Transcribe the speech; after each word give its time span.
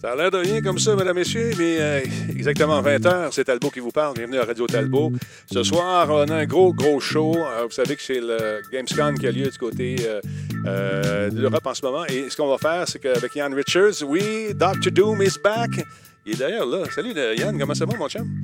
Ça 0.00 0.12
a 0.12 0.16
l'air 0.16 0.30
de 0.30 0.38
rien 0.38 0.62
comme 0.62 0.78
ça, 0.78 0.96
mesdames, 0.96 1.14
messieurs, 1.14 1.50
mais 1.58 1.76
euh, 1.78 2.00
exactement 2.30 2.80
20 2.80 3.00
h 3.00 3.28
c'est 3.32 3.44
Talbot 3.44 3.68
qui 3.68 3.80
vous 3.80 3.90
parle. 3.90 4.14
Bienvenue 4.14 4.38
à 4.38 4.46
Radio 4.46 4.66
Talbot. 4.66 5.12
Ce 5.52 5.62
soir, 5.62 6.08
on 6.08 6.22
a 6.22 6.36
un 6.36 6.46
gros, 6.46 6.72
gros 6.72 7.00
show. 7.00 7.34
Euh, 7.36 7.64
vous 7.66 7.70
savez 7.70 7.96
que 7.96 8.02
c'est 8.02 8.18
le 8.18 8.62
Gamescom 8.72 9.18
qui 9.18 9.26
a 9.26 9.30
lieu 9.30 9.50
du 9.50 9.58
côté 9.58 9.96
euh, 10.64 11.28
de 11.28 11.38
l'Europe 11.38 11.66
en 11.66 11.74
ce 11.74 11.84
moment. 11.84 12.06
Et 12.06 12.30
ce 12.30 12.36
qu'on 12.38 12.48
va 12.48 12.56
faire, 12.56 12.88
c'est 12.88 12.98
qu'avec 12.98 13.34
Yann 13.34 13.52
Richards, 13.52 14.02
oui, 14.06 14.54
Dr. 14.54 14.90
Doom 14.90 15.20
is 15.20 15.36
back. 15.44 15.68
Il 16.24 16.32
est 16.32 16.36
d'ailleurs 16.36 16.64
là. 16.64 16.86
Salut 16.94 17.12
Yann, 17.36 17.58
comment 17.58 17.74
ça 17.74 17.84
va, 17.84 17.94
mon 17.94 18.08
chum? 18.08 18.40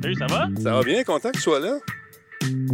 Salut, 0.00 0.14
ça 0.14 0.26
va? 0.28 0.48
Ça 0.62 0.72
va 0.72 0.82
bien, 0.82 1.04
content 1.04 1.30
que 1.30 1.36
tu 1.36 1.42
sois 1.42 1.60
là? 1.60 1.76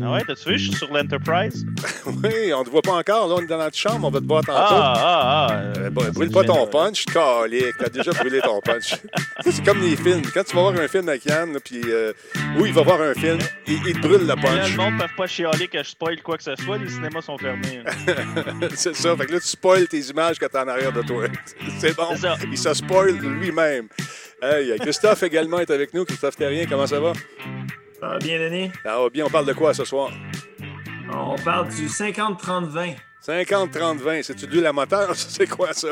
Ah 0.03 0.13
ouais, 0.13 0.23
t'as-tu 0.27 0.51
vu, 0.51 0.59
je 0.59 0.65
suis 0.71 0.75
sur 0.77 0.93
l'Enterprise? 0.93 1.67
oui, 2.07 2.53
on 2.55 2.63
te 2.63 2.71
voit 2.71 2.83
pas 2.83 2.93
encore. 2.93 3.29
Là, 3.29 3.35
on 3.39 3.43
est 3.43 3.47
dans 3.47 3.59
notre 3.59 3.77
chambre, 3.77 4.07
on 4.07 4.11
va 4.11 4.21
te 4.21 4.27
voir 4.27 4.43
tantôt. 4.45 4.59
Ah, 4.59 4.95
ah, 4.97 5.47
ah. 5.51 5.79
Euh, 5.79 5.91
brûle 5.91 6.31
pas 6.31 6.45
ton 6.45 6.67
punch, 6.67 7.05
calique. 7.07 7.75
T'as 7.79 7.89
déjà 7.89 8.13
brûlé 8.13 8.41
ton 8.41 8.61
punch. 8.61 8.95
c'est 9.41 9.65
comme 9.65 9.81
les 9.81 9.97
films. 9.97 10.23
Quand 10.33 10.45
tu 10.45 10.55
vas 10.55 10.63
voir 10.63 10.75
un 10.79 10.87
film 10.87 11.09
avec 11.09 11.25
Yann, 11.25 11.53
là, 11.53 11.59
puis 11.65 11.81
euh, 11.87 12.13
oui, 12.59 12.69
il 12.69 12.75
va 12.75 12.83
voir 12.83 13.01
un 13.01 13.15
film, 13.15 13.39
il, 13.67 13.81
il 13.87 13.95
te 13.95 14.07
brûle 14.07 14.21
le 14.21 14.27
Là, 14.27 14.37
punch. 14.37 14.71
le 14.71 14.77
monde 14.77 14.95
ne 14.95 15.01
peut 15.01 15.09
pas 15.17 15.27
chialer 15.27 15.67
que 15.67 15.79
je 15.83 15.89
spoil 15.89 16.23
quoi 16.23 16.37
que 16.37 16.45
ce 16.45 16.55
soit, 16.57 16.79
les 16.79 16.89
cinémas 16.89 17.23
sont 17.23 17.39
fermés. 17.39 17.83
c'est 18.75 18.95
ça. 18.95 19.17
Fait 19.17 19.27
que 19.27 19.33
là, 19.33 19.41
tu 19.41 19.49
spoil 19.49 19.89
tes 19.89 20.01
images 20.01 20.39
que 20.39 20.47
t'as 20.47 20.65
en 20.65 20.69
arrière 20.69 20.93
de 20.93 21.03
toi. 21.03 21.25
c'est 21.79 21.97
bon. 21.97 22.15
Ça. 22.17 22.37
Il 22.51 22.59
se 22.59 22.73
spoil 22.75 23.17
lui-même. 23.17 23.89
Hey, 24.43 24.79
Christophe 24.79 25.23
également 25.23 25.59
est 25.59 25.71
avec 25.71 25.93
nous. 25.95 26.05
Christophe 26.05 26.37
Terrien, 26.37 26.67
comment 26.69 26.87
ça 26.87 27.01
va? 27.01 27.13
Ça 28.01 28.09
va 28.09 28.19
bien, 28.19 28.39
Denis? 28.39 28.71
Ça 28.85 28.99
va 28.99 29.09
bien. 29.09 29.25
On 29.27 29.31
parle 29.31 29.47
de 29.47 29.53
quoi 29.53 29.73
ce 29.73 29.85
soir? 29.85 30.11
On 31.13 31.37
parle 31.37 31.69
du 31.69 31.87
50-30-20. 31.87 32.97
50-30-20. 33.27 34.23
C'est-tu 34.23 34.47
de 34.47 34.65
à 34.65 34.73
moteur? 34.73 35.13
C'est 35.17 35.49
quoi 35.49 35.73
ça? 35.73 35.89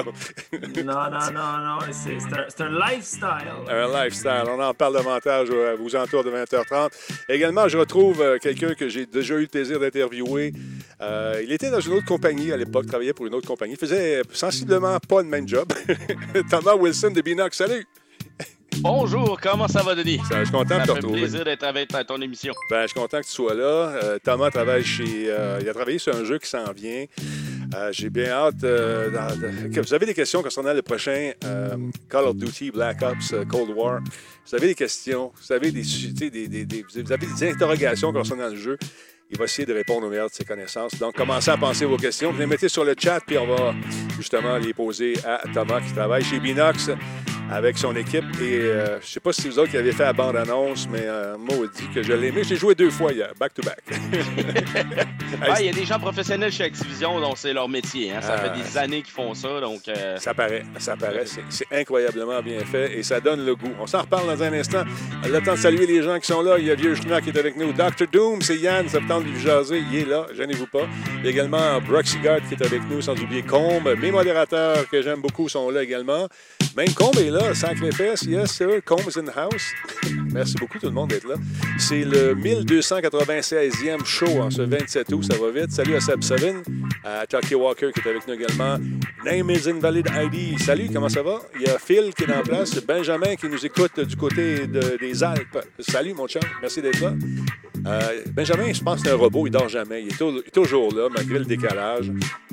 Non, 0.52 0.84
non, 0.84 1.32
non, 1.32 1.58
non. 1.58 1.78
C'est 1.90 2.60
un, 2.60 2.68
lifestyle. 2.68 3.48
Un 3.68 4.04
lifestyle. 4.04 4.44
On 4.48 4.60
en 4.60 4.74
parle 4.74 4.94
davantage 4.94 5.48
euh, 5.50 5.76
aux 5.82 5.96
alentours 5.96 6.22
de 6.22 6.30
20h30. 6.30 6.90
Également, 7.28 7.68
je 7.68 7.78
retrouve 7.78 8.20
euh, 8.20 8.38
quelqu'un 8.38 8.74
que 8.74 8.88
j'ai 8.88 9.06
déjà 9.06 9.34
eu 9.34 9.42
le 9.42 9.46
plaisir 9.46 9.80
d'interviewer. 9.80 10.52
Euh, 11.00 11.40
il 11.42 11.52
était 11.52 11.70
dans 11.70 11.80
une 11.80 11.94
autre 11.94 12.06
compagnie 12.06 12.52
à 12.52 12.56
l'époque, 12.56 12.86
travaillait 12.86 13.14
pour 13.14 13.26
une 13.26 13.34
autre 13.34 13.48
compagnie. 13.48 13.72
Il 13.72 13.78
faisait 13.78 14.22
sensiblement 14.32 14.98
pas 15.00 15.22
le 15.22 15.28
même 15.28 15.48
job. 15.48 15.72
Thomas 16.50 16.74
Wilson 16.74 17.10
de 17.10 17.20
Binox. 17.20 17.56
Salut! 17.56 17.86
Bonjour, 18.80 19.38
comment 19.40 19.68
ça 19.68 19.82
va, 19.82 19.94
Denis? 19.94 20.18
Ça, 20.28 20.40
je 20.40 20.44
suis 20.44 20.52
content 20.52 20.74
de 20.76 20.80
Ça 20.80 20.80
te 20.80 20.86
fait 20.86 20.92
retrouver. 20.92 21.20
plaisir 21.20 21.44
d'être 21.44 21.62
avec 21.64 21.88
ton 22.06 22.20
émission. 22.20 22.52
Ben, 22.70 22.82
je 22.82 22.88
suis 22.88 23.00
content 23.00 23.20
que 23.20 23.26
tu 23.26 23.32
sois 23.32 23.54
là. 23.54 23.62
Euh, 23.64 24.18
Thomas 24.22 24.50
travaille 24.50 24.84
chez. 24.84 25.26
euh, 25.28 25.58
il 25.62 25.68
a 25.68 25.72
travaillé 25.74 25.98
sur 25.98 26.14
un 26.14 26.24
jeu 26.24 26.38
qui 26.38 26.48
s'en 26.48 26.70
vient. 26.72 27.04
Euh, 27.74 27.90
J'ai 27.92 28.10
bien 28.10 28.28
hâte. 28.30 28.56
de- 28.58 29.10
que 29.74 29.80
vous 29.80 29.94
avez 29.94 30.06
des 30.06 30.14
questions 30.14 30.42
concernant 30.42 30.72
le 30.74 30.82
prochain 30.82 31.32
Call 32.10 32.24
of 32.24 32.36
Duty 32.36 32.70
Black 32.70 33.02
Ops 33.02 33.34
Cold 33.48 33.70
War. 33.70 34.00
Vous 34.46 34.54
avez 34.54 34.66
des 34.68 34.74
questions. 34.74 35.32
Vous 35.40 35.52
avez 35.52 35.70
des, 35.70 35.82
des- 36.12 36.48
des- 36.66 36.84
vous 36.94 37.12
avez 37.12 37.26
des 37.26 37.50
interrogations 37.50 38.12
concernant 38.12 38.48
le 38.48 38.56
jeu. 38.56 38.76
Il 39.30 39.38
va 39.38 39.44
essayer 39.46 39.66
de 39.66 39.72
répondre 39.74 40.06
au 40.06 40.10
meilleur 40.10 40.28
de 40.28 40.34
ses 40.34 40.44
connaissances. 40.44 40.98
Donc, 40.98 41.14
commencez 41.16 41.50
à 41.50 41.56
penser 41.56 41.86
vos 41.86 41.96
questions. 41.96 42.30
Vous 42.32 42.38
les 42.38 42.46
mettez 42.46 42.68
sur 42.68 42.84
le 42.84 42.94
chat, 42.96 43.20
puis 43.26 43.36
on 43.38 43.46
va 43.46 43.74
justement 44.16 44.58
les 44.58 44.72
poser 44.74 45.14
à 45.24 45.40
Thomas 45.52 45.80
qui 45.80 45.92
travaille 45.92 46.22
chez 46.22 46.38
Binox 46.38 46.90
avec 47.50 47.76
son 47.76 47.94
équipe. 47.96 48.24
Et 48.40 48.60
euh, 48.60 48.98
je 49.02 49.06
sais 49.06 49.20
pas 49.20 49.32
si 49.32 49.48
vous 49.48 49.58
autres 49.58 49.70
qui 49.70 49.76
avez 49.76 49.92
fait 49.92 50.02
la 50.04 50.12
bande-annonce, 50.14 50.88
mais 50.90 51.02
euh, 51.02 51.36
maudit 51.36 51.88
que 51.94 52.02
je 52.02 52.12
l'ai 52.14 52.28
aimé. 52.28 52.42
J'ai 52.42 52.56
joué 52.56 52.74
deux 52.74 52.90
fois 52.90 53.12
hier, 53.12 53.32
back-to-back. 53.38 53.82
Ah, 55.42 55.56
il 55.60 55.66
y 55.66 55.68
a 55.68 55.72
des 55.72 55.84
gens 55.84 55.98
professionnels 55.98 56.50
chez 56.52 56.64
Activision, 56.64 57.20
donc 57.20 57.34
c'est 57.36 57.52
leur 57.52 57.68
métier. 57.68 58.12
hein. 58.12 58.20
Ça 58.22 58.36
Ah. 58.38 58.48
fait 58.48 58.62
des 58.62 58.78
années 58.78 59.02
qu'ils 59.02 59.12
font 59.12 59.34
ça, 59.34 59.60
donc... 59.60 59.82
euh, 59.88 60.16
Ça 60.16 60.32
paraît, 60.32 60.64
ça 60.78 60.96
paraît. 60.96 61.24
C'est, 61.50 61.66
incroyablement 61.70 62.40
bien 62.42 62.60
fait 62.60 62.96
et 62.98 63.02
ça 63.02 63.20
donne 63.20 63.44
le 63.44 63.54
goût. 63.54 63.72
On 63.78 63.86
s'en 63.86 64.00
reparle 64.02 64.26
dans 64.26 64.42
un 64.42 64.52
instant. 64.54 64.84
Le 65.26 65.38
temps 65.40 65.52
de 65.52 65.58
saluer 65.58 65.86
les 65.86 66.02
gens 66.02 66.18
qui 66.18 66.26
sont 66.26 66.40
là. 66.40 66.56
Il 66.58 66.64
y 66.64 66.70
a 66.70 66.74
Vieux 66.74 66.94
Schnock 66.94 67.24
qui 67.24 67.30
est 67.30 67.38
avec 67.38 67.56
nous. 67.56 67.72
Dr. 67.74 68.06
Doom, 68.10 68.40
c'est 68.40 68.56
Yann, 68.56 68.88
ça 68.88 69.00
de 69.20 69.26
lui 69.28 69.40
jaser. 69.40 69.82
Il 69.92 69.98
est 70.00 70.04
là, 70.06 70.26
gênez-vous 70.36 70.66
pas. 70.66 70.86
Il 71.18 71.24
y 71.24 71.28
a 71.28 71.30
également 71.30 71.80
Broxy 71.80 72.18
Guard 72.18 72.40
qui 72.48 72.54
est 72.54 72.62
avec 72.64 72.82
nous, 72.90 73.00
sans 73.00 73.12
oublier 73.20 73.42
Combe. 73.42 73.94
Mes 74.00 74.10
modérateurs 74.10 74.88
que 74.88 75.02
j'aime 75.02 75.20
beaucoup 75.20 75.48
sont 75.48 75.70
là 75.70 75.82
également. 75.82 76.28
Même 76.76 76.92
Combe 76.94 77.16
est 77.18 77.30
là, 77.30 77.54
sacré 77.54 77.92
fesses. 77.92 78.22
Yes, 78.22 78.50
sir. 78.52 78.80
Comb's 78.84 79.16
in 79.16 79.24
the 79.24 79.36
house. 79.36 79.62
Merci 80.32 80.54
beaucoup 80.58 80.78
tout 80.78 80.86
le 80.86 80.92
monde 80.92 81.10
d'être 81.10 81.28
là. 81.28 81.36
C'est 81.78 82.04
le 82.04 82.34
1296e 82.34 84.04
show 84.04 84.40
en 84.40 84.50
ce 84.50 84.62
27 84.62 85.12
août. 85.12 85.24
Ça 85.24 85.36
va 85.38 85.50
vite. 85.50 85.70
Salut 85.70 85.94
à 85.94 86.00
Seb 86.00 86.22
Savin, 86.22 86.62
à 87.04 87.24
Chucky 87.30 87.54
Walker 87.54 87.90
qui 87.94 88.00
est 88.00 88.10
avec 88.10 88.26
nous 88.26 88.34
également. 88.34 88.78
Name 89.24 89.50
is 89.50 89.68
invalid 89.68 90.08
ID. 90.08 90.58
Salut, 90.60 90.88
comment 90.92 91.08
ça 91.08 91.22
va? 91.22 91.40
Il 91.54 91.62
y 91.62 91.66
a 91.70 91.78
Phil 91.78 92.12
qui 92.16 92.24
est 92.24 92.32
en 92.34 92.42
place. 92.42 92.74
Benjamin 92.84 93.36
qui 93.36 93.48
nous 93.48 93.64
écoute 93.64 94.00
du 94.00 94.16
côté 94.16 94.66
de- 94.66 94.96
des 94.98 95.22
Alpes. 95.22 95.58
Salut, 95.78 96.14
mon 96.14 96.26
chum. 96.26 96.42
Merci 96.60 96.82
d'être 96.82 97.00
là. 97.00 97.12
Euh, 97.86 98.22
Benjamin, 98.32 98.72
je 98.72 98.82
pense 98.82 99.02
que 99.02 99.08
c'est 99.08 99.14
un 99.14 99.16
robot. 99.16 99.46
Il 99.46 99.50
dort 99.50 99.68
jamais. 99.68 100.02
Il 100.02 100.08
est, 100.08 100.50
toujours 100.50 100.94
là, 100.94 101.08
malgré 101.14 101.38
le 101.38 101.44
décalage. 101.44 102.10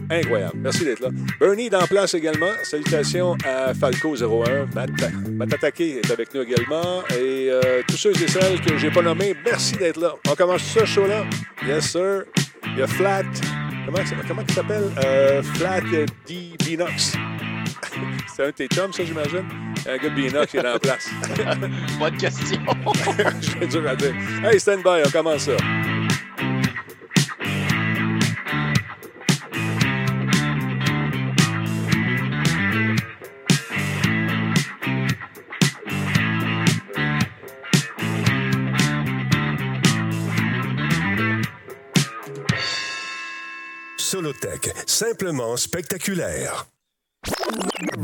Incroyable. 0.09 0.57
Merci 0.57 0.83
d'être 0.83 0.99
là. 0.99 1.09
Bernie 1.39 1.67
est 1.67 1.75
en 1.75 1.87
place 1.87 2.13
également. 2.13 2.51
Salutations 2.63 3.37
à 3.45 3.73
Falco01. 3.73 4.73
Matt, 4.75 4.89
Matt 5.31 5.53
Attaqué 5.53 5.99
est 5.99 6.11
avec 6.11 6.33
nous 6.33 6.41
également. 6.41 7.03
Et 7.11 7.49
euh, 7.49 7.81
tous 7.87 7.97
ceux 7.97 8.11
et 8.11 8.27
celles 8.27 8.61
que 8.61 8.77
j'ai 8.77 8.91
pas 8.91 9.01
nommés, 9.01 9.35
merci 9.45 9.75
d'être 9.77 9.99
là. 9.99 10.13
On 10.29 10.35
commence 10.35 10.63
ce 10.63 10.85
show-là? 10.85 11.25
Yes, 11.65 11.91
sir. 11.91 12.23
Il 12.65 12.79
y 12.79 12.81
a 12.81 12.87
Flat. 12.87 13.23
Comment, 13.85 13.99
comment 14.27 14.43
il 14.47 14.53
s'appelle? 14.53 14.83
Euh, 15.03 15.41
Flat 15.41 15.81
D. 16.27 16.53
Binox. 16.65 17.13
c'est 18.35 18.43
un 18.43 18.47
de 18.47 18.51
tes 18.51 18.67
chums, 18.67 18.93
ça, 18.93 19.03
j'imagine? 19.03 19.45
Un 19.87 19.97
gars 19.97 20.09
de 20.09 20.45
qui 20.45 20.57
est 20.57 20.67
en 20.67 20.79
place. 20.79 21.09
Pas 21.99 22.11
de 22.11 22.17
question. 22.17 22.61
C'est 23.41 23.67
dur 23.67 23.87
à 23.87 23.95
dire. 23.95 24.13
Hey, 24.43 24.59
stand 24.59 24.83
by, 24.83 25.01
on 25.05 25.11
commence 25.11 25.43
ça. 25.43 25.57
Solotech, 43.97 44.73
simplement 44.85 45.55
spectaculaire. 45.55 46.65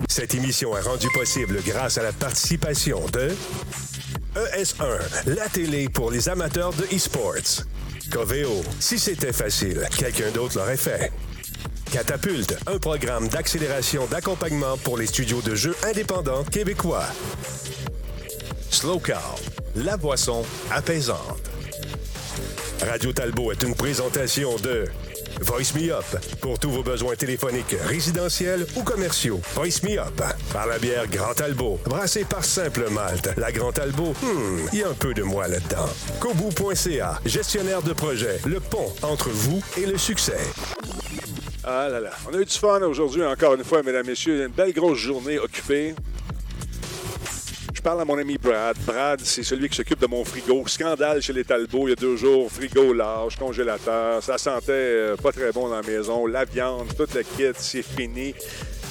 Cette 0.10 0.36
émission 0.36 0.76
est 0.78 0.82
rendue 0.82 1.10
possible 1.14 1.60
grâce 1.66 1.98
à 1.98 2.04
la 2.04 2.12
participation 2.12 3.06
de 3.08 3.32
ES1, 4.36 5.36
la 5.36 5.48
télé 5.50 5.90
pour 5.90 6.12
les 6.12 6.30
amateurs 6.30 6.74
de 6.74 6.84
e-sports. 6.96 7.64
Coveo, 8.12 8.64
si 8.80 9.00
c'était 9.00 9.34
facile, 9.34 9.88
quelqu'un 9.98 10.32
d'autre 10.32 10.58
l'aurait 10.58 10.78
fait. 10.78 11.12
Catapulte, 11.92 12.58
un 12.68 12.78
programme 12.78 13.28
d'accélération 13.28 14.06
d'accompagnement 14.08 14.78
pour 14.78 14.98
les 14.98 15.08
studios 15.08 15.42
de 15.42 15.56
jeux 15.56 15.76
indépendants 15.84 16.44
québécois. 16.44 17.06
Slow 18.70 19.00
Cow, 19.00 19.14
la 19.76 19.98
boisson 19.98 20.44
apaisante. 20.72 21.50
Radio 22.82 23.12
Talbot 23.14 23.52
est 23.52 23.64
une 23.64 23.76
présentation 23.76 24.56
de 24.58 24.86
Voice 25.42 25.74
Me 25.76 25.92
Up 25.92 26.06
pour 26.42 26.60
tous 26.60 26.70
vos 26.70 26.84
besoins 26.84 27.16
téléphoniques 27.16 27.76
résidentiels 27.86 28.66
ou 28.76 28.84
commerciaux. 28.84 29.40
Voice 29.54 29.84
Me 29.84 30.00
Up 30.00 30.22
par 30.52 30.68
la 30.68 30.80
bière 30.80 31.08
Grand 31.08 31.34
Talbot, 31.34 31.80
brassée 31.86 32.26
par 32.26 32.44
Simple 32.44 32.90
Malte. 32.90 33.30
La 33.38 33.52
Grand 33.52 33.72
Talbot, 33.72 34.14
hmm, 34.22 34.68
il 34.74 34.80
y 34.80 34.84
a 34.84 34.90
un 34.90 34.94
peu 34.94 35.14
de 35.14 35.24
moi 35.24 35.48
là-dedans. 35.48 35.90
Kobu.ca, 36.20 37.20
gestionnaire 37.26 37.82
de 37.82 37.94
projet, 37.94 38.40
le 38.46 38.60
pont 38.60 38.94
entre 39.04 39.30
vous 39.30 39.62
et 39.78 39.86
le 39.86 39.98
succès. 39.98 40.40
Ah 41.64 41.90
là 41.90 42.00
là. 42.00 42.12
On 42.30 42.34
a 42.34 42.40
eu 42.40 42.46
du 42.46 42.58
fun 42.58 42.82
aujourd'hui, 42.82 43.26
encore 43.26 43.56
une 43.56 43.64
fois, 43.64 43.84
mesdames, 43.84 44.08
messieurs. 44.08 44.46
Une 44.46 44.48
belle 44.48 44.74
grosse 44.74 45.00
journée 45.00 45.38
occupée. 45.38 45.96
Parle 47.88 48.02
à 48.02 48.04
mon 48.04 48.18
ami 48.18 48.38
Brad. 48.38 48.76
Brad, 48.86 49.22
c'est 49.24 49.44
celui 49.44 49.70
qui 49.70 49.78
s'occupe 49.78 50.02
de 50.02 50.08
mon 50.08 50.26
frigo. 50.26 50.62
Scandale 50.68 51.22
chez 51.22 51.32
les 51.32 51.46
Talbots 51.46 51.88
il 51.88 51.92
y 51.92 51.94
a 51.94 51.96
deux 51.96 52.18
jours. 52.18 52.52
Frigo 52.52 52.92
large, 52.92 53.38
congélateur. 53.38 54.22
Ça 54.22 54.38
sentait 54.38 54.74
euh, 54.74 55.16
pas 55.16 55.32
très 55.32 55.54
bon 55.54 55.70
dans 55.70 55.78
la 55.78 55.88
maison. 55.88 56.26
La 56.26 56.44
viande, 56.44 56.94
toute 56.98 57.14
le 57.14 57.24
kit, 57.24 57.46
c'est 57.56 57.82
fini. 57.82 58.36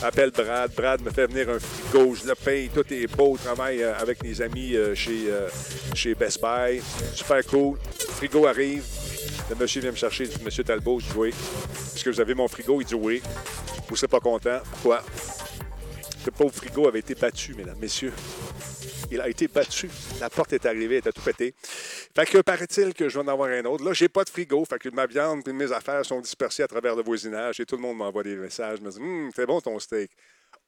Appelle 0.03 0.31
Brad. 0.31 0.73
Brad 0.75 1.03
me 1.03 1.11
fait 1.11 1.27
venir 1.27 1.51
un 1.51 1.59
frigo. 1.59 2.15
Je 2.15 2.27
le 2.27 2.35
paye. 2.35 2.71
Tout 2.71 2.91
est 2.91 3.07
beau. 3.15 3.37
Travaille 3.37 3.83
euh, 3.83 3.93
avec 3.99 4.25
mes 4.25 4.41
amis 4.41 4.75
euh, 4.75 4.95
chez, 4.95 5.29
chez 5.93 6.15
Best 6.15 6.41
Buy. 6.41 6.81
Super 7.13 7.45
cool. 7.45 7.77
Frigo 7.99 8.47
arrive. 8.47 8.83
Le 9.51 9.57
monsieur 9.57 9.83
vient 9.83 9.91
me 9.91 9.97
chercher. 9.97 10.27
Monsieur 10.43 10.65
Talbot, 10.65 11.01
je 11.01 11.05
dis 11.05 11.13
oui. 11.19 11.35
Est-ce 11.95 12.03
que 12.03 12.09
vous 12.09 12.21
avez 12.23 12.33
mon 12.33 12.49
frigo? 12.49 12.81
Il 12.81 12.87
dit 12.87 12.95
oui. 12.95 13.21
Vous 13.91 13.97
serez 13.97 14.09
pas 14.09 14.21
content. 14.21 14.61
Pourquoi? 14.71 15.03
Ce 16.27 16.31
pauvre 16.33 16.53
frigo 16.53 16.89
avait 16.89 16.99
été 16.99 17.15
battu, 17.15 17.55
mesdames, 17.55 17.79
messieurs. 17.79 18.13
Il 19.13 19.21
a 19.21 19.29
été 19.29 19.47
battu. 19.47 19.89
La 20.19 20.29
porte 20.29 20.53
est 20.55 20.67
arrivée, 20.67 20.97
elle 20.97 20.99
était 20.99 21.13
tout 21.13 21.23
pétée. 21.23 21.55
Fait 21.61 22.27
que 22.27 22.39
paraît-il 22.39 22.95
que 22.95 23.09
je 23.09 23.17
vais 23.17 23.25
en 23.25 23.29
avoir 23.29 23.49
un 23.51 23.65
autre. 23.65 23.85
Là, 23.85 23.93
j'ai 23.93 24.09
pas 24.09 24.25
de 24.25 24.29
frigo. 24.29 24.65
Fait 24.65 24.81
que 24.81 24.89
ma 24.89 25.07
viande 25.07 25.47
et 25.47 25.53
mes 25.53 25.71
affaires 25.71 26.05
sont 26.05 26.21
dispersées 26.21 26.65
à 26.65 26.67
travers 26.67 26.97
le 26.97 27.05
voisinage 27.05 27.61
et 27.61 27.65
tout 27.65 27.77
le 27.77 27.83
monde 27.83 27.99
m'envoie 27.99 28.25
des 28.25 28.35
messages. 28.35 28.81
me 28.81 28.91
dit 28.91 28.99
Hum, 28.99 29.31
c'est 29.37 29.47
bon 29.47 29.61
ton 29.61 29.79
steak. 29.79 30.11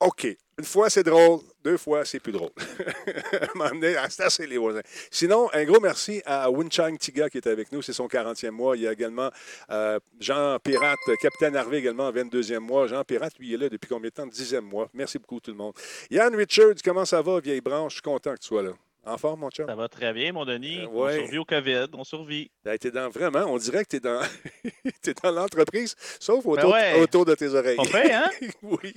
OK. 0.01 0.27
Une 0.59 0.65
fois, 0.65 0.91
c'est 0.91 1.05
drôle. 1.05 1.41
Deux 1.65 1.77
fois, 1.77 2.05
c'est 2.05 2.19
plus 2.19 2.33
drôle. 2.33 2.51
c'est 4.11 4.23
assez 4.23 4.47
les 4.47 4.59
voisins. 4.59 4.81
Sinon, 5.11 5.49
un 5.53 5.65
gros 5.65 5.81
merci 5.81 6.21
à 6.25 6.51
Winchang 6.51 6.97
Tiga 6.99 7.29
qui 7.31 7.39
est 7.39 7.47
avec 7.47 7.71
nous. 7.71 7.83
C'est 7.83 7.93
son 7.93 8.07
40e 8.07 8.51
mois. 8.51 8.77
Il 8.77 8.83
y 8.83 8.89
a 8.89 8.93
également 8.93 9.31
euh, 9.71 10.01
Jean 10.19 10.59
Pirate, 10.63 10.99
Capitaine 11.21 11.57
Harvey 11.57 11.79
également, 11.79 12.11
22e 12.11 12.59
mois. 12.59 12.89
Jean 12.89 13.05
Pirate, 13.05 13.39
lui, 13.39 13.49
il 13.49 13.55
est 13.55 13.59
là 13.59 13.69
depuis 13.69 13.89
combien 13.89 14.09
de 14.09 14.15
temps? 14.15 14.27
10e 14.27 14.61
mois. 14.61 14.89
Merci 14.95 15.19
beaucoup, 15.19 15.41
tout 15.41 15.53
le 15.53 15.57
monde. 15.57 15.75
Yann 16.11 16.35
Richards, 16.35 16.77
comment 16.85 17.05
ça 17.05 17.23
va, 17.23 17.39
vieille 17.41 17.61
branche? 17.61 17.93
Je 17.93 17.97
suis 17.97 18.03
content 18.03 18.35
que 18.35 18.41
tu 18.41 18.49
sois 18.49 18.63
là. 18.63 18.73
En 19.09 19.19
forme, 19.19 19.41
mon 19.41 19.51
chum? 19.51 19.67
Ça 19.67 19.75
va 19.75 19.89
très 19.89 20.13
bien, 20.13 20.33
mon 20.33 20.45
Denis. 20.45 20.81
Euh, 20.81 20.87
On 20.93 21.11
survit 21.13 21.39
au 21.39 21.45
COVID. 21.45 21.87
On 21.95 22.05
survit. 22.05 22.51
Ben, 22.65 22.77
t'es 22.79 22.91
dans, 22.91 23.09
vraiment, 23.09 23.45
on 23.47 23.57
dirait 23.59 23.85
que 23.85 23.91
tu 23.91 23.97
es 23.97 24.01
dans, 24.01 24.21
t'es 25.03 25.15
dans 25.23 25.31
l'entreprise, 25.31 25.95
sauf 26.21 26.45
Ben 26.45 26.51
autour, 26.53 26.73
ouais. 26.73 27.01
autour 27.01 27.25
de 27.25 27.35
tes 27.35 27.49
oreilles. 27.49 27.77
On 27.79 27.85
fait, 27.85 28.13
hein? 28.13 28.31
oui. 28.63 28.93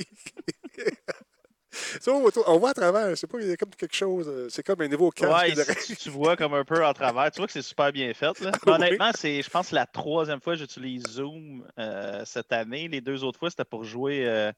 Sauf 2.01 2.21
autour- 2.21 2.43
on 2.47 2.57
voit 2.59 2.71
à 2.71 2.73
travers. 2.73 3.17
C'est 3.17 3.27
pas 3.27 3.37
il 3.39 3.47
y 3.47 3.51
a 3.53 3.55
comme 3.55 3.69
quelque 3.69 3.95
chose. 3.95 4.27
euh, 4.27 4.49
C'est 4.49 4.61
comme 4.61 4.81
un 4.81 4.89
nouveau 4.89 5.09
casque. 5.09 5.31
Ouais, 5.33 5.51
ici, 5.51 5.95
tu, 5.95 6.09
vois 6.09 6.35
comme 6.35 6.53
un 6.53 6.65
peu 6.65 6.83
en 6.85 6.93
travers. 6.93 7.31
Tu 7.31 7.37
vois 7.37 7.47
que 7.47 7.53
c'est 7.53 7.61
super 7.61 7.93
bien 7.93 8.13
fait. 8.13 8.37
Là. 8.41 8.51
Oui. 8.65 8.73
honnêtement, 8.73 9.11
c'est, 9.15 9.41
je 9.41 9.49
pense, 9.49 9.71
la 9.71 9.85
troisième 9.85 10.41
fois 10.41 10.53
que 10.53 10.59
j'utilise 10.59 11.03
Zoom 11.07 11.65
euh, 11.79 12.23
cette 12.25 12.51
année. 12.51 12.89
Les 12.89 12.99
deux 12.99 13.23
autres 13.23 13.39
fois, 13.39 13.49
c'était 13.49 13.63
pour 13.63 13.85
jouer 13.85 14.27
euh, 14.27 14.51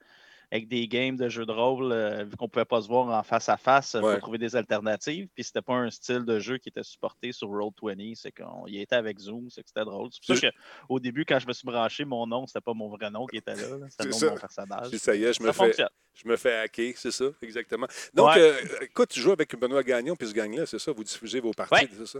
avec 0.53 0.67
des 0.67 0.87
games 0.87 1.15
de 1.17 1.27
jeux 1.29 1.47
de 1.47 1.51
rôle, 1.51 1.91
euh, 1.91 2.25
vu 2.25 2.35
qu'on 2.37 2.45
ne 2.45 2.49
pouvait 2.49 2.63
pas 2.63 2.79
se 2.81 2.87
voir 2.87 3.07
en 3.07 3.23
face 3.23 3.49
à 3.49 3.57
face, 3.57 3.95
il 3.99 4.03
Ouais. 4.05 4.13
faut 4.15 4.19
trouver 4.21 4.37
des 4.37 4.55
alternatives. 4.55 5.27
Puis 5.33 5.43
c'était 5.45 5.63
pas 5.63 5.73
un 5.73 5.89
style 5.89 6.25
de 6.25 6.37
jeu 6.39 6.59
qui 6.59 6.69
était 6.69 6.83
supporté 6.83 7.31
sur 7.31 7.47
Roll20. 7.49 8.13
C'est 8.15 8.31
qu'on 8.31 8.67
y 8.67 8.79
était 8.79 8.95
avec 8.95 9.17
Zoom, 9.19 9.49
c'est 9.49 9.63
que 9.63 9.69
c'était 9.69 9.83
drôle. 9.83 10.09
C'est 10.11 10.23
pour 10.25 10.37
ça 10.37 10.51
qu'au 10.87 10.99
début, 10.99 11.25
quand 11.25 11.39
je 11.39 11.47
me 11.47 11.53
suis 11.53 11.65
branché, 11.65 12.05
mon 12.05 12.27
nom, 12.27 12.45
c'était 12.45 12.61
pas 12.61 12.73
mon 12.75 12.87
vrai 12.89 13.09
nom 13.09 13.25
qui 13.25 13.37
était 13.37 13.55
là. 13.55 13.77
là. 13.77 13.87
C'était 13.89 14.03
le 14.05 14.11
nom 14.11 14.19
de 14.19 14.25
mon 14.29 14.37
personnage. 14.37 14.87
Ça 14.97 15.15
y 15.15 15.23
est, 15.23 15.33
je 15.33 15.41
me, 15.41 15.47
Ça 15.47 15.53
fais, 15.53 15.65
fonctionne. 15.65 15.89
je 16.13 16.27
me 16.27 16.35
fais 16.35 16.53
hacker, 16.59 16.93
c'est 16.97 17.11
ça, 17.11 17.25
exactement. 17.41 17.87
Donc, 18.13 18.27
Ouais. 18.29 18.39
euh, 18.39 18.53
écoute, 18.81 19.09
tu 19.09 19.19
joues 19.19 19.31
avec 19.31 19.55
Benoît 19.59 19.81
Gagnon, 19.83 20.15
puis 20.15 20.27
ce 20.27 20.33
gang-là, 20.35 20.67
c'est 20.67 20.77
ça, 20.79 20.91
vous 20.91 21.03
diffusez 21.03 21.39
vos 21.39 21.51
parties, 21.53 21.73
Ouais. 21.85 21.89
c'est 21.97 22.05
ça? 22.05 22.19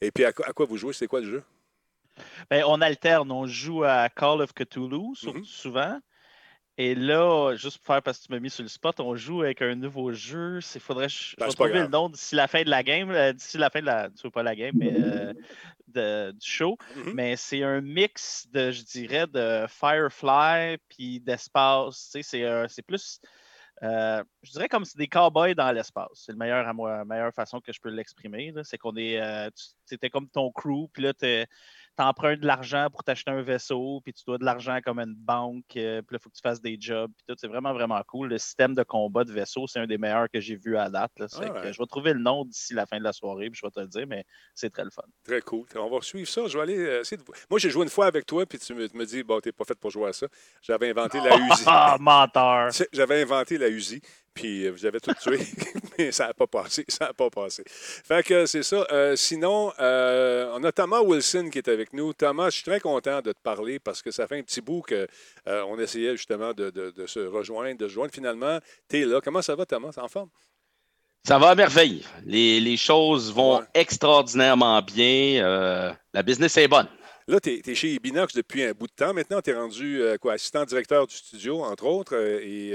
Et 0.00 0.10
puis, 0.10 0.24
à, 0.26 0.32
quoi- 0.32 0.46
à 0.46 0.52
quoi 0.52 0.66
vous 0.66 0.76
jouez? 0.76 0.92
C'est 0.92 1.06
quoi 1.06 1.20
le 1.22 1.26
jeu? 1.30 1.42
Ben, 2.50 2.64
on 2.66 2.80
alterne. 2.82 3.32
On 3.32 3.46
joue 3.46 3.84
à 3.84 4.10
Call 4.10 4.42
of 4.42 4.52
Cthulhu, 4.52 5.14
Mhm. 5.24 5.44
souvent. 5.44 5.98
Et 6.78 6.94
là, 6.94 7.54
juste 7.54 7.78
pour 7.78 7.86
faire 7.94 8.02
parce 8.02 8.18
que 8.18 8.26
tu 8.26 8.32
m'as 8.32 8.38
mis 8.40 8.48
sur 8.48 8.62
le 8.62 8.68
spot, 8.68 8.98
on 9.00 9.14
joue 9.14 9.42
avec 9.42 9.60
un 9.60 9.74
nouveau 9.74 10.12
jeu. 10.12 10.58
Il 10.74 10.80
faudrait 10.80 11.06
que 11.08 11.12
je, 11.12 11.36
Ben, 11.36 11.44
vais 11.44 11.50
c'est 11.50 11.58
pas 11.58 11.64
trouver 11.64 11.70
grave. 11.72 11.82
le 11.84 11.88
nom 11.90 12.08
d'ici 12.08 12.34
la 12.34 12.48
fin 12.48 12.62
de 12.62 12.70
la 12.70 12.82
game. 12.82 13.10
euh, 13.10 13.32
D'ici 13.34 13.58
la 13.58 13.68
fin 13.68 13.80
de 13.80 13.86
la. 13.86 14.08
Tu 14.08 14.22
veux 14.24 14.30
pas 14.30 14.42
la 14.42 14.56
game, 14.56 14.72
mais 14.74 14.92
euh, 14.98 15.34
de- 15.88 16.30
du 16.32 16.46
show. 16.48 16.78
Mhm. 16.96 17.12
Mais 17.14 17.36
c'est 17.36 17.62
un 17.62 17.82
mix 17.82 18.46
de, 18.50 18.70
je 18.70 18.82
dirais, 18.84 19.26
de 19.26 19.66
Firefly 19.68 20.78
puis 20.88 21.20
d'espace. 21.20 22.04
Tu 22.06 22.10
sais, 22.10 22.22
c'est 22.22 22.44
euh, 22.44 22.66
c'est 22.68 22.82
plus. 22.82 23.20
euh, 23.82 24.22
je 24.42 24.52
dirais 24.52 24.68
comme 24.68 24.84
c'est 24.86 24.96
des 24.98 25.08
cowboys 25.08 25.54
dans 25.54 25.72
l'espace. 25.72 26.08
C'est 26.14 26.32
la 26.32 26.38
meilleure, 26.38 26.66
à 26.66 26.72
moi, 26.72 27.04
meilleure 27.04 27.34
façon 27.34 27.60
que 27.60 27.72
je 27.72 27.80
peux 27.80 27.90
l'exprimer. 27.90 28.52
C'est 28.62 28.78
qu'on 28.78 28.96
est. 28.96 29.20
tu- 29.54 29.64
C'était 29.84 30.08
comme 30.08 30.28
ton 30.30 30.50
crew, 30.50 30.88
puis 30.92 31.02
là, 31.02 31.12
tu 31.12 31.44
empruntes 31.98 32.40
de 32.40 32.46
l'argent 32.46 32.88
pour 32.90 33.04
t'acheter 33.04 33.30
un 33.30 33.42
vaisseau, 33.42 34.00
puis 34.04 34.12
tu 34.12 34.24
dois 34.26 34.38
de 34.38 34.44
l'argent 34.44 34.78
comme 34.84 34.98
une 34.98 35.14
banque, 35.14 35.64
euh, 35.76 36.02
puis 36.02 36.14
là, 36.14 36.18
il 36.18 36.22
faut 36.22 36.30
que 36.30 36.34
tu 36.34 36.40
fasses 36.42 36.60
des 36.60 36.76
jobs, 36.80 37.10
puis 37.16 37.24
tout. 37.28 37.34
C'est 37.38 37.48
vraiment, 37.48 37.72
vraiment 37.72 38.00
cool. 38.06 38.28
Le 38.28 38.38
système 38.38 38.74
de 38.74 38.82
combat 38.82 39.24
de 39.24 39.32
vaisseau, 39.32 39.66
c'est 39.66 39.80
un 39.80 39.86
des 39.86 39.98
meilleurs 39.98 40.28
que 40.32 40.40
j'ai 40.40 40.56
vu 40.56 40.76
à 40.76 40.88
date. 40.88 41.12
là. 41.18 41.26
Ah 41.34 41.40
ouais. 41.40 41.72
je 41.72 41.78
vais 41.78 41.86
trouver 41.86 42.12
le 42.12 42.20
nom 42.20 42.44
d'ici 42.44 42.74
la 42.74 42.86
fin 42.86 42.98
de 42.98 43.04
la 43.04 43.12
soirée, 43.12 43.50
puis 43.50 43.60
je 43.60 43.66
vais 43.66 43.70
te 43.70 43.80
le 43.80 43.88
dire, 43.88 44.06
mais 44.06 44.24
c'est 44.54 44.70
très 44.70 44.84
le 44.84 44.90
fun. 44.90 45.02
Très 45.24 45.40
cool. 45.42 45.66
On 45.76 45.90
va 45.90 46.00
suivre 46.00 46.28
ça. 46.28 46.46
Je 46.46 46.56
vais 46.56 46.62
aller 46.62 46.78
euh, 46.78 47.00
essayer 47.00 47.16
de... 47.16 47.24
Moi, 47.50 47.58
j'ai 47.58 47.70
joué 47.70 47.82
une 47.82 47.90
fois 47.90 48.06
avec 48.06 48.26
toi, 48.26 48.46
puis 48.46 48.58
tu 48.58 48.74
me, 48.74 48.88
tu 48.88 48.96
me 48.96 49.04
dis, 49.04 49.22
bon, 49.22 49.40
t'es 49.40 49.52
pas 49.52 49.64
fait 49.64 49.78
pour 49.78 49.90
jouer 49.90 50.08
à 50.08 50.12
ça. 50.12 50.26
J'avais 50.62 50.90
inventé 50.90 51.18
la 51.20 51.36
Uzi. 51.36 51.64
Ah, 51.74 51.96
menteur! 51.98 52.70
J'avais 52.92 53.22
inventé 53.22 53.58
la 53.58 53.68
Uzi, 53.68 54.00
puis 54.34 54.66
euh, 54.66 54.70
vous 54.70 54.84
avez 54.86 55.00
tout 55.00 55.12
tué, 55.14 55.38
mais 55.98 56.12
ça 56.12 56.26
n'a 56.28 56.34
pas 56.34 56.46
passé. 56.46 56.84
Ça 56.88 57.06
n'a 57.06 57.12
pas 57.12 57.30
passé. 57.30 57.62
Fait 57.66 58.22
que 58.24 58.46
c'est 58.46 58.62
ça. 58.62 58.86
Euh, 58.92 59.14
sinon, 59.16 59.72
euh, 59.80 60.50
on 60.54 60.62
a 60.64 60.72
Thomas 60.72 61.00
Wilson 61.00 61.48
qui 61.50 61.58
est 61.58 61.68
avec 61.68 61.92
nous. 61.92 62.12
Thomas, 62.12 62.50
je 62.50 62.56
suis 62.56 62.64
très 62.64 62.80
content 62.80 63.20
de 63.20 63.32
te 63.32 63.40
parler 63.42 63.78
parce 63.78 64.02
que 64.02 64.10
ça 64.10 64.26
fait 64.26 64.38
un 64.38 64.42
petit 64.42 64.60
bout 64.60 64.82
qu'on 64.82 65.78
essayait 65.78 66.16
justement 66.16 66.52
de, 66.52 66.70
de- 66.70 66.90
de 66.90 67.06
se 67.06 67.20
rejoindre, 67.20 67.78
de 67.78 67.88
se 67.88 67.92
joindre. 67.94 68.12
Finalement, 68.12 68.58
tu 68.88 69.00
es 69.00 69.04
là. 69.04 69.20
Comment 69.22 69.42
ça 69.42 69.54
va, 69.54 69.66
Thomas? 69.66 69.90
En 69.96 70.08
forme? 70.08 70.30
Ça 71.24 71.38
va 71.38 71.50
à 71.50 71.54
merveille. 71.54 72.04
Les, 72.24 72.58
les 72.58 72.76
choses 72.76 73.32
vont 73.32 73.58
Ouais. 73.58 73.64
extraordinairement 73.74 74.82
bien. 74.82 75.94
La 76.12 76.22
business 76.22 76.56
est 76.56 76.66
bonne. 76.68 76.88
Là, 77.28 77.38
tu 77.38 77.62
es, 77.64 77.74
chez 77.76 77.96
Binox 78.00 78.34
depuis 78.34 78.64
un 78.64 78.72
bout 78.72 78.88
de 78.88 78.92
temps. 78.92 79.14
Maintenant, 79.14 79.40
tu 79.40 79.50
es 79.50 79.54
rendu 79.54 80.02
quoi, 80.20 80.32
assistant 80.32 80.64
directeur 80.64 81.06
du 81.06 81.14
studio, 81.14 81.62
entre 81.62 81.84
autres. 81.86 82.16
et 82.16 82.74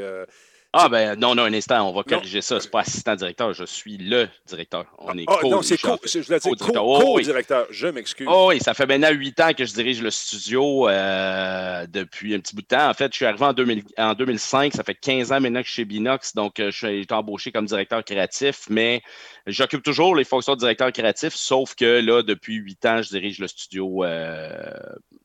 Ah 0.74 0.90
ben 0.90 1.18
non, 1.18 1.34
non, 1.34 1.44
un 1.44 1.54
instant, 1.54 1.90
on 1.90 1.94
va 1.94 2.04
corriger 2.04 2.42
ça. 2.42 2.60
C'est 2.60 2.70
pas 2.70 2.82
assistant 2.82 3.16
directeur, 3.16 3.54
je 3.54 3.64
suis 3.64 3.98
le 3.98 4.28
directeur. 4.46 4.86
On 5.00 5.18
est 5.18 5.24
ah, 5.28 5.38
co 5.42 5.50
non, 5.50 5.62
c'est 5.62 5.78
chef. 5.78 5.90
co, 5.90 5.98
c'est- 6.06 6.22
je 6.22 6.28
voulais 6.28 6.40
dire 6.40 6.50
co-directeur. 6.52 6.84
co- 6.84 7.02
Oh, 7.04 7.14
oui. 7.16 7.22
co-directeur. 7.24 7.68
Je 7.72 7.88
m'excuse. 7.88 8.28
Oh 8.30 8.48
oui, 8.50 8.60
ça 8.60 8.74
fait 8.74 8.86
maintenant 8.86 9.10
huit 9.12 9.40
ans 9.40 9.54
que 9.54 9.66
je 9.66 9.74
dirige 9.74 10.02
le 10.02 10.12
studio 10.12 10.88
euh, 10.90 11.88
depuis 11.88 12.36
un 12.36 12.40
petit 12.40 12.56
bout 12.56 12.62
de 12.62 12.68
temps. 12.68 12.90
En 12.90 12.94
fait, 12.94 13.12
je 13.12 13.16
suis 13.16 13.26
arrivé 13.26 13.46
en, 13.46 13.54
2000 13.54 13.84
en 13.98 14.14
2005. 14.14 14.74
Ça 14.74 14.84
fait 14.84 14.94
15 14.96 15.32
ans 15.32 15.40
maintenant 15.40 15.62
que 15.62 15.68
je 15.68 15.72
suis 15.72 15.82
chez 15.82 15.86
Binox. 15.86 16.36
Donc, 16.36 16.60
euh, 16.60 16.70
je 16.70 16.78
suis 16.88 17.02
été 17.02 17.14
embauché 17.14 17.52
comme 17.52 17.66
directeur 17.66 18.04
créatif, 18.04 18.66
mais 18.70 19.02
j'occupe 19.48 19.84
toujours 19.84 20.16
les 20.16 20.26
fonctions 20.26 20.54
de 20.54 20.60
directeur 20.60 20.92
créatif, 20.92 21.34
sauf 21.34 21.76
que 21.76 22.02
là, 22.02 22.22
depuis 22.24 22.56
huit 22.56 22.86
ans, 22.86 23.02
je 23.02 23.10
dirige 23.10 23.40
le 23.40 23.48
studio 23.48 24.04
euh, 24.04 24.70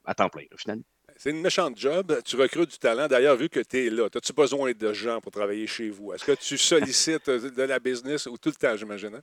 à 0.04 0.14
temps 0.14 0.28
plein, 0.28 0.42
là, 0.42 0.56
finalement. 0.56 0.84
C'est 1.22 1.30
une 1.30 1.40
méchante 1.40 1.78
job. 1.78 2.20
Tu 2.24 2.34
recrutes 2.34 2.72
du 2.72 2.78
talent. 2.78 3.06
D'ailleurs, 3.06 3.36
vu 3.36 3.48
que 3.48 3.60
tu 3.60 3.86
es 3.86 3.90
là, 3.90 4.08
as-tu 4.12 4.32
besoin 4.32 4.72
de 4.72 4.92
gens 4.92 5.20
pour 5.20 5.30
travailler 5.30 5.68
chez 5.68 5.88
vous? 5.88 6.12
Est-ce 6.12 6.24
que 6.24 6.32
tu 6.32 6.58
sollicites 6.58 7.28
euh, 7.28 7.48
de 7.48 7.62
la 7.62 7.78
business 7.78 8.26
ou 8.26 8.36
tout 8.36 8.48
le 8.48 8.56
temps, 8.56 8.76
j'imagine? 8.76 9.14
hein? 9.14 9.20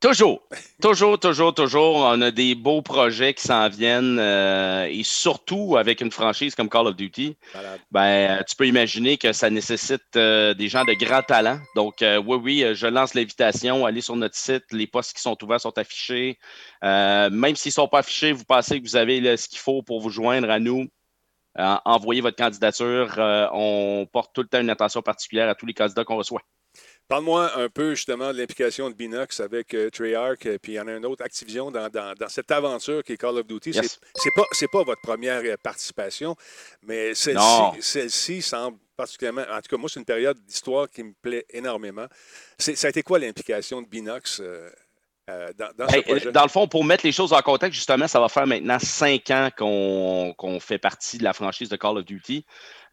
Toujours, 0.00 0.48
toujours, 0.80 1.18
toujours, 1.18 1.52
toujours. 1.52 1.96
On 1.96 2.22
a 2.22 2.30
des 2.30 2.54
beaux 2.54 2.80
projets 2.80 3.34
qui 3.34 3.42
s'en 3.42 3.68
viennent 3.68 4.18
euh, 4.18 4.86
et 4.90 5.02
surtout 5.02 5.76
avec 5.76 6.00
une 6.00 6.10
franchise 6.10 6.54
comme 6.54 6.70
Call 6.70 6.86
of 6.86 6.96
Duty. 6.96 7.36
Ben, 7.90 8.38
euh, 8.38 8.42
tu 8.48 8.56
peux 8.56 8.66
imaginer 8.66 9.18
que 9.18 9.34
ça 9.34 9.50
nécessite 9.50 10.16
euh, 10.16 10.54
des 10.54 10.68
gens 10.68 10.86
de 10.86 10.94
grand 10.94 11.22
talent. 11.22 11.58
Donc, 11.76 12.00
euh, 12.00 12.22
oui, 12.26 12.38
oui, 12.42 12.74
je 12.74 12.86
lance 12.86 13.12
l'invitation. 13.12 13.84
Allez 13.84 14.00
sur 14.00 14.16
notre 14.16 14.36
site. 14.36 14.64
Les 14.72 14.86
postes 14.86 15.14
qui 15.14 15.20
sont 15.20 15.36
ouverts 15.44 15.60
sont 15.60 15.76
affichés. 15.76 16.38
Même 16.80 17.54
s'ils 17.54 17.68
ne 17.68 17.74
sont 17.74 17.88
pas 17.88 17.98
affichés, 17.98 18.32
vous 18.32 18.46
pensez 18.46 18.80
que 18.80 18.88
vous 18.88 18.96
avez 18.96 19.20
là, 19.20 19.36
ce 19.36 19.46
qu'il 19.46 19.58
faut 19.58 19.82
pour 19.82 20.00
vous 20.00 20.08
joindre 20.08 20.48
à 20.48 20.58
nous. 20.58 20.88
Euh, 21.58 21.74
envoyez 21.84 22.20
votre 22.20 22.36
candidature. 22.36 23.14
Euh, 23.18 23.46
on 23.52 24.06
porte 24.12 24.34
tout 24.34 24.42
le 24.42 24.48
temps 24.48 24.60
une 24.60 24.70
attention 24.70 25.02
particulière 25.02 25.48
à 25.48 25.54
tous 25.54 25.66
les 25.66 25.74
candidats 25.74 26.04
qu'on 26.04 26.16
reçoit. 26.16 26.42
Parle-moi 27.06 27.56
un 27.58 27.68
peu 27.68 27.94
justement 27.94 28.32
de 28.32 28.38
l'implication 28.38 28.88
de 28.88 28.94
Binox 28.94 29.38
avec 29.38 29.74
euh, 29.74 29.90
Treyarch, 29.90 30.46
euh, 30.46 30.58
puis 30.60 30.72
il 30.72 30.74
y 30.76 30.80
en 30.80 30.88
a 30.88 30.92
un 30.92 31.02
autre, 31.04 31.22
Activision, 31.22 31.70
dans, 31.70 31.88
dans- 31.90 32.14
dans 32.18 32.28
cette 32.30 32.50
aventure 32.50 33.04
qui 33.04 33.12
est 33.12 33.16
Call 33.18 33.36
of 33.38 33.46
Duty. 33.46 33.70
Yes. 33.72 34.00
C'est- 34.52 34.68
pas, 34.68 34.82
votre 34.82 35.02
première 35.02 35.42
participation, 35.58 36.34
mais 36.82 37.14
celle-ci 37.14 38.40
semble 38.42 38.78
particulièrement. 38.96 39.42
En 39.50 39.56
tout 39.60 39.68
cas, 39.68 39.76
moi, 39.76 39.88
c'est 39.92 40.00
une 40.00 40.06
période 40.06 40.38
d'histoire 40.44 40.88
qui 40.88 41.02
me 41.02 41.12
plaît 41.12 41.44
énormément. 41.50 42.06
Ça 42.58 42.86
a 42.86 42.90
été 42.90 43.02
quoi 43.02 43.18
l'implication 43.18 43.82
de 43.82 43.86
Binox 43.86 44.40
euh, 45.30 45.48
dans, 46.32 46.42
le 46.42 46.48
fond, 46.48 46.68
pour 46.68 46.84
mettre 46.84 47.06
les 47.06 47.12
choses 47.12 47.32
en 47.32 47.40
contexte, 47.40 47.76
justement, 47.76 48.06
ça 48.06 48.20
va 48.20 48.28
faire 48.28 48.46
maintenant 48.46 48.78
cinq 48.78 49.30
ans 49.30 49.48
qu'on 49.56 50.34
qu'on 50.36 50.60
fait 50.60 50.78
partie 50.78 51.16
de 51.16 51.24
la 51.24 51.32
franchise 51.32 51.70
de 51.70 51.76
Call 51.76 51.96
of 51.96 52.04
Duty. 52.04 52.44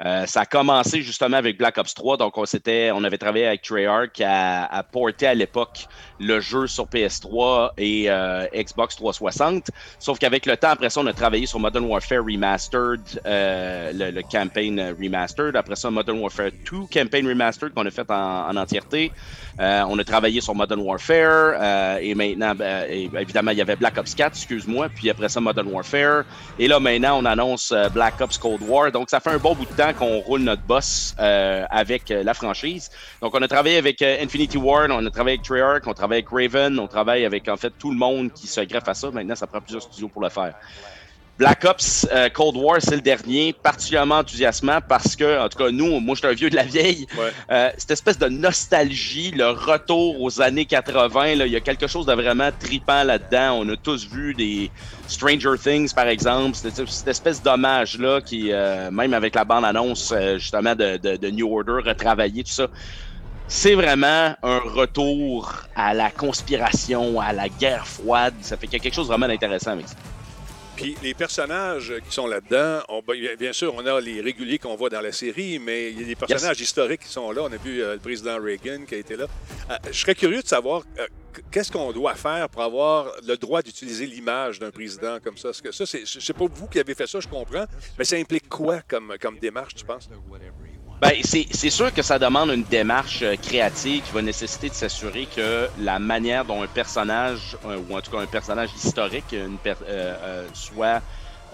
Euh, 0.05 0.25
ça 0.25 0.41
a 0.41 0.45
commencé 0.45 1.01
justement 1.01 1.37
avec 1.37 1.57
Black 1.57 1.77
Ops 1.77 1.93
3. 1.93 2.17
Donc, 2.17 2.37
on, 2.37 2.43
on 2.43 3.03
avait 3.03 3.17
travaillé 3.17 3.47
avec 3.47 3.61
Treyarch 3.61 4.19
à 4.23 4.83
porter 4.91 5.27
à 5.27 5.33
l'époque 5.33 5.87
le 6.19 6.39
jeu 6.39 6.67
sur 6.67 6.85
PS3 6.85 7.71
et 7.77 8.09
euh, 8.09 8.45
Xbox 8.53 8.95
360. 8.95 9.69
Sauf 9.99 10.19
qu'avec 10.19 10.45
le 10.45 10.57
temps, 10.57 10.69
après 10.69 10.89
ça, 10.89 11.01
on 11.01 11.05
a 11.07 11.13
travaillé 11.13 11.45
sur 11.45 11.59
Modern 11.59 11.85
Warfare 11.85 12.23
Remastered, 12.23 13.21
euh, 13.25 13.91
le, 13.93 14.21
campaign 14.21 14.79
Remastered. 14.99 15.55
Après 15.55 15.75
ça, 15.75 15.89
Modern 15.89 16.19
Warfare 16.19 16.51
2 16.71 16.87
campaign 16.91 17.27
Remastered 17.27 17.73
qu'on 17.73 17.85
a 17.85 17.91
fait 17.91 18.09
en, 18.09 18.49
en 18.49 18.55
entièreté. 18.55 19.11
On 19.59 19.99
a 19.99 20.03
travaillé 20.03 20.41
sur 20.41 20.55
Modern 20.55 20.79
Warfare 20.79 21.99
et 22.01 22.15
maintenant, 22.15 22.55
ben, 22.55 22.85
et- 22.89 23.09
évidemment, 23.19 23.51
il 23.51 23.57
y 23.57 23.61
avait 23.61 23.75
Black 23.75 23.97
Ops 23.97 24.15
4, 24.15 24.33
excuse-moi, 24.35 24.89
puis 24.89 25.09
après 25.09 25.29
ça, 25.29 25.39
Modern 25.39 25.67
Warfare. 25.67 26.23
Et 26.57 26.67
là, 26.67 26.79
maintenant, 26.79 27.19
on 27.19 27.25
annonce 27.25 27.73
Black 27.93 28.19
Ops 28.21 28.37
Cold 28.39 28.61
War. 28.63 28.91
Donc, 28.91 29.09
ça 29.09 29.19
fait 29.19 29.29
un 29.29 29.37
bon 29.37 29.53
bout 29.53 29.65
de 29.65 29.73
temps 29.73 29.90
qu'on 29.93 30.19
roule 30.19 30.41
notre 30.41 30.63
boss 30.63 31.15
euh, 31.19 31.65
avec 31.69 32.11
euh, 32.11 32.23
la 32.23 32.33
franchise. 32.33 32.89
Donc, 33.21 33.35
on 33.35 33.41
a 33.41 33.47
travaillé 33.47 33.77
avec 33.77 34.01
euh, 34.01 34.17
Infinity 34.21 34.57
Ward, 34.57 34.91
on 34.91 35.05
a 35.05 35.09
travaillé 35.09 35.35
avec 35.35 35.45
Treyarch, 35.45 35.87
on 35.87 35.93
travaille 35.93 36.19
avec 36.19 36.29
Raven, 36.29 36.79
on 36.79 36.87
travaille 36.87 37.25
avec, 37.25 37.47
en 37.47 37.57
fait, 37.57 37.71
tout 37.77 37.91
le 37.91 37.97
monde 37.97 38.31
qui 38.33 38.47
se 38.47 38.61
greffe 38.61 38.87
à 38.87 38.93
ça. 38.93 39.11
Maintenant, 39.11 39.35
ça 39.35 39.47
prend 39.47 39.61
plusieurs 39.61 39.83
studios 39.83 40.07
pour 40.07 40.21
le 40.21 40.29
faire. 40.29 40.55
Black 41.37 41.65
Ops 41.65 42.07
euh, 42.11 42.29
Cold 42.29 42.55
War, 42.55 42.77
c'est 42.81 42.95
le 42.95 43.01
dernier, 43.01 43.51
particulièrement 43.53 44.19
enthousiasmant 44.19 44.79
parce 44.87 45.15
que, 45.15 45.39
en 45.43 45.49
tout 45.49 45.57
cas, 45.57 45.71
nous, 45.71 45.99
moi, 45.99 46.13
je 46.13 46.19
suis 46.19 46.27
un 46.27 46.33
vieux 46.35 46.49
de 46.51 46.55
la 46.55 46.63
vieille, 46.63 47.07
Ouais. 47.17 47.31
euh, 47.49 47.69
cette 47.77 47.89
espèce 47.91 48.19
de 48.19 48.27
nostalgie, 48.27 49.31
le 49.31 49.49
retour 49.49 50.21
aux 50.21 50.39
années 50.41 50.65
80, 50.65 51.35
là, 51.35 51.47
il 51.47 51.51
y 51.51 51.55
a 51.55 51.61
quelque 51.61 51.87
chose 51.87 52.05
de 52.05 52.13
vraiment 52.13 52.51
tripant 52.59 53.03
là-dedans. 53.03 53.59
On 53.59 53.69
a 53.69 53.75
tous 53.77 54.07
vu 54.07 54.35
des 54.35 54.69
Stranger 55.07 55.55
Things, 55.59 55.91
par 55.93 56.07
exemple, 56.07 56.55
cette, 56.55 56.85
cette 56.87 57.07
espèce 57.07 57.41
d'hommage-là 57.41 58.21
qui, 58.21 58.51
euh, 58.51 58.91
même 58.91 59.13
avec 59.15 59.33
la 59.33 59.43
bande-annonce, 59.45 60.13
justement, 60.37 60.75
de, 60.75 60.97
de- 60.97 61.17
de 61.17 61.29
New 61.31 61.51
Order, 61.51 61.89
retravaillé, 61.89 62.43
tout 62.43 62.51
ça. 62.51 62.67
C'est 63.47 63.73
vraiment 63.75 64.35
un 64.43 64.59
retour 64.59 65.63
à 65.75 65.93
la 65.95 66.11
conspiration, 66.11 67.19
à 67.19 67.33
la 67.33 67.49
guerre 67.49 67.87
froide. 67.87 68.35
Ça 68.41 68.57
fait 68.57 68.67
qu'il 68.67 68.77
y 68.77 68.79
a 68.79 68.83
quelque 68.83 68.93
chose 68.93 69.07
de 69.07 69.13
vraiment 69.13 69.25
intéressant 69.25 69.71
avec 69.71 69.87
ça. 69.89 69.95
Puis 70.75 70.95
les 71.03 71.13
personnages 71.13 71.93
qui 72.07 72.13
sont 72.13 72.25
là-dedans, 72.27 72.81
on- 72.89 73.01
ben, 73.01 73.15
bien 73.37 73.53
sûr, 73.53 73.73
on 73.75 73.85
a 73.85 73.99
les 74.01 74.19
réguliers 74.21 74.57
qu'on 74.57 74.75
voit 74.75 74.89
dans 74.89 75.01
la 75.01 75.11
série, 75.11 75.59
mais 75.59 75.91
il 75.91 75.99
y 75.99 76.03
a 76.03 76.07
des 76.07 76.15
personnages 76.15 76.59
historiques 76.59 77.01
qui 77.01 77.09
sont 77.09 77.31
là. 77.31 77.43
On 77.43 77.51
a 77.51 77.57
vu 77.57 77.81
euh, 77.83 77.93
le 77.93 77.99
président 77.99 78.37
Reagan 78.41 78.85
qui 78.87 78.95
a 78.95 78.97
été 78.97 79.15
là. 79.15 79.27
Euh, 79.69 79.75
je 79.91 79.99
serais 79.99 80.15
curieux 80.15 80.41
de 80.41 80.47
savoir 80.47 80.83
euh, 80.97 81.05
qu- 81.33 81.41
qu'est-ce 81.51 81.71
qu'on 81.71 81.91
doit 81.91 82.15
faire 82.15 82.49
pour 82.49 82.61
avoir 82.63 83.11
le 83.27 83.35
droit 83.37 83.61
d'utiliser 83.61 84.07
l'image 84.07 84.59
d'un 84.59 84.71
président 84.71 85.19
comme 85.23 85.37
ça? 85.37 85.49
Parce 85.49 85.61
que 85.61 85.71
ça, 85.71 85.85
c'est, 85.85 86.03
c'est 86.05 86.33
pas 86.33 86.45
vous 86.51 86.67
qui 86.67 86.79
avez 86.79 86.95
fait 86.95 87.07
ça, 87.07 87.19
je 87.19 87.27
comprends, 87.27 87.65
mais 87.99 88.05
ça 88.05 88.15
implique 88.15 88.49
quoi 88.49 88.81
comme, 88.87 89.13
comme 89.21 89.37
démarche, 89.39 89.75
tu 89.75 89.85
penses? 89.85 90.09
Ben, 91.01 91.13
c'est 91.23 91.71
sûr 91.71 91.91
que 91.91 92.03
ça 92.03 92.19
demande 92.19 92.51
une 92.51 92.63
démarche 92.63 93.23
euh, 93.23 93.35
créative 93.35 94.03
qui 94.03 94.11
va 94.11 94.21
nécessiter 94.21 94.69
de 94.69 94.75
s'assurer 94.75 95.25
que 95.25 95.67
la 95.75 95.97
manière 95.97 96.45
dont 96.45 96.61
un 96.61 96.67
personnage, 96.67 97.57
euh, 97.65 97.77
ou 97.77 97.95
en 97.97 98.01
tout 98.01 98.11
cas 98.11 98.19
un 98.19 98.27
personnage 98.27 98.75
historique, 98.75 99.31
une 99.31 99.59
per- 99.59 99.73
euh, 99.81 100.15
euh, 100.21 100.49
soit 100.53 101.01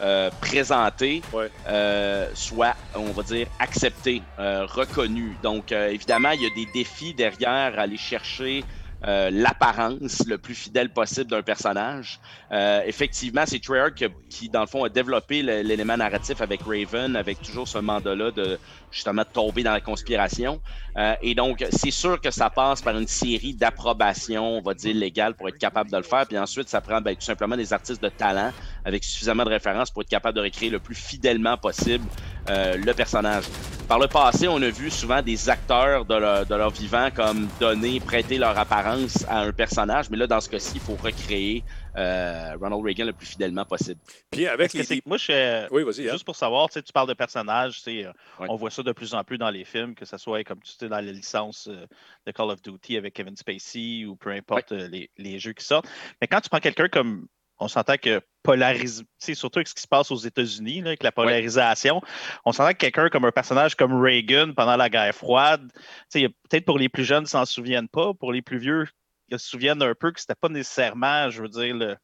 euh, 0.02 0.30
présenté, 0.42 1.26
Ouais. 1.32 1.50
euh, 1.66 2.30
soit, 2.34 2.76
on 2.94 3.14
va 3.14 3.24
dire, 3.24 3.48
accepté, 3.58 4.30
euh, 4.38 4.66
reconnu. 4.66 5.40
Donc, 5.42 5.72
euh, 5.72 5.88
évidemment, 5.92 6.32
il 6.32 6.42
y 6.42 6.46
a 6.46 6.50
des 6.50 6.66
défis 6.66 7.14
derrière 7.16 7.80
à 7.80 7.84
aller 7.84 7.98
chercher 7.98 8.68
euh, 9.06 9.30
l'apparence 9.32 10.26
le 10.26 10.40
plus 10.40 10.56
fidèle 10.56 10.92
possible 10.92 11.30
d'un 11.30 11.44
personnage. 11.44 12.20
Euh, 12.52 12.82
effectivement, 12.86 13.44
c'est 13.46 13.60
Treyarch 13.60 13.94
qui, 13.94 14.06
qui, 14.30 14.50
dans 14.50 14.62
le 14.62 14.68
fond, 14.68 14.84
a 14.84 14.90
développé 14.90 15.44
l'élément 15.44 15.98
narratif 15.98 16.42
avec 16.42 16.64
Raven, 16.66 17.16
avec 17.16 17.40
toujours 17.42 17.68
ce 17.68 17.78
mandat-là 17.78 18.32
de 18.32 18.60
justement 18.92 19.24
tomber 19.26 19.64
dans 19.64 19.74
la 19.74 19.82
conspiration. 19.82 20.62
Euh, 20.98 21.14
et 21.22 21.36
donc, 21.36 21.64
c'est 21.72 21.92
sûr 21.92 22.20
que 22.20 22.32
ça 22.32 22.50
passe 22.50 22.82
par 22.82 22.98
une 22.98 23.08
série 23.08 23.54
d'approbations, 23.54 24.58
on 24.58 24.62
va 24.62 24.74
dire, 24.74 24.96
légales 24.96 25.36
pour 25.36 25.50
être 25.50 25.58
capable 25.58 25.92
de 25.92 25.98
le 25.98 26.04
faire. 26.04 26.26
Puis 26.26 26.38
ensuite, 26.38 26.70
ça 26.70 26.82
prend 26.82 27.02
ben, 27.02 27.16
tout 27.16 27.22
simplement 27.22 27.56
des 27.56 27.74
artistes 27.74 28.02
de 28.02 28.10
talent 28.10 28.52
avec 28.86 29.04
suffisamment 29.04 29.44
de 29.44 29.50
références 29.50 29.92
pour 29.92 30.02
être 30.02 30.10
capable 30.10 30.38
de 30.38 30.44
recréer 30.44 30.70
le 30.70 30.80
plus 30.80 30.96
fidèlement 30.96 31.58
possible 31.58 32.06
euh, 32.50 32.78
le 32.78 32.94
personnage. 32.94 33.44
Par 33.88 34.00
le 34.00 34.08
passé, 34.08 34.48
on 34.48 34.62
a 34.62 34.70
vu 34.70 34.90
souvent 34.90 35.22
des 35.22 35.50
acteurs 35.50 36.06
de 36.06 36.16
leur, 36.16 36.46
de 36.46 36.56
leur 36.56 36.72
vivant 36.72 37.10
comme 37.14 37.48
donner, 37.60 38.00
prêter 38.00 38.38
leur 38.38 38.58
apparence 38.58 39.26
à 39.30 39.42
un 39.42 39.52
personnage, 39.52 40.10
mais 40.10 40.18
là, 40.18 40.28
dans 40.28 40.42
ce 40.42 40.50
cas-ci, 40.50 40.74
il 40.76 40.82
faut 40.82 40.98
recréer 41.02 41.64
euh, 41.98 42.56
Ronald 42.60 42.84
Reagan 42.84 43.06
le 43.06 43.14
plus 43.14 43.28
fidèlement 43.28 43.66
possible. 43.66 44.00
Puis 44.32 44.48
avec 44.48 44.74
les. 44.74 44.86
que 44.86 44.96
moi, 45.06 45.18
je, 45.18 45.68
Oui, 45.72 45.84
vas-y. 45.84 46.04
Yann. 46.04 46.14
Juste 46.14 46.26
pour 46.26 46.36
savoir, 46.36 46.68
tu 46.70 46.74
sais, 46.74 46.84
tu 46.84 46.94
parles 46.94 47.08
de 47.08 47.14
personnages, 47.14 47.82
euh, 47.88 48.12
on 48.40 48.56
voit 48.56 48.70
ça 48.70 48.84
de 48.84 48.92
plus 48.92 49.14
en 49.14 49.24
plus 49.24 49.38
dans 49.38 49.50
les 49.50 49.66
films, 49.66 49.96
que 49.96 50.06
ce 50.06 50.18
soit 50.18 50.44
comme 50.44 50.62
tu 50.62 50.72
sais 50.72 50.90
dans 50.90 51.00
les 51.00 51.14
licences 51.14 51.68
euh, 51.68 51.86
de 52.26 52.32
Call 52.32 52.52
of 52.52 52.62
Duty 52.62 52.98
avec 52.98 53.14
Kevin 53.14 53.36
Spacey 53.36 54.06
ou 54.06 54.16
peu 54.16 54.32
importe 54.32 54.72
euh, 54.72 54.88
les, 54.88 55.10
les 55.18 55.40
jeux 55.40 55.54
qui 55.54 55.66
sortent. 55.66 55.88
Mais 56.22 56.28
quand 56.28 56.42
tu 56.42 56.50
prends 56.50 56.60
quelqu'un 56.60 56.88
comme 56.88 57.28
on 57.60 57.68
s'entend 57.68 57.98
que 57.98 58.22
polarise, 58.44 59.04
surtout 59.20 59.60
avec 59.60 59.68
ce 59.68 59.74
qui 59.74 59.82
se 59.82 59.88
passe 59.88 60.12
aux 60.12 60.18
États-Unis, 60.18 60.82
avec 60.82 61.02
la 61.02 61.12
polarisation, 61.12 62.02
on 62.46 62.52
s'entend 62.52 62.72
que 62.72 62.78
quelqu'un 62.78 63.10
comme 63.10 63.26
un 63.26 63.32
personnage 63.32 63.76
comme 63.76 64.00
Reagan 64.00 64.54
pendant 64.56 64.78
la 64.78 64.90
guerre 64.90 65.14
froide, 65.16 65.68
peut-être 66.14 66.66
pour 66.66 66.78
les 66.78 66.90
plus 66.90 67.04
jeunes, 67.04 67.24
ils 67.24 67.30
s'en 67.30 67.46
souviennent 67.46 67.90
pas, 67.90 68.14
pour 68.14 68.32
les 68.32 68.44
plus 68.44 68.60
vieux, 68.60 68.86
se 69.32 69.38
souviennent 69.48 69.82
un 69.82 69.94
peu 69.96 70.12
que 70.12 70.20
c'était 70.20 70.36
pas 70.36 70.50
nécessairement, 70.50 71.30
je 71.30 71.42
veux 71.42 71.50
dire, 71.50 71.76
le, 71.76 71.98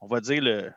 on 0.00 0.06
va 0.06 0.20
dire 0.20 0.42
le, 0.42 0.72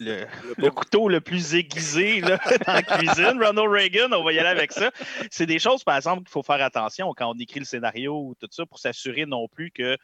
le, 0.00 0.26
le 0.56 0.70
couteau 0.70 1.08
le 1.08 1.20
plus 1.20 1.54
aiguisé 1.54 2.20
là, 2.20 2.38
dans 2.66 2.72
la 2.74 2.82
cuisine, 2.82 3.42
Ronald 3.42 3.68
Reagan, 3.70 4.12
on 4.12 4.22
va 4.24 4.32
y 4.32 4.38
aller 4.38 4.48
avec 4.48 4.72
ça. 4.72 4.90
C'est 5.30 5.46
des 5.46 5.58
choses, 5.58 5.84
par 5.84 5.96
exemple, 5.96 6.22
qu'il 6.22 6.30
faut 6.30 6.42
faire 6.42 6.62
attention 6.62 7.12
quand 7.16 7.30
on 7.34 7.38
écrit 7.38 7.60
le 7.60 7.66
scénario 7.66 8.14
ou 8.18 8.34
tout 8.40 8.48
ça 8.50 8.64
pour 8.66 8.78
s'assurer 8.78 9.26
non 9.26 9.48
plus 9.48 9.70
que. 9.70 9.94
tu 9.96 10.00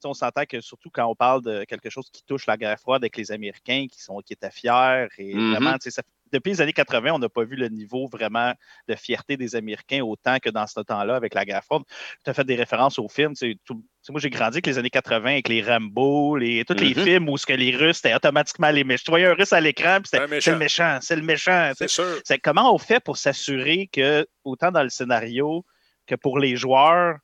sais, 0.00 0.08
On 0.08 0.14
s'entend 0.14 0.44
que 0.46 0.60
surtout 0.60 0.90
quand 0.90 1.06
on 1.06 1.14
parle 1.14 1.42
de 1.42 1.64
quelque 1.64 1.90
chose 1.90 2.10
qui 2.12 2.22
touche 2.24 2.46
la 2.46 2.56
guerre 2.56 2.78
froide 2.78 3.02
avec 3.02 3.16
les 3.16 3.32
Américains 3.32 3.86
qui, 3.90 4.02
sont, 4.02 4.18
qui 4.20 4.32
étaient 4.32 4.50
fiers 4.50 5.06
et 5.18 5.34
Mhm. 5.34 5.50
vraiment, 5.52 5.76
sais, 5.80 5.90
ça- 5.90 6.02
depuis 6.32 6.50
les 6.50 6.60
années 6.60 6.72
80, 6.72 7.12
on 7.12 7.18
n'a 7.18 7.28
pas 7.28 7.44
vu 7.44 7.56
le 7.56 7.68
niveau 7.68 8.06
vraiment 8.06 8.52
de 8.88 8.94
fierté 8.94 9.36
des 9.36 9.56
Américains 9.56 10.02
autant 10.02 10.38
que 10.38 10.50
dans 10.50 10.66
ce 10.66 10.80
temps-là 10.80 11.16
avec 11.16 11.34
la 11.34 11.44
guerre 11.44 11.64
froide. 11.64 11.82
Tu 12.24 12.30
as 12.30 12.34
fait 12.34 12.44
des 12.44 12.56
références 12.56 12.98
aux 12.98 13.08
films. 13.08 13.34
tu 13.34 13.50
sais, 13.52 13.58
tout- 13.64 13.74
tu 13.74 13.82
sais, 14.02 14.12
moi, 14.12 14.20
j'ai 14.20 14.30
grandi 14.30 14.56
avec 14.56 14.66
les 14.66 14.78
années 14.78 14.90
80, 14.90 15.32
avec 15.32 15.48
les 15.48 15.62
Rambo, 15.62 16.36
les, 16.36 16.64
tous 16.64 16.74
les 16.74 16.94
Mhm. 16.94 17.04
films 17.04 17.28
où 17.28 17.36
ce 17.36 17.46
que 17.46 17.52
les 17.52 17.76
Russes, 17.76 17.96
c'était 17.96 18.14
automatiquement 18.14 18.70
les 18.70 18.84
méchants. 18.84 19.02
Tu 19.06 19.10
voyais 19.10 19.26
un 19.26 19.34
Russe 19.34 19.52
à 19.52 19.60
l'écran, 19.60 19.98
puis 20.00 20.10
c'était 20.10 20.40
c'est 20.40 20.52
le 20.52 20.58
méchant, 20.58 20.98
c'est 21.02 21.16
le 21.16 21.22
méchant. 21.22 21.72
C'est 21.76 21.88
sûr. 21.88 22.20
Comment 22.42 22.74
on 22.74 22.78
fait 22.78 23.00
pour 23.00 23.16
s'assurer 23.16 23.88
que, 23.92 24.26
autant 24.44 24.70
dans 24.70 24.82
le 24.82 24.88
scénario 24.88 25.64
que 26.06 26.14
pour 26.14 26.38
les 26.38 26.56
joueurs, 26.56 27.16
tu 27.16 27.20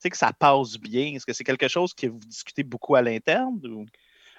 sais, 0.00 0.10
que 0.10 0.16
ça 0.16 0.32
passe 0.32 0.78
bien? 0.78 1.14
Est-ce 1.14 1.26
que 1.26 1.32
c'est 1.32 1.44
quelque 1.44 1.68
chose 1.68 1.94
que 1.94 2.06
vous 2.06 2.18
discutez 2.18 2.62
beaucoup 2.62 2.94
à 2.96 3.02
l'interne? 3.02 3.60
Ou... 3.66 3.86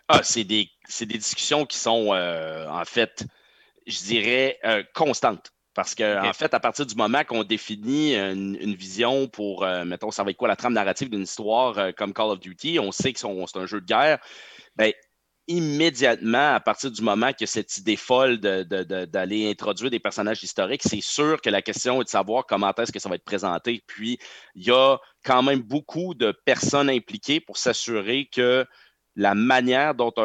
Ah, 0.07 0.23
c'est 0.23 0.43
des, 0.43 0.69
des 0.99 1.05
discussions 1.05 1.65
qui 1.65 1.77
sont, 1.77 2.09
euh, 2.13 2.67
en 2.67 2.83
fait, 2.83 3.25
je 3.87 3.99
dirais, 4.03 4.59
euh, 4.65 4.83
constantes. 4.93 5.51
Parce 5.73 5.95
que, 5.95 6.03
en 6.27 6.33
fait, 6.33 6.53
à 6.53 6.59
partir 6.59 6.85
du 6.85 6.95
moment 6.95 7.23
qu'on 7.23 7.45
définit 7.45 8.13
une, 8.15 8.57
une 8.59 8.75
vision 8.75 9.29
pour, 9.29 9.63
euh, 9.63 9.85
mettons, 9.85 10.11
ça 10.11 10.23
va 10.23 10.31
être 10.31 10.37
quoi 10.37 10.49
la 10.49 10.57
trame 10.57 10.73
narrative 10.73 11.09
d'une 11.09 11.21
histoire 11.21 11.77
euh, 11.77 11.91
comme 11.95 12.13
Call 12.13 12.29
of 12.31 12.39
Duty, 12.41 12.77
on 12.79 12.91
sait 12.91 13.13
que 13.13 13.19
c'est 13.19 13.27
un 13.27 13.65
jeu 13.65 13.79
de 13.79 13.85
guerre, 13.85 14.19
ben, 14.75 14.91
immédiatement, 15.47 16.55
à 16.55 16.59
partir 16.59 16.91
du 16.91 17.01
moment 17.01 17.31
que 17.31 17.45
cette 17.45 17.77
idée 17.77 17.95
folle 17.95 18.39
de- 18.39 18.63
de- 18.63 18.83
de- 18.83 19.05
d'aller 19.05 19.49
introduire 19.49 19.89
des 19.89 19.99
personnages 19.99 20.43
historiques, 20.43 20.83
c'est 20.83 21.01
sûr 21.01 21.41
que 21.41 21.49
la 21.49 21.61
question 21.61 22.01
est 22.01 22.05
de 22.05 22.09
savoir 22.09 22.45
comment 22.45 22.73
est-ce 22.77 22.91
que 22.91 22.99
ça 22.99 23.09
va 23.09 23.15
être 23.15 23.23
présenté. 23.23 23.81
Puis, 23.87 24.19
il 24.55 24.65
y 24.65 24.71
a 24.71 24.97
quand 25.23 25.41
même 25.41 25.61
beaucoup 25.61 26.13
de 26.13 26.33
personnes 26.45 26.89
impliquées 26.89 27.39
pour 27.39 27.57
s'assurer 27.57 28.29
que 28.31 28.65
la 29.15 29.35
manière 29.35 29.93
dont 29.93 30.13
un- 30.17 30.23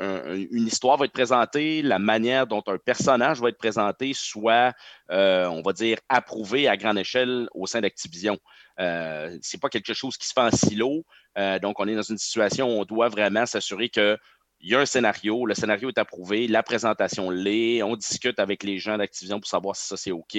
un- 0.00 0.34
une 0.34 0.66
histoire 0.66 0.96
va 0.96 1.04
être 1.04 1.12
présentée, 1.12 1.82
la 1.82 1.98
manière 1.98 2.46
dont 2.46 2.62
un 2.66 2.78
personnage 2.78 3.40
va 3.40 3.50
être 3.50 3.58
présenté 3.58 4.12
soit, 4.14 4.72
euh, 5.10 5.46
on 5.46 5.62
va 5.62 5.72
dire, 5.72 5.98
approuvé 6.08 6.68
à 6.68 6.76
grande 6.76 6.98
échelle 6.98 7.48
au 7.52 7.66
sein 7.66 7.80
d'Activision. 7.80 8.38
Euh, 8.80 9.36
c'est 9.42 9.60
pas 9.60 9.68
quelque 9.68 9.92
chose 9.94 10.16
qui 10.16 10.26
se 10.26 10.32
fait 10.32 10.40
en 10.40 10.50
silo. 10.50 11.04
Euh, 11.38 11.58
donc, 11.58 11.78
on 11.78 11.86
est 11.86 11.94
dans 11.94 12.02
une 12.02 12.18
situation 12.18 12.68
où 12.68 12.80
on 12.80 12.84
doit 12.84 13.08
vraiment 13.08 13.46
s'assurer 13.46 13.88
que 13.88 14.16
il 14.64 14.70
y 14.70 14.74
a 14.74 14.80
un 14.80 14.86
scénario, 14.86 15.44
le 15.44 15.54
scénario 15.54 15.90
est 15.90 15.98
approuvé, 15.98 16.48
la 16.48 16.62
présentation 16.62 17.28
l'est, 17.28 17.82
on 17.82 17.96
discute 17.96 18.38
avec 18.38 18.62
les 18.62 18.78
gens 18.78 18.96
d'Activision 18.96 19.38
pour 19.38 19.46
savoir 19.46 19.76
si 19.76 19.86
ça 19.86 19.98
c'est 19.98 20.10
OK. 20.10 20.38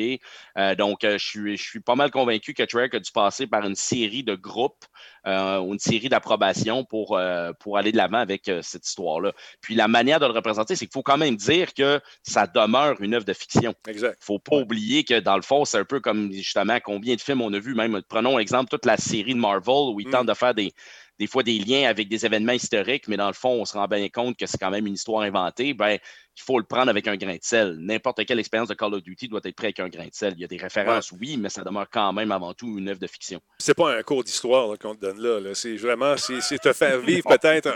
Euh, 0.58 0.74
donc, 0.74 1.04
euh, 1.04 1.20
je, 1.20 1.28
suis, 1.28 1.58
je 1.58 1.64
suis 1.64 1.80
pas 1.80 1.94
mal 1.94 2.10
convaincu 2.10 2.56
que 2.56 2.64
Treyarch 2.64 2.96
a 2.96 3.00
dû 3.00 3.12
passer 3.12 3.46
par 3.46 3.64
une 3.66 3.76
série 3.76 4.24
de 4.24 4.34
groupes 4.34 4.84
euh, 5.28 5.60
ou 5.60 5.74
une 5.74 5.80
série 5.80 6.10
d'approbations 6.10 6.84
pour, 6.84 7.16
euh, 7.16 7.52
pour 7.60 7.78
aller 7.78 7.92
de 7.92 7.98
l'avant 7.98 8.18
avec 8.18 8.52
cette 8.64 8.88
histoire-là. 8.88 9.32
Puis 9.62 9.76
la 9.76 9.88
manière 9.88 10.20
de 10.20 10.26
le 10.26 10.32
représenter, 10.34 10.76
c'est 10.76 10.88
qu'il 10.88 10.94
faut 10.94 11.04
quand 11.04 11.20
même 11.20 11.36
dire 11.36 11.76
que 11.76 12.02
ça 12.24 12.48
demeure 12.48 13.00
une 13.02 13.14
œuvre 13.14 13.26
de 13.26 13.34
fiction. 13.34 13.76
Exact. 13.88 14.18
faut 14.22 14.40
pas 14.40 14.56
oublier 14.56 15.04
que 15.04 15.20
dans 15.20 15.36
le 15.36 15.44
fond, 15.44 15.66
c'est 15.66 15.78
un 15.78 15.86
peu 15.86 16.00
comme 16.00 16.32
justement 16.32 16.80
combien 16.84 17.14
de 17.14 17.22
films 17.22 17.42
on 17.42 17.54
a 17.54 17.60
vu, 17.60 17.76
même 17.76 18.02
prenons 18.10 18.40
exemple 18.40 18.70
toute 18.70 18.88
la 18.88 18.98
série 18.98 19.36
de 19.36 19.40
Marvel 19.40 19.94
où 19.94 20.00
ils 20.00 20.08
Mm. 20.08 20.12
tentent 20.12 20.28
de 20.28 20.34
faire 20.34 20.56
des, 20.56 20.74
des 21.20 21.28
fois 21.28 21.44
des 21.44 21.58
liens 21.60 21.88
avec 21.90 22.10
des 22.10 22.26
événements 22.26 22.52
historiques, 22.54 23.08
mais 23.08 23.16
dans 23.18 23.28
le 23.28 23.34
fond, 23.34 23.62
on 23.62 23.66
se 23.66 23.74
rend 23.74 23.88
bien 23.88 24.08
compte 24.10 24.38
que 24.38 24.46
c'est 24.46 24.58
quand 24.58 24.70
même 24.72 24.86
une 24.86 24.96
histoire 24.96 25.22
inventée. 25.22 25.74
Ben, 25.74 25.92
il 26.38 26.42
faut 26.42 26.58
le 26.60 26.66
prendre 26.66 26.90
avec 26.90 27.08
un 27.08 27.16
grain 27.16 27.36
de 27.36 27.40
sel. 27.42 27.78
N'importe 27.80 28.26
quelle 28.26 28.40
expérience 28.40 28.68
de 28.68 28.74
Call 28.74 28.94
of 28.94 29.02
Duty 29.02 29.30
doit 29.30 29.40
être 29.46 29.56
prise 29.56 29.68
avec 29.68 29.80
un 29.80 29.88
grain 29.88 30.06
de 30.08 30.14
sel. 30.14 30.34
Il 30.36 30.42
y 30.42 30.44
a 30.44 30.48
des 30.48 30.58
références, 30.58 31.14
oui, 31.14 31.38
mais 31.38 31.48
ça 31.50 31.64
demeure 31.64 31.90
quand 31.90 32.12
même 32.12 32.32
avant 32.34 32.54
tout 32.54 32.78
une 32.78 32.90
œuvre 32.90 33.00
de 33.00 33.08
fiction. 33.08 33.40
C'est 33.60 33.74
pas 33.74 33.96
un 33.98 34.04
cours 34.04 34.24
d'histoire 34.26 34.78
qu'on 34.78 34.94
te 34.96 35.00
donne 35.02 35.22
là. 35.22 35.40
là. 35.40 35.56
C'est 35.56 35.78
vraiment, 35.78 36.16
c'est 36.18 36.60
te 36.60 36.74
faire 36.74 37.00
vivre 37.02 37.28
peut-être 37.30 37.70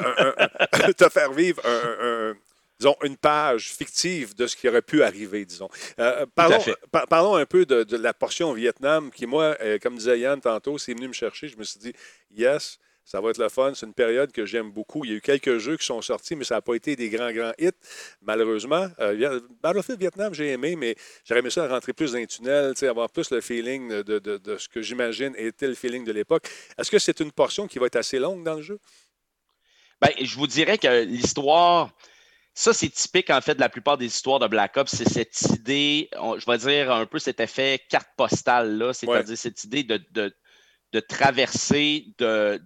te 0.93 1.09
faire 1.09 1.31
vivre 1.31 1.61
un, 1.65 1.69
un- 1.69 2.29
un- 2.31 2.35
disons, 2.79 2.95
une 3.03 3.17
page 3.17 3.69
fictive 3.73 4.35
de 4.35 4.47
ce 4.47 4.55
qui 4.55 4.67
aurait 4.69 4.81
pu 4.81 5.03
arriver, 5.03 5.45
disons. 5.45 5.67
Euh, 5.99 6.25
parlons, 6.35 6.59
fait. 6.59 6.75
par- 6.91 7.07
parlons 7.07 7.35
un 7.35 7.45
peu 7.45 7.65
de, 7.65 7.83
de 7.83 7.97
la 7.97 8.13
portion 8.13 8.53
Vietnam 8.53 9.11
qui, 9.11 9.25
moi, 9.25 9.57
euh, 9.61 9.77
comme 9.81 9.95
disait 9.97 10.19
Yann 10.19 10.39
tantôt, 10.39 10.77
c'est 10.77 10.93
venu 10.93 11.07
me 11.09 11.13
chercher. 11.13 11.47
Je 11.49 11.57
me 11.57 11.63
suis 11.63 11.79
dit, 11.79 11.93
yes, 12.31 12.79
ça 13.09 13.19
va 13.21 13.31
être 13.31 13.39
le 13.39 13.49
fun. 13.49 13.73
C'est 13.73 13.87
une 13.87 13.93
période 13.95 14.31
que 14.31 14.45
j'aime 14.45 14.69
beaucoup. 14.71 15.03
Il 15.03 15.09
y 15.09 15.13
a 15.15 15.17
eu 15.17 15.21
quelques 15.21 15.57
jeux 15.57 15.77
qui 15.77 15.85
sont 15.85 15.99
sortis, 15.99 16.35
mais 16.35 16.43
ça 16.43 16.55
n'a 16.55 16.61
pas 16.61 16.75
été 16.75 16.95
des 16.95 17.09
grands, 17.09 17.31
grands 17.31 17.53
hits, 17.57 17.71
malheureusement. 18.21 18.87
Euh, 18.99 19.39
Battlefield 19.63 19.99
Vietnam, 19.99 20.31
j'ai 20.31 20.49
aimé, 20.49 20.75
mais 20.75 20.95
j'aurais 21.25 21.39
aimé 21.39 21.49
ça 21.49 21.67
rentrer 21.67 21.91
plus 21.93 22.11
dans 22.11 22.19
les 22.19 22.27
tunnels, 22.27 22.75
avoir 22.83 23.09
plus 23.09 23.31
le 23.31 23.41
feeling 23.41 23.89
de, 23.89 24.19
de- 24.19 24.37
de- 24.37 24.57
ce 24.57 24.69
que 24.69 24.83
j'imagine 24.83 25.33
était 25.37 25.65
le 25.65 25.73
feeling 25.73 26.05
de 26.05 26.11
l'époque. 26.11 26.47
Est-ce 26.77 26.91
que 26.91 26.99
c'est 26.99 27.19
une 27.19 27.31
portion 27.31 27.65
qui 27.65 27.79
va 27.79 27.87
être 27.87 27.95
assez 27.95 28.19
longue 28.19 28.43
dans 28.43 28.55
le 28.55 28.61
jeu? 28.61 28.77
Ben, 30.01 30.11
je 30.21 30.35
vous 30.35 30.45
dirais 30.45 30.77
que 30.77 31.03
l'histoire, 31.03 31.91
ça, 32.53 32.73
c'est 32.73 32.89
typique, 32.89 33.31
en 33.31 33.41
fait, 33.41 33.55
de 33.55 33.59
la 33.59 33.69
plupart 33.69 33.97
des 33.97 34.05
histoires 34.05 34.37
de 34.37 34.47
Black 34.47 34.77
Ops. 34.77 34.93
C'est 34.95 35.09
cette 35.09 35.41
idée, 35.57 36.11
je 36.13 36.45
vais 36.45 36.57
dire 36.59 36.91
un 36.91 37.07
peu 37.07 37.17
cet 37.17 37.39
effet 37.39 37.81
carte 37.89 38.09
postale, 38.15 38.77
là, 38.77 38.93
c'est-à-dire 38.93 39.35
cette 39.37 39.63
idée 39.63 39.81
de, 39.81 39.99
de, 40.11 40.31
traverser 40.99 42.07
de, 42.17 42.59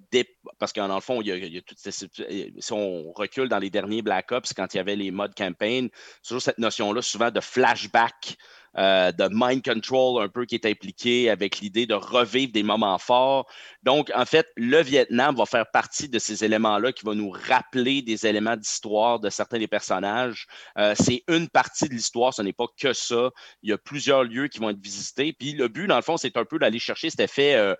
parce 0.58 0.72
qu'en 0.72 0.94
le 0.94 1.02
fond, 1.02 1.22
il 1.22 1.28
y 1.28 1.58
a, 1.58 1.62
tout, 1.62 1.76
si 1.78 2.74
on 2.74 3.12
recule 3.12 3.50
dans 3.50 3.60
les 3.60 3.70
derniers 3.70 4.02
Black 4.02 4.32
Ops, 4.32 4.54
quand 4.54 4.74
il 4.74 4.78
y 4.78 4.80
avait 4.80 4.96
les 4.96 5.12
modes 5.12 5.36
campaign, 5.36 5.90
toujours 6.26 6.42
cette 6.42 6.58
notion-là, 6.58 7.02
souvent 7.02 7.32
de 7.32 7.42
flashback 7.42 8.38
euh, 8.76 9.12
de 9.12 9.30
mind 9.32 9.64
control 9.64 10.24
un 10.24 10.30
peu 10.30 10.46
qui 10.46 10.56
est 10.56 10.66
impliqué 10.66 11.30
avec 11.30 11.60
l'idée 11.60 11.86
de 11.86 11.94
revivre 11.94 12.52
des 12.52 12.64
moments 12.64 12.98
forts. 12.98 13.48
Donc, 13.84 14.12
en 14.16 14.26
fait, 14.26 14.48
le 14.58 14.82
Vietnam 14.82 15.36
va 15.36 15.46
faire 15.46 15.70
partie 15.70 16.10
de 16.10 16.18
ces 16.18 16.44
éléments-là 16.44 16.92
qui 16.92 17.06
vont 17.06 17.14
nous 17.14 17.30
rappeler 17.30 18.02
des 18.02 18.26
éléments 18.26 18.58
d'histoire 18.58 19.20
de 19.20 19.30
certains 19.30 19.60
des 19.60 19.68
personnages. 19.68 20.48
Euh, 20.80 20.96
c'est 20.98 21.24
une 21.28 21.50
partie 21.50 21.88
de 21.88 21.94
l'histoire, 21.94 22.34
ce 22.34 22.42
n'est 22.42 22.54
pas 22.54 22.66
que 22.80 22.94
ça. 22.94 23.30
Il 23.62 23.70
y 23.70 23.74
a 23.74 23.78
plusieurs 23.78 24.24
lieux 24.24 24.48
qui 24.48 24.58
vont 24.58 24.72
être 24.72 24.82
visités. 24.82 25.34
Puis 25.34 25.54
le 25.54 25.68
but, 25.68 25.86
dans 25.86 25.98
le 25.98 26.02
fond, 26.02 26.18
c'est 26.18 26.36
un 26.38 26.46
peu 26.46 26.58
d'aller 26.58 26.80
chercher 26.80 27.12
cet 27.12 27.20
effet. 27.20 27.54
Euh, 27.54 27.76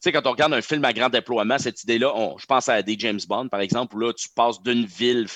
sais, 0.00 0.12
quand 0.12 0.26
on 0.26 0.30
regarde 0.30 0.54
un 0.54 0.62
film 0.62 0.84
à 0.84 0.92
grand 0.92 1.10
déploiement, 1.10 1.58
cette 1.58 1.82
idée-là, 1.84 2.12
je 2.38 2.46
pense 2.46 2.68
à 2.68 2.82
des 2.82 2.96
James 2.98 3.20
Bond, 3.28 3.48
par 3.48 3.60
exemple, 3.60 3.96
où 3.96 4.00
là, 4.00 4.12
tu 4.12 4.28
passes 4.34 4.62
d'une 4.62 4.86
ville 4.86 5.26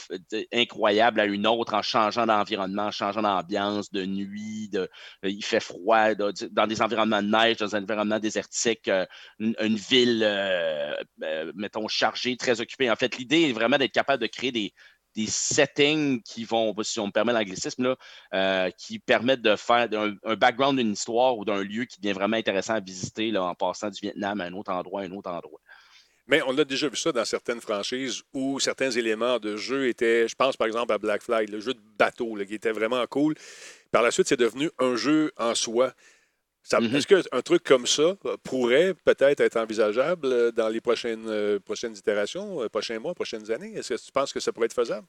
incroyable 0.53 1.21
à 1.21 1.27
une 1.27 1.47
autre 1.47 1.75
en 1.75 1.83
changeant 1.83 2.27
d'environnement, 2.27 2.87
en 2.87 2.91
changeant 2.91 3.23
d'ambiance, 3.23 3.93
de 3.93 4.07
nuit, 4.07 4.69
de, 4.71 4.89
il 5.23 5.45
fait 5.45 5.61
froid, 5.61 6.15
dans 6.15 6.67
des 6.67 6.83
environnements 6.83 7.23
de 7.23 7.29
neige, 7.29 7.57
dans 7.59 7.77
un 7.77 7.83
environnement 7.83 8.19
désertique, 8.19 8.89
euh, 8.89 9.05
une, 9.39 9.77
ville, 9.77 10.23
euh, 10.25 10.95
euh, 11.23 11.53
mettons, 11.55 11.87
chargée, 11.89 12.37
très 12.37 12.61
occupée. 12.61 12.91
En 12.91 12.97
fait, 12.97 13.19
l'idée 13.19 13.51
est 13.51 13.53
vraiment 13.53 13.79
d'être 13.79 13.93
capable 13.93 14.23
de 14.23 14.29
créer 14.29 14.53
des, 14.53 14.73
des 15.15 15.27
settings 15.27 16.23
qui 16.23 16.45
vont, 16.45 16.75
si 16.83 16.99
on 17.01 17.07
me 17.07 17.13
permet 17.13 17.33
l'anglicisme, 17.33 17.95
euh, 18.33 18.71
qui 18.77 18.99
permettent 18.99 19.43
de 19.43 19.57
faire 19.57 19.89
un, 19.93 20.37
background 20.37 20.79
d'une 20.79 20.93
histoire 20.93 21.39
ou 21.39 21.45
d'un 21.45 21.63
lieu 21.63 21.85
qui 21.85 22.01
devient 22.01 22.15
vraiment 22.15 22.37
intéressant 22.37 22.75
à 22.75 22.81
visiter 22.81 23.31
là, 23.31 23.45
en 23.45 23.55
passant 23.55 23.91
du 23.91 24.01
Vietnam 24.01 24.41
à 24.41 24.45
un 24.45 24.53
autre 24.53 24.73
endroit, 24.73 25.03
à 25.03 25.05
un 25.05 25.13
autre 25.13 25.31
endroit. 25.31 25.61
Mais 26.27 26.41
on 26.47 26.57
a 26.57 26.65
déjà 26.65 26.89
vu 26.89 26.97
ça 26.97 27.13
dans 27.13 27.25
certaines 27.25 27.61
franchises 27.61 28.23
où 28.33 28.59
certains 28.59 28.91
éléments 28.91 29.39
de 29.39 29.57
jeu 29.57 29.89
étaient, 29.89 30.27
je 30.27 30.35
pense 30.35 30.57
par 30.57 30.67
exemple 30.67 30.93
à 30.93 30.99
Black 30.99 31.23
Flag, 31.23 31.51
le 31.51 31.61
jeu 31.61 31.75
de 31.75 31.83
bateau, 31.99 32.35
qui 32.47 32.55
était 32.55 32.73
vraiment 32.73 33.07
cool. 33.07 33.35
Par 33.91 34.03
la 34.03 34.11
suite, 34.11 34.29
c'est 34.29 34.39
devenu 34.39 34.71
un 34.79 34.97
jeu 34.97 35.33
en 35.37 35.55
soi. 35.55 35.93
Mm-hmm. 36.73 36.97
Est-ce 36.97 37.07
qu'un 37.07 37.43
truc 37.43 37.63
comme 37.63 37.87
ça 37.87 38.17
pourrait 38.43 38.95
peut-être 39.05 39.41
être 39.41 39.57
envisageable 39.57 40.27
euh, 40.27 40.51
dans 40.51 40.69
les 40.69 40.81
prochaines, 40.81 41.29
euh, 41.29 41.59
prochaines 41.61 41.97
itérations, 41.97 42.63
euh, 42.63 42.69
prochains 42.69 42.99
mois, 42.99 43.15
prochaines 43.15 43.51
années? 43.51 43.75
Est-ce 43.75 43.95
que 43.95 44.01
tu 44.01 44.13
penses 44.13 44.33
que 44.33 44.41
ça 44.41 44.53
pourrait 44.53 44.67
être 44.67 44.75
faisable? 44.75 45.07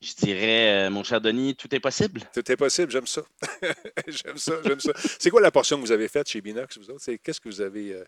Je 0.00 0.14
dirais, 0.14 0.90
mon 0.90 1.02
cher 1.02 1.20
Denis, 1.20 1.54
tout 1.54 1.72
est 1.74 1.80
possible. 1.80 2.20
Tout 2.34 2.50
est 2.50 2.56
possible, 2.56 2.90
j'aime 2.90 3.06
ça. 3.06 3.22
j'aime 4.06 4.36
ça, 4.36 4.52
j'aime 4.62 4.80
ça. 4.80 4.92
C'est 5.18 5.30
quoi 5.30 5.40
la 5.40 5.50
portion 5.50 5.76
que 5.76 5.82
vous 5.82 5.92
avez 5.92 6.08
faite 6.08 6.28
chez 6.28 6.42
Binox, 6.42 6.76
vous 6.76 6.90
autres? 6.90 7.10
Qu'est-ce 7.22 7.40
que 7.40 7.48
vous 7.48 7.62
avez 7.62 8.02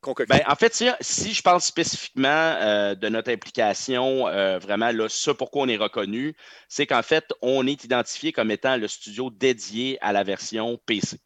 concocté? 0.00 0.32
Ben, 0.32 0.44
en 0.46 0.54
fait, 0.54 0.72
si, 1.00 1.34
je 1.34 1.42
parle 1.42 1.60
spécifiquement 1.60 2.94
de 2.94 3.08
notre 3.08 3.32
implication, 3.32 4.26
vraiment, 4.60 4.92
là, 4.92 5.08
ça 5.08 5.34
pourquoi 5.34 5.62
on 5.62 5.68
est 5.68 5.76
reconnu, 5.76 6.36
c'est 6.68 6.86
qu'en 6.86 7.02
fait, 7.02 7.24
on 7.42 7.66
est 7.66 7.82
identifié 7.82 8.30
comme 8.30 8.52
étant 8.52 8.76
le 8.76 8.86
studio 8.86 9.30
dédié 9.30 9.98
à 10.02 10.12
la 10.12 10.22
version 10.22 10.78
PC. 10.86 11.18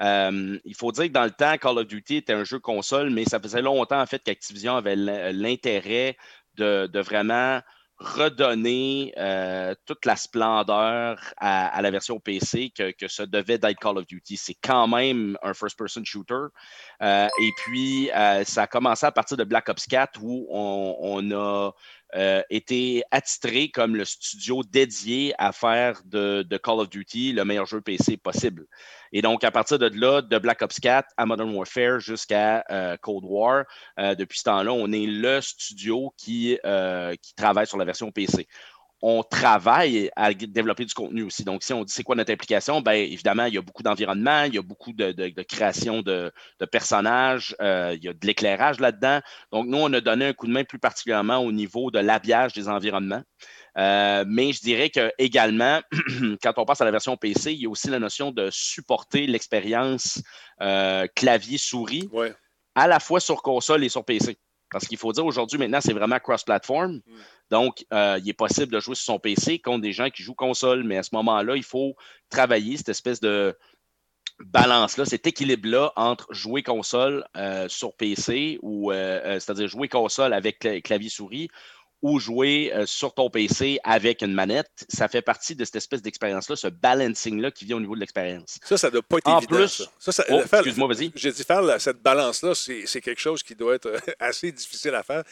Euh, 0.00 0.58
il 0.64 0.74
faut 0.74 0.92
dire 0.92 1.04
que 1.06 1.12
dans 1.12 1.24
le 1.24 1.30
temps, 1.30 1.56
Call 1.58 1.78
of 1.78 1.86
Duty 1.86 2.16
était 2.16 2.32
un 2.32 2.44
jeu 2.44 2.58
console, 2.58 3.10
mais 3.10 3.24
ça 3.24 3.38
faisait 3.40 3.62
longtemps 3.62 4.00
en 4.00 4.06
fait 4.06 4.22
qu'Activision 4.22 4.76
avait 4.76 4.96
l'intérêt 4.96 6.16
de, 6.56 7.00
vraiment 7.00 7.60
redonner 7.98 9.12
euh, 9.16 9.76
toute 9.86 10.04
la 10.06 10.16
splendeur 10.16 11.20
à, 11.36 11.80
la 11.80 11.90
version 11.92 12.18
PC 12.18 12.72
que, 12.76 12.90
que 12.90 13.06
ça 13.06 13.26
devait 13.26 13.58
d'être 13.58 13.78
Call 13.78 13.98
of 13.98 14.06
Duty. 14.06 14.36
C'est 14.36 14.56
quand 14.60 14.88
même 14.88 15.38
un 15.42 15.54
first-person 15.54 16.04
shooter. 16.04 16.46
Euh, 17.00 17.28
et 17.40 17.50
puis, 17.58 18.10
ça 18.44 18.62
a 18.62 18.66
commencé 18.66 19.06
à 19.06 19.12
partir 19.12 19.36
de 19.36 19.44
Black 19.44 19.68
Ops 19.68 19.86
4 19.86 20.20
où 20.20 20.46
on 20.50 21.30
a 21.30 21.70
euh, 22.14 22.42
été 22.50 23.02
attitré 23.10 23.70
comme 23.70 23.96
le 23.96 24.04
studio 24.04 24.62
dédié 24.62 25.34
à 25.38 25.52
faire 25.52 26.02
de, 26.04 26.44
Call 26.62 26.80
of 26.80 26.90
Duty 26.90 27.32
le 27.32 27.44
meilleur 27.44 27.66
jeu 27.66 27.80
PC 27.80 28.16
possible. 28.16 28.66
Et 29.12 29.22
donc, 29.22 29.44
à 29.44 29.50
partir 29.50 29.78
de 29.78 29.90
là, 29.98 30.20
de 30.20 30.38
Black 30.38 30.62
Ops 30.62 30.78
4 30.78 31.08
à 31.16 31.26
Modern 31.26 31.54
Warfare 31.54 32.00
jusqu'à 32.00 32.64
euh, 32.70 32.96
Cold 33.00 33.24
War, 33.24 33.64
euh, 33.98 34.14
depuis 34.14 34.38
ce 34.38 34.44
temps-là, 34.44 34.72
on 34.72 34.92
est 34.92 35.06
le 35.06 35.40
studio 35.40 36.12
qui, 36.16 36.58
qui 37.22 37.34
travaille 37.34 37.66
sur 37.66 37.78
la 37.78 37.84
version 37.84 38.10
PC 38.10 38.46
on 39.04 39.24
travaille 39.24 40.10
à 40.14 40.32
développer 40.32 40.84
du 40.84 40.94
contenu 40.94 41.24
aussi. 41.24 41.42
Donc, 41.42 41.64
si 41.64 41.72
on 41.72 41.82
dit 41.82 41.92
c'est 41.92 42.04
quoi 42.04 42.14
notre 42.14 42.32
implication, 42.32 42.80
bien 42.80 42.92
évidemment, 42.92 43.46
il 43.46 43.54
y 43.54 43.58
a 43.58 43.60
beaucoup 43.60 43.82
d'environnement, 43.82 44.44
il 44.44 44.54
y 44.54 44.58
a 44.58 44.62
beaucoup 44.62 44.92
de, 44.92 45.42
création 45.42 46.02
de, 46.02 46.32
personnages, 46.70 47.56
euh, 47.60 47.96
il 47.96 48.04
y 48.04 48.08
a 48.08 48.12
de 48.12 48.26
l'éclairage 48.26 48.78
là-dedans. 48.78 49.20
Donc, 49.50 49.66
nous, 49.66 49.78
on 49.78 49.92
a 49.92 50.00
donné 50.00 50.26
un 50.26 50.32
coup 50.32 50.46
de 50.46 50.52
main 50.52 50.62
plus 50.62 50.78
particulièrement 50.78 51.38
au 51.38 51.50
niveau 51.50 51.90
de 51.90 51.98
l'habillage 51.98 52.52
des 52.52 52.68
environnements. 52.68 53.22
Euh, 53.76 54.24
mais 54.28 54.52
je 54.52 54.60
dirais 54.60 54.90
que 54.90 55.10
également, 55.18 55.80
quand 56.42 56.52
on 56.56 56.64
passe 56.64 56.80
à 56.80 56.84
la 56.84 56.90
version 56.92 57.16
PC, 57.16 57.52
il 57.54 57.62
y 57.62 57.66
a 57.66 57.70
aussi 57.70 57.88
la 57.88 57.98
notion 57.98 58.30
de 58.30 58.50
supporter 58.52 59.26
l'expérience 59.26 60.22
euh, 60.60 61.08
clavier-souris 61.16 62.08
à 62.74 62.86
la 62.86 63.00
fois 63.00 63.18
sur 63.18 63.42
console 63.42 63.82
et 63.82 63.88
sur 63.88 64.04
PC. 64.04 64.36
Parce 64.72 64.86
qu'il 64.88 64.98
faut 64.98 65.12
dire 65.12 65.24
aujourd'hui, 65.24 65.58
maintenant, 65.58 65.80
c'est 65.80 65.92
vraiment 65.92 66.18
cross-platform. 66.18 66.94
Mm. 66.94 67.00
Donc, 67.50 67.84
euh, 67.92 68.18
il 68.22 68.28
est 68.28 68.34
possible 68.34 68.72
de 68.72 68.80
jouer 68.80 68.94
sur 68.94 69.04
son 69.04 69.18
PC 69.18 69.58
contre 69.58 69.82
des 69.82 69.92
gens 69.92 70.08
qui 70.10 70.22
jouent 70.22 70.34
console, 70.34 70.82
mais 70.82 70.96
à 70.96 71.02
ce 71.02 71.10
moment-là, 71.12 71.54
il 71.56 71.62
faut 71.62 71.94
travailler 72.30 72.78
cette 72.78 72.88
espèce 72.88 73.20
de 73.20 73.56
balance-là, 74.40 75.04
cet 75.04 75.26
équilibre-là 75.26 75.92
entre 75.94 76.26
jouer 76.32 76.62
console 76.62 77.24
euh, 77.36 77.68
sur 77.68 77.94
PC 77.94 78.58
ou 78.62 78.90
euh, 78.90 79.38
c'est-à-dire 79.38 79.68
jouer 79.68 79.88
console 79.88 80.32
avec 80.32 80.66
clavier-souris 80.82 81.48
ou 82.02 82.18
jouer 82.18 82.72
sur 82.86 83.14
ton 83.14 83.30
PC 83.30 83.78
avec 83.84 84.22
une 84.22 84.32
manette, 84.32 84.70
ça 84.88 85.08
fait 85.08 85.22
partie 85.22 85.54
de 85.54 85.64
cette 85.64 85.76
espèce 85.76 86.02
d'expérience-là, 86.02 86.56
ce 86.56 86.68
balancing-là 86.68 87.50
qui 87.50 87.64
vient 87.64 87.76
au 87.76 87.80
niveau 87.80 87.94
de 87.94 88.00
l'expérience. 88.00 88.58
Ça, 88.64 88.76
ça 88.76 88.88
ne 88.88 88.92
doit 88.92 89.02
pas 89.02 89.18
être 89.18 89.38
évident. 89.38 89.56
Plus, 89.56 89.88
ça. 89.98 90.24
Oh, 90.30 90.40
excuse-moi, 90.40 90.88
vas-y. 90.88 91.12
J'ai 91.14 91.32
dit 91.32 91.44
faire 91.44 91.80
cette 91.80 92.02
balance-là, 92.02 92.54
c'est 92.54 93.00
quelque 93.00 93.20
chose 93.20 93.42
qui 93.42 93.54
doit 93.54 93.74
être 93.74 93.92
assez 94.18 94.50
difficile 94.52 94.94
à 94.94 95.02
faire. 95.02 95.22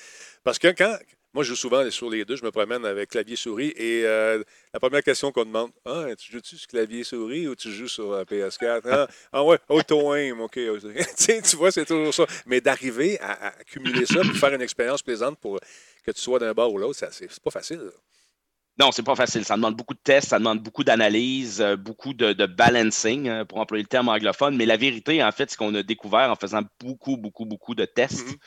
Parce 0.44 0.58
que 0.58 0.68
quand, 0.68 0.96
moi, 1.32 1.44
je 1.44 1.50
joue 1.50 1.56
souvent 1.56 1.88
sur 1.90 2.10
les 2.10 2.24
deux. 2.24 2.34
Je 2.34 2.44
me 2.44 2.50
promène 2.50 2.84
avec 2.84 3.10
clavier-souris. 3.10 3.72
Et 3.76 4.02
euh, 4.04 4.42
la 4.74 4.80
première 4.80 5.02
question 5.02 5.30
qu'on 5.30 5.44
demande 5.44 5.70
Ah, 5.84 6.06
tu 6.18 6.32
joues-tu 6.32 6.56
sur 6.56 6.66
clavier-souris 6.66 7.46
ou 7.46 7.54
tu 7.54 7.70
joues 7.70 7.86
sur 7.86 8.12
euh, 8.12 8.24
PS4 8.24 8.80
Ah, 8.84 9.06
ah 9.32 9.44
ouais, 9.44 9.58
auto-aim. 9.68 10.40
OK. 10.40 10.58
tu 11.44 11.56
vois, 11.56 11.70
c'est 11.70 11.84
toujours 11.84 12.12
ça. 12.12 12.26
Mais 12.46 12.60
d'arriver 12.60 13.20
à, 13.20 13.48
accumuler 13.60 14.06
ça 14.06 14.22
pour 14.22 14.36
faire 14.36 14.52
une 14.54 14.62
expérience 14.62 15.02
plaisante 15.02 15.38
pour 15.38 15.60
que 16.02 16.10
tu 16.10 16.20
sois 16.20 16.38
d'un 16.38 16.52
bord 16.52 16.72
ou 16.72 16.78
l'autre, 16.78 16.98
c'est 17.10 17.40
pas 17.40 17.50
facile. 17.50 17.80
Non, 18.78 18.92
c'est 18.92 19.02
pas 19.02 19.16
facile. 19.16 19.44
Ça 19.44 19.56
demande 19.56 19.76
beaucoup 19.76 19.94
de 19.94 20.00
tests, 20.02 20.28
ça 20.28 20.38
demande 20.38 20.60
beaucoup 20.60 20.84
d'analyse, 20.84 21.60
euh, 21.60 21.76
beaucoup 21.76 22.14
de, 22.14 22.46
balancing, 22.46 23.44
pour 23.44 23.58
employer 23.58 23.82
le 23.82 23.88
terme 23.88 24.08
anglophone. 24.08 24.56
Mais 24.56 24.64
la 24.64 24.76
vérité, 24.76 25.22
en 25.22 25.32
fait, 25.32 25.50
ce 25.50 25.56
qu'on 25.56 25.74
a 25.74 25.82
découvert 25.82 26.30
en 26.30 26.36
faisant 26.36 26.62
beaucoup, 26.80 27.16
beaucoup, 27.16 27.44
beaucoup 27.44 27.74
de 27.74 27.84
tests, 27.84 28.26
mm-hmm 28.26 28.38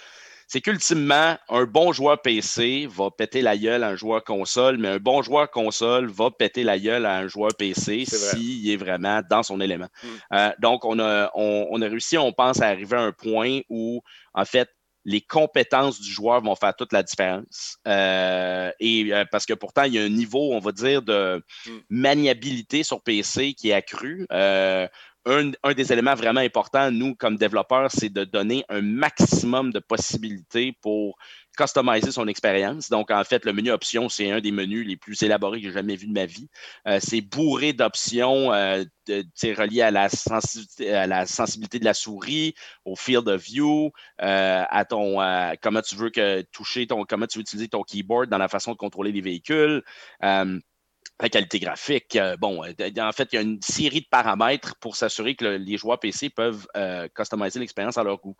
c'est 0.47 0.61
qu'ultimement, 0.61 1.35
un 1.49 1.63
bon 1.65 1.93
joueur 1.93 2.21
PC 2.21 2.87
va 2.87 3.09
péter 3.09 3.41
la 3.41 3.57
gueule 3.57 3.83
à 3.83 3.89
un 3.89 3.95
joueur 3.95 4.23
console, 4.23 4.77
mais 4.77 4.87
un 4.87 4.97
bon 4.97 5.23
joueur 5.23 5.49
console 5.49 6.11
va 6.11 6.29
péter 6.31 6.63
la 6.63 6.77
gueule 6.77 7.07
à 7.07 7.17
un 7.17 7.27
joueur 7.27 7.51
PC 7.57 8.05
s'il 8.05 8.69
est 8.69 8.75
vraiment 8.75 9.21
dans 9.29 9.43
son 9.43 9.59
élément. 9.59 9.87
Hmm. 10.03 10.07
Euh, 10.33 10.51
donc, 10.59 10.85
on 10.85 10.99
a, 10.99 11.31
on, 11.33 11.81
a 11.81 11.87
réussi, 11.87 12.17
on 12.17 12.31
pense, 12.31 12.61
à 12.61 12.67
arriver 12.67 12.97
à 12.97 13.01
un 13.01 13.11
point 13.11 13.61
où, 13.69 14.01
en 14.35 14.45
fait, 14.45 14.69
les 15.05 15.21
compétences 15.21 15.99
du 15.99 16.11
joueur 16.11 16.41
vont 16.41 16.55
faire 16.55 16.75
toute 16.75 16.93
la 16.93 17.03
différence. 17.03 17.77
Euh, 17.87 18.71
et 18.79 19.13
euh, 19.13 19.25
parce 19.31 19.45
que 19.45 19.53
pourtant, 19.53 19.83
il 19.83 19.93
y 19.93 19.99
a 19.99 20.03
un 20.03 20.09
niveau, 20.09 20.53
on 20.53 20.59
va 20.59 20.71
dire, 20.71 21.01
de 21.01 21.43
hmm. 21.65 21.79
maniabilité 21.89 22.83
sur 22.83 23.01
PC 23.01 23.53
qui 23.53 23.69
est 23.69 23.73
accru 23.73 24.25
un, 25.25 25.73
des 25.73 25.93
éléments 25.93 26.15
vraiment 26.15 26.41
importants, 26.41 26.91
nous, 26.91 27.15
comme 27.15 27.37
développeurs, 27.37 27.89
c'est 27.91 28.09
de 28.09 28.23
donner 28.23 28.65
un 28.69 28.81
maximum 28.81 29.71
de 29.71 29.79
possibilités 29.79 30.75
pour 30.81 31.17
customiser 31.57 32.11
son 32.11 32.27
expérience. 32.27 32.89
Donc, 32.89 33.11
en 33.11 33.23
fait, 33.23 33.45
le 33.45 33.53
menu 33.53 33.71
options, 33.71 34.09
c'est 34.09 34.31
un 34.31 34.41
des 34.41 34.51
menus 34.51 34.85
les 34.85 34.97
plus 34.97 35.21
élaborés 35.21 35.61
que 35.61 35.67
j'ai 35.67 35.73
jamais 35.73 35.95
vu 35.95 36.07
de 36.07 36.13
ma 36.13 36.25
vie. 36.25 36.49
Euh, 36.87 36.99
c'est 37.01 37.21
bourré 37.21 37.73
d'options 37.73 38.51
euh, 38.53 38.83
reliées 39.07 39.81
à 39.81 39.91
la, 39.91 40.09
sensibilité, 40.09 41.79
de 41.79 41.85
la 41.85 41.93
souris, 41.93 42.55
au 42.85 42.95
field 42.95 43.27
of 43.27 43.41
view, 43.41 43.91
euh, 44.21 44.63
à 44.67 44.85
ton 44.85 45.17
comment 45.61 45.81
tu 45.81 45.95
veux 45.95 46.09
que 46.09 46.41
toucher 46.51 46.87
ton, 46.87 47.05
comment 47.05 47.27
tu 47.27 47.37
veux 47.37 47.43
utiliser 47.43 47.67
ton 47.67 47.83
keyboard 47.83 48.29
dans 48.29 48.37
la 48.37 48.47
façon 48.47 48.71
de 48.71 48.77
contrôler 48.77 49.11
les 49.11 49.21
véhicules 49.21 49.83
la 51.21 51.29
qualité 51.29 51.59
graphique. 51.59 52.15
Euh, 52.15 52.35
bon, 52.37 52.63
euh, 52.63 52.73
en 52.99 53.11
fait, 53.11 53.29
il 53.31 53.35
y 53.35 53.39
a 53.39 53.41
une 53.41 53.61
série 53.61 54.01
de 54.01 54.07
paramètres 54.09 54.75
pour 54.79 54.95
s'assurer 54.95 55.35
que 55.35 55.45
les 55.45 55.77
joueurs 55.77 55.99
PC 55.99 56.29
peuvent 56.29 56.67
euh, 56.75 57.07
customiser 57.15 57.59
l'expérience 57.59 57.97
à 57.97 58.03
leur 58.03 58.17
goût. 58.19 58.35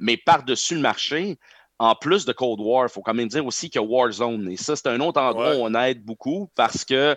mais 0.00 0.16
par-dessus 0.16 0.74
le 0.74 0.80
marché, 0.80 1.38
en 1.78 1.94
plus 1.94 2.24
de 2.24 2.32
Cold 2.32 2.60
War, 2.60 2.86
il 2.86 2.92
faut 2.92 3.00
quand 3.02 3.14
même 3.14 3.28
dire 3.28 3.46
aussi 3.46 3.70
qu'il 3.70 3.80
y 3.80 3.84
a 3.84 3.86
Warzone. 3.86 4.50
Et 4.50 4.56
ça, 4.56 4.76
c'est 4.76 4.88
un 4.88 5.00
autre 5.00 5.20
endroit 5.20 5.50
Ouais. 5.50 5.56
où 5.56 5.64
on 5.64 5.74
aide 5.74 6.04
beaucoup 6.04 6.50
parce 6.54 6.84
que, 6.84 7.16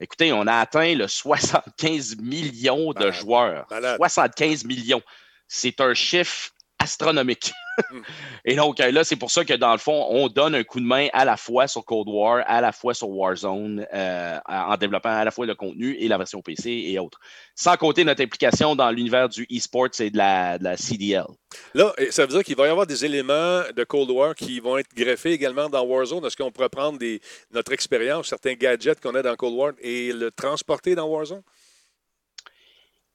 écoutez, 0.00 0.32
on 0.32 0.46
a 0.46 0.54
atteint 0.60 0.94
le 0.94 1.06
75 1.08 2.16
millions 2.18 2.92
de 2.92 2.98
Malade. 3.00 3.12
joueurs. 3.14 3.66
Malade. 3.70 3.96
75 3.96 4.64
millions. 4.64 5.02
C'est 5.46 5.80
un 5.80 5.94
chiffre 5.94 6.50
astronomique. 6.78 7.52
Mm. 7.90 8.00
Et 8.44 8.56
donc, 8.56 8.80
euh, 8.80 8.90
là, 8.90 9.04
c'est 9.04 9.16
pour 9.16 9.30
ça 9.30 9.44
que, 9.44 9.54
dans 9.54 9.72
le 9.72 9.78
fond, 9.78 10.06
on 10.10 10.28
donne 10.28 10.54
un 10.54 10.64
coup 10.64 10.80
de 10.80 10.84
main 10.84 11.08
à 11.12 11.24
la 11.24 11.36
fois 11.36 11.68
sur 11.68 11.84
Cold 11.84 12.08
War, 12.08 12.42
à 12.46 12.60
la 12.60 12.72
fois 12.72 12.94
sur 12.94 13.08
Warzone, 13.08 13.86
euh, 13.92 14.38
en 14.46 14.76
développant 14.76 15.10
à 15.10 15.24
la 15.24 15.30
fois 15.30 15.46
le 15.46 15.54
contenu 15.54 15.94
et 15.94 16.08
la 16.08 16.18
version 16.18 16.40
PC 16.40 16.70
et 16.70 16.98
autres. 16.98 17.20
Sans 17.54 17.76
compter 17.76 18.04
notre 18.04 18.22
implication 18.22 18.74
dans 18.74 18.90
l'univers 18.90 19.28
du 19.28 19.46
e-sport 19.52 19.88
et 20.00 20.10
de 20.10 20.16
la, 20.16 20.58
de 20.58 20.64
la 20.64 20.76
CDL. 20.76 21.26
Là, 21.74 21.92
ça 22.10 22.26
veut 22.26 22.32
dire 22.32 22.44
qu'il 22.44 22.56
va 22.56 22.66
y 22.66 22.70
avoir 22.70 22.86
des 22.86 23.04
éléments 23.04 23.62
de 23.74 23.84
Cold 23.84 24.10
War 24.10 24.34
qui 24.34 24.60
vont 24.60 24.76
être 24.78 24.94
greffés 24.94 25.32
également 25.32 25.68
dans 25.68 25.84
Warzone. 25.84 26.24
Est-ce 26.24 26.36
qu'on 26.36 26.50
pourrait 26.50 26.68
prendre 26.68 26.98
des, 26.98 27.20
notre 27.52 27.72
expérience, 27.72 28.28
certains 28.28 28.54
gadgets 28.54 29.00
qu'on 29.00 29.14
a 29.14 29.22
dans 29.22 29.36
Cold 29.36 29.54
War 29.54 29.72
et 29.80 30.12
le 30.12 30.30
transporter 30.30 30.94
dans 30.94 31.06
Warzone? 31.06 31.42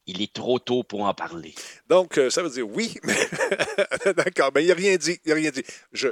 Il 0.05 0.21
est 0.21 0.33
trop 0.33 0.59
tôt 0.59 0.83
pour 0.83 1.01
en 1.05 1.13
parler. 1.13 1.55
Donc, 1.87 2.17
euh, 2.17 2.29
ça 2.29 2.43
veut 2.43 2.49
dire 2.49 2.67
oui. 2.69 2.95
mais- 3.03 4.13
D'accord, 4.13 4.51
mais 4.53 4.63
il 4.63 4.67
n'a 4.67 4.73
rien 4.73 4.97
dit. 4.97 5.19
Il 5.25 5.31
a 5.31 5.35
rien 5.35 5.51
dit. 5.51 5.63
Je- 5.93 6.09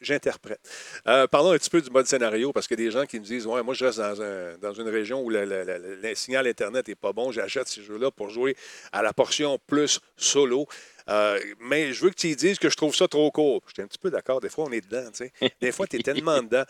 j'interprète. 0.00 0.60
Euh, 1.06 1.26
parlons 1.26 1.52
un 1.52 1.58
petit 1.58 1.70
peu 1.70 1.80
du 1.80 1.90
mode 1.90 2.06
scénario, 2.06 2.52
parce 2.52 2.66
qu'il 2.68 2.78
y 2.78 2.82
a 2.82 2.86
des 2.86 2.90
gens 2.92 3.06
qui 3.06 3.18
me 3.18 3.24
disent 3.24 3.46
Ouais, 3.46 3.62
moi, 3.62 3.74
je 3.74 3.84
reste 3.84 3.98
dans, 3.98 4.20
un- 4.22 4.58
dans 4.58 4.72
une 4.74 4.88
région 4.88 5.22
où 5.22 5.30
le, 5.30 5.44
le- 5.44 5.64
le- 5.64 5.96
le 6.02 6.14
signal 6.14 6.46
Internet 6.46 6.88
n'est 6.88 6.94
pas 6.94 7.12
bon. 7.12 7.32
J'achète 7.32 7.68
ces 7.68 7.82
jeux-là 7.82 8.10
pour 8.10 8.30
jouer 8.30 8.56
à 8.92 9.02
la 9.02 9.12
portion 9.12 9.58
plus 9.66 10.00
solo. 10.16 10.66
Euh, 11.08 11.40
mais 11.60 11.92
je 11.92 12.04
veux 12.04 12.10
que 12.10 12.14
tu 12.14 12.32
dises 12.36 12.58
que 12.58 12.68
je 12.68 12.76
trouve 12.76 12.94
ça 12.94 13.08
trop 13.08 13.30
court. 13.32 13.62
Je 13.66 13.72
suis 13.72 13.82
un 13.82 13.86
petit 13.86 13.98
peu 13.98 14.10
d'accord. 14.10 14.40
Des 14.40 14.48
fois, 14.48 14.66
on 14.68 14.72
est 14.72 14.82
dedans. 14.88 15.10
tu 15.10 15.24
sais. 15.40 15.52
Des 15.60 15.72
fois, 15.72 15.86
tu 15.88 15.96
es 15.98 16.02
tellement 16.02 16.40
dedans. 16.40 16.62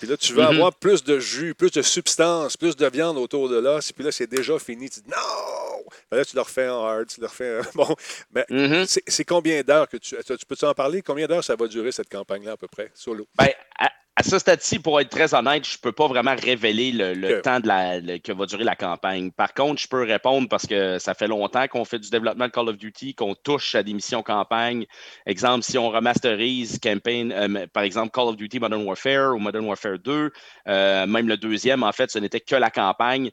Puis 0.00 0.08
là, 0.08 0.16
tu 0.18 0.32
veux 0.34 0.42
Mhm. 0.42 0.48
avoir 0.48 0.74
plus 0.74 1.02
de 1.04 1.18
jus, 1.18 1.54
plus 1.54 1.70
de 1.70 1.80
substance, 1.80 2.56
plus 2.58 2.76
de 2.76 2.86
viande 2.88 3.16
autour 3.16 3.48
de 3.48 3.56
l'os. 3.58 3.92
Puis 3.92 4.04
là, 4.04 4.12
c'est 4.12 4.26
déjà 4.26 4.58
fini. 4.58 4.90
Tu 4.90 5.00
dis 5.00 5.08
non! 5.08 5.84
Ben 6.10 6.18
là, 6.18 6.24
tu 6.24 6.34
le 6.36 6.42
refais 6.42 6.68
en 6.68 6.84
hard. 6.84 7.06
Tu 7.06 7.20
le 7.20 7.26
refais. 7.26 7.60
en- 7.60 7.62
Bon, 7.74 7.96
mais 8.34 8.44
Mhm. 8.50 8.84
c'est 8.86 9.02
c'est 9.06 9.24
combien 9.24 9.62
d'heures 9.62 9.88
que 9.88 9.96
tu. 9.96 10.14
Tu 10.16 10.46
peux-tu 10.46 10.64
en 10.66 10.74
parler? 10.74 11.00
Combien 11.00 11.26
d'heures 11.26 11.44
ça 11.44 11.56
va 11.56 11.66
durer 11.68 11.92
cette 11.92 12.08
campagne-là? 12.10 12.55
À 12.56 12.58
peu 12.58 12.68
près, 12.68 12.90
solo? 12.94 13.28
Ben, 13.36 13.50
à, 13.78 13.90
à 14.18 14.22
ce 14.22 14.38
stade-ci, 14.38 14.78
pour 14.78 14.98
être 14.98 15.10
très 15.10 15.34
honnête, 15.34 15.66
je 15.68 15.76
ne 15.76 15.80
peux 15.82 15.92
pas 15.92 16.08
vraiment 16.08 16.34
révéler 16.34 16.90
le, 16.90 17.42
temps 17.42 17.60
de 17.60 17.68
la, 17.68 18.00
le- 18.00 18.16
que 18.16 18.32
va 18.32 18.46
durer 18.46 18.64
la 18.64 18.74
campagne. 18.74 19.30
Par 19.30 19.52
contre, 19.52 19.80
je 19.82 19.86
peux 19.86 20.02
répondre 20.02 20.48
parce 20.48 20.66
que 20.66 20.98
ça 20.98 21.12
fait 21.12 21.28
longtemps 21.28 21.68
qu'on 21.68 21.84
fait 21.84 21.98
du 21.98 22.08
développement 22.08 22.46
de 22.46 22.50
Call 22.50 22.70
of 22.70 22.78
Duty, 22.78 23.14
qu'on 23.14 23.34
touche 23.34 23.74
à 23.74 23.82
des 23.82 23.92
missions 23.92 24.22
campagne. 24.22 24.86
Exemple, 25.26 25.64
si 25.64 25.76
on 25.76 25.90
remasterise 25.90 26.78
campaign, 26.82 27.30
euh, 27.30 27.66
par 27.66 27.82
exemple 27.82 28.10
Call 28.10 28.28
of 28.28 28.36
Duty 28.36 28.58
Modern 28.58 28.82
Warfare 28.84 29.34
ou 29.34 29.38
Modern 29.38 29.66
Warfare 29.66 29.98
2, 29.98 30.32
euh, 30.66 31.06
même 31.06 31.28
le 31.28 31.36
deuxième, 31.36 31.82
en 31.82 31.92
fait, 31.92 32.10
ce 32.10 32.18
n'était 32.18 32.40
que 32.40 32.56
la 32.56 32.70
campagne. 32.70 33.30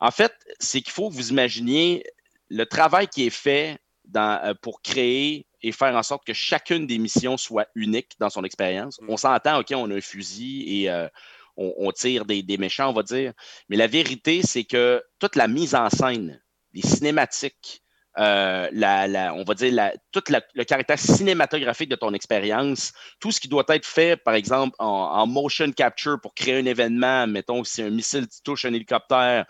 En 0.00 0.10
fait, 0.10 0.32
c'est 0.58 0.80
qu'il 0.80 0.92
faut 0.92 1.10
que 1.10 1.14
vous 1.14 1.30
imaginiez 1.30 2.04
le 2.48 2.64
travail 2.64 3.06
qui 3.06 3.26
est 3.26 3.30
fait 3.30 3.78
dans, 4.06 4.40
euh, 4.44 4.54
pour 4.62 4.80
créer 4.80 5.46
et 5.62 5.72
faire 5.72 5.94
en 5.94 6.02
sorte 6.02 6.26
que 6.26 6.32
chacune 6.32 6.86
des 6.86 6.98
missions 6.98 7.36
soit 7.36 7.68
unique 7.74 8.12
dans 8.18 8.30
son 8.30 8.44
expérience. 8.44 9.00
Mm. 9.00 9.10
On 9.10 9.16
s'entend, 9.16 9.60
OK, 9.60 9.72
on 9.74 9.90
a 9.90 9.94
un 9.94 10.00
fusil 10.00 10.82
et 10.82 10.90
euh, 10.90 11.08
on, 11.56 11.72
on 11.78 11.92
tire 11.92 12.24
des, 12.24 12.42
des 12.42 12.58
méchants, 12.58 12.90
on 12.90 12.94
va 12.94 13.02
dire. 13.02 13.32
Mais 13.68 13.76
la 13.76 13.86
vérité, 13.86 14.42
c'est 14.42 14.64
que 14.64 15.02
toute 15.18 15.36
la 15.36 15.48
mise 15.48 15.74
en 15.74 15.88
scène, 15.90 16.40
les 16.72 16.82
cinématiques, 16.82 17.82
euh, 18.18 18.68
la, 18.72 19.08
la- 19.08 19.32
on 19.34 19.42
va 19.42 19.54
dire 19.54 19.72
la, 19.72 19.94
tout 20.10 20.22
la- 20.28 20.42
le 20.54 20.64
caractère 20.64 20.98
cinématographique 20.98 21.88
de 21.88 21.96
ton 21.96 22.12
expérience, 22.12 22.92
tout 23.20 23.32
ce 23.32 23.40
qui 23.40 23.48
doit 23.48 23.64
être 23.68 23.86
fait, 23.86 24.16
par 24.22 24.34
exemple, 24.34 24.76
en, 24.78 24.86
en 24.86 25.26
motion 25.26 25.70
capture 25.72 26.20
pour 26.20 26.34
créer 26.34 26.58
un 26.58 26.66
événement, 26.66 27.26
mettons 27.26 27.64
si 27.64 27.80
un 27.82 27.88
missile 27.88 28.26
touche 28.44 28.66
un 28.66 28.74
hélicoptère, 28.74 29.46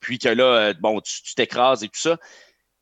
puis 0.00 0.18
que 0.18 0.30
là, 0.30 0.44
euh, 0.44 0.74
bon, 0.80 1.00
tu 1.00 1.34
t'écrases 1.34 1.82
et 1.82 1.88
tout 1.88 2.00
ça, 2.00 2.16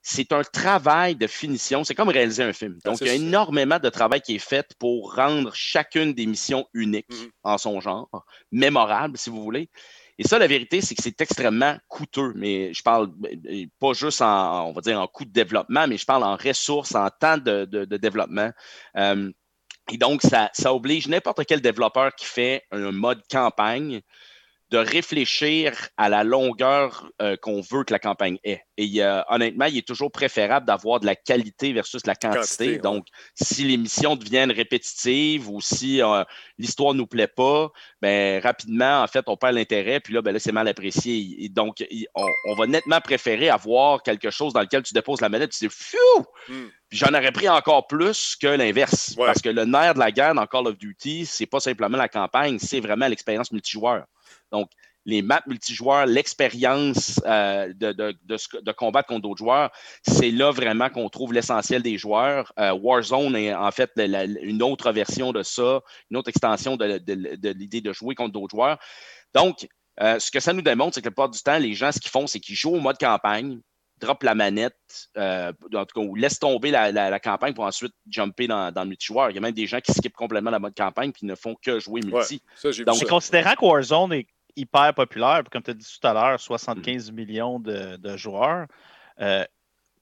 c'est 0.06 0.32
un 0.32 0.42
travail 0.42 1.16
de 1.16 1.26
finition. 1.26 1.82
C'est 1.82 1.94
comme 1.94 2.10
réaliser 2.10 2.42
un 2.42 2.52
film. 2.52 2.78
Ah, 2.84 2.90
Donc, 2.90 3.00
il 3.00 3.06
y 3.06 3.10
a 3.10 3.14
énormément 3.14 3.78
de 3.78 3.88
travail 3.88 4.20
qui 4.20 4.34
est 4.34 4.38
fait 4.38 4.66
pour 4.78 5.14
rendre 5.14 5.50
chacune 5.54 6.12
des 6.12 6.26
missions 6.26 6.66
uniques 6.74 7.06
Mhm. 7.10 7.30
en 7.42 7.56
son 7.56 7.80
genre, 7.80 8.08
mémorable, 8.52 9.16
si 9.16 9.30
vous 9.30 9.42
voulez. 9.42 9.70
Et 10.18 10.24
ça, 10.28 10.38
la 10.38 10.46
vérité, 10.46 10.82
c'est 10.82 10.94
que 10.94 11.02
c'est 11.02 11.18
extrêmement 11.22 11.78
coûteux. 11.88 12.32
Mais 12.36 12.72
je 12.74 12.82
parle 12.82 13.10
euh, 13.50 13.64
pas 13.80 13.94
juste 13.94 14.20
en, 14.20 14.68
on 14.68 14.72
va 14.72 14.82
dire, 14.82 15.00
en 15.00 15.06
coût 15.06 15.24
de 15.24 15.32
développement, 15.32 15.86
mais 15.88 15.96
je 15.96 16.04
parle 16.04 16.22
en 16.22 16.36
ressources, 16.36 16.94
en 16.94 17.08
temps 17.08 17.38
de, 17.38 17.64
de- 17.64 17.86
de 17.86 17.96
développement. 17.96 18.50
Euh, 18.98 19.32
et 19.90 19.96
donc, 19.96 20.20
ça, 20.20 20.50
ça 20.52 20.74
oblige 20.74 21.08
n'importe 21.08 21.46
quel 21.46 21.62
développeur 21.62 22.14
qui 22.14 22.26
fait 22.26 22.62
un 22.70 22.92
mode 22.92 23.22
campagne 23.30 24.02
de 24.74 24.78
réfléchir 24.78 25.88
à 25.96 26.08
la 26.08 26.24
longueur 26.24 27.08
euh, 27.22 27.36
qu'on 27.36 27.60
veut 27.60 27.84
que 27.84 27.92
la 27.92 28.00
campagne 28.00 28.38
ait. 28.42 28.62
Et 28.76 29.00
honnêtement, 29.28 29.66
il 29.66 29.78
est 29.78 29.86
toujours 29.86 30.10
préférable 30.10 30.66
d'avoir 30.66 30.98
de 30.98 31.06
la 31.06 31.14
qualité 31.14 31.72
versus 31.72 32.04
la 32.06 32.16
quantité. 32.16 32.38
Quantité, 32.40 32.70
ouais. 32.70 32.78
Donc, 32.78 33.06
si 33.40 33.62
les 33.62 33.76
missions 33.76 34.16
deviennent 34.16 34.50
répétitives 34.50 35.48
ou 35.48 35.60
si 35.60 36.02
euh, 36.02 36.24
l'histoire 36.58 36.92
ne 36.92 36.98
nous 36.98 37.06
plaît 37.06 37.28
pas, 37.28 37.70
ben, 38.02 38.42
rapidement, 38.42 39.00
en 39.00 39.06
fait, 39.06 39.24
on 39.28 39.36
perd 39.36 39.54
l'intérêt, 39.54 40.00
puis 40.00 40.12
là, 40.12 40.22
ben, 40.22 40.32
là 40.32 40.40
c'est 40.40 40.50
mal 40.50 40.66
apprécié. 40.66 41.36
Et 41.38 41.48
donc, 41.48 41.84
on, 42.16 42.26
on 42.46 42.54
va 42.56 42.66
nettement 42.66 43.00
préférer 43.00 43.48
avoir 43.48 44.02
quelque 44.02 44.30
chose 44.30 44.52
dans 44.52 44.60
lequel 44.62 44.82
tu 44.82 44.92
déposes 44.92 45.20
la 45.20 45.28
manette, 45.28 45.52
tu 45.52 45.68
dis, 45.68 45.72
Phew! 45.72 46.24
Hmm. 46.48 46.68
J'en 46.94 47.08
aurais 47.08 47.32
pris 47.32 47.48
encore 47.48 47.86
plus 47.86 48.36
que 48.36 48.46
l'inverse. 48.46 49.14
Ouais. 49.18 49.26
Parce 49.26 49.42
que 49.42 49.48
le 49.48 49.64
nerf 49.64 49.94
de 49.94 49.98
la 49.98 50.12
guerre 50.12 50.34
dans 50.34 50.46
Call 50.46 50.68
of 50.68 50.78
Duty, 50.78 51.26
c'est 51.26 51.46
pas 51.46 51.60
simplement 51.60 51.98
la 51.98 52.08
campagne, 52.08 52.58
c'est 52.58 52.80
vraiment 52.80 53.08
l'expérience 53.08 53.50
multijoueur. 53.52 54.04
Donc, 54.52 54.70
les 55.06 55.20
maps 55.20 55.42
multijoueurs, 55.46 56.06
l'expérience 56.06 57.20
euh, 57.26 57.72
de, 57.74 57.92
de, 57.92 58.16
de, 58.24 58.72
combattre 58.72 59.08
contre 59.08 59.22
d'autres 59.22 59.38
joueurs, 59.38 59.70
c'est 60.06 60.30
là 60.30 60.50
vraiment 60.50 60.88
qu'on 60.88 61.08
trouve 61.10 61.32
l'essentiel 61.34 61.82
des 61.82 61.98
joueurs. 61.98 62.52
Euh, 62.58 62.72
Warzone 62.72 63.36
est 63.36 63.52
en 63.52 63.70
fait 63.70 63.90
la- 63.96 64.06
la- 64.06 64.24
une 64.24 64.62
autre 64.62 64.92
version 64.92 65.32
de 65.32 65.42
ça, 65.42 65.80
une 66.10 66.16
autre 66.16 66.30
extension 66.30 66.76
de, 66.76 66.98
de- 66.98 67.36
de 67.36 67.48
l'idée 67.50 67.82
de 67.82 67.92
jouer 67.92 68.14
contre 68.14 68.32
d'autres 68.32 68.56
joueurs. 68.56 68.78
Donc, 69.34 69.68
euh, 70.00 70.18
ce 70.18 70.30
que 70.30 70.40
ça 70.40 70.52
nous 70.54 70.62
démontre, 70.62 70.94
c'est 70.94 71.00
que 71.02 71.06
la 71.06 71.10
plupart 71.10 71.28
du 71.28 71.40
temps, 71.42 71.58
les 71.58 71.74
gens, 71.74 71.92
ce 71.92 72.00
qu'ils 72.00 72.10
font, 72.10 72.26
c'est 72.26 72.40
qu'ils 72.40 72.56
jouent 72.56 72.76
au 72.76 72.80
mode 72.80 72.96
campagne, 72.98 73.60
drop 74.00 74.22
la 74.22 74.34
manette, 74.34 75.08
euh, 75.16 75.52
en 75.74 75.84
tout 75.86 76.00
cas, 76.00 76.06
ou 76.06 76.14
laissent 76.14 76.38
tomber 76.38 76.70
la, 76.70 76.90
la- 76.92 77.10
la 77.10 77.20
campagne 77.20 77.54
pour 77.54 77.64
ensuite 77.64 77.94
jumper 78.10 78.46
dans, 78.46 78.72
dans 78.72 78.82
le 78.82 78.88
multijoueur. 78.88 79.30
Il 79.30 79.34
y 79.34 79.38
a 79.38 79.40
même 79.40 79.52
des 79.52 79.66
gens 79.66 79.80
qui 79.80 79.92
skippent 79.92 80.16
complètement 80.16 80.50
la 80.50 80.58
mode 80.58 80.74
campagne 80.74 81.12
puis 81.12 81.26
ne 81.26 81.34
font 81.34 81.54
que 81.62 81.78
jouer 81.78 82.00
multi. 82.02 82.34
Ouais, 82.34 82.40
ça, 82.56 82.70
j'ai 82.72 82.78
vu 82.78 82.84
Donc, 82.84 82.96
considérant 83.08 83.54
que 83.54 83.64
Warzone 83.64 84.12
est 84.12 84.26
hyper 84.56 84.92
populaire, 84.94 85.40
puis 85.42 85.50
comme 85.50 85.62
tu 85.62 85.70
as 85.70 85.74
dit 85.74 85.86
tout 86.00 86.06
à 86.06 86.12
l'heure, 86.12 86.38
75 86.40 87.10
millions 87.12 87.58
de, 87.60 87.96
de 87.96 88.16
joueurs, 88.16 88.66
euh, 89.20 89.44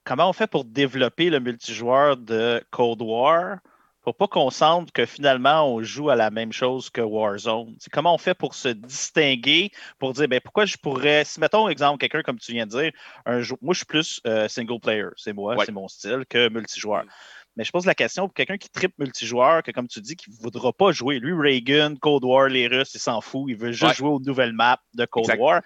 comment 0.03 0.29
on 0.29 0.33
fait 0.33 0.47
pour 0.47 0.65
développer 0.65 1.29
le 1.29 1.39
multijoueur 1.39 2.17
de 2.17 2.63
Cold 2.71 3.01
War 3.01 3.57
pour 4.03 4.15
pas 4.15 4.27
qu'on 4.27 4.49
sente 4.49 4.91
que 4.91 5.05
finalement 5.05 5.67
on 5.67 5.81
joue 5.81 6.09
à 6.09 6.15
la 6.15 6.29
même 6.29 6.51
chose 6.51 6.89
que 6.89 7.01
Warzone? 7.01 7.75
C'est 7.79 7.91
comment 7.91 8.13
on 8.13 8.17
fait 8.17 8.33
pour 8.33 8.53
se 8.53 8.69
distinguer, 8.69 9.71
pour 9.97 10.13
dire 10.13 10.27
ben, 10.27 10.41
pourquoi 10.41 10.65
je 10.65 10.77
pourrais, 10.77 11.23
si 11.25 11.39
mettons 11.39 11.69
exemple 11.69 11.99
quelqu'un 11.99 12.21
comme 12.21 12.37
tu 12.37 12.51
viens 12.51 12.65
de 12.65 12.71
dire, 12.71 12.91
un 13.25 13.41
moi 13.61 13.73
je 13.73 13.77
suis 13.79 13.85
plus 13.85 14.21
euh, 14.27 14.47
single 14.47 14.79
player, 14.79 15.07
c'est 15.15 15.33
moi, 15.33 15.55
Ouais. 15.55 15.65
c'est 15.65 15.71
mon 15.71 15.87
style, 15.87 16.23
que 16.29 16.49
multijoueur. 16.49 17.05
Mm. 17.05 17.09
Mais 17.55 17.63
je 17.63 17.71
pose 17.71 17.85
la 17.85 17.93
question 17.93 18.27
pour 18.27 18.33
quelqu'un 18.33 18.57
qui 18.57 18.69
tripe 18.69 18.97
multijoueur, 18.97 19.61
que 19.61 19.71
comme 19.71 19.87
tu 19.87 20.01
dis, 20.01 20.15
qui 20.15 20.31
ne 20.31 20.35
voudra 20.35 20.73
pas 20.73 20.91
jouer. 20.91 21.19
Lui, 21.19 21.33
Reagan, 21.33 21.95
Cold 22.01 22.23
War, 22.23 22.47
les 22.47 22.67
Russes, 22.67 22.95
il 22.95 22.99
s'en 22.99 23.21
fout. 23.21 23.43
Il 23.47 23.55
veut 23.57 23.71
juste 23.71 23.83
Ouais. 23.83 23.93
jouer 23.93 24.09
aux 24.09 24.19
nouvelles 24.19 24.53
maps 24.53 24.79
de 24.95 25.05
Cold 25.05 25.25
Exact. 25.25 25.39
War. 25.39 25.61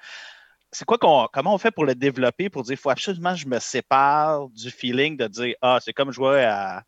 C'est 0.73 0.83
quoi 0.83 0.97
qu'on. 0.97 1.29
Comment 1.31 1.53
on 1.53 1.57
fait 1.57 1.71
pour 1.71 1.85
le 1.85 1.95
développer 1.95 2.49
pour 2.49 2.63
dire 2.63 2.73
il 2.73 2.77
faut 2.77 2.89
absolument 2.89 3.31
que 3.31 3.39
je 3.39 3.47
me 3.47 3.57
sépare 3.59 4.49
du 4.49 4.69
feeling 4.69 5.15
de 5.15 5.27
dire 5.27 5.55
Ah, 5.61 5.79
c'est 5.81 5.93
comme 5.93 6.11
jouer 6.11 6.43
à, 6.43 6.83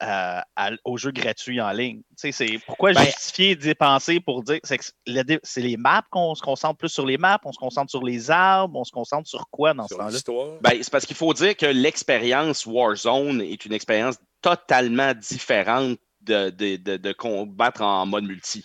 à- 0.00 0.44
à- 0.56 0.70
aux 0.84 0.96
jeux 0.96 1.10
gratuits 1.12 1.60
en 1.60 1.70
ligne. 1.70 1.98
Tu 2.18 2.32
sais, 2.32 2.32
c'est 2.32 2.58
pourquoi 2.66 2.92
Ben- 2.92 3.04
justifier 3.04 3.54
dépenser 3.54 4.18
pour 4.20 4.42
dire 4.42 4.58
c'est 4.64 4.80
le 5.06 5.22
les 5.56 5.76
maps 5.76 6.02
qu'on 6.10 6.34
se 6.34 6.42
concentre 6.42 6.78
plus 6.78 6.88
sur 6.88 7.06
les 7.06 7.18
maps, 7.18 7.38
on 7.44 7.52
se 7.52 7.58
concentre 7.58 7.90
sur 7.90 8.02
les 8.02 8.30
arbres, 8.30 8.78
on 8.78 8.84
se 8.84 8.92
concentre 8.92 9.28
sur 9.28 9.48
quoi 9.50 9.74
dans 9.74 9.86
ce 9.86 9.94
temps-là? 9.94 10.10
l'histoire. 10.10 10.58
Ben, 10.62 10.82
c'est 10.82 10.90
parce 10.90 11.06
qu'il 11.06 11.16
faut 11.16 11.32
dire 11.34 11.56
que 11.56 11.66
l'expérience 11.66 12.66
Warzone 12.66 13.42
est 13.42 13.64
une 13.64 13.72
expérience 13.72 14.16
totalement 14.40 15.12
différente 15.14 15.98
de, 16.22 16.50
de- 16.50 16.76
de- 16.76 16.96
de 16.96 17.12
combattre 17.12 17.82
en 17.82 18.06
mode 18.06 18.24
multi. 18.24 18.64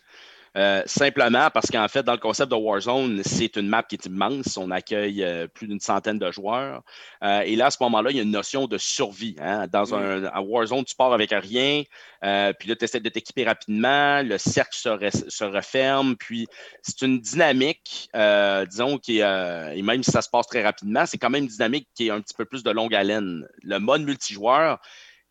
Euh, 0.58 0.82
simplement 0.86 1.50
parce 1.54 1.70
qu'en 1.70 1.88
fait, 1.90 2.04
dans 2.04 2.14
le 2.14 2.18
concept 2.18 2.50
de 2.50 2.56
Warzone, 2.56 3.22
c'est 3.26 3.58
une 3.58 3.68
map 3.68 3.84
qui 3.84 3.96
est 3.96 4.06
immense. 4.06 4.56
On 4.56 4.72
accueille 4.72 5.22
euh, 5.22 5.48
plus 5.48 5.68
d'une 5.68 5.82
centaine 5.82 6.18
de 6.18 6.32
joueurs. 6.32 6.82
Euh, 7.24 7.42
et 7.42 7.58
là, 7.58 7.66
à 7.66 7.72
ce 7.72 7.78
moment-là, 7.82 8.12
il 8.12 8.16
y 8.16 8.20
a 8.20 8.24
une 8.24 8.32
notion 8.32 8.66
de 8.66 8.78
survie. 8.78 9.36
hein. 9.42 9.68
Dans 9.68 9.94
un 9.94 10.24
à 10.26 10.42
Warzone, 10.42 10.86
tu 10.86 10.96
pars 10.96 11.12
avec 11.12 11.32
rien. 11.32 11.84
euh, 12.24 12.54
puis 12.58 12.70
là, 12.70 12.76
tu 12.78 12.86
essaies 12.86 13.02
de 13.02 13.10
t'équiper 13.10 13.44
rapidement. 13.44 14.22
Le 14.22 14.38
cercle 14.38 14.78
se, 14.78 14.88
re- 14.90 15.30
se 15.30 15.44
referme. 15.44 16.16
Puis 16.16 16.48
c'est 16.82 17.02
une 17.02 17.20
dynamique, 17.20 18.10
euh, 18.16 18.66
disons, 18.66 18.98
qui 18.98 19.20
est, 19.20 19.24
euh, 19.24 19.72
et 19.74 19.82
même 19.82 20.04
si 20.04 20.12
ça 20.12 20.22
se 20.22 20.30
passe 20.30 20.48
très 20.48 20.64
rapidement, 20.64 21.06
c'est 21.06 21.18
quand 21.18 21.30
même 21.30 21.44
une 21.44 21.50
dynamique 21.50 21.90
qui 21.96 22.08
est 22.08 22.12
un 22.12 22.22
petit 22.22 22.34
peu 22.34 22.46
plus 22.46 22.64
de 22.64 22.72
longue 22.72 22.96
haleine. 22.96 23.46
Le 23.62 23.78
mode 23.80 24.04
multijoueur, 24.04 24.80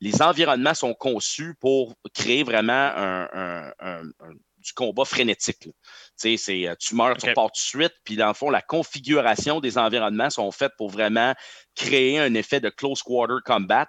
les 0.01 0.21
environnements 0.21 0.75
sont 0.75 0.93
conçus 0.93 1.55
pour 1.61 1.95
créer 2.13 2.43
vraiment 2.43 2.91
un, 2.95 3.73
du 4.65 4.73
combat 4.73 5.05
frénétique. 5.05 5.69
C'est, 6.17 6.37
euh, 6.49 6.75
tu 6.79 6.95
meurs, 6.95 7.17
tu 7.17 7.29
repars 7.29 7.53
tout 7.53 7.61
de 7.61 7.83
suite. 7.83 7.95
Puis 8.05 8.17
dans 8.17 8.29
le 8.29 8.35
fond, 8.35 8.51
la 8.51 8.63
configuration 8.63 9.61
des 9.61 9.79
environnements 9.79 10.31
sont 10.31 10.51
faites 10.51 10.73
pour 10.77 10.91
vraiment 10.91 11.35
créer 11.75 12.19
un 12.19 12.35
effet 12.35 12.61
de 12.61 12.71
close 12.71 13.03
quarter 13.03 13.35
combat, 13.45 13.89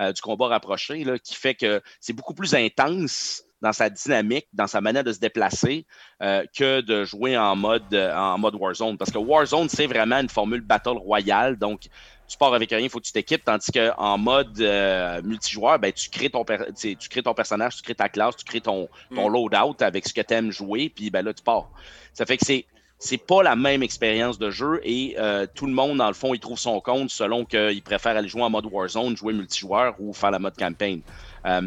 euh, 0.00 0.12
du 0.12 0.20
combat 0.20 0.48
rapproché, 0.48 1.04
là, 1.04 1.18
qui 1.18 1.34
fait 1.34 1.54
que 1.54 1.80
c'est 2.00 2.12
beaucoup 2.12 2.34
plus 2.34 2.54
intense 2.54 3.44
dans 3.62 3.72
sa 3.72 3.88
dynamique, 3.88 4.46
dans 4.52 4.66
sa 4.66 4.80
manière 4.80 5.04
de 5.04 5.12
se 5.12 5.18
déplacer, 5.18 5.86
euh, 6.22 6.44
que 6.54 6.82
de 6.82 7.04
jouer 7.04 7.38
en 7.38 7.56
mode, 7.56 7.94
en 7.94 8.36
mode 8.36 8.54
Warzone. 8.54 8.98
Parce 8.98 9.10
que 9.10 9.18
Warzone, 9.18 9.68
c'est 9.68 9.86
vraiment 9.86 10.18
une 10.18 10.28
formule 10.28 10.60
Battle 10.60 10.98
Royale. 10.98 11.56
Donc, 11.56 11.88
tu 12.28 12.36
pars 12.36 12.54
avec 12.54 12.70
rien, 12.70 12.80
il 12.80 12.90
faut 12.90 12.98
que 12.98 13.04
tu 13.04 13.12
t'équipes, 13.12 13.44
tandis 13.44 13.70
qu'en 13.70 14.18
mode 14.18 14.60
euh, 14.60 15.22
multijoueur, 15.22 15.78
ben, 15.78 15.92
tu, 15.92 16.10
crées 16.10 16.30
ton 16.30 16.44
tu 16.44 17.08
crées 17.08 17.22
ton 17.22 17.34
personnage, 17.34 17.76
tu 17.76 17.82
crées 17.82 17.94
ta 17.94 18.08
classe, 18.08 18.36
tu 18.36 18.44
crées 18.44 18.60
ton, 18.60 18.88
ton 19.14 19.28
mm. 19.28 19.32
loadout 19.32 19.82
avec 19.82 20.06
ce 20.06 20.14
que 20.14 20.20
tu 20.20 20.34
aimes 20.34 20.50
jouer, 20.50 20.88
puis 20.88 21.10
ben, 21.10 21.24
là, 21.24 21.32
tu 21.32 21.42
pars. 21.42 21.68
Ça 22.12 22.26
fait 22.26 22.36
que 22.36 22.44
c'est 22.44 22.66
c'est 22.98 23.18
pas 23.18 23.42
la 23.42 23.56
même 23.56 23.82
expérience 23.82 24.38
de 24.38 24.50
jeu 24.50 24.80
et 24.82 25.16
euh, 25.18 25.46
tout 25.54 25.66
le 25.66 25.72
monde, 25.72 25.98
dans 25.98 26.08
le 26.08 26.14
fond, 26.14 26.32
il 26.32 26.40
trouve 26.40 26.58
son 26.58 26.80
compte 26.80 27.10
selon 27.10 27.44
qu'il 27.44 27.82
préfère 27.82 28.16
aller 28.16 28.28
jouer 28.28 28.42
en 28.42 28.48
mode 28.48 28.64
Warzone, 28.72 29.14
jouer 29.16 29.34
multijoueur 29.34 29.94
ou 29.98 30.14
faire 30.14 30.30
la 30.30 30.38
mode 30.38 30.56
campaign. 30.56 31.02
Euh, 31.44 31.60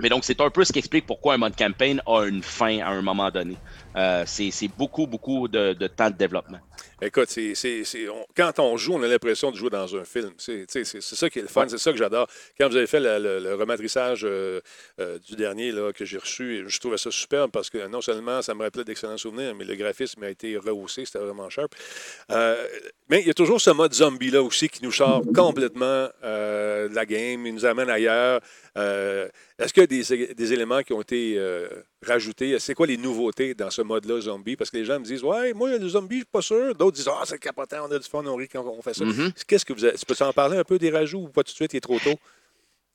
mais 0.00 0.08
donc, 0.08 0.24
c'est 0.24 0.40
un 0.40 0.50
peu 0.50 0.64
ce 0.64 0.72
qui 0.72 0.80
explique 0.80 1.06
pourquoi 1.06 1.34
un 1.34 1.38
mode 1.38 1.56
campaign 1.56 2.02
a 2.06 2.24
une 2.24 2.42
fin 2.42 2.80
à 2.80 2.88
un 2.88 3.02
moment 3.02 3.30
donné. 3.30 3.56
C'est 4.26 4.68
beaucoup, 4.76 5.06
beaucoup 5.06 5.46
de, 5.48 5.74
temps 5.86 6.10
de 6.10 6.16
développement. 6.16 6.58
Écoute, 7.00 7.38
quand 8.36 8.58
on 8.58 8.76
joue, 8.76 8.94
on 8.94 9.02
a 9.04 9.06
l'impression 9.06 9.52
de 9.52 9.56
jouer 9.56 9.70
dans 9.70 9.94
un 9.94 10.04
film. 10.04 10.32
C'est 10.36 10.66
ça 11.00 11.30
qui 11.30 11.38
est 11.38 11.42
le 11.42 11.48
fun, 11.48 11.68
c'est 11.68 11.78
ça 11.78 11.92
que 11.92 11.98
j'adore. 11.98 12.26
Quand 12.58 12.68
vous 12.68 12.76
avez 12.76 12.88
fait 12.88 12.98
le, 12.98 13.54
rematrissage 13.54 14.22
euh, 14.24 14.60
euh, 14.98 15.18
du 15.20 15.36
dernier 15.36 15.70
là, 15.70 15.92
que 15.92 16.04
j'ai 16.04 16.18
reçu, 16.18 16.64
je 16.66 16.80
trouvais 16.80 16.98
ça 16.98 17.12
superbe 17.12 17.52
parce 17.52 17.70
que 17.70 17.86
non 17.86 18.00
seulement 18.00 18.42
ça 18.42 18.52
me 18.54 18.64
rappelait 18.64 18.82
d'excellents 18.82 19.16
souvenirs, 19.16 19.54
mais 19.54 19.64
le 19.64 19.76
graphisme 19.76 20.24
a 20.24 20.28
été 20.28 20.56
rehaussé, 20.56 21.04
c'était 21.04 21.20
vraiment 21.20 21.48
sharp. 21.48 21.72
mais 23.08 23.20
il 23.20 23.26
y 23.28 23.30
a 23.30 23.34
toujours 23.34 23.60
ce 23.60 23.70
mode 23.70 23.94
zombie-là 23.94 24.42
aussi 24.42 24.68
qui 24.68 24.82
nous 24.82 24.92
sort 24.92 25.22
complètement 25.34 26.08
de 26.22 26.94
la 26.94 27.06
game, 27.06 27.46
il 27.46 27.54
nous 27.54 27.64
amène 27.64 27.90
ailleurs. 27.90 28.40
Est-ce 28.76 29.72
qu'il 29.72 29.82
y 29.82 29.84
a 29.84 30.34
des, 30.34 30.52
éléments 30.52 30.82
qui 30.82 30.92
ont 30.92 31.00
été 31.00 31.38
rajoutés? 32.06 32.58
C'est 32.58 32.74
quoi 32.74 32.86
les 32.86 32.96
nouveautés 32.96 33.54
dans 33.54 33.70
ce 33.70 33.82
mode-là 33.82 34.20
zombie? 34.20 34.56
Parce 34.56 34.70
que 34.70 34.76
les 34.76 34.84
gens 34.84 34.98
me 34.98 35.04
disent 35.04 35.22
Ouais, 35.22 35.52
moi, 35.52 35.76
le 35.76 35.88
zombie, 35.88 36.16
je 36.16 36.20
suis 36.20 36.30
pas 36.30 36.42
sûr. 36.42 36.74
D'autres 36.74 36.96
disent 36.96 37.08
Ah, 37.08 37.22
c'est 37.24 37.38
capotant, 37.38 37.86
on 37.88 37.92
a 37.92 37.98
du 37.98 38.08
fun, 38.08 38.24
on 38.26 38.36
rit 38.36 38.48
quand 38.48 38.64
on 38.64 38.82
fait 38.82 38.94
ça. 38.94 39.04
Mm-hmm. 39.04 39.44
Qu'est-ce 39.46 39.64
que 39.64 39.72
vous 39.72 39.84
avez... 39.84 39.96
Tu 39.96 40.06
peux 40.06 40.24
en 40.24 40.32
parler 40.32 40.58
un 40.58 40.64
peu 40.64 40.78
des 40.78 40.90
rajouts 40.90 41.24
ou 41.24 41.28
pas 41.28 41.42
tout 41.42 41.52
de 41.52 41.56
suite, 41.56 41.72
il 41.72 41.78
est 41.78 41.80
trop 41.80 41.98
tôt? 41.98 42.18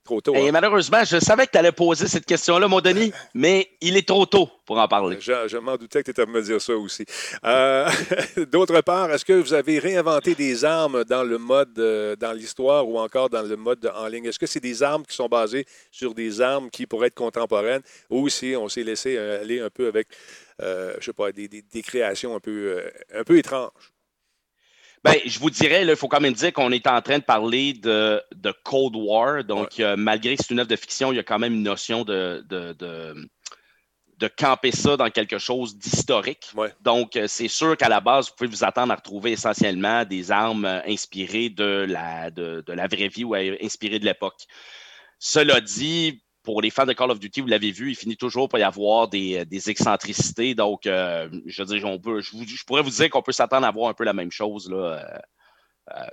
Trop 0.03 0.19
tôt. 0.19 0.35
Et 0.35 0.49
hein? 0.49 0.51
malheureusement, 0.51 1.01
je 1.05 1.17
savais 1.17 1.45
que 1.45 1.51
tu 1.51 1.57
allais 1.57 1.71
poser 1.71 2.09
cette 2.09 2.25
question-là, 2.25 2.67
mon 2.67 2.81
Denis, 2.81 3.13
mais 3.33 3.69
il 3.79 3.95
est 3.95 4.05
trop 4.05 4.25
tôt 4.25 4.49
pour 4.65 4.77
en 4.77 4.87
parler. 4.87 5.17
Je, 5.21 5.57
m'en 5.57 5.77
doutais 5.77 5.99
que 5.99 6.05
tu 6.05 6.11
étais 6.11 6.23
à 6.23 6.25
me 6.25 6.41
dire 6.41 6.61
ça 6.61 6.75
aussi. 6.75 7.05
Euh, 7.45 7.89
d'autre 8.51 8.81
part, 8.81 9.09
est-ce 9.11 9.23
que 9.23 9.31
vous 9.31 9.53
avez 9.53 9.79
réinventé 9.79 10.35
des 10.35 10.65
armes 10.65 11.05
dans 11.05 11.23
le 11.23 11.37
mode, 11.37 11.79
euh, 11.79 12.17
dans 12.17 12.33
l'histoire 12.33 12.85
ou 12.85 12.99
encore 12.99 13.29
dans 13.29 13.43
le 13.43 13.55
mode 13.55 13.89
en 13.95 14.07
ligne? 14.07 14.25
Est-ce 14.25 14.39
que 14.39 14.45
c'est 14.45 14.59
des 14.59 14.83
armes 14.83 15.05
qui 15.05 15.15
sont 15.15 15.29
basées 15.29 15.65
sur 15.89 16.13
des 16.13 16.41
armes 16.41 16.69
qui 16.69 16.85
pourraient 16.85 17.07
être 17.07 17.15
contemporaines 17.15 17.81
ou 18.09 18.27
si 18.27 18.55
on 18.57 18.67
s'est 18.67 18.83
laissé 18.83 19.15
euh, 19.15 19.41
aller 19.41 19.61
un 19.61 19.69
peu 19.69 19.87
avec, 19.87 20.09
je 20.59 20.99
sais 20.99 21.13
pas, 21.13 21.31
des, 21.31 21.47
des, 21.47 21.81
créations 21.81 22.35
un 22.35 22.41
peu, 22.41 22.83
un 23.13 23.23
peu 23.23 23.37
étranges? 23.37 23.92
Ben, 25.03 25.17
je 25.25 25.37
vous 25.39 25.49
dirais, 25.49 25.85
il 25.85 25.95
faut 25.97 26.07
quand 26.07 26.21
même 26.21 26.33
dire 26.33 26.53
qu'on 26.53 26.71
est 26.71 26.87
en 26.87 27.01
train 27.01 27.19
de 27.19 27.23
parler 27.23 27.73
de, 27.73 28.21
de 28.35 28.53
Cold 28.63 28.95
War. 28.95 29.43
Donc, 29.43 29.79
malgré 29.97 30.37
que 30.37 30.43
c'est 30.43 30.53
une 30.53 30.59
œuvre 30.59 30.69
de 30.69 30.75
fiction, 30.77 31.11
il 31.11 31.17
y 31.17 31.19
a 31.19 31.23
quand 31.23 31.39
même 31.39 31.53
une 31.53 31.63
notion 31.63 32.03
de, 32.03 32.43
de, 32.47 32.73
de, 32.73 34.27
camper 34.37 34.71
ça 34.71 34.95
dans 34.95 35.09
quelque 35.09 35.37
chose 35.37 35.77
d'historique. 35.77 36.53
Donc, 36.79 37.17
euh, 37.17 37.27
c'est 37.27 37.49
sûr 37.49 37.75
qu'à 37.75 37.89
la 37.89 37.99
base, 37.99 38.29
vous 38.29 38.35
pouvez 38.37 38.49
vous 38.49 38.63
attendre 38.63 38.93
à 38.93 38.95
retrouver 38.95 39.33
essentiellement 39.33 40.05
des 40.05 40.31
armes 40.31 40.63
euh, 40.63 40.79
inspirées 40.87 41.49
de 41.49 41.85
la, 41.89 42.31
de, 42.31 42.63
la 42.65 42.87
vraie 42.87 43.09
vie 43.09 43.25
ou 43.25 43.35
inspirées 43.35 43.99
de 43.99 44.05
l'époque. 44.05 44.45
Cela 45.19 45.59
dit, 45.59 46.23
pour 46.43 46.61
les 46.61 46.69
fans 46.69 46.85
de 46.85 46.93
Call 46.93 47.09
of 47.11 47.19
Duty, 47.19 47.41
vous 47.41 47.47
l'avez 47.47 47.71
vu, 47.71 47.89
il 47.89 47.95
finit 47.95 48.17
toujours 48.17 48.49
par 48.49 48.59
y 48.59 48.63
avoir 48.63 49.07
des, 49.07 49.37
euh, 49.37 49.69
excentricités. 49.69 50.55
Donc, 50.55 50.85
euh, 50.85 51.29
je 51.45 51.63
veux 51.63 51.77
dire, 51.77 51.87
on 51.87 51.99
peut, 51.99 52.21
je, 52.21 52.31
je, 52.45 52.63
pourrais 52.65 52.81
vous 52.81 52.89
dire 52.89 53.09
qu'on 53.09 53.21
peut 53.21 53.31
s'attendre 53.31 53.65
à 53.65 53.71
voir 53.71 53.89
un 53.89 53.93
peu 53.93 54.03
la 54.03 54.13
même 54.13 54.31
chose 54.31 54.69
là, 54.69 55.21
euh, 55.91 56.05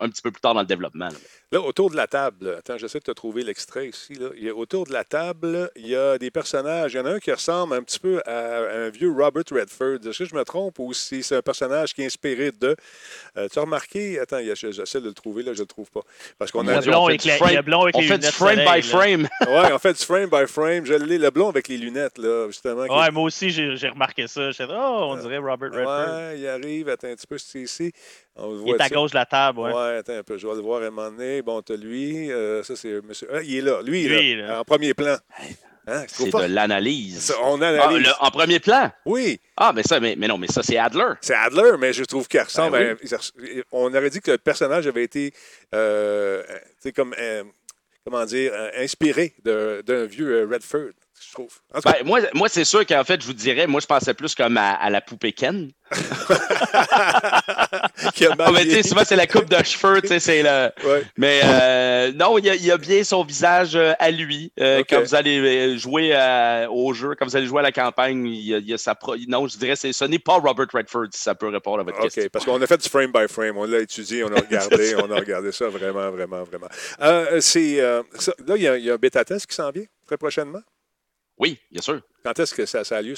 un 0.00 0.08
petit 0.08 0.22
peu 0.22 0.30
plus 0.30 0.40
tard 0.40 0.54
dans 0.54 0.60
le 0.60 0.66
développement. 0.66 1.08
Là, 1.52 1.60
autour 1.60 1.90
de 1.90 1.96
la 1.96 2.06
table, 2.06 2.56
attends, 2.58 2.76
j'essaie 2.78 2.98
de 2.98 3.04
te 3.04 3.12
trouver 3.12 3.44
l'extrait 3.44 3.88
ici. 3.88 4.14
Là. 4.14 4.28
Il 4.36 4.42
y 4.42 4.48
a, 4.48 4.54
autour 4.54 4.86
de 4.86 4.92
la 4.92 5.04
table, 5.04 5.70
il 5.76 5.86
y 5.86 5.94
a 5.94 6.18
des 6.18 6.30
personnages. 6.30 6.94
Il 6.94 6.96
y 6.96 7.00
en 7.00 7.06
a 7.06 7.12
un 7.12 7.20
qui 7.20 7.30
ressemble 7.30 7.74
un 7.74 7.82
petit 7.82 8.00
peu 8.00 8.20
à 8.26 8.58
un 8.58 8.88
vieux 8.88 9.12
Robert 9.12 9.44
Redford. 9.50 9.98
Est-ce 10.04 10.18
que 10.18 10.24
je 10.24 10.34
me 10.34 10.44
trompe 10.44 10.78
ou 10.80 10.92
si 10.92 11.22
c'est 11.22 11.36
un 11.36 11.42
personnage 11.42 11.94
qui 11.94 12.02
est 12.02 12.06
inspiré 12.06 12.50
de. 12.50 12.74
Euh, 13.36 13.48
tu 13.52 13.58
as 13.58 13.62
remarqué, 13.62 14.18
attends, 14.18 14.40
j'essaie 14.42 15.00
de 15.00 15.06
le 15.06 15.14
trouver, 15.14 15.44
là, 15.44 15.52
je 15.52 15.58
ne 15.58 15.62
le 15.62 15.68
trouve 15.68 15.90
pas. 15.90 16.02
Parce 16.38 16.50
qu'on 16.50 16.66
a. 16.66 16.80
Blond 16.80 17.06
avec 17.06 17.22
frame, 17.22 17.60
blond 17.62 17.82
avec 17.82 17.96
on 17.96 18.02
fait 18.02 18.18
du 18.18 18.26
frame 18.26 18.64
by 18.64 18.82
frame. 18.82 19.28
oui, 19.42 19.72
on 19.72 19.78
fait 19.78 19.92
du 19.92 20.04
frame 20.04 20.28
by 20.28 20.46
frame. 20.46 20.84
Je 20.84 20.94
l'ai, 20.94 21.18
le 21.18 21.30
blond 21.30 21.48
avec 21.48 21.68
les 21.68 21.78
lunettes, 21.78 22.18
là, 22.18 22.48
justement. 22.48 22.82
Ouais, 22.82 23.10
moi 23.12 23.24
aussi, 23.24 23.50
j'ai 23.50 23.88
remarqué 23.88 24.26
ça. 24.26 24.50
Je 24.50 24.64
oh, 24.68 25.08
on 25.10 25.16
dirait 25.16 25.38
Robert 25.38 25.70
Redford. 25.70 26.08
Ouais, 26.08 26.40
il 26.40 26.46
arrive, 26.48 26.88
attends 26.88 27.08
un 27.08 27.14
petit 27.14 27.26
peu, 27.26 27.38
c'est 27.38 27.60
ici. 27.60 27.92
Il 28.36 28.74
est 28.74 28.80
à 28.80 28.88
gauge 28.88 29.10
de 29.10 29.16
la 29.16 29.26
table, 29.26 29.60
ouais. 29.60 29.72
Ouais, 29.72 29.96
attends 29.98 30.14
un 30.14 30.22
peu, 30.22 30.36
je 30.36 30.46
vais 30.46 30.54
le 30.54 30.60
voir 30.60 30.82
à 30.82 30.86
un 30.86 30.90
moment 30.90 31.10
donné. 31.10 31.42
Bon, 31.42 31.62
tu 31.62 31.72
as 31.72 31.76
lui. 31.76 32.32
Euh, 32.32 32.62
ça, 32.62 32.74
c'est 32.76 33.00
monsieur. 33.02 33.28
Ah, 33.32 33.42
il 33.42 33.56
est 33.56 33.60
là. 33.60 33.80
Lui, 33.82 34.08
lui 34.08 34.36
là, 34.36 34.60
en 34.60 34.64
premier 34.64 34.94
plan. 34.94 35.16
Hein, 35.86 36.04
c'est 36.08 36.30
de 36.30 36.54
l'analyse. 36.54 37.34
On 37.42 37.60
analyse. 37.60 38.08
Ah, 38.18 38.26
en 38.26 38.30
premier 38.30 38.58
plan? 38.58 38.90
Oui. 39.04 39.38
Ah, 39.56 39.72
mais 39.74 39.82
ça, 39.82 40.00
mais, 40.00 40.14
mais 40.16 40.26
non, 40.26 40.38
mais 40.38 40.46
ça, 40.46 40.62
c'est 40.62 40.78
Adler. 40.78 41.12
C'est 41.20 41.34
Adler, 41.34 41.72
mais 41.78 41.92
je 41.92 42.04
trouve 42.04 42.26
qu'il 42.26 42.40
ressemble. 42.40 42.78
Ben 42.78 42.96
on 43.70 43.94
aurait 43.94 44.10
dit 44.10 44.20
que 44.20 44.30
le 44.32 44.38
personnage 44.38 44.86
avait 44.86 45.04
été, 45.04 45.34
euh, 45.74 46.42
comme, 46.96 47.14
euh, 47.18 47.44
comment 48.04 48.24
dire, 48.24 48.52
euh, 48.54 48.70
inspiré 48.78 49.34
d'un 49.44 50.06
vieux 50.06 50.48
Redford 50.50 50.92
je 51.20 51.32
trouve. 51.32 51.60
Ben, 51.84 51.94
moi, 52.04 52.20
moi 52.34 52.48
c'est 52.48 52.64
sûr 52.64 52.84
qu'en 52.86 53.04
fait, 53.04 53.20
je 53.20 53.26
vous 53.26 53.32
dirais, 53.32 53.66
moi, 53.66 53.80
je 53.80 53.86
pensais 53.86 54.14
plus 54.14 54.34
comme 54.34 54.56
à, 54.56 54.90
la 54.90 55.00
poupée 55.00 55.32
Ken. 55.32 55.70
qui 58.14 58.26
a 58.26 58.34
mais 58.52 58.64
tu 58.64 58.70
sais, 58.70 58.82
souvent, 58.82 59.02
c'est 59.04 59.16
la 59.16 59.26
coupe 59.26 59.48
de 59.48 59.62
cheveux, 59.62 60.00
tu 60.02 60.08
sais, 60.08 60.20
c'est 60.20 60.42
le... 60.42 60.70
Mais 61.16 61.40
euh, 61.44 62.12
non, 62.12 62.38
il 62.38 62.44
y, 62.44 62.70
a, 62.70 62.76
bien 62.76 63.04
son 63.04 63.24
visage 63.24 63.76
euh, 63.76 63.92
à 63.98 64.10
lui. 64.10 64.52
Euh, 64.60 64.82
quand 64.88 65.00
vous 65.00 65.14
allez 65.14 65.78
jouer 65.78 66.16
au 66.70 66.92
jeu, 66.92 67.14
quand 67.18 67.26
vous 67.26 67.36
allez 67.36 67.46
jouer 67.46 67.60
à 67.60 67.62
la 67.62 67.72
campagne, 67.72 68.26
il 68.26 68.68
y 68.68 68.74
a, 68.74 68.78
sa 68.78 68.94
pro... 68.94 69.14
Non, 69.28 69.46
je 69.46 69.58
dirais, 69.58 69.76
ce 69.76 70.04
n'est 70.04 70.18
pas 70.18 70.34
Robert 70.34 70.66
Redford, 70.72 71.06
si 71.12 71.22
ça 71.22 71.34
peut 71.34 71.48
répondre 71.48 71.80
à 71.80 71.82
votre 71.84 72.00
question. 72.00 72.22
OK, 72.22 72.28
parce 72.30 72.44
qu'on 72.44 72.60
a 72.60 72.66
fait 72.66 72.82
du 72.82 72.88
frame 72.88 73.12
by 73.12 73.28
frame. 73.28 73.56
On 73.56 73.64
l'a 73.64 73.80
étudié, 73.80 74.24
on 74.24 74.32
a 74.32 74.40
regardé, 74.40 74.94
on 74.96 75.10
a 75.10 75.16
regardé 75.16 75.52
ça 75.52 75.68
vraiment, 75.68 76.10
vraiment, 76.10 76.42
vraiment. 76.42 76.68
c'est, 77.40 77.76
là, 77.76 78.56
il 78.56 78.62
y, 78.62 78.68
a, 78.68 78.76
il 78.76 78.84
y 78.84 78.90
a 78.90 78.94
un 78.94 78.98
bêta-test 78.98 79.46
qui 79.46 79.54
s'en 79.54 79.70
vient 79.70 79.84
très 80.06 80.16
prochainement? 80.16 80.60
Oui, 81.38 81.58
bien 81.70 81.82
sûr. 81.82 82.00
Quand 82.24 82.38
est-ce 82.38 82.54
que 82.54 82.64
ça, 82.64 82.80
a 82.96 83.02
lieu, 83.02 83.14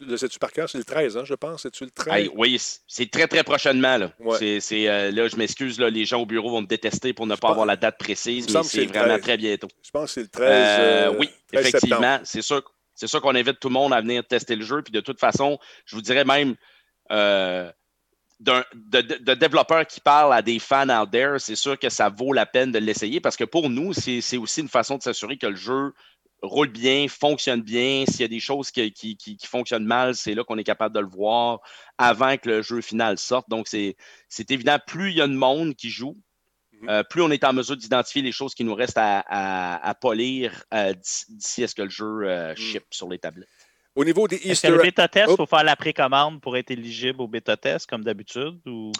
Le 0.00 0.16
sais-tu 0.16 0.38
par 0.38 0.52
cœur? 0.52 0.68
C'est 0.68 0.78
le 0.78 0.84
13, 0.84 1.16
hein, 1.16 1.24
je 1.24 1.34
pense. 1.34 1.62
C'est-tu 1.62 1.84
le 1.84 1.90
13? 1.90 2.30
oui, 2.34 2.60
c'est 2.86 3.10
très, 3.10 3.28
très 3.28 3.44
prochainement. 3.44 3.96
Là, 3.96 4.12
c'est, 4.60 4.88
euh, 4.88 5.10
là 5.10 5.28
je 5.28 5.36
m'excuse, 5.36 5.80
les 5.80 6.04
gens 6.04 6.20
au 6.20 6.26
bureau 6.26 6.50
vont 6.50 6.60
me 6.60 6.66
détester 6.66 7.12
pour 7.12 7.26
ne 7.26 7.36
pas 7.36 7.50
avoir 7.50 7.66
la 7.66 7.76
date 7.76 7.98
précise, 7.98 8.52
mais 8.52 8.62
c'est 8.62 8.86
vraiment 8.86 9.18
très 9.18 9.36
bientôt. 9.36 9.68
Je 9.82 9.90
pense 9.90 10.06
que 10.06 10.14
c'est 10.14 10.22
le 10.22 10.28
13. 10.28 10.48
Euh, 10.50 11.14
oui, 11.18 11.30
effectivement. 11.52 12.18
C'est 12.24 12.42
sûr, 12.42 12.62
c'est 12.94 13.06
sûr 13.06 13.20
qu'on 13.20 13.34
invite 13.34 13.60
tout 13.60 13.68
le 13.68 13.74
monde 13.74 13.92
à 13.92 14.00
venir 14.00 14.26
tester 14.26 14.56
le 14.56 14.64
jeu. 14.64 14.82
Puis 14.82 14.92
de 14.92 15.00
toute 15.00 15.20
façon, 15.20 15.58
je 15.84 15.96
vous 15.96 16.02
dirais 16.02 16.24
même. 16.24 16.56
Euh, 17.12 17.70
de, 18.40 18.62
de, 18.74 19.32
développeurs 19.32 19.86
qui 19.86 19.98
parlent 19.98 20.34
à 20.34 20.42
des 20.42 20.58
fans 20.58 20.90
out 20.90 21.10
there, 21.10 21.38
c'est 21.38 21.56
sûr 21.56 21.78
que 21.78 21.88
ça 21.88 22.10
vaut 22.10 22.34
la 22.34 22.44
peine 22.44 22.70
de 22.70 22.78
l'essayer 22.78 23.18
parce 23.18 23.34
que 23.34 23.44
pour 23.44 23.70
nous, 23.70 23.94
c'est 23.94 24.36
aussi 24.36 24.60
une 24.60 24.68
façon 24.68 24.98
de 24.98 25.02
s'assurer 25.02 25.38
que 25.38 25.46
le 25.46 25.56
jeu 25.56 25.94
roule 26.42 26.68
bien, 26.68 27.06
fonctionne 27.08 27.62
bien. 27.62 28.04
S'il 28.06 28.20
y 28.20 28.24
a 28.24 28.28
des 28.28 28.40
choses 28.40 28.70
qui, 28.70 28.92
qui, 28.92 29.38
fonctionnent 29.44 29.84
mal, 29.84 30.14
c'est 30.14 30.34
là 30.34 30.44
qu'on 30.44 30.58
est 30.58 30.64
capable 30.64 30.94
de 30.94 31.00
le 31.00 31.08
voir 31.08 31.60
avant 31.98 32.36
que 32.36 32.48
le 32.48 32.62
jeu 32.62 32.80
final 32.80 33.18
sorte. 33.18 33.48
Donc, 33.48 33.68
c'est 33.68 33.96
évident, 34.50 34.78
plus 34.86 35.10
il 35.10 35.16
y 35.16 35.20
a 35.20 35.26
de 35.26 35.32
monde 35.32 35.74
qui 35.74 35.90
joue, 35.90 36.16
mhm. 36.80 36.88
euh, 36.88 37.02
plus 37.02 37.22
on 37.22 37.30
est 37.30 37.44
en 37.44 37.52
mesure 37.52 37.76
d'identifier 37.76 38.22
les 38.22 38.32
choses 38.32 38.54
qui 38.54 38.64
nous 38.64 38.74
restent 38.74 38.98
à, 38.98 39.96
polir 40.00 40.64
euh, 40.74 40.94
d'ici 40.94 41.64
à 41.64 41.68
ce 41.68 41.74
que 41.74 41.82
le 41.82 41.90
jeu 41.90 42.22
euh, 42.22 42.50
mhm. 42.50 42.56
ship 42.56 42.84
sur 42.90 43.08
les 43.08 43.18
tablettes. 43.18 43.48
Au 43.94 44.04
niveau 44.04 44.28
des 44.28 44.36
Easter... 44.46 44.68
le 44.68 44.82
bêta-test, 44.82 45.30
il 45.30 45.36
faut 45.36 45.46
faire 45.46 45.64
la 45.64 45.74
précommande 45.74 46.42
pour 46.42 46.56
être 46.58 46.70
éligible 46.70 47.22
au 47.22 47.28
bêta-test 47.28 47.88
comme 47.88 48.04
d'habitude 48.04 48.60
ou... 48.66 48.92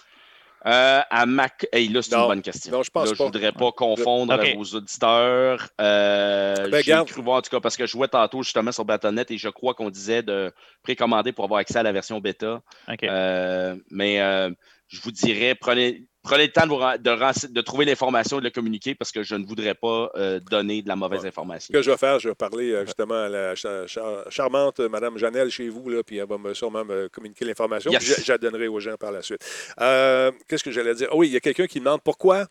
Euh, 0.66 1.00
à 1.08 1.26
Mac. 1.26 1.66
Hey, 1.72 1.88
là, 1.88 2.02
c'est 2.02 2.14
une 2.14 2.26
bonne 2.26 2.42
question. 2.42 2.72
Non, 2.72 2.82
je 2.82 2.90
pense 2.90 3.08
là, 3.08 3.14
Je 3.16 3.22
voudrais 3.22 3.52
pas 3.52 3.70
confondre 3.70 4.36
vos 4.56 4.64
auditeurs. 4.76 5.68
Euh, 5.80 6.68
ben, 6.68 6.82
J'ai 6.82 7.04
cru 7.06 7.22
voir, 7.22 7.38
en 7.38 7.42
tout 7.42 7.50
cas, 7.50 7.60
parce 7.60 7.76
que 7.76 7.86
je 7.86 7.92
jouais 7.92 8.08
tantôt 8.08 8.42
justement 8.42 8.72
sur 8.72 8.84
Battle.net 8.84 9.30
et 9.30 9.38
je 9.38 9.48
crois 9.48 9.74
qu'on 9.74 9.90
disait 9.90 10.22
de 10.22 10.52
précommander 10.82 11.32
pour 11.32 11.44
avoir 11.44 11.60
accès 11.60 11.78
à 11.78 11.84
la 11.84 11.92
version 11.92 12.18
bêta. 12.20 12.62
Euh, 13.04 13.76
mais 13.90 14.20
euh, 14.20 14.50
je 14.88 15.00
vous 15.00 15.12
dirais, 15.12 15.54
prenez, 15.54 16.04
prenez 16.26 16.46
le 16.46 16.52
temps 16.52 16.64
de, 16.64 16.68
vous 16.68 16.76
ren- 16.76 16.98
de, 16.98 17.10
ren- 17.10 17.32
de 17.48 17.60
trouver 17.60 17.84
l'information 17.84 18.38
et 18.38 18.40
de 18.40 18.46
le 18.46 18.50
communiquer 18.50 18.94
parce 18.94 19.12
que 19.12 19.22
je 19.22 19.34
ne 19.34 19.44
voudrais 19.46 19.74
pas 19.74 20.10
euh, 20.16 20.40
donner 20.40 20.82
de 20.82 20.88
la 20.88 20.96
mauvaise 20.96 21.22
Ouais. 21.22 21.28
information. 21.28 21.68
Ce 21.72 21.72
que 21.78 21.82
je 21.82 21.90
vais 21.90 21.96
faire, 21.96 22.18
je 22.18 22.28
vais 22.28 22.34
parler 22.34 22.72
euh, 22.72 22.84
justement 22.84 23.14
à 23.24 23.28
la 23.28 23.54
cha- 23.54 23.86
cha- 23.86 24.24
charmante 24.28 24.80
Mme 24.80 25.16
Janelle 25.18 25.50
chez 25.50 25.68
vous, 25.68 25.88
là, 25.88 26.02
puis 26.02 26.18
elle 26.18 26.26
va 26.28 26.36
me, 26.38 26.52
sûrement 26.54 26.84
me 26.84 27.08
communiquer 27.08 27.44
l'information. 27.44 27.90
Yes. 27.90 28.02
Je, 28.04 28.22
je 28.22 28.32
la 28.32 28.38
donnerai 28.38 28.68
aux 28.68 28.80
gens 28.80 28.96
par 28.96 29.12
la 29.12 29.22
suite. 29.22 29.40
Euh, 29.80 30.30
Qu'est-ce 30.48 30.64
que 30.64 30.70
j'allais 30.70 30.94
dire? 30.94 31.08
Ah 31.12 31.16
oui, 31.16 31.28
il 31.28 31.32
y 31.32 31.36
a 31.36 31.40
quelqu'un 31.40 31.66
qui 31.66 31.78
demande 31.80 32.02
pourquoi 32.02 32.46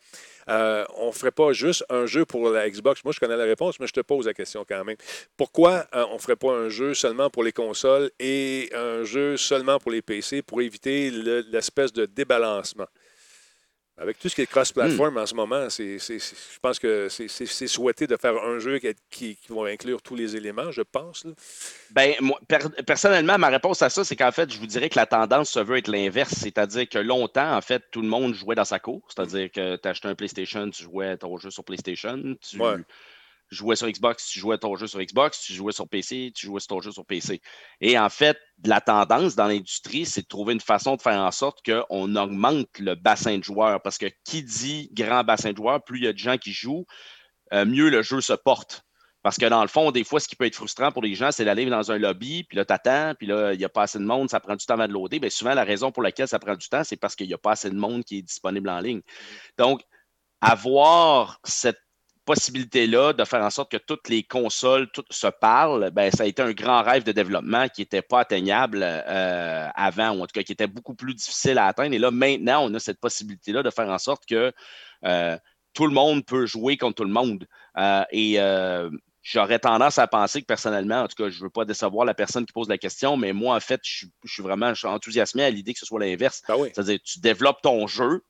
euh, 0.48 0.86
on 0.98 1.08
ne 1.08 1.12
ferait 1.12 1.32
pas 1.32 1.54
juste 1.54 1.84
un 1.90 2.06
jeu 2.06 2.24
pour 2.24 2.50
la 2.52 2.70
Xbox. 2.70 3.04
Moi, 3.04 3.14
je 3.14 3.20
connais 3.20 3.36
la 3.36 3.46
réponse, 3.46 3.80
mais 3.80 3.88
je 3.88 3.94
te 3.94 4.02
pose 4.02 4.28
la 4.28 4.34
question 4.34 4.64
quand 4.68 4.84
même. 4.86 4.96
Pourquoi 5.38 5.86
euh, 5.96 6.06
on 6.12 6.16
ne 6.16 6.20
ferait 6.20 6.36
pas 6.36 6.52
un 6.52 6.70
jeu 6.70 6.94
seulement 6.94 7.30
pour 7.32 7.44
les 7.44 7.52
consoles 7.52 8.12
et 8.20 8.70
un 8.76 9.04
jeu 9.04 9.38
seulement 9.38 9.80
pour 9.80 9.92
les 9.92 10.02
PC 10.04 10.44
pour 10.44 10.62
éviter 10.62 11.10
le- 11.10 11.46
l'espèce 11.52 11.92
de 11.94 12.06
débalancement? 12.06 12.86
Avec 13.98 14.20
tout 14.20 14.28
ce 14.28 14.36
qui 14.36 14.42
est 14.42 14.46
cross-platform 14.46 15.18
en 15.18 15.26
ce 15.26 15.34
moment, 15.34 15.70
c'est, 15.70 16.00
c'est- 16.00 16.20
c'est- 16.20 16.36
je 16.54 16.60
pense 16.60 16.80
que 16.80 17.08
c'est, 17.08 17.28
souhaité 17.68 18.08
de 18.08 18.18
faire 18.18 18.36
un 18.44 18.60
jeu 18.60 18.78
qui, 18.80 18.90
qui- 19.10 19.36
qui 19.38 19.54
va 19.54 19.68
inclure 19.70 20.02
tous 20.02 20.16
les 20.16 20.36
éléments, 20.36 20.70
je 20.72 20.82
pense. 20.82 21.24
là. 21.24 21.32
Ben, 21.92 22.14
moi, 22.20 22.38
per- 22.48 22.84
personnellement, 22.86 23.38
ma 23.38 23.48
réponse 23.48 23.82
à 23.82 23.90
ça, 23.90 24.04
c'est 24.04 24.18
qu'en 24.18 24.34
fait, 24.34 24.52
je 24.52 24.60
vous 24.60 24.66
dirais 24.68 24.90
que 24.90 24.98
la 25.00 25.06
tendance 25.06 25.50
se 25.52 25.60
veut 25.60 25.78
être 25.78 25.88
l'inverse. 25.88 26.34
C'est-à-dire 26.36 26.90
que 26.90 26.98
longtemps, 27.00 27.56
en 27.56 27.62
fait, 27.62 27.84
tout 27.92 28.02
le 28.02 28.10
monde 28.10 28.34
jouait 28.34 28.56
dans 28.56 28.66
sa 28.66 28.80
cour. 28.80 29.02
C'est-à-dire 29.08 29.50
que 29.50 29.78
tu 29.78 29.88
achetais 29.88 30.10
un 30.10 30.16
PlayStation, 30.16 30.70
tu 30.70 30.84
jouais 30.84 31.16
ton 31.16 31.38
jeu 31.38 31.50
sur 31.50 31.64
PlayStation. 31.64 32.36
Tu 32.42 32.60
Ouais. 32.60 32.76
Jouais 33.50 33.76
sur 33.76 33.90
Xbox, 33.90 34.28
tu 34.28 34.40
jouais 34.40 34.58
ton 34.58 34.76
jeu 34.76 34.88
sur 34.88 35.00
Xbox. 35.00 35.42
Tu 35.42 35.54
jouais 35.54 35.72
sur 35.72 35.88
PC, 35.88 36.32
tu 36.36 36.48
jouais 36.48 36.60
sur 36.60 36.70
ton 36.70 36.82
jeu 36.82 36.92
sur 36.92 37.06
PC. 37.06 37.42
Et 37.82 37.98
en 37.98 38.10
fait, 38.10 38.38
la 38.64 38.82
tendance 38.82 39.36
dans 39.36 39.48
l'industrie, 39.48 40.06
c'est 40.06 40.22
de 40.22 40.28
trouver 40.28 40.54
une 40.54 40.62
façon 40.62 40.96
de 40.96 41.02
faire 41.02 41.20
en 41.20 41.32
sorte 41.32 41.60
qu'on 41.66 42.16
augmente 42.16 42.80
le 42.80 42.96
bassin 42.96 43.38
de 43.38 43.44
joueurs. 43.44 43.82
Parce 43.82 43.98
que 43.98 44.08
qui 44.24 44.44
dit 44.44 44.90
grand 44.94 45.24
bassin 45.24 45.52
de 45.52 45.58
joueurs, 45.58 45.84
plus 45.84 46.00
il 46.00 46.06
y 46.06 46.08
a 46.08 46.14
de 46.14 46.18
gens 46.18 46.38
qui 46.38 46.52
jouent, 46.52 46.86
euh, 47.54 47.66
mieux 47.66 47.90
le 47.90 48.02
jeu 48.02 48.22
se 48.22 48.34
porte. 48.34 48.86
Parce 49.22 49.38
que 49.38 49.46
dans 49.48 49.64
le 49.64 49.68
fond, 49.68 49.90
des 49.90 50.04
fois, 50.04 50.20
ce 50.20 50.28
qui 50.28 50.36
peut 50.36 50.46
être 50.46 50.56
frustrant 50.56 50.92
pour 50.92 51.02
les 51.02 51.16
gens, 51.16 51.32
c'est 51.32 51.46
d'aller 51.46 51.66
dans 51.66 51.92
un 51.92 51.98
lobby, 51.98 52.44
puis 52.44 52.58
là, 52.58 52.64
t'attends, 52.64 53.16
puis 53.18 53.26
là, 53.26 53.54
il 53.54 53.58
n'y 53.58 53.66
a 53.66 53.70
pas 53.70 53.82
assez 53.82 53.98
de 53.98 54.04
monde, 54.04 54.30
ça 54.30 54.40
prend 54.40 54.56
du 54.56 54.64
temps 54.64 54.76
avant 54.76 54.88
de 54.88 54.94
loader. 54.94 55.18
Bien, 55.18 55.32
souvent, 55.32 55.56
la 55.56 55.64
raison 55.64 55.92
pour 55.92 56.04
laquelle 56.04 56.28
ça 56.28 56.38
prend 56.38 56.56
du 56.56 56.70
temps, 56.70 56.84
c'est 56.84 56.96
parce 56.96 57.16
qu'il 57.16 57.26
n'y 57.26 57.34
a 57.34 57.40
pas 57.40 57.54
assez 57.54 57.72
de 57.72 57.76
monde 57.76 58.04
qui 58.04 58.20
est 58.20 58.22
disponible 58.22 58.70
en 58.70 58.80
ligne. 58.80 59.02
Donc, 59.58 59.82
avoir 60.42 61.40
cette 61.44 61.80
possibilité-là 62.26 63.14
de 63.14 63.24
faire 63.24 63.44
en 63.44 63.50
sorte 63.50 63.72
que 63.72 63.78
toutes 63.78 64.10
les 64.10 64.24
consoles 64.24 64.90
toutes 64.92 65.14
se 65.14 65.28
parlent, 65.28 65.92
ben, 65.92 66.12
ça 66.12 66.24
a 66.24 66.26
été 66.26 66.42
un 66.42 66.52
grand 66.52 66.82
rêve 66.84 67.04
de 67.04 67.12
développement 67.12 67.70
qui 67.70 67.82
n'était 67.82 68.02
pas 68.02 68.22
atteignable 68.22 68.82
euh, 68.84 69.68
avant, 69.76 70.12
ou 70.12 70.22
en 70.24 70.28
tout 70.28 70.34
cas 70.34 70.44
qui 70.44 70.52
était 70.52 70.68
beaucoup 70.68 70.96
plus 70.96 71.14
difficile 71.14 71.58
à 71.58 71.68
atteindre. 71.68 71.94
Et 71.94 72.00
là, 72.00 72.12
maintenant, 72.12 72.66
on 72.66 72.74
a 72.74 72.80
cette 72.80 73.00
possibilité-là 73.00 73.64
de 73.64 73.70
faire 73.70 73.90
en 73.90 74.00
sorte 74.00 74.26
que 74.26 74.52
euh, 75.06 75.38
tout 75.74 75.86
le 75.88 75.94
monde 75.94 76.26
peut 76.26 76.46
jouer 76.46 76.78
contre 76.78 76.96
tout 76.96 77.04
le 77.06 77.12
monde. 77.12 77.46
Euh, 77.78 78.04
et 78.12 78.40
j'aurais 79.22 79.60
tendance 79.60 79.98
à 79.98 80.08
penser 80.08 80.42
que 80.42 80.46
personnellement, 80.46 81.02
en 81.02 81.08
tout 81.08 81.16
cas, 81.16 81.30
je 81.30 81.40
ne 81.40 81.44
veux 81.44 81.50
pas 81.50 81.66
décevoir 81.66 82.06
la 82.06 82.14
personne 82.14 82.46
qui 82.46 82.54
pose 82.54 82.70
la 82.70 82.78
question, 82.78 83.18
mais 83.18 83.34
moi, 83.34 83.56
en 83.56 83.60
fait, 83.60 83.82
je, 83.84 83.98
suis- 83.98 84.12
je 84.24 84.34
suis 84.34 84.44
vraiment 84.44 84.70
je 84.74 84.80
suis 84.80 84.88
enthousiasmé 84.88 85.44
à 85.44 85.50
l'idée 85.50 85.74
que 85.74 85.80
ce 85.80 85.86
soit 85.86 86.00
l'inverse. 86.00 86.44
Oui. 86.58 86.70
C'est-à-dire, 86.74 87.00
tu 87.04 87.20
développes 87.20 87.62
ton 87.62 87.88
jeu 87.88 88.24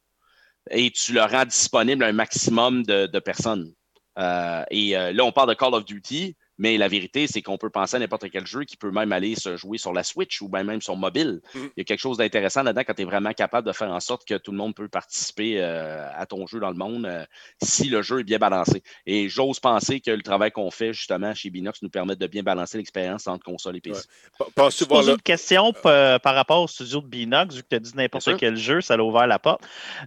et 0.72 0.90
tu 0.92 1.14
le 1.14 1.22
rends 1.22 1.46
disponible 1.46 2.04
à 2.04 2.08
un 2.08 2.14
maximum 2.14 2.84
de, 2.84 3.08
de 3.08 3.20
personnes. 3.20 3.72
Euh, 4.18 4.64
et 4.72 4.98
euh, 4.98 5.12
là, 5.12 5.26
on 5.26 5.32
parle 5.32 5.50
de 5.50 5.54
Call 5.54 5.74
of 5.74 5.86
Duty, 5.86 6.36
mais 6.58 6.78
la 6.78 6.88
vérité, 6.88 7.28
c'est 7.28 7.42
qu'on 7.42 7.58
peut 7.58 7.70
penser 7.70 7.98
à 7.98 8.00
n'importe 8.00 8.30
quel 8.30 8.46
jeu 8.46 8.64
qui 8.64 8.78
peut 8.78 8.92
même 8.92 9.12
aller 9.12 9.36
se 9.36 9.58
jouer 9.58 9.78
sur 9.78 9.94
la 9.94 10.04
Switch 10.04 10.42
ou 10.42 10.50
bien 10.50 10.64
même 10.64 10.82
sur 10.82 10.96
mobile. 10.96 11.42
Mhm. 11.54 11.70
Il 11.76 11.80
y 11.80 11.82
a 11.82 11.84
quelque 11.84 12.00
chose 12.00 12.18
d'intéressant 12.18 12.64
là-dedans 12.64 12.84
quand 12.86 12.94
tu 12.94 13.02
es 13.02 13.06
vraiment 13.06 13.34
capable 13.34 13.68
de 13.68 13.74
faire 13.74 13.92
en 13.92 14.00
sorte 14.00 14.26
que 14.28 14.36
tout 14.36 14.52
le 14.52 14.58
monde 14.58 14.76
peut 14.76 14.88
participer 14.88 15.62
euh, 15.62 16.08
à 16.16 16.26
ton 16.26 16.48
jeu 16.48 16.60
dans 16.60 16.70
le 16.70 16.78
monde 16.78 17.06
euh, 17.06 17.26
si 17.62 17.90
le 17.90 18.02
jeu 18.02 18.22
est 18.22 18.24
bien 18.24 18.38
balancé. 18.38 18.84
Et 19.06 19.28
j'ose 19.30 19.60
penser 19.60 20.00
que 20.00 20.12
le 20.12 20.22
travail 20.22 20.52
qu'on 20.52 20.72
fait 20.72 20.94
justement 20.94 21.34
chez 21.34 21.50
Binox 21.50 21.82
nous 21.82 21.90
permet 21.90 22.16
de 22.16 22.28
bien 22.28 22.44
balancer 22.44 22.78
l'expérience 22.78 23.28
entre 23.28 23.44
console 23.44 23.78
et 23.78 23.82
PC. 23.82 24.02
Je 24.40 24.86
voir 24.86 25.04
là? 25.04 25.14
une 25.14 25.22
question 25.22 25.74
p- 25.74 26.18
par 26.24 26.36
rapport 26.36 26.62
au 26.64 26.68
studio 26.68 27.02
de 27.02 27.08
Binox, 27.08 27.56
vu 27.56 27.64
que 27.64 27.68
tu 27.70 27.76
as 27.76 27.80
dit 27.80 27.92
n'importe 27.96 28.38
quel 28.38 28.56
jeu, 28.58 28.82
ça 28.82 28.96
l'a 28.98 29.04
ouvert 29.04 29.28
la 29.28 29.40
porte. 29.40 29.62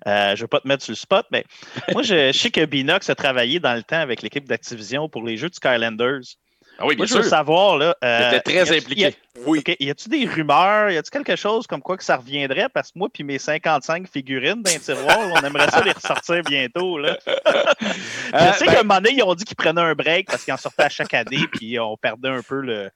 Euh, 0.06 0.28
je 0.30 0.40
ne 0.40 0.44
vais 0.44 0.48
pas 0.48 0.60
te 0.60 0.68
mettre 0.68 0.84
sur 0.84 0.92
le 0.92 0.96
spot, 0.96 1.26
mais 1.30 1.44
moi, 1.92 2.02
je, 2.02 2.32
je 2.32 2.38
sais 2.38 2.50
que 2.50 2.64
Binox 2.64 3.08
a 3.10 3.14
travaillé 3.14 3.60
dans 3.60 3.74
le 3.74 3.82
temps 3.82 4.00
avec 4.00 4.22
l'équipe 4.22 4.46
d'Activision 4.46 5.08
pour 5.08 5.22
les 5.24 5.36
jeux 5.36 5.48
de 5.48 5.54
Skylanders. 5.54 6.37
Ah 6.80 6.86
oui, 6.86 6.94
bien 6.94 7.02
Moi, 7.02 7.06
je 7.06 7.14
veux 7.14 7.22
sûr. 7.22 7.30
savoir, 7.30 7.76
là. 7.76 7.96
euh, 8.04 8.32
y 8.36 8.42
très 8.42 8.54
y 8.54 8.58
a- 8.58 8.76
impliqué. 8.78 9.16
Oui. 9.46 9.58
OK. 9.60 9.76
Y 9.80 9.90
a-tu 9.90 10.08
des 10.08 10.26
rumeurs? 10.26 10.90
Y 10.90 10.96
a-tu 10.96 11.10
quelque 11.10 11.34
chose 11.36 11.66
comme 11.66 11.82
quoi 11.82 11.96
que 11.96 12.04
ça 12.04 12.16
reviendrait? 12.16 12.68
Parce 12.72 12.92
que 12.92 12.98
moi, 12.98 13.08
puis 13.12 13.24
mes 13.24 13.38
55 13.38 14.08
figurines 14.08 14.62
d'un 14.62 14.78
tiroir, 14.78 15.18
on 15.34 15.40
aimerait 15.44 15.68
ça 15.70 15.82
les 15.82 15.90
ressortir 15.92 16.42
bientôt. 16.44 16.98
Là. 16.98 17.16
Je 17.26 18.36
Euh, 18.36 18.52
sais 18.52 18.66
ben, 18.66 18.72
qu'à 18.72 18.80
un 18.80 18.82
moment 18.84 19.00
donné, 19.00 19.16
ils 19.16 19.22
ont 19.22 19.34
dit 19.34 19.44
qu'ils 19.44 19.56
prenaient 19.56 19.80
un 19.80 19.94
break 19.94 20.26
parce 20.28 20.44
qu'ils 20.44 20.54
en 20.54 20.58
sortaient 20.58 20.84
à 20.84 20.88
chaque 20.88 21.14
année, 21.14 21.46
puis 21.52 21.78
on 21.80 21.96
perdait 21.96 22.28
un 22.28 22.42
peu 22.42 22.60
le, 22.60 22.90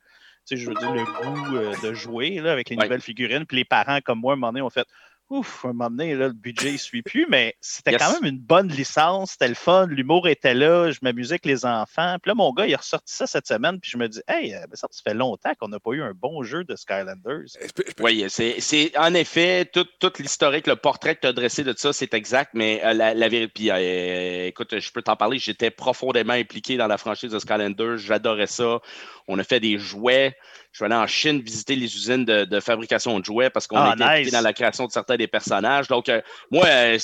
tu 0.47 0.57
sais, 0.57 0.63
je 0.63 0.69
veux 0.69 0.75
dire, 0.75 0.93
le 0.93 1.05
goût 1.05 1.57
euh, 1.57 1.73
de 1.83 1.95
jouer 1.95 2.41
là, 2.41 2.53
avec 2.53 2.69
les 2.71 2.77
Ouais. 2.77 2.85
nouvelles 2.85 3.01
figurines. 3.01 3.47
Puis 3.47 3.57
les 3.57 3.65
parents, 3.65 3.99
comme 4.05 4.21
moi, 4.21 4.33
à 4.33 4.35
un 4.35 4.37
moment 4.37 4.53
donné, 4.53 4.63
ont 4.63 4.71
fait 4.71 4.87
Ouf, 5.33 5.65
à 5.65 5.69
un 5.69 5.73
moment 5.73 5.89
donné, 5.89 6.15
là, 6.15 6.27
le 6.29 6.35
budget 6.35 6.73
ne 6.73 6.77
suit 6.77 7.01
plus, 7.01 7.27
mais 7.29 7.55
c'était 7.63 7.93
Yes. 7.93 8.03
quand 8.03 8.13
même 8.21 8.35
une 8.35 8.39
bonne 8.39 8.69
licence, 8.69 9.31
c'était 9.33 9.49
le 9.49 9.55
fun, 9.55 9.87
l'humour 9.87 10.29
était 10.29 10.53
là, 10.53 10.91
je 10.91 10.99
m'amusais 11.01 11.33
avec 11.33 11.47
les 11.47 11.65
enfants. 11.65 12.17
Puis 12.23 12.29
là, 12.29 12.35
mon 12.35 12.53
gars, 12.53 12.67
il 12.67 12.75
a 12.75 12.77
ressorti 12.77 13.15
ça 13.15 13.27
cette 13.27 13.47
semaine, 13.47 13.81
puis 13.81 13.91
je 13.91 13.97
me 13.97 14.09
dis, 14.09 14.21
hey, 14.29 14.55
euh, 14.55 14.59
ben 14.69 14.75
ça, 14.77 14.89
ça 14.91 15.01
fait 15.03 15.15
longtemps 15.15 15.53
qu'on 15.59 15.69
n'a 15.69 15.81
pas 15.81 15.93
eu 15.93 16.03
un 16.03 16.13
bon 16.13 16.43
jeu 16.43 16.65
de 16.65 16.77
Skylanders. 16.77 17.45
Peux- 17.75 17.85
Oui, 18.03 18.25
c'est 18.29 18.61
c'est- 18.61 18.97
en 18.99 19.15
effet, 19.15 19.65
tout, 19.73 19.87
tout 20.01 20.13
l'historique, 20.19 20.67
le 20.67 20.77
portrait 20.77 21.15
que 21.17 21.23
tu 21.23 21.27
as 21.29 21.33
dressé 21.33 21.65
de 21.65 21.73
ça, 21.77 21.95
c'est 21.95 22.13
exact, 22.13 22.51
mais 22.53 22.83
euh, 22.85 22.93
la, 22.93 23.15
la 23.15 23.29
vérité, 23.29 23.53
puis 23.55 23.71
euh, 23.71 24.47
écoute, 24.49 24.79
je 24.79 24.93
peux 24.93 25.01
t'en 25.03 25.17
parler, 25.17 25.39
j'étais 25.39 25.71
profondément 25.71 26.35
impliqué 26.35 26.77
dans 26.77 26.89
la 26.89 26.99
franchise 26.99 27.33
de 27.33 27.39
Skylanders, 27.39 27.97
j'adorais 27.97 28.47
ça. 28.47 28.81
On 29.29 29.39
a 29.39 29.45
fait 29.45 29.61
des 29.61 29.79
jouets. 29.79 30.37
Je 30.73 30.79
suis 30.79 30.85
allé 30.87 30.95
en 30.95 31.07
Chine 31.07 31.41
visiter 31.41 31.77
les 31.77 31.95
usines 31.95 32.25
de, 32.25 32.45
de 32.45 32.61
fabrication 32.61 33.19
de 33.21 33.25
jouets 33.25 33.51
parce 33.51 33.67
qu'on 33.67 33.77
Ah, 33.77 33.95
était 33.95 34.23
nice. 34.25 34.33
dans 34.33 34.41
la 34.41 34.53
création 34.55 34.87
de 34.87 34.93
certains 34.93 35.17
des 35.17 35.27
personnages. 35.29 35.87
Donc, 35.87 36.09
euh, 36.09 36.23
moi, 36.51 36.65
euh, 36.67 36.99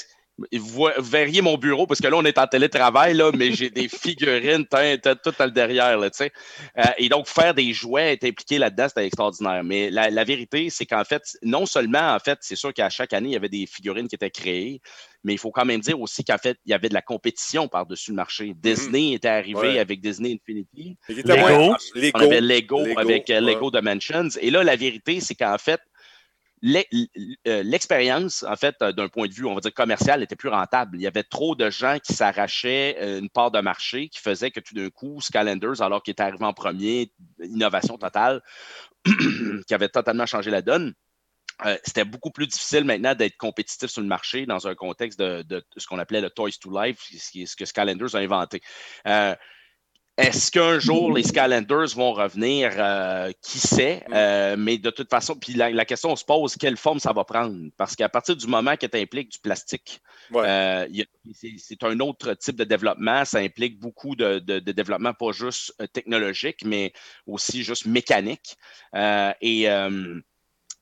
vous, 0.53 0.89
verriez 0.99 1.43
mon 1.43 1.59
bureau 1.59 1.87
parce 1.87 2.01
que 2.01 2.07
là, 2.07 2.17
on 2.17 2.25
est 2.25 2.39
en 2.39 2.47
télétravail, 2.47 3.15
là, 3.15 3.31
mais 3.35 3.53
j'ai 3.53 3.71
des 3.71 3.89
figurines 3.89 4.65
tout 4.67 5.33
à 5.39 5.47
le 5.47 5.51
derrière. 5.51 5.99
Là. 5.99 6.09
Euh, 6.19 6.83
et 6.97 7.09
donc, 7.09 7.27
faire 7.29 7.53
des 7.55 7.73
jouets, 7.73 8.15
être 8.15 8.25
impliqué 8.25 8.59
là-dedans, 8.59 8.89
c'était 8.89 9.07
extraordinaire. 9.07 9.63
Mais 9.65 9.91
la, 9.91 10.11
la 10.11 10.25
vérité, 10.25 10.71
c'est 10.71 10.87
qu'en 10.87 11.05
fait, 11.05 11.23
non 11.43 11.67
seulement, 11.67 12.15
en 12.15 12.19
fait, 12.21 12.39
c'est 12.41 12.57
sûr 12.57 12.73
qu'à 12.73 12.89
chaque 12.89 13.13
année, 13.13 13.31
il 13.31 13.33
y 13.33 13.37
avait 13.37 13.49
des 13.49 13.67
figurines 13.67 14.09
qui 14.09 14.15
étaient 14.15 14.31
créées, 14.31 14.81
mais 15.25 15.35
il 15.35 15.39
faut 15.39 15.51
quand 15.51 15.65
même 15.65 15.81
dire 15.81 16.01
aussi 16.01 16.25
qu'en 16.25 16.39
fait, 16.39 16.59
il 16.65 16.71
y 16.71 16.75
avait 16.75 16.89
de 16.89 16.95
la 16.95 17.03
compétition 17.03 17.67
par-dessus 17.69 18.13
le 18.13 18.17
marché. 18.17 18.55
Disney 18.57 19.13
était 19.15 19.29
arrivé 19.29 19.59
Ouais. 19.59 19.79
avec 19.79 20.01
Disney 20.01 20.33
Infinity. 20.41 20.97
Lego. 21.09 21.37
moins- 21.37 21.77
On 22.15 22.21
avait 22.21 22.41
Lego. 22.41 22.79
Lego, 22.79 22.85
Lego, 22.87 22.99
avec 23.01 23.29
euh, 23.31 23.35
ouais. 23.35 23.53
Lego 23.55 23.71
Dimensions. 23.71 24.29
Et 24.41 24.51
là, 24.51 24.63
la 24.63 24.77
vérité, 24.77 25.21
c'est 25.21 25.35
qu'en 25.35 25.59
fait, 25.59 25.81
euh, 26.65 27.63
l'expérience, 27.63 28.43
en 28.49 28.57
fait, 28.57 28.75
euh, 28.83 28.93
d'un 28.93 29.09
point 29.09 29.29
de 29.29 29.33
vue, 29.33 29.45
on 29.45 29.55
va 29.55 29.61
dire 29.61 29.73
commercial, 29.75 30.23
était 30.23 30.37
plus 30.37 30.49
rentable. 30.49 30.97
Il 30.99 31.03
y 31.03 31.07
avait 31.07 31.23
trop 31.23 31.55
de 31.55 31.71
gens 31.71 31.99
qui 32.03 32.13
s'arrachaient 32.15 33.19
une 33.19 33.29
part 33.31 33.51
de 33.51 33.61
marché 33.61 34.09
qui 34.09 34.21
faisait 34.21 34.51
que 34.51 34.61
tout 34.61 34.75
d'un 34.75 34.91
coup, 34.91 35.21
Skylanders, 35.21 35.83
alors 35.83 36.03
qu'il 36.03 36.13
était 36.13 36.23
arrivé 36.23 36.45
en 36.45 36.53
premier, 36.53 37.11
innovation 37.43 37.97
totale, 37.99 38.41
qui 39.67 39.75
avait 39.75 39.89
totalement 39.89 40.27
changé 40.27 40.51
la 40.51 40.63
donne. 40.63 40.95
Euh, 41.67 41.77
c'était 41.85 42.05
beaucoup 42.05 42.31
plus 42.31 42.47
difficile 42.47 42.85
maintenant 42.85 43.15
d'être 43.15 43.37
compétitif 43.37 43.91
sur 43.91 44.01
le 44.01 44.07
marché 44.09 44.47
dans 44.47 44.67
un 44.67 44.75
contexte 44.75 45.19
de, 45.19 45.43
de 45.43 45.65
ce 45.77 45.87
qu'on 45.87 45.99
appelait 45.99 46.21
le 46.21 46.31
Toys 46.31 46.51
to 46.61 46.71
Life, 46.71 47.07
ce, 47.17 47.31
qui 47.31 47.43
est- 47.43 47.47
ce 47.47 47.57
que 47.57 47.65
Skylanders 47.65 48.15
a 48.15 48.19
inventé. 48.19 48.61
Euh, 49.07 49.35
est-ce 50.17 50.51
qu'un 50.51 50.81
jour 50.81 51.13
les 51.13 51.23
Skylanders 51.23 51.95
vont 51.95 52.13
revenir? 52.13 52.73
Euh, 52.77 53.31
qui 53.41 53.61
sait? 53.61 54.03
Euh, 54.13 54.57
mais 54.59 54.77
de 54.77 54.91
toute 54.91 55.09
façon, 55.09 55.37
puis 55.37 55.53
la, 55.53 55.71
la 55.71 55.85
question 55.85 56.17
se 56.17 56.25
pose, 56.25 56.57
quelle 56.57 56.77
forme 56.77 56.99
ça 56.99 57.13
va 57.13 57.23
prendre? 57.23 57.57
Parce 57.77 57.95
qu'à 57.95 58.09
partir 58.09 58.35
du 58.35 58.49
moment 58.49 58.77
que 58.77 58.87
tu 58.87 58.99
impliques 58.99 59.31
du 59.31 59.39
plastique, 59.39 60.01
Ouais. 60.33 60.89
c'est 61.33 61.85
un 61.85 62.01
autre 62.01 62.35
type 62.35 62.57
de 62.57 62.65
développement. 62.65 63.25
Ça 63.25 63.39
implique 63.39 63.79
beaucoup 63.79 64.17
de, 64.17 64.41
de- 64.41 64.59
de 64.59 64.73
développement, 64.73 65.15
pas 65.15 65.31
juste 65.31 65.73
technologique, 65.93 66.65
mais 66.65 66.93
aussi 67.27 67.63
juste 67.63 67.87
mécanique. 67.87 68.57
Et, 69.41 69.69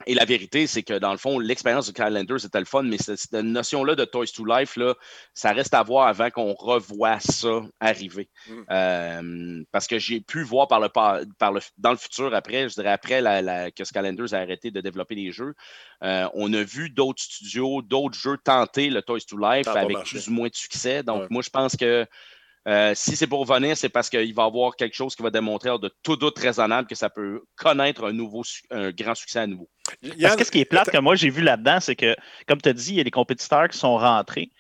et 0.05 0.15
la 0.15 0.27
vérité, 0.27 0.67
c'est 0.67 0.83
que 0.83 0.99
dans 0.99 1.13
le 1.13 1.17
fond, 1.17 1.39
l'expérience 1.39 1.87
de 1.87 1.93
Skylanders 1.93 2.41
c'était 2.41 2.59
le 2.59 2.67
fun, 2.67 2.83
mais 2.83 2.99
cette, 2.99 3.19
cette 3.19 3.33
notion-là 3.33 3.95
de 3.95 4.05
Toys 4.05 4.27
to 4.27 4.45
Life, 4.45 4.77
là, 4.77 4.95
ça 5.33 5.53
reste 5.53 5.73
à 5.73 5.83
voir 5.83 6.07
avant 6.07 6.31
qu'on 6.31 6.53
revoie 6.55 7.19
ça 7.21 7.63
arriver. 7.81 8.29
Mm. 8.49 8.53
Euh, 8.71 9.65
parce 9.73 9.87
que 9.87 9.99
j'ai 9.99 10.21
pu 10.21 10.43
voir 10.43 10.69
par 10.69 10.81
le, 10.81 10.91
par, 10.91 11.21
par 11.39 11.51
le, 11.53 11.61
dans 11.79 11.93
le 11.93 11.97
futur, 11.97 12.35
après, 12.35 12.69
je 12.69 12.75
dirais 12.75 12.93
après 12.93 13.21
la, 13.23 13.41
la- 13.41 13.71
que 13.71 13.85
Skylanders 13.85 14.35
a 14.35 14.39
arrêté 14.39 14.71
de 14.71 14.81
développer 14.83 15.15
des 15.15 15.33
jeux, 15.33 15.55
euh, 16.05 16.29
on 16.35 16.53
a 16.53 16.63
vu 16.63 16.91
d'autres 16.91 17.23
studios, 17.23 17.81
d'autres 17.81 18.19
jeux 18.19 18.37
tenter 18.45 18.91
le 18.91 19.01
Toys 19.03 19.21
to 19.27 19.39
Life 19.39 19.67
avec 19.69 19.97
marché. 19.97 20.19
plus 20.19 20.29
ou 20.29 20.33
moins 20.33 20.49
de 20.49 20.55
succès. 20.55 21.03
Donc, 21.03 21.23
Ouais. 21.23 21.27
moi, 21.31 21.43
je 21.43 21.51
pense 21.51 21.75
que 21.75 22.07
Euh, 22.67 22.93
si 22.97 23.15
c'est 23.15 23.29
pour 23.29 23.45
venir, 23.45 23.77
c'est 23.77 23.89
parce 23.89 24.11
qu'il 24.11 24.35
va 24.35 24.43
y 24.43 24.47
avoir 24.47 24.75
quelque 24.75 24.95
chose 24.95 25.15
qui 25.15 25.23
va 25.23 25.31
démontrer 25.31 25.71
de 25.79 25.91
tout 26.03 26.17
doute 26.17 26.39
raisonnable 26.39 26.89
que 26.89 26.97
ça 26.97 27.09
peut 27.09 27.43
connaître 27.55 28.05
un, 28.05 28.13
nouveau, 28.13 28.43
un 28.71 28.91
grand 28.91 29.15
succès 29.15 29.41
à 29.41 29.47
nouveau. 29.47 29.69
Parce 30.21 30.37
que 30.37 30.45
ce 30.45 30.51
qui 30.51 30.61
est 30.61 30.65
plate 30.65 30.91
que 30.91 30.99
moi 30.99 31.15
j'ai 31.15 31.31
vu 31.31 31.43
là-dedans, 31.43 31.79
c'est 31.81 31.95
que, 31.95 32.17
comme 32.49 32.61
tu 32.61 32.69
as 32.69 32.73
dit, 32.73 32.91
il 32.91 32.97
y 32.97 33.01
a 33.01 33.05
des 33.05 33.13
compétiteurs 33.13 33.69
qui 33.69 33.79
sont 33.79 33.97
rentrés, 33.97 34.51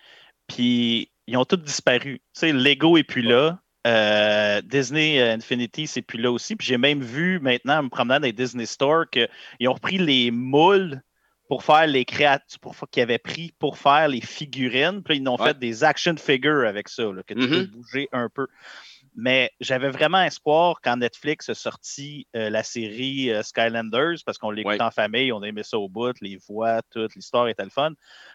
puis 0.46 1.10
ils 1.26 1.36
ont 1.36 1.44
tous 1.44 1.56
disparu. 1.56 2.20
Tu 2.34 2.40
sais, 2.40 2.52
Lego 2.52 2.96
est 2.96 3.02
plus 3.02 3.22
là. 3.22 3.58
Euh, 3.88 4.60
Disney 4.62 5.20
Infinity, 5.20 5.86
c'est 5.88 6.02
plus 6.02 6.20
là 6.20 6.30
aussi. 6.30 6.54
Puis 6.54 6.66
j'ai 6.66 6.78
même 6.78 7.02
vu 7.02 7.40
maintenant, 7.40 7.78
en 7.78 7.82
me 7.84 7.88
promenant 7.88 8.20
dans 8.20 8.26
les 8.26 8.32
Disney 8.32 8.66
Store, 8.66 9.04
qu'ils 9.10 9.68
ont 9.68 9.72
repris 9.72 9.98
les 9.98 10.30
moules 10.30 11.00
pour 11.48 11.64
faire 11.64 11.86
les 11.86 12.04
créatures 12.04 12.58
qu'ils 12.90 13.02
avaient 13.02 13.18
pris 13.18 13.52
pour 13.58 13.78
faire 13.78 14.08
les 14.08 14.20
figurines. 14.20 15.02
Puis 15.02 15.18
ils 15.18 15.28
ont 15.28 15.38
fait 15.38 15.58
des 15.58 15.84
action 15.84 16.16
figures 16.16 16.66
avec 16.66 16.88
ça, 16.88 17.04
que 17.26 17.34
tu 17.34 17.48
peux 17.48 17.62
Mm-hmm. 17.62 17.70
bouger 17.70 18.08
un 18.12 18.28
peu. 18.28 18.46
Mais 19.18 19.50
j'avais 19.60 19.88
vraiment 19.88 20.22
espoir 20.22 20.80
quand 20.84 20.98
Netflix 20.98 21.48
a 21.48 21.54
sorti 21.54 22.26
euh, 22.36 22.50
la 22.50 22.62
série 22.62 23.30
euh, 23.32 23.42
Skylanders, 23.42 24.16
parce 24.26 24.36
qu'on 24.36 24.50
l'écoute 24.50 24.72
Ouais. 24.74 24.82
en 24.82 24.90
famille, 24.90 25.32
on 25.32 25.42
aimait 25.42 25.62
ça 25.62 25.78
au 25.78 25.88
bout, 25.88 26.14
les 26.20 26.38
voix, 26.48 26.82
toute 26.92 27.14
l'histoire 27.14 27.48
était 27.48 27.64
le 27.64 27.70
fun. 27.70 27.92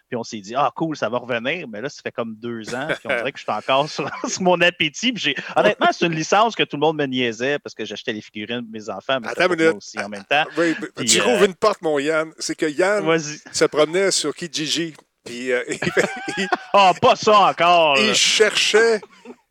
Puis 0.08 0.16
on 0.16 0.24
s'est 0.24 0.40
dit, 0.40 0.54
ah 0.56 0.72
cool, 0.74 0.96
ça 0.96 1.08
va 1.08 1.18
revenir. 1.18 1.68
Mais 1.68 1.80
là, 1.80 1.88
ça 1.88 2.00
fait 2.02 2.10
comme 2.10 2.34
deux 2.36 2.74
ans, 2.74 2.88
puis 2.88 2.98
on 3.04 3.16
dirait 3.16 3.30
que 3.32 3.38
je 3.38 3.44
suis 3.44 3.52
encore 3.52 3.88
sur, 3.88 4.10
sur 4.28 4.42
mon 4.42 4.60
appétit. 4.60 5.12
Puis 5.12 5.34
honnêtement, 5.54 5.88
c'est 5.92 6.04
une 6.06 6.14
licence 6.16 6.56
que 6.56 6.64
tout 6.64 6.76
le 6.76 6.80
monde 6.80 6.96
me 6.96 7.06
niaisait 7.06 7.58
parce 7.60 7.74
que 7.74 7.84
j'achetais 7.84 8.12
les 8.12 8.20
figurines 8.20 8.62
de 8.66 8.70
mes 8.70 8.90
enfants, 8.90 9.18
mais 9.22 9.28
Attends 9.28 9.48
minute. 9.48 9.76
aussi 9.76 10.00
en 10.00 10.08
même 10.08 10.24
temps. 10.24 10.44
Oui, 10.58 10.74
Puis, 10.96 11.04
tu 11.06 11.20
euh, 11.20 11.24
rouvres 11.24 11.44
une 11.44 11.54
porte, 11.54 11.80
mon 11.82 11.98
Yann. 12.00 12.32
C'est 12.38 12.56
que 12.56 12.66
Yann 12.66 13.06
se 13.52 13.64
promenait 13.66 14.10
sur 14.10 14.34
Kijiji. 14.34 14.94
Puis 15.24 15.50
Ah, 16.72 16.92
pas 17.00 17.14
ça 17.14 17.38
encore! 17.50 17.94
là. 17.96 18.02
il 18.02 18.14
cherchait 18.14 19.00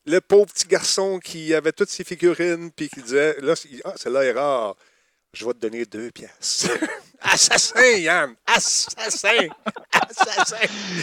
le 0.06 0.20
pauvre 0.22 0.46
petit 0.48 0.68
garçon 0.68 1.20
qui 1.20 1.54
avait 1.54 1.72
toutes 1.72 1.90
ses 1.90 2.04
figurines. 2.04 2.72
Puis 2.72 2.90
qui 2.90 3.02
disait 3.02 3.36
là, 3.42 3.56
c'est- 3.56 3.70
ah, 3.84 3.94
celle-là 3.96 4.24
est 4.26 4.32
rare. 4.34 4.76
Je 5.34 5.46
vais 5.46 5.54
te 5.54 5.60
donner 5.60 5.86
deux 5.86 6.12
pièces. 6.12 6.68
Assassin, 7.22 7.82
Yann! 7.98 8.36
Assassin! 8.48 9.48
Assassin! 9.92 10.58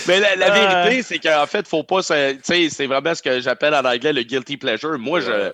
Mais 0.07 0.21
la, 0.21 0.37
la 0.37 0.51
Euh. 0.51 0.85
vérité, 0.85 1.03
c'est 1.03 1.19
qu'en 1.19 1.47
fait, 1.47 1.67
faut 1.69 1.85
pas. 1.85 2.03
se- 2.03 2.33
Tu 2.33 2.41
sais, 2.43 2.69
c'est 2.71 2.87
vraiment 2.87 3.15
ce 3.15 3.23
que 3.23 3.41
j'appelle 3.41 3.75
en 3.75 3.85
anglais 3.85 4.13
le 4.13 4.23
guilty 4.23 4.57
pleasure. 4.57 4.99
Moi, 4.99 5.21
je, 5.21 5.31
Ouais. 5.31 5.53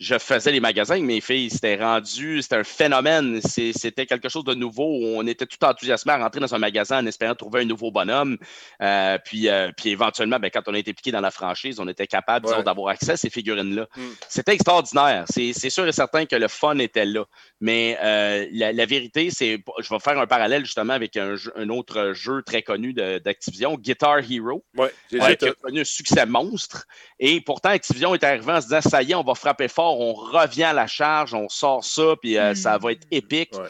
Je 0.00 0.18
faisais 0.18 0.50
les 0.50 0.60
magasins 0.60 0.94
avec 0.94 1.04
mes 1.04 1.20
filles. 1.20 1.50
C'était 1.50 1.76
rendu, 1.76 2.42
c'était 2.42 2.56
un 2.56 2.64
phénomène. 2.64 3.40
C'était 3.42 4.06
quelque 4.06 4.28
chose 4.28 4.44
de 4.44 4.54
nouveau. 4.54 4.84
On 5.16 5.26
était 5.26 5.46
tout 5.46 5.62
enthousiasmés 5.64 6.12
à 6.12 6.18
rentrer 6.18 6.40
dans 6.40 6.52
un 6.54 6.58
magasin 6.58 6.98
en 7.02 7.06
espérant 7.06 7.34
trouver 7.34 7.60
un 7.60 7.64
nouveau 7.64 7.90
bonhomme. 7.92 8.36
Euh, 8.82 9.18
puis, 9.24 9.48
euh, 9.48 9.70
puis 9.76 9.90
éventuellement, 9.90 10.38
ben, 10.40 10.50
quand 10.50 10.62
on 10.66 10.74
a 10.74 10.78
été 10.78 10.92
piqué 10.92 11.12
dans 11.12 11.20
la 11.20 11.30
franchise, 11.30 11.78
on 11.78 11.86
était 11.88 12.06
capable 12.06 12.46
Ouais. 12.48 12.62
d'avoir 12.64 12.88
accès 12.88 13.12
à 13.12 13.16
ces 13.16 13.30
figurines-là. 13.30 13.86
Mm. 13.96 14.02
C'était 14.28 14.54
extraordinaire. 14.54 15.24
C'est 15.30 15.52
c'est 15.52 15.70
sûr 15.70 15.86
et 15.86 15.92
certain 15.92 16.26
que 16.26 16.36
le 16.36 16.48
fun 16.48 16.78
était 16.78 17.04
là. 17.06 17.24
Mais 17.60 17.96
euh, 18.02 18.46
la, 18.52 18.72
la 18.72 18.86
vérité, 18.86 19.30
c'est. 19.30 19.62
Je 19.78 19.88
vais 19.88 20.00
faire 20.00 20.18
un 20.18 20.26
parallèle 20.26 20.64
justement 20.64 20.92
avec 20.92 21.16
un, 21.16 21.36
jeu- 21.36 21.52
un 21.56 21.68
autre 21.68 22.12
jeu 22.14 22.42
très 22.42 22.62
connu 22.62 22.92
d'Activision, 22.94 23.76
Guitar 23.76 24.18
Hero. 24.28 24.64
Ouais, 24.76 24.92
qui 25.08 25.18
a 25.20 25.36
connu 25.62 25.80
un 25.80 25.84
succès 25.84 26.26
monstre. 26.26 26.84
Et 27.20 27.40
pourtant, 27.40 27.70
Activision 27.70 28.14
est 28.14 28.24
arrivé 28.24 28.52
en 28.52 28.60
se 28.60 28.66
disant 28.66 28.80
ça 28.80 29.02
y 29.02 29.12
est, 29.12 29.14
on 29.14 29.22
va 29.22 29.34
frapper 29.34 29.68
fort, 29.68 29.83
on 29.92 30.12
revient 30.14 30.64
à 30.64 30.72
la 30.72 30.86
charge, 30.86 31.34
on 31.34 31.48
sort 31.48 31.84
ça, 31.84 32.14
puis 32.20 32.38
euh, 32.38 32.54
ça 32.54 32.78
va 32.78 32.92
être 32.92 33.06
épique. 33.10 33.52
Ouais. 33.54 33.68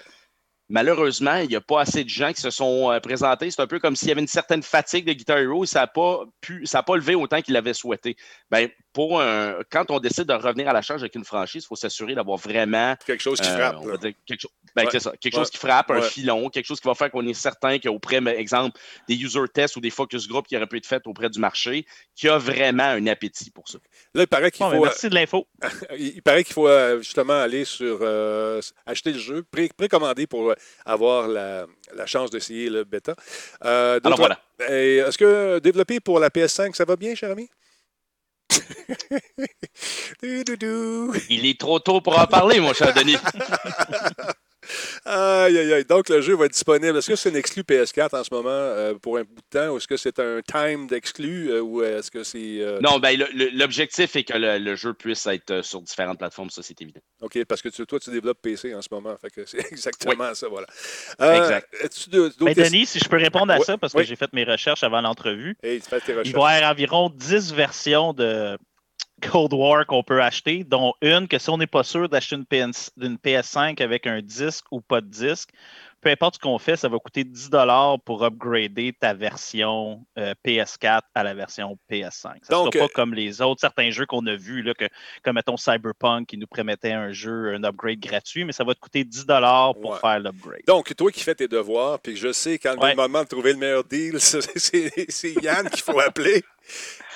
Malheureusement, 0.71 1.37
il 1.37 1.49
n'y 1.49 1.57
a 1.57 1.61
pas 1.61 1.83
assez 1.83 2.05
de 2.05 2.09
gens 2.09 2.33
qui 2.33 2.41
se 2.41 2.51
sont 2.51 2.91
euh, 2.91 2.99
présentés. 2.99 3.51
C'est 3.51 3.61
un 3.61 3.67
peu 3.67 3.79
comme 3.79 3.97
s'il 3.97 4.09
y 4.09 4.13
avait 4.13 4.23
une 4.23 4.27
certaine 4.27 4.63
fatigue 4.63 5.05
de 5.07 5.13
Guitar 5.13 5.39
Hero. 5.39 5.67
Ça 5.67 5.81
n'a 5.81 5.87
pas, 5.87 6.25
pu- 6.41 6.65
ça 6.65 6.79
a 6.79 6.83
pas 6.83 6.97
levé 6.97 7.15
autant 7.15 7.43
qu'il 7.43 7.53
l'avait 7.53 7.75
souhaité. 7.75 8.17
Ben, 8.51 8.71
pour 8.95 9.21
un- 9.21 9.57
quand 9.71 9.91
on 9.91 9.99
décide 10.01 10.25
de 10.25 10.33
revenir 10.33 10.69
à 10.69 10.73
la 10.73 10.81
charge 10.81 11.03
avec 11.03 11.15
une 11.17 11.25
franchise, 11.25 11.65
il 11.65 11.67
faut 11.67 11.77
s'assurer 11.77 12.15
d'avoir 12.15 12.39
vraiment 12.39 12.95
Quelque 13.05 13.21
chose 13.23 13.39
qui 13.41 13.49
euh, 13.49 13.57
frappe. 13.59 13.77
on 13.83 13.87
là. 13.87 13.93
va 13.93 13.99
dire 13.99 14.13
quelque, 14.25 14.41
chose, 14.41 14.51
ben, 14.75 14.85
Ouais. 14.85 14.89
c'est 14.93 15.01
ça, 15.01 15.13
quelque 15.21 15.35
Ouais. 15.35 15.41
chose 15.41 15.51
qui 15.51 15.59
frappe, 15.59 15.91
un 15.91 16.01
filon, 16.01 16.49
quelque 16.49 16.65
chose 16.65 16.81
qui 16.81 16.89
va 16.89 16.95
faire 16.95 17.11
qu'on 17.11 17.27
est 17.27 17.35
certain 17.35 17.79
qu'auprès, 17.79 18.21
par 18.23 18.33
exemple, 18.33 18.79
des 19.09 19.17
user 19.17 19.41
tests 19.53 19.77
ou 19.77 19.81
des 19.81 19.91
focus 19.91 20.27
group 20.29 20.47
qui 20.47 20.57
auraient 20.57 20.67
pu 20.67 20.79
être 20.79 20.87
faits 20.87 21.07
auprès 21.07 21.29
du 21.29 21.39
marché, 21.41 21.85
qu'il 22.15 22.29
y 22.29 22.31
a 22.31 22.39
vraiment 22.39 22.85
un 22.85 23.07
appétit 23.09 23.51
pour 23.51 23.69
ça. 23.69 23.79
Là, 24.15 24.23
il 24.23 24.27
paraît 24.29 24.51
qu'il 24.53 24.65
Bon, 24.65 24.71
ben, 24.71 24.77
faut, 24.79 24.85
merci 24.85 25.09
de 25.11 25.15
l'info. 25.15 25.47
il 25.99 26.07
il 26.15 26.23
paraît 26.23 26.45
qu'il 26.45 26.55
faut 26.55 26.69
euh, 26.69 26.99
justement 27.03 27.35
aller 27.41 27.65
sur 27.65 27.99
euh, 28.01 28.61
acheter 28.87 29.13
le 29.13 29.19
jeu, 29.19 29.43
pré- 29.43 29.71
précommander 29.77 30.27
pour 30.29 30.51
euh, 30.51 30.55
avoir 30.87 31.27
la, 31.27 31.67
la 31.95 32.07
chance 32.07 32.31
d'essayer 32.31 32.71
le 32.71 32.85
bêta. 32.85 33.15
Euh, 33.65 33.99
Alors 34.05 34.19
voilà. 34.19 34.39
Est-ce 34.61 35.19
que 35.19 35.59
développer 35.59 35.99
pour 35.99 36.21
la 36.21 36.29
PS5, 36.29 36.75
ça 36.77 36.85
va 36.85 36.95
bien, 36.95 37.15
cher 37.17 37.33
ami? 37.33 37.51
Il 40.23 41.47
est 41.47 41.59
trop 41.59 41.79
tôt 41.79 42.01
pour 42.01 42.19
en 42.19 42.27
parler, 42.27 42.61
mon 42.61 42.73
cher 42.73 42.93
Denis. 42.95 43.17
Aïe, 45.05 45.59
aïe, 45.59 45.73
aïe. 45.75 45.85
Donc, 45.85 46.09
le 46.09 46.21
jeu 46.21 46.35
va 46.37 46.47
être 46.47 46.53
disponible. 46.53 46.97
Est-ce 46.99 47.09
que 47.09 47.17
c'est 47.17 47.31
un 47.31 47.35
exclu 47.35 47.63
PS4 47.63 48.17
en 48.19 48.25
ce 48.25 48.33
moment 48.33 48.49
euh, 48.51 48.95
pour 48.95 49.19
un 49.19 49.23
bout 49.23 49.35
de 49.35 49.59
temps 49.59 49.69
ou 49.71 49.77
est-ce 49.77 49.87
que 49.89 49.97
c'est 49.97 50.19
un 50.19 50.41
time 50.43 50.87
d'exclu 50.87 51.51
euh, 51.51 51.61
ou 51.61 51.83
est-ce 51.83 52.11
que 52.11 52.23
c'est. 52.25 52.61
euh, 52.61 52.81
Non, 52.81 52.99
ben, 52.99 53.19
l'objectif 53.55 54.17
est 54.17 54.25
que 54.25 54.37
le, 54.37 54.59
le 54.59 54.77
jeu 54.77 54.95
puisse 54.95 55.27
être 55.27 55.51
euh, 55.51 55.63
sur 55.63 55.81
différentes 55.83 56.19
plateformes, 56.19 56.51
ça, 56.51 56.63
c'est 56.63 56.81
évident. 56.81 57.01
OK, 57.21 57.45
parce 57.47 57.63
que 57.63 57.69
tu- 57.69 57.87
toi, 57.87 57.99
tu 58.01 58.11
développes 58.11 58.41
PC 58.43 58.75
en 58.75 58.83
ce 58.83 58.89
moment. 58.91 59.17
Fait 59.21 59.31
que 59.31 59.45
c'est 59.47 59.59
exactement 59.73 60.35
ça, 60.35 60.49
voilà. 60.49 60.67
Euh, 61.21 61.37
Exact. 61.39 61.69
de- 62.11 62.33
Ben? 62.45 62.55
Denis, 62.55 62.87
si 62.87 62.99
je 62.99 63.09
peux 63.09 63.17
répondre 63.19 63.53
à 63.53 63.59
Ouais, 63.59 63.65
ça, 63.65 63.79
parce 63.79 63.93
que 63.93 64.03
j'ai 64.03 64.17
fait 64.17 64.33
mes 64.33 64.45
recherches 64.45 64.83
avant 64.85 65.01
l'entrevue, 65.01 65.57
Hey, 65.63 65.81
tu 65.81 65.89
fais 65.89 66.01
tes 66.01 66.13
il 66.25 66.33
va 66.35 66.53
y 66.55 66.57
avoir 66.59 66.71
environ 66.73 67.11
10 67.15 67.53
versions 67.55 68.13
de 68.13 68.57
Cold 69.31 69.53
War 69.53 69.87
qu'on 69.87 70.03
peut 70.03 70.23
acheter, 70.23 70.65
dont 70.65 70.95
une 71.01 71.29
que 71.29 71.39
si 71.39 71.51
on 71.51 71.59
n'est 71.59 71.67
pas 71.67 71.83
sûr 71.85 72.09
d'acheter 72.09 72.37
une, 72.37 72.45
PS 72.47 72.91
d'une 72.97 73.17
PS5 73.17 73.83
avec 73.83 74.07
un 74.07 74.21
disque 74.21 74.65
ou 74.71 74.81
pas 74.81 75.01
de 75.01 75.07
disque, 75.07 75.51
peu 76.01 76.11
importe 76.11 76.35
ce 76.35 76.39
qu'on 76.41 76.59
fait, 76.59 76.77
ça 76.77 76.89
va 76.89 76.99
coûter 76.99 77.25
10 77.25 77.49
pour 78.05 78.25
upgrader 78.25 78.93
ta 78.93 79.15
version 79.15 80.05
euh, 80.19 80.35
PS4 80.47 81.01
à 81.15 81.23
la 81.23 81.33
version 81.33 81.79
PS5. 81.91 82.11
Ça 82.13 82.29
ne 82.29 82.35
Donc, 82.51 82.75
sera 82.75 82.85
euh, 82.85 82.89
pas 82.89 82.93
comme 82.95 83.15
les 83.15 83.41
autres, 83.41 83.63
certains 83.63 83.91
jeux 83.91 84.05
qu'on 84.05 84.27
a 84.27 84.37
vus, 84.37 84.63
là, 84.63 84.75
que, 84.75 84.85
comme 85.23 85.37
mettons 85.37 85.57
Cyberpunk 85.57 86.27
qui 86.29 86.37
nous 86.37 86.47
promettait 86.47 86.93
un 86.93 87.11
jeu, 87.13 87.55
un 87.55 87.65
upgrade 87.65 88.01
gratuit, 88.01 88.45
mais 88.45 88.53
ça 88.53 88.65
va 88.65 88.75
te 88.75 88.81
coûter 88.81 89.03
10 89.05 89.25
pour 89.81 89.93
Ouais. 89.93 89.99
faire 89.99 90.21
l'upgrade. 90.21 90.61
Donc, 90.67 90.95
toi 90.95 91.11
qui 91.11 91.21
fais 91.21 91.35
tes 91.35 91.49
devoirs, 91.49 91.99
puis 92.01 92.17
je 92.17 92.33
sais 92.33 92.59
quand 92.59 92.77
Ouais. 92.77 92.91
le 92.91 92.97
moment 92.97 93.23
de 93.23 93.29
trouver 93.29 93.53
le 93.55 93.59
meilleur 93.59 93.85
deal, 93.85 94.21
c'est 94.21 95.33
Yann 95.43 95.71
qu'il 95.71 95.83
faut 95.83 95.99
appeler. 96.01 96.45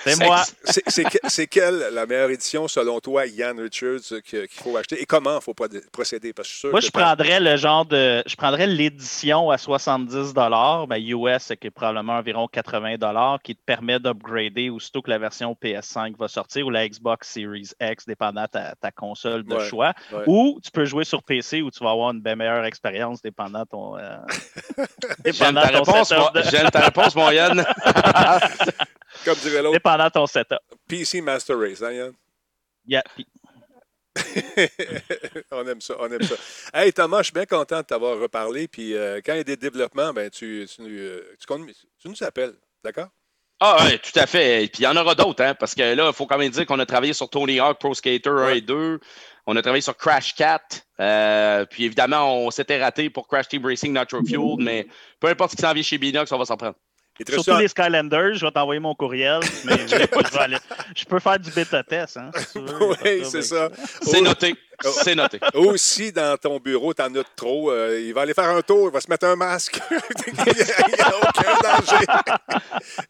C'est 0.05 0.25
moi. 0.25 0.45
C'est 0.65 0.83
c'est 0.89 1.05
que- 1.05 1.19
c'est 1.29 1.47
quelle 1.49 1.89
la 1.93 2.07
meilleure 2.07 2.31
édition 2.31 2.69
selon 2.69 3.01
toi, 3.01 3.27
Yann 3.27 3.59
Richards, 3.59 3.99
que- 4.25 4.47
qu'il 4.47 4.63
faut 4.63 4.77
acheter? 4.77 5.03
Et 5.03 5.07
comment 5.07 5.39
il 5.39 5.43
faut 5.43 5.55
procé- 5.55 5.83
procéder? 5.91 6.33
Parce 6.33 6.47
que 6.49 6.53
je 6.53 6.59
suis 6.59 6.61
sûr 6.61 6.71
Moi, 6.71 6.79
que 6.81 6.87
je 6.87 6.91
prendrais 6.93 7.41
le 7.41 7.57
genre 7.57 7.85
de. 7.85 8.23
Je 8.25 8.37
prendrais 8.37 8.69
l'édition 8.69 9.51
à 9.51 9.59
70 9.59 10.33
ben, 10.35 10.97
US, 10.99 11.53
qui 11.61 11.67
est 11.67 11.71
probablement 11.71 12.13
environ 12.15 12.47
80 12.47 13.39
qui 13.43 13.57
te 13.57 13.61
permet 13.67 13.99
d'upgrader 13.99 14.71
aussitôt 14.71 15.03
que 15.03 15.11
la 15.11 15.19
version 15.19 15.57
PS5 15.61 16.17
va 16.17 16.29
sortir 16.29 16.67
ou 16.67 16.71
la 16.71 16.89
Xbox 16.89 17.29
Series 17.33 17.71
X, 17.81 18.07
dépendant 18.07 18.43
de 18.45 18.49
ta, 18.49 18.75
ta 18.81 18.93
console 18.93 19.43
de 19.45 19.57
Ouais, 19.57 19.69
choix. 19.69 19.93
ouais. 20.13 20.23
Ou 20.29 20.61
tu 20.63 20.71
peux 20.71 20.85
jouer 20.85 21.05
sur 21.05 21.25
PC 21.25 21.61
où 21.61 21.73
tu 21.73 21.83
vas 21.83 21.91
avoir 21.91 22.13
une 22.13 22.21
bien 22.21 22.37
meilleure 22.37 22.65
expérience 22.65 23.21
dépendant 23.21 23.67
ton. 23.67 23.99
euh, 23.99 24.17
dépendant 25.25 25.63
ta, 25.63 25.69
ton 25.81 25.83
réponse, 25.93 26.09
de- 26.11 26.43
j'aime 26.51 26.71
ta 26.71 26.81
réponse, 26.81 27.17
mon 27.17 27.31
Yann. 27.33 27.67
Comme 29.25 29.37
dirait 29.39 29.63
l'autre, 29.63 29.75
Dépendant 29.75 30.11
ton 30.11 30.27
setup. 30.27 30.59
PC 30.89 31.21
Master 31.21 31.59
Race, 31.59 31.83
hein, 31.83 31.93
Yann? 31.93 32.13
Yeah. 32.87 33.03
On 35.53 35.67
aime 35.67 35.81
ça, 35.81 35.95
on 36.01 36.11
aime 36.11 36.23
ça. 36.23 36.35
Hey 36.75 36.93
Thomas, 36.93 37.19
je 37.19 37.25
suis 37.25 37.33
bien 37.33 37.47
content 37.47 37.79
de 37.79 37.83
t'avoir 37.83 38.19
reparlé. 38.19 38.67
Puis 38.67 38.95
euh, 38.95 39.21
quand 39.25 39.33
il 39.35 39.39
y 39.39 39.41
a 39.41 39.45
des 39.45 39.57
développements, 39.57 40.13
ben, 40.13 40.29
tu, 40.31 40.67
tu, 40.73 40.83
nous- 40.83 40.89
euh, 40.89 41.37
tu 42.01 42.09
nous 42.09 42.23
appelles, 42.25 42.55
d'accord? 42.83 43.09
Ah 43.61 43.77
oui, 43.85 43.99
tout 43.99 44.19
à 44.19 44.27
fait. 44.27 44.65
Et 44.65 44.69
puis 44.69 44.81
il 44.81 44.85
y 44.85 44.87
en 44.87 44.97
aura 44.97 45.15
d'autres, 45.15 45.43
hein, 45.45 45.55
parce 45.55 45.75
que 45.75 45.83
là, 45.95 46.07
il 46.09 46.13
faut 46.15 46.27
quand 46.27 46.39
même 46.39 46.51
dire 46.51 46.65
qu'on 46.67 46.79
a 46.79 46.87
travaillé 46.87 47.13
sur 47.13 47.29
Tony 47.29 47.59
Hawk 47.61 47.79
Pro 47.79 47.95
Skater 47.95 48.31
1 48.31 48.35
Ouais. 48.47 48.59
et 48.59 48.61
2. 48.61 48.99
On 49.47 49.57
a 49.57 49.63
travaillé 49.63 49.81
sur 49.83 49.97
Crash 49.97 50.35
Cat. 50.35 50.63
euh, 51.01 51.65
puis 51.67 51.85
évidemment, 51.85 52.39
on 52.45 52.51
s'était 52.51 52.81
raté 52.83 53.11
pour 53.11 53.27
Crash 53.29 53.49
Team 53.49 53.65
Racing 53.67 53.97
Nitro 53.97 54.23
Fuel, 54.25 54.57
mais 54.59 54.87
peu 55.21 55.29
importe 55.29 55.53
ce 55.53 55.57
qui 55.57 55.63
s'en 55.63 55.73
vient 55.73 55.83
chez 55.83 55.99
Binox, 55.99 56.31
on 56.33 56.39
va 56.39 56.45
s'en 56.45 56.57
prendre. 56.57 56.77
Surtout 57.29 57.57
les 57.59 57.69
Skylanders, 57.69 58.35
je 58.35 58.45
vais 58.47 58.53
t'envoyer 58.53 58.81
mon 58.81 58.95
courriel. 58.95 59.41
Mais 59.65 59.79
je, 59.89 59.97
vais 59.97 60.39
aller- 60.39 60.57
je 60.97 61.05
peux 61.05 61.19
faire 61.19 61.39
du 61.39 61.51
bêta 61.51 61.83
test. 61.83 62.17
Hein, 62.17 62.31
Oui, 62.55 63.25
c'est 63.25 63.43
ça. 63.43 63.71
C'est 64.03 64.21
noté. 64.21 64.55
C'est 64.85 65.15
noté. 65.17 65.41
Aussi, 65.55 66.13
dans 66.13 66.37
ton 66.37 66.59
bureau, 66.61 66.95
t'en 66.95 67.13
as 67.17 67.25
trop. 67.35 67.73
Euh, 67.73 68.01
il 68.01 68.15
va 68.15 68.21
aller 68.21 68.35
faire 68.35 68.49
un 68.51 68.63
tour, 68.63 68.89
il 68.89 68.93
va 68.93 69.01
se 69.01 69.11
mettre 69.11 69.27
un 69.27 69.35
masque. 69.35 69.81
il 69.91 70.33
n'y 70.55 71.01
a 71.01 71.17
aucun 71.17 71.59
danger. 71.63 72.05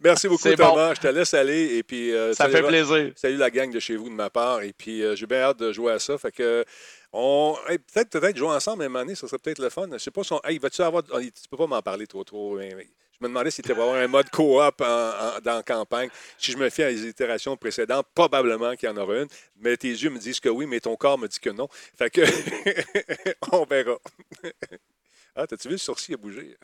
Merci 0.00 0.28
beaucoup, 0.28 0.48
bon. 0.48 0.56
Thomas. 0.56 0.94
Je 0.94 1.00
te 1.00 1.08
laisse 1.08 1.34
aller. 1.34 1.76
Et 1.76 1.82
puis, 1.82 2.12
euh, 2.14 2.32
Ça 2.32 2.44
salut- 2.44 2.54
fait 2.56 2.62
plaisir. 2.62 3.12
Salut 3.16 3.36
la 3.36 3.50
gang 3.50 3.70
de 3.70 3.80
chez 3.80 3.96
vous 3.96 4.08
de 4.08 4.14
ma 4.14 4.30
part. 4.30 4.62
Et 4.62 4.72
puis, 4.72 5.02
euh, 5.02 5.14
j'ai 5.14 5.26
bien 5.26 5.40
hâte 5.42 5.58
de 5.58 5.72
jouer 5.72 5.92
à 5.92 5.98
ça. 5.98 6.16
Fait 6.18 6.32
que. 6.32 6.64
On, 7.12 7.56
hey, 7.68 7.78
peut-être 7.78 8.10
peut-être 8.10 8.36
jouer 8.36 8.48
ensemble 8.48 8.82
à 8.82 8.86
un 8.86 8.88
moment 8.90 9.00
donné, 9.04 9.14
ça 9.14 9.26
serait 9.26 9.38
peut-être 9.38 9.60
le 9.60 9.70
fun. 9.70 9.86
Je 9.92 9.96
sais 9.98 10.10
pas 10.10 10.22
si 10.24 10.32
on, 10.34 10.40
hey, 10.44 10.58
vas-tu 10.58 10.82
avoir. 10.82 11.02
oh, 11.12 11.18
Tu 11.20 11.30
peux 11.50 11.56
pas 11.56 11.66
m'en 11.66 11.80
parler 11.80 12.06
trop 12.06 12.22
trop. 12.24 12.56
mais 12.58 12.74
Je 13.20 13.26
me 13.26 13.30
demandais 13.30 13.50
si 13.50 13.56
c'était 13.56 13.74
pour 13.74 13.82
avoir 13.82 13.98
un 14.00 14.06
mode 14.06 14.30
coop 14.30 14.46
dans 14.78 15.42
la 15.44 15.62
campagne. 15.64 16.08
Si 16.38 16.52
je 16.52 16.56
me 16.56 16.70
fie 16.70 16.84
à 16.84 16.90
les 16.90 17.04
itérations 17.04 17.56
précédentes, 17.56 18.06
probablement 18.14 18.76
qu'il 18.76 18.88
y 18.88 18.92
en 18.92 18.96
aura 18.96 19.22
une. 19.22 19.28
Mais 19.56 19.76
tes 19.76 19.88
yeux 19.88 20.10
me 20.10 20.18
disent 20.18 20.38
que 20.38 20.48
oui, 20.48 20.66
mais 20.66 20.78
ton 20.78 20.94
corps 20.94 21.18
me 21.18 21.26
dit 21.26 21.40
que 21.40 21.50
non. 21.50 21.68
Fait 21.96 22.10
que 22.10 22.20
on 23.52 23.64
verra. 23.64 23.96
Ah, 25.34 25.46
t'as-tu 25.46 25.68
vu 25.68 25.74
le 25.74 25.78
sourcil 25.78 26.14
a 26.14 26.16
bougé? 26.16 26.56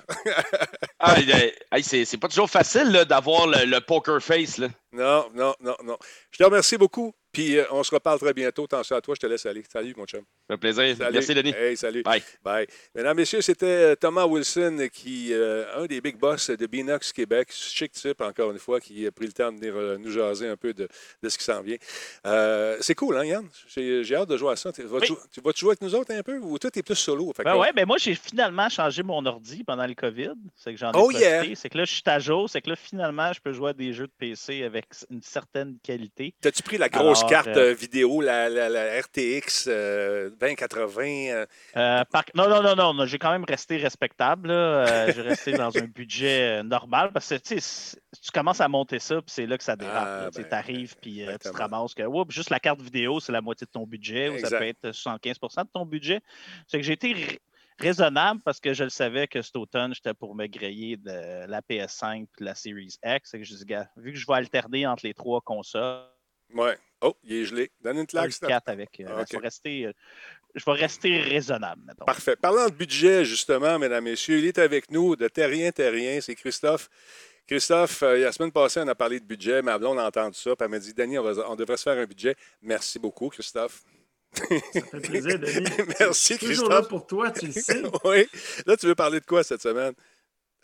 Ah, 1.00 1.16
hey, 1.20 1.82
c'est 1.82 2.16
pas 2.16 2.28
toujours 2.28 2.50
facile 2.50 2.92
d'avoir 3.08 3.46
le, 3.46 3.64
le 3.66 3.80
poker 3.80 4.22
face. 4.22 4.58
Là. 4.58 4.68
Non, 4.92 5.28
non, 5.34 5.54
non, 5.60 5.76
non. 5.84 5.98
Je 6.30 6.38
te 6.38 6.44
remercie 6.44 6.76
beaucoup. 6.76 7.14
Puis 7.34 7.58
euh, 7.58 7.64
on 7.72 7.82
se 7.82 7.92
reparle 7.92 8.18
très 8.20 8.32
bientôt. 8.32 8.64
Attention 8.64 8.96
à 8.96 9.00
toi, 9.00 9.14
je 9.16 9.20
te 9.20 9.26
laisse 9.26 9.44
aller. 9.44 9.64
Salut, 9.70 9.92
mon 9.96 10.06
chum. 10.06 10.22
Fait 10.48 10.56
plaisir. 10.56 10.96
Salut. 10.96 11.12
Merci, 11.12 11.34
Denis. 11.34 11.52
Hey, 11.54 11.76
salut. 11.76 12.02
Bye. 12.04 12.22
Bye. 12.42 12.66
Mesdames, 12.94 13.16
Messieurs, 13.16 13.40
c'était 13.42 13.66
euh, 13.66 13.96
Thomas 13.96 14.24
Wilson, 14.24 14.88
qui, 14.92 15.32
euh, 15.32 15.82
un 15.82 15.86
des 15.86 16.00
big 16.00 16.16
boss 16.16 16.50
de 16.50 16.66
Binox 16.66 17.12
Québec. 17.12 17.48
Chic 17.50 17.90
type, 17.90 18.20
encore 18.20 18.52
une 18.52 18.58
fois, 18.58 18.80
qui 18.80 19.04
a 19.06 19.10
pris 19.10 19.26
le 19.26 19.32
temps 19.32 19.52
de 19.52 19.58
venir 19.58 19.98
nous 19.98 20.10
jaser 20.10 20.48
un 20.48 20.56
peu 20.56 20.72
de, 20.72 20.88
de 21.22 21.28
ce 21.28 21.36
qui 21.36 21.44
s'en 21.44 21.60
vient. 21.60 21.76
Euh, 22.26 22.76
c'est 22.80 22.94
cool, 22.94 23.16
hein, 23.16 23.24
Yann? 23.24 23.48
J'ai 23.66 24.14
hâte 24.14 24.28
de 24.28 24.36
jouer 24.36 24.52
à 24.52 24.56
ça. 24.56 24.70
Oui. 24.78 25.00
tu 25.32 25.40
vas-tu 25.40 25.60
jouer 25.60 25.70
avec 25.70 25.82
nous 25.82 25.94
autres 25.96 26.14
un 26.14 26.22
peu 26.22 26.38
ou 26.38 26.58
toi, 26.58 26.70
t'es 26.70 26.82
plus 26.82 26.94
solo? 26.94 27.32
Ben 27.44 27.56
ouais, 27.56 27.72
ben 27.72 27.84
moi, 27.84 27.98
j'ai 27.98 28.14
finalement 28.14 28.68
changé 28.68 29.02
mon 29.02 29.26
ordi 29.26 29.64
pendant 29.64 29.86
le 29.86 29.94
COVID. 29.94 30.34
C'est 30.54 30.72
que 30.72 30.78
j'en 30.78 30.92
ai 30.92 30.96
Oh 30.96 31.10
yeah! 31.10 31.42
C'est 31.54 31.68
que 31.68 31.78
là, 31.78 31.84
je 31.84 31.94
suis 31.94 32.02
à 32.06 32.20
jour. 32.20 32.48
C'est 32.48 32.60
que 32.60 32.70
là, 32.70 32.76
finalement, 32.76 33.32
je 33.32 33.40
peux 33.40 33.52
jouer 33.52 33.70
à 33.70 33.72
des 33.72 33.92
jeux 33.92 34.06
de 34.06 34.12
PC 34.18 34.62
avec 34.62 34.86
une 35.10 35.22
certaine 35.22 35.78
qualité. 35.82 36.34
T'as-tu 36.40 36.62
pris 36.62 36.78
la 36.78 36.88
grosse 36.88 37.18
Alors, 37.18 37.23
carte 37.28 37.48
euh, 37.48 37.72
vidéo, 37.74 38.20
la, 38.20 38.48
la- 38.48 38.68
la 38.68 39.00
RTX 39.00 39.66
euh, 39.68 40.30
2080? 40.40 41.02
euh, 41.06 41.46
Euh, 41.76 42.04
par- 42.10 42.24
Non, 42.34 42.48
non, 42.48 42.62
non, 42.76 42.94
non, 42.94 43.06
j'ai 43.06 43.18
quand 43.18 43.30
même 43.32 43.44
resté 43.48 43.76
respectable. 43.76 44.48
j'ai 45.14 45.22
resté 45.22 45.52
dans 45.52 45.76
un 45.76 45.84
budget 45.86 46.62
normal 46.62 47.10
parce 47.12 47.28
que 47.28 47.36
tu 47.36 48.30
commences 48.32 48.60
à 48.60 48.68
monter 48.68 48.98
ça, 48.98 49.16
puis 49.16 49.24
c'est 49.30 49.46
là 49.46 49.58
que 49.58 49.64
ça 49.64 49.76
dérape. 49.76 50.08
Ah. 50.26 50.30
Tu 50.34 50.42
ben, 50.42 50.48
t'arrives, 50.48 50.96
puis 51.00 51.26
euh, 51.26 51.32
tu 51.42 51.50
te 51.50 51.56
ramasses 51.56 51.94
que 51.94 52.02
oups, 52.02 52.32
juste 52.34 52.50
la 52.50 52.60
carte 52.60 52.80
vidéo, 52.80 53.20
c'est 53.20 53.32
la 53.32 53.40
moitié 53.40 53.66
de 53.66 53.70
ton 53.72 53.86
budget, 53.86 54.28
ou 54.28 54.38
ça 54.38 54.48
peut 54.58 54.66
être 54.66 54.90
75% 54.90 55.64
de 55.64 55.68
ton 55.72 55.84
budget. 55.86 56.20
C'est 56.66 56.78
que 56.78 56.84
j'ai 56.84 56.92
été 56.92 57.12
ra- 57.12 57.20
raisonnable 57.80 58.40
parce 58.44 58.60
que 58.60 58.72
je 58.72 58.84
le 58.84 58.90
savais 58.90 59.26
que 59.26 59.42
cet 59.42 59.56
automne, 59.56 59.94
j'étais 59.94 60.14
pour 60.14 60.34
me 60.36 60.46
griller 60.46 60.96
de 60.96 61.46
la 61.48 61.60
PS5 61.60 62.22
et 62.22 62.28
de 62.40 62.44
la 62.44 62.54
Series 62.54 62.96
X. 63.04 63.32
Que 63.32 63.42
je 63.42 63.54
dis, 63.54 63.64
gars, 63.64 63.88
vu 63.96 64.12
que 64.12 64.18
je 64.18 64.26
vais 64.26 64.34
alterner 64.34 64.86
entre 64.86 65.04
les 65.04 65.12
trois 65.14 65.40
consoles, 65.40 66.02
Ouais. 66.54 66.76
Oh, 67.00 67.14
il 67.24 67.34
est 67.34 67.44
gelé. 67.44 67.70
Donne 67.82 67.98
une 67.98 68.06
claque. 68.06 68.30
4 68.40 68.68
avec. 68.68 69.00
euh, 69.00 69.20
Ok. 69.20 69.26
je, 69.30 69.36
vais 69.36 69.42
rester, 69.42 69.86
euh, 69.86 69.92
je 70.54 70.64
vais 70.64 70.72
rester 70.72 71.20
raisonnable, 71.20 71.82
mettons. 71.86 72.04
Parfait. 72.06 72.36
Parlant 72.36 72.66
de 72.68 72.72
budget, 72.74 73.24
justement, 73.26 73.78
mesdames, 73.78 74.04
messieurs, 74.04 74.38
il 74.38 74.46
est 74.46 74.58
avec 74.58 74.90
nous 74.90 75.14
de 75.16 75.28
Terrien 75.28 75.70
Terrien, 75.70 76.20
c'est 76.22 76.34
Christophe. 76.34 76.88
Christophe, 77.46 78.02
euh, 78.02 78.16
la 78.16 78.32
semaine 78.32 78.52
passée, 78.52 78.80
on 78.82 78.88
a 78.88 78.94
parlé 78.94 79.20
de 79.20 79.26
budget. 79.26 79.60
Ma 79.60 79.76
blonde 79.78 79.98
a 79.98 80.06
entendu 80.06 80.38
ça, 80.38 80.56
puis 80.56 80.64
elle 80.64 80.70
m'a 80.70 80.78
dit 80.78 80.94
Danny, 80.94 81.18
on, 81.18 81.22
va- 81.22 81.50
on 81.50 81.56
devrait 81.56 81.76
se 81.76 81.82
faire 81.82 81.98
un 81.98 82.06
budget. 82.06 82.34
Merci 82.62 82.98
beaucoup, 82.98 83.28
Christophe. 83.28 83.82
Ça 84.32 84.44
fait 84.46 85.00
plaisir, 85.00 85.38
Denis. 85.38 85.66
Merci, 86.00 86.34
Je 86.34 86.38
suis 86.38 86.46
Toujours 86.48 86.68
là 86.70 86.76
Christophe. 86.76 86.88
pour 86.88 87.06
toi, 87.06 87.30
tu 87.30 87.46
le 87.46 87.52
sais. 87.52 87.82
oui. 88.04 88.26
Là, 88.66 88.76
tu 88.78 88.86
veux 88.86 88.94
parler 88.94 89.20
de 89.20 89.26
quoi 89.26 89.42
cette 89.44 89.60
semaine? 89.60 89.92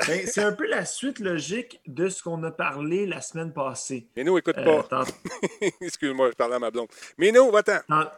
Ben, 0.06 0.26
c'est 0.26 0.42
un 0.42 0.52
peu 0.52 0.66
la 0.66 0.84
suite 0.84 1.18
logique 1.18 1.80
de 1.86 2.08
ce 2.08 2.22
qu'on 2.22 2.42
a 2.44 2.50
parlé 2.50 3.06
la 3.06 3.20
semaine 3.20 3.52
passée. 3.52 4.08
Mais 4.16 4.24
nous, 4.24 4.38
écoute 4.38 4.56
Euh, 4.58 4.82
pas. 4.82 5.04
Excuse-moi, 5.80 6.30
je 6.30 6.36
parlais 6.36 6.56
à 6.56 6.58
ma 6.58 6.70
blonde. 6.70 6.88
Mais 7.18 7.32
nous, 7.32 7.50
va-t'en. 7.50 7.78
tant- 7.88 8.10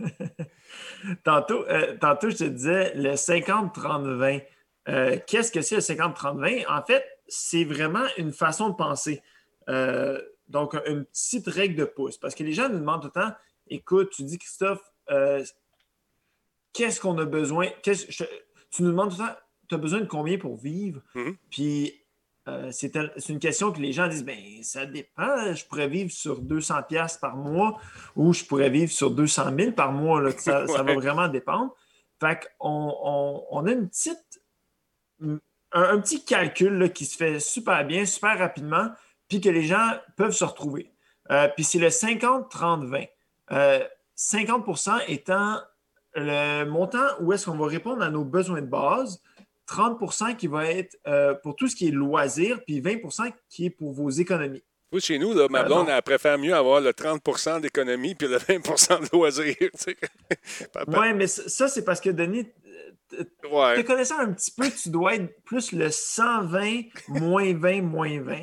tantôt, 1.24 1.66
euh, 1.68 1.96
tantôt, 1.98 2.30
je 2.30 2.36
te 2.36 2.44
disais 2.44 2.92
le 2.94 3.14
50-30-20. 3.14 4.42
Euh, 4.88 5.18
Qu'est-ce 5.26 5.52
que 5.52 5.62
c'est 5.62 5.76
le 5.76 5.80
50-30-20? 5.80 6.66
En 6.68 6.82
fait, 6.84 7.04
c'est 7.28 7.64
vraiment 7.64 8.04
une 8.16 8.32
façon 8.32 8.70
de 8.70 8.74
penser. 8.74 9.22
Euh, 9.68 10.20
donc, 10.48 10.74
une 10.86 11.04
petite 11.04 11.46
règle 11.48 11.76
de 11.76 11.84
pouce. 11.84 12.16
Parce 12.18 12.34
que 12.34 12.42
les 12.42 12.52
gens 12.52 12.68
nous 12.68 12.78
demandent 12.80 13.02
tout 13.02 13.10
le 13.14 13.20
temps 13.22 13.32
écoute, 13.68 14.10
tu 14.10 14.24
dis, 14.24 14.36
Christophe, 14.38 14.82
qu'est-ce 16.72 17.00
qu'on 17.00 17.16
a 17.18 17.24
besoin? 17.24 17.68
Qu'est-ce- 17.82 18.06
je- 18.10 18.24
tu 18.70 18.82
nous 18.82 18.90
demandes 18.90 19.10
tout 19.14 19.22
le 19.22 19.28
temps 19.28 19.36
tu 19.70 19.74
as 19.76 19.78
besoin 19.78 20.00
de 20.00 20.06
combien 20.06 20.36
pour 20.36 20.56
vivre? 20.56 21.00
Mhm. 21.14 21.36
Puis, 21.48 21.94
euh, 22.48 22.70
c'est 22.72 22.96
une 23.28 23.38
question 23.38 23.70
que 23.70 23.80
les 23.80 23.92
gens 23.92 24.08
disent 24.08 24.24
ben 24.24 24.36
ça 24.62 24.84
dépend. 24.84 25.54
Je 25.54 25.64
pourrais 25.64 25.88
vivre 25.88 26.10
sur 26.10 26.40
200 26.40 26.82
pièces 26.88 27.16
par 27.16 27.36
mois 27.36 27.80
ou 28.16 28.32
je 28.32 28.44
pourrais 28.44 28.70
vivre 28.70 28.90
sur 28.90 29.10
200 29.12 29.56
000 29.56 29.72
par 29.72 29.92
mois. 29.92 30.20
là. 30.20 30.32
Ça, 30.36 30.66
ça 30.66 30.82
va 30.82 30.94
vraiment 30.94 31.28
dépendre. 31.28 31.74
Fait 32.18 32.40
qu'on 32.58 32.94
on, 33.02 33.44
on 33.50 33.66
a 33.66 33.72
une 33.72 33.88
petite, 33.88 34.42
un, 35.22 35.38
un 35.72 36.00
petit 36.00 36.24
calcul 36.24 36.74
là, 36.74 36.88
qui 36.88 37.06
se 37.06 37.16
fait 37.16 37.38
super 37.38 37.86
bien, 37.86 38.04
super 38.04 38.38
rapidement, 38.38 38.90
puis 39.28 39.40
que 39.40 39.48
les 39.48 39.62
gens 39.62 39.92
peuvent 40.16 40.34
se 40.34 40.44
retrouver. 40.44 40.92
Euh, 41.30 41.48
puis 41.54 41.64
c'est 41.64 41.78
le 41.78 41.88
50-30-20. 41.88 43.08
Euh, 43.52 43.84
50% 44.16 45.04
étant 45.08 45.60
le 46.14 46.64
montant 46.64 47.06
où 47.20 47.32
est-ce 47.32 47.46
qu'on 47.46 47.56
va 47.56 47.66
répondre 47.66 48.02
à 48.02 48.10
nos 48.10 48.24
besoins 48.24 48.60
de 48.60 48.66
base, 48.66 49.22
30% 49.70 50.36
qui 50.36 50.46
va 50.48 50.66
être 50.66 50.96
euh, 51.06 51.34
pour 51.34 51.54
tout 51.56 51.68
ce 51.68 51.76
qui 51.76 51.88
est 51.88 51.92
loisir, 51.92 52.60
puis 52.66 52.80
20% 52.80 53.32
qui 53.48 53.66
est 53.66 53.70
pour 53.70 53.92
vos 53.92 54.10
économies. 54.10 54.62
Oui, 54.92 55.00
chez 55.00 55.18
nous, 55.20 55.32
là, 55.34 55.46
ma 55.48 55.60
Euh, 55.60 55.64
blonde, 55.66 55.88
elle 55.88 56.02
préfère 56.02 56.36
mieux 56.36 56.52
avoir 56.54 56.80
le 56.80 56.90
30% 56.92 57.60
d'économie 57.60 58.16
puis 58.16 58.26
le 58.26 58.38
20% 58.38 59.00
de 59.02 59.08
loisirs. 59.12 59.54
Oui, 60.88 61.12
mais 61.14 61.26
ça, 61.26 61.68
c'est 61.68 61.84
parce 61.84 62.00
que, 62.00 62.10
Denis, 62.10 62.46
te 63.08 63.46
Ouais, 63.48 63.82
connaissant 63.84 64.18
un 64.18 64.32
petit 64.32 64.50
peu, 64.52 64.68
tu 64.70 64.88
dois 64.90 65.14
être 65.16 65.42
plus 65.44 65.72
le 65.72 65.90
120, 65.90 66.82
moins 67.08 67.54
20, 67.54 67.82
moins 67.82 68.20
20. 68.20 68.38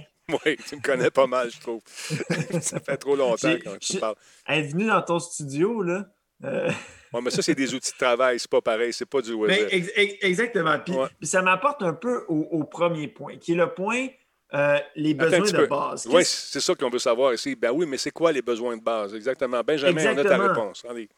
ouais, 0.46 0.58
tu 0.68 0.76
me 0.76 0.82
connais 0.82 1.10
pas 1.12 1.28
mal, 1.28 1.50
je 1.52 1.60
trouve. 1.60 1.82
ça 2.62 2.80
fait 2.80 2.98
trop 2.98 3.16
longtemps 3.16 3.38
j'ai- 3.50 3.80
tu 3.80 3.98
parle. 3.98 4.16
Être 4.48 4.72
venu 4.72 4.88
dans 4.88 5.02
ton 5.02 5.20
studio, 5.20 5.82
là. 5.82 6.06
euh, 6.44 6.70
Ouais, 7.18 7.24
mais 7.24 7.32
ça, 7.32 7.42
c'est 7.42 7.56
des 7.56 7.74
outils 7.74 7.92
de 7.92 7.98
travail, 7.98 8.40
c'est 8.40 8.50
pas 8.50 8.62
pareil, 8.62 8.94
c'est 8.94 9.06
pas 9.06 9.22
du 9.22 9.32
Mais 9.32 9.48
loisir. 9.48 9.68
ex- 9.72 9.92
ex- 9.96 10.18
exactement. 10.22 10.80
Puis, 10.80 10.94
Ouais. 10.94 11.08
puis 11.20 11.28
ça 11.28 11.42
m'apporte 11.42 11.82
un 11.84 11.94
peu 11.94 12.24
au, 12.28 12.48
au 12.52 12.64
premier 12.64 13.08
point, 13.08 13.38
qui 13.38 13.52
est 13.54 13.56
le 13.56 13.74
point 13.74 14.08
euh, 14.54 14.78
les 14.96 15.14
besoins 15.14 15.42
de 15.42 15.52
peu. 15.58 15.68
base. 15.68 16.08
Oui, 16.10 16.24
c'est 16.24 16.62
ça 16.62 16.74
qu'on 16.74 16.90
veut 16.90 17.00
savoir 17.00 17.34
ici. 17.34 17.54
Ben 17.56 17.72
oui, 17.72 17.86
mais 17.86 17.98
c'est 17.98 18.12
quoi 18.12 18.32
les 18.32 18.42
besoins 18.42 18.78
de 18.78 18.82
base? 18.82 19.14
Exactement. 19.14 19.62
Benjamin, 19.62 19.92
on 19.94 19.98
a 19.98 20.04
ta 20.16 20.22
Exactement. 20.22 20.48
réponse. 20.54 20.86
Allez. 20.90 21.10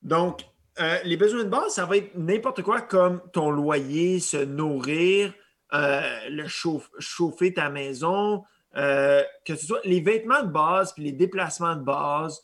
Donc, 0.00 0.40
euh, 0.80 0.96
les 1.04 1.16
besoins 1.18 1.44
de 1.44 1.50
base, 1.50 1.74
ça 1.74 1.84
va 1.84 1.98
être 1.98 2.14
n'importe 2.14 2.62
quoi 2.62 2.80
comme 2.80 3.20
ton 3.32 3.50
loyer, 3.50 4.20
se 4.20 4.38
nourrir, 4.38 5.34
euh, 5.74 6.00
le 6.30 6.44
chauffe- 6.48 6.88
chauffer 6.98 7.52
ta 7.52 7.68
maison, 7.68 8.42
euh, 8.76 9.22
que 9.44 9.54
ce 9.54 9.66
soit 9.66 9.80
les 9.84 10.00
vêtements 10.00 10.42
de 10.42 10.50
base, 10.50 10.94
puis 10.94 11.02
les 11.04 11.12
déplacements 11.12 11.76
de 11.76 11.82
base, 11.84 12.40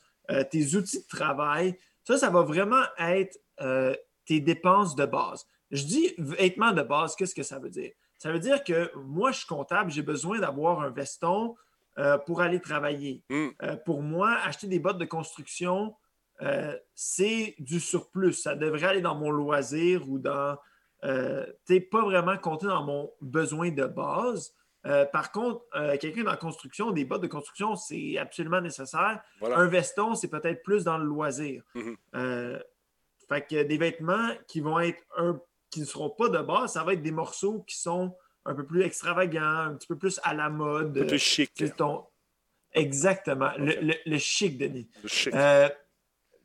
tes 0.50 0.74
outils 0.76 1.00
de 1.00 1.06
travail. 1.08 1.74
Ça, 2.08 2.16
ça 2.16 2.30
va 2.30 2.40
vraiment 2.40 2.84
être 2.98 3.38
euh, 3.60 3.94
tes 4.24 4.40
dépenses 4.40 4.96
de 4.96 5.04
base. 5.04 5.46
Je 5.70 5.84
dis 5.84 6.14
vêtements 6.16 6.72
de 6.72 6.80
base, 6.80 7.14
qu'est-ce 7.14 7.34
que 7.34 7.42
ça 7.42 7.58
veut 7.58 7.68
dire? 7.68 7.90
Ça 8.16 8.32
veut 8.32 8.38
dire 8.38 8.64
que 8.64 8.90
moi, 8.96 9.30
je 9.30 9.40
suis 9.40 9.46
comptable, 9.46 9.90
j'ai 9.90 10.00
besoin 10.00 10.38
d'avoir 10.38 10.80
un 10.80 10.88
veston 10.88 11.54
euh, 11.98 12.16
pour 12.16 12.40
aller 12.40 12.60
travailler. 12.60 13.22
Hmm. 13.28 13.48
Euh, 13.62 13.76
pour 13.76 14.00
moi, 14.00 14.38
acheter 14.42 14.68
des 14.68 14.78
bottes 14.78 14.96
de 14.96 15.04
construction, 15.04 15.94
c'est 16.94 17.56
du 17.58 17.78
surplus. 17.78 18.32
Ça 18.32 18.54
devrait 18.54 18.86
aller 18.86 19.02
dans 19.02 19.14
mon 19.14 19.30
loisir 19.30 20.08
ou 20.08 20.18
dans. 20.18 20.56
Tu 21.66 21.80
pas 21.90 22.00
vraiment 22.00 22.38
compter 22.38 22.68
dans 22.68 22.84
mon 22.84 23.12
besoin 23.20 23.70
de 23.70 23.84
base. 23.84 24.54
Euh, 24.88 25.04
par 25.04 25.30
contre, 25.32 25.64
euh, 25.74 25.96
quelqu'un 25.98 26.24
dans 26.24 26.30
la 26.30 26.36
construction, 26.36 26.90
des 26.92 27.04
bottes 27.04 27.22
de 27.22 27.26
construction, 27.26 27.76
c'est 27.76 28.16
absolument 28.18 28.60
nécessaire. 28.60 29.20
Voilà. 29.40 29.58
Un 29.58 29.66
veston, 29.66 30.14
c'est 30.14 30.28
peut-être 30.28 30.62
plus 30.62 30.84
dans 30.84 30.98
le 30.98 31.04
loisir. 31.04 31.62
Mhm. 31.74 31.96
Euh, 32.16 32.58
fait 33.28 33.46
que 33.46 33.62
des 33.62 33.76
vêtements 33.78 34.30
qui 34.46 34.60
vont 34.60 34.80
être 34.80 35.02
un, 35.16 35.38
qui 35.70 35.80
ne 35.80 35.84
seront 35.84 36.10
pas 36.10 36.28
de 36.30 36.38
base, 36.38 36.72
ça 36.72 36.82
va 36.84 36.94
être 36.94 37.02
des 37.02 37.10
morceaux 37.10 37.62
qui 37.66 37.76
sont 37.76 38.16
un 38.46 38.54
peu 38.54 38.64
plus 38.64 38.82
extravagants, 38.82 39.42
un 39.42 39.74
petit 39.74 39.86
peu 39.88 39.96
plus 39.98 40.18
à 40.22 40.32
la 40.32 40.48
mode. 40.48 40.96
Un 40.96 41.00
peu 41.02 41.06
plus 41.06 41.18
chic. 41.18 41.52
Ton- 41.76 42.06
Exactement. 42.72 43.50
Le, 43.58 43.74
le- 43.80 43.94
le 44.06 44.18
chic, 44.18 44.56
Denis. 44.58 44.88
Chic. 45.06 45.34
Euh, 45.34 45.68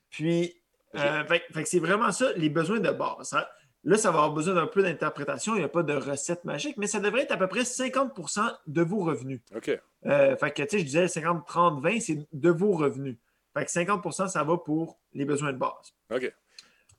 puis, 0.09 0.53
fait, 0.93 1.43
fait 1.51 1.63
que 1.63 1.69
c'est 1.69 1.79
vraiment 1.79 2.11
ça, 2.11 2.31
les 2.33 2.49
besoins 2.49 2.79
de 2.79 2.91
base. 2.91 3.29
Ça- 3.29 3.49
là, 3.83 3.97
ça 3.97 4.11
va 4.11 4.19
avoir 4.19 4.33
besoin 4.33 4.55
d'un 4.55 4.67
peu 4.67 4.81
d'interprétation. 4.81 5.55
Il 5.55 5.59
n'y 5.59 5.63
a 5.63 5.69
pas 5.69 5.83
de 5.83 5.93
recette 5.93 6.45
magique, 6.45 6.77
mais 6.77 6.87
ça 6.87 6.99
devrait 6.99 7.23
être 7.23 7.31
à 7.31 7.37
peu 7.37 7.47
près 7.47 7.61
50% 7.63 8.41
de 8.67 8.81
vos 8.81 9.03
revenus. 9.03 9.41
OK. 9.55 9.79
Euh, 10.05 10.35
fait 10.35 10.51
que, 10.51 10.63
tu 10.63 10.69
sais, 10.69 10.79
je 10.79 10.85
disais 10.85 11.07
50, 11.07 11.45
30, 11.45 11.81
20, 11.81 11.99
c'est 11.99 12.27
de 12.31 12.49
vos 12.49 12.73
revenus. 12.73 13.17
Fait 13.53 13.65
que 13.65 13.71
50% 13.71 14.29
ça 14.29 14.43
va 14.43 14.57
pour 14.57 14.99
les 15.13 15.25
besoins 15.25 15.53
de 15.53 15.57
base. 15.57 15.93
OK. 16.11 16.33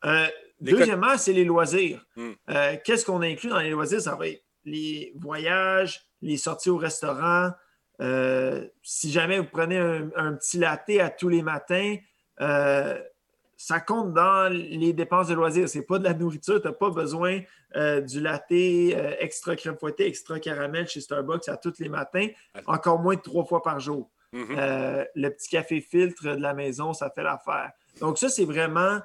Euh, 0.05 0.27
deuxièmement, 0.61 1.17
c'est 1.17 1.33
les 1.33 1.45
loisirs. 1.45 2.05
Hmm. 2.17 2.33
Euh, 2.51 2.77
Qu'est-ce 2.85 3.05
qu'on 3.05 3.23
inclut 3.23 3.51
dans 3.51 3.61
les 3.61 3.71
loisirs? 3.71 4.01
Ça 4.01 4.15
va 4.15 4.29
être 4.29 4.45
les 4.65 5.13
voyages, 5.17 6.07
les 6.23 6.37
sorties 6.37 6.71
au 6.71 6.77
restaurant. 6.77 7.51
Si 8.83 9.11
jamais 9.11 9.39
vous 9.39 9.49
prenez 9.51 9.79
un, 9.79 10.11
un 10.17 10.35
petit 10.35 10.59
latte 10.59 10.91
à 11.01 11.11
tous 11.11 11.29
les 11.29 11.43
matins, 11.43 11.97
ça 13.57 13.81
compte 13.81 14.13
dans 14.13 14.53
les 14.53 14.93
dépenses 14.93 15.29
de 15.29 15.35
loisirs. 15.35 15.69
C'est 15.69 15.83
pas 15.83 15.99
de 15.99 16.05
la 16.05 16.15
nourriture. 16.15 16.61
Tu 16.61 16.67
n'as 16.67 16.75
pas 16.75 16.91
besoin 16.91 17.41
euh, 17.77 18.01
du 18.01 18.21
latte 18.21 18.53
euh, 18.53 19.15
extra 19.19 19.57
crème 19.57 19.77
fouettée, 19.79 20.07
extra 20.07 20.39
caramel 20.41 20.87
chez 20.89 21.01
Starbucks 21.01 21.49
à 21.49 21.57
tous 21.57 21.79
les 21.79 21.89
matins, 21.89 22.29
encore 22.67 23.01
moins 23.01 23.15
de 23.15 23.21
trois 23.21 23.45
fois 23.45 23.63
par 23.63 23.81
jour. 23.81 24.11
Mhm. 24.33 24.57
Euh, 24.59 25.05
le 25.15 25.29
petit 25.31 25.49
café 25.49 25.81
filtre 25.81 26.35
de 26.35 26.41
la 26.41 26.55
maison, 26.55 26.93
ça 26.93 27.11
fait 27.11 27.23
l'affaire. 27.23 27.71
Donc, 28.01 28.19
ça, 28.19 28.29
c'est 28.29 28.45
vraiment 28.45 29.01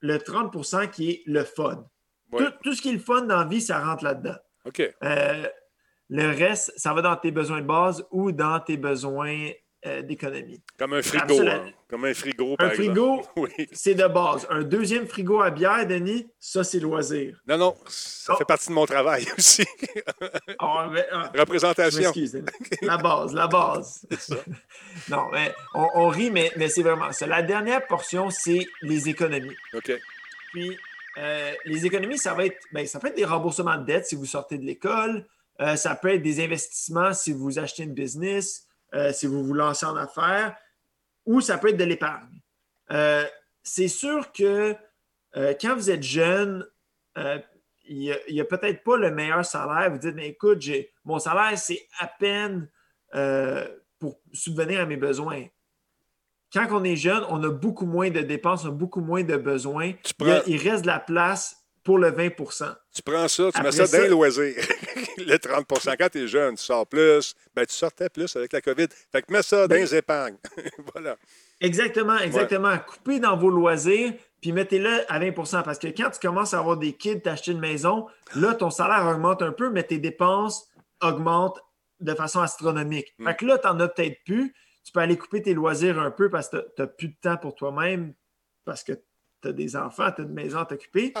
le 0.00 0.18
30% 0.18 0.90
qui 0.90 1.10
est 1.10 1.22
le 1.26 1.44
fun. 1.44 1.86
Ouais. 2.32 2.44
Tout, 2.44 2.52
tout 2.62 2.74
ce 2.74 2.82
qui 2.82 2.90
est 2.90 2.92
le 2.92 2.98
fun 2.98 3.22
dans 3.22 3.38
la 3.38 3.44
vie, 3.44 3.60
ça 3.62 3.80
rentre 3.80 4.04
là-dedans. 4.04 4.36
OK. 4.66 4.82
Le 6.10 6.26
reste, 6.28 6.72
ça 6.76 6.94
va 6.94 7.02
dans 7.02 7.16
tes 7.16 7.30
besoins 7.30 7.60
de 7.60 7.66
base 7.66 8.06
ou 8.10 8.32
dans 8.32 8.60
tes 8.60 8.78
besoins 8.78 9.50
euh, 9.86 10.02
d'économie. 10.02 10.60
Comme 10.78 10.92
un 10.94 11.02
frigo. 11.02 11.40
Hein. 11.46 11.70
Comme 11.88 12.04
un 12.04 12.14
frigo, 12.14 12.56
par 12.56 12.66
Un 12.66 12.70
exemple. 12.70 12.86
frigo, 12.94 13.22
Oui. 13.36 13.68
c'est 13.72 13.94
de 13.94 14.06
base. 14.06 14.46
Un 14.50 14.62
deuxième 14.62 15.06
frigo 15.06 15.40
à 15.40 15.50
bière, 15.50 15.86
Denis, 15.86 16.28
ça, 16.40 16.64
c'est 16.64 16.80
loisir. 16.80 17.40
Non, 17.46 17.56
non, 17.58 17.76
ça 17.86 18.32
Oh. 18.34 18.36
fait 18.38 18.44
partie 18.44 18.68
de 18.68 18.72
mon 18.74 18.86
travail 18.86 19.26
aussi. 19.38 19.64
Ah, 20.58 20.88
mais, 20.92 21.06
ah, 21.12 21.30
Représentation. 21.38 22.00
m'excuse, 22.00 22.32
Denis. 22.32 22.46
La 22.82 22.96
base, 22.96 23.32
la 23.34 23.46
base. 23.46 24.06
ça. 24.18 24.36
non, 25.08 25.28
mais 25.32 25.54
on, 25.74 25.86
on 25.94 26.08
rit, 26.08 26.30
mais, 26.30 26.50
mais 26.56 26.68
c'est 26.68 26.82
vraiment 26.82 27.12
ça. 27.12 27.26
La 27.26 27.42
dernière 27.42 27.86
portion, 27.86 28.30
c'est 28.30 28.66
les 28.82 29.08
économies. 29.08 29.56
OK. 29.74 29.92
Puis, 30.52 30.76
euh, 31.18 31.52
les 31.64 31.86
économies, 31.86 32.18
ça 32.18 32.34
va 32.34 32.46
être, 32.46 32.58
ben, 32.72 32.86
ça 32.86 32.98
peut 32.98 33.08
être 33.08 33.16
des 33.16 33.24
remboursements 33.24 33.76
de 33.76 33.84
dettes 33.84 34.06
si 34.06 34.14
vous 34.16 34.26
sortez 34.26 34.58
de 34.58 34.64
l'école. 34.64 35.24
Euh, 35.60 35.74
ça 35.76 35.94
peut 35.96 36.14
être 36.14 36.22
des 36.22 36.42
investissements 36.44 37.12
si 37.12 37.32
vous 37.32 37.58
achetez 37.58 37.82
une 37.82 37.92
business, 37.94 38.67
euh, 38.94 39.12
si 39.12 39.26
vous 39.26 39.44
vous 39.44 39.54
lancez 39.54 39.86
en 39.86 39.96
affaires, 39.96 40.56
ou 41.26 41.40
ça 41.40 41.58
peut 41.58 41.68
être 41.68 41.76
de 41.76 41.84
l'épargne. 41.84 42.40
Euh, 42.90 43.24
c'est 43.62 43.88
sûr 43.88 44.32
que 44.32 44.74
euh, 45.36 45.54
quand 45.60 45.74
vous 45.74 45.90
êtes 45.90 46.02
jeune, 46.02 46.66
il 47.84 48.16
n'y 48.30 48.40
a, 48.40 48.44
peut-être 48.44 48.84
pas 48.84 48.96
le 48.96 49.10
meilleur 49.10 49.44
salaire. 49.44 49.90
Vous 49.90 49.98
dites, 49.98 50.14
mais 50.14 50.28
écoute, 50.28 50.62
mon 51.04 51.18
salaire, 51.18 51.58
c'est 51.58 51.88
à 51.98 52.06
peine 52.06 52.68
pour 53.98 54.20
subvenir 54.32 54.80
à 54.80 54.86
mes 54.86 54.96
besoins. 54.96 55.44
Quand 56.52 56.66
on 56.70 56.84
est 56.84 56.96
jeune, 56.96 57.24
on 57.28 57.42
a 57.42 57.50
beaucoup 57.50 57.86
moins 57.86 58.10
de 58.10 58.20
dépenses, 58.20 58.64
on 58.64 58.68
a 58.68 58.72
beaucoup 58.72 59.00
moins 59.00 59.22
de 59.22 59.36
besoins. 59.36 59.92
Il, 60.20 60.42
il 60.46 60.56
reste 60.56 60.82
de 60.82 60.86
la 60.86 61.00
place 61.00 61.57
pour 61.88 61.96
le 61.96 62.10
20 62.10 62.28
tu 62.92 63.02
prends 63.02 63.28
ça, 63.28 63.44
tu 63.44 63.48
Après 63.48 63.62
mets 63.62 63.72
ça 63.72 63.84
dans 63.84 63.88
ça- 63.88 64.02
les 64.02 64.08
loisirs. 64.10 64.54
le 65.16 65.36
30% 65.38 65.96
Quand 65.98 66.08
tu 66.10 66.22
es 66.22 66.28
jeune, 66.28 66.54
tu 66.54 66.62
sors 66.62 66.86
plus. 66.86 67.34
Ben, 67.56 67.64
tu 67.64 67.72
sortais 67.74 68.10
plus 68.10 68.36
avec 68.36 68.52
la 68.52 68.60
COVID. 68.60 68.88
Fait 69.10 69.22
que 69.22 69.32
mets 69.32 69.40
ça 69.40 69.62
dans 69.66 69.68
Ben- 69.74 69.80
les 69.80 69.94
épargnes. 69.96 70.36
voilà. 70.92 71.16
Exactement, 71.62 72.18
exactement. 72.18 72.76
Coupez 72.86 73.20
dans 73.20 73.38
vos 73.38 73.48
loisirs, 73.48 74.12
puis 74.42 74.52
mettez-le 74.52 75.10
à 75.10 75.18
20% 75.18 75.62
Parce 75.62 75.78
que 75.78 75.86
quand 75.86 76.10
tu 76.10 76.20
commences 76.20 76.52
à 76.52 76.58
avoir 76.58 76.76
des 76.76 76.92
kids, 76.92 77.22
t'acheter 77.22 77.52
une 77.52 77.60
maison, 77.60 78.06
là, 78.34 78.52
ton 78.52 78.68
salaire 78.68 79.06
augmente 79.06 79.40
un 79.40 79.52
peu, 79.52 79.70
mais 79.70 79.82
tes 79.82 79.96
dépenses 79.98 80.68
augmentent 81.02 81.58
de 82.00 82.12
façon 82.12 82.40
astronomique. 82.40 83.14
Mm. 83.18 83.28
Fait 83.28 83.34
que 83.36 83.46
là, 83.46 83.56
tu 83.56 83.66
n'en 83.66 83.80
as 83.80 83.88
peut-être 83.88 84.22
plus. 84.26 84.52
Tu 84.84 84.92
peux 84.92 85.00
aller 85.00 85.16
couper 85.16 85.40
tes 85.40 85.54
loisirs 85.54 85.98
un 85.98 86.10
peu 86.10 86.28
parce 86.28 86.50
que 86.50 86.58
tu 86.76 86.82
n'as 86.82 86.86
plus 86.86 87.08
de 87.08 87.16
temps 87.22 87.38
pour 87.38 87.54
toi-même, 87.54 88.12
parce 88.66 88.84
que 88.84 88.92
tu 89.42 89.48
as 89.48 89.52
des 89.52 89.76
enfants, 89.76 90.10
tu 90.12 90.22
as 90.22 90.24
une 90.24 90.32
maison 90.32 90.58
à 90.58 90.64
t'occuper, 90.66 91.12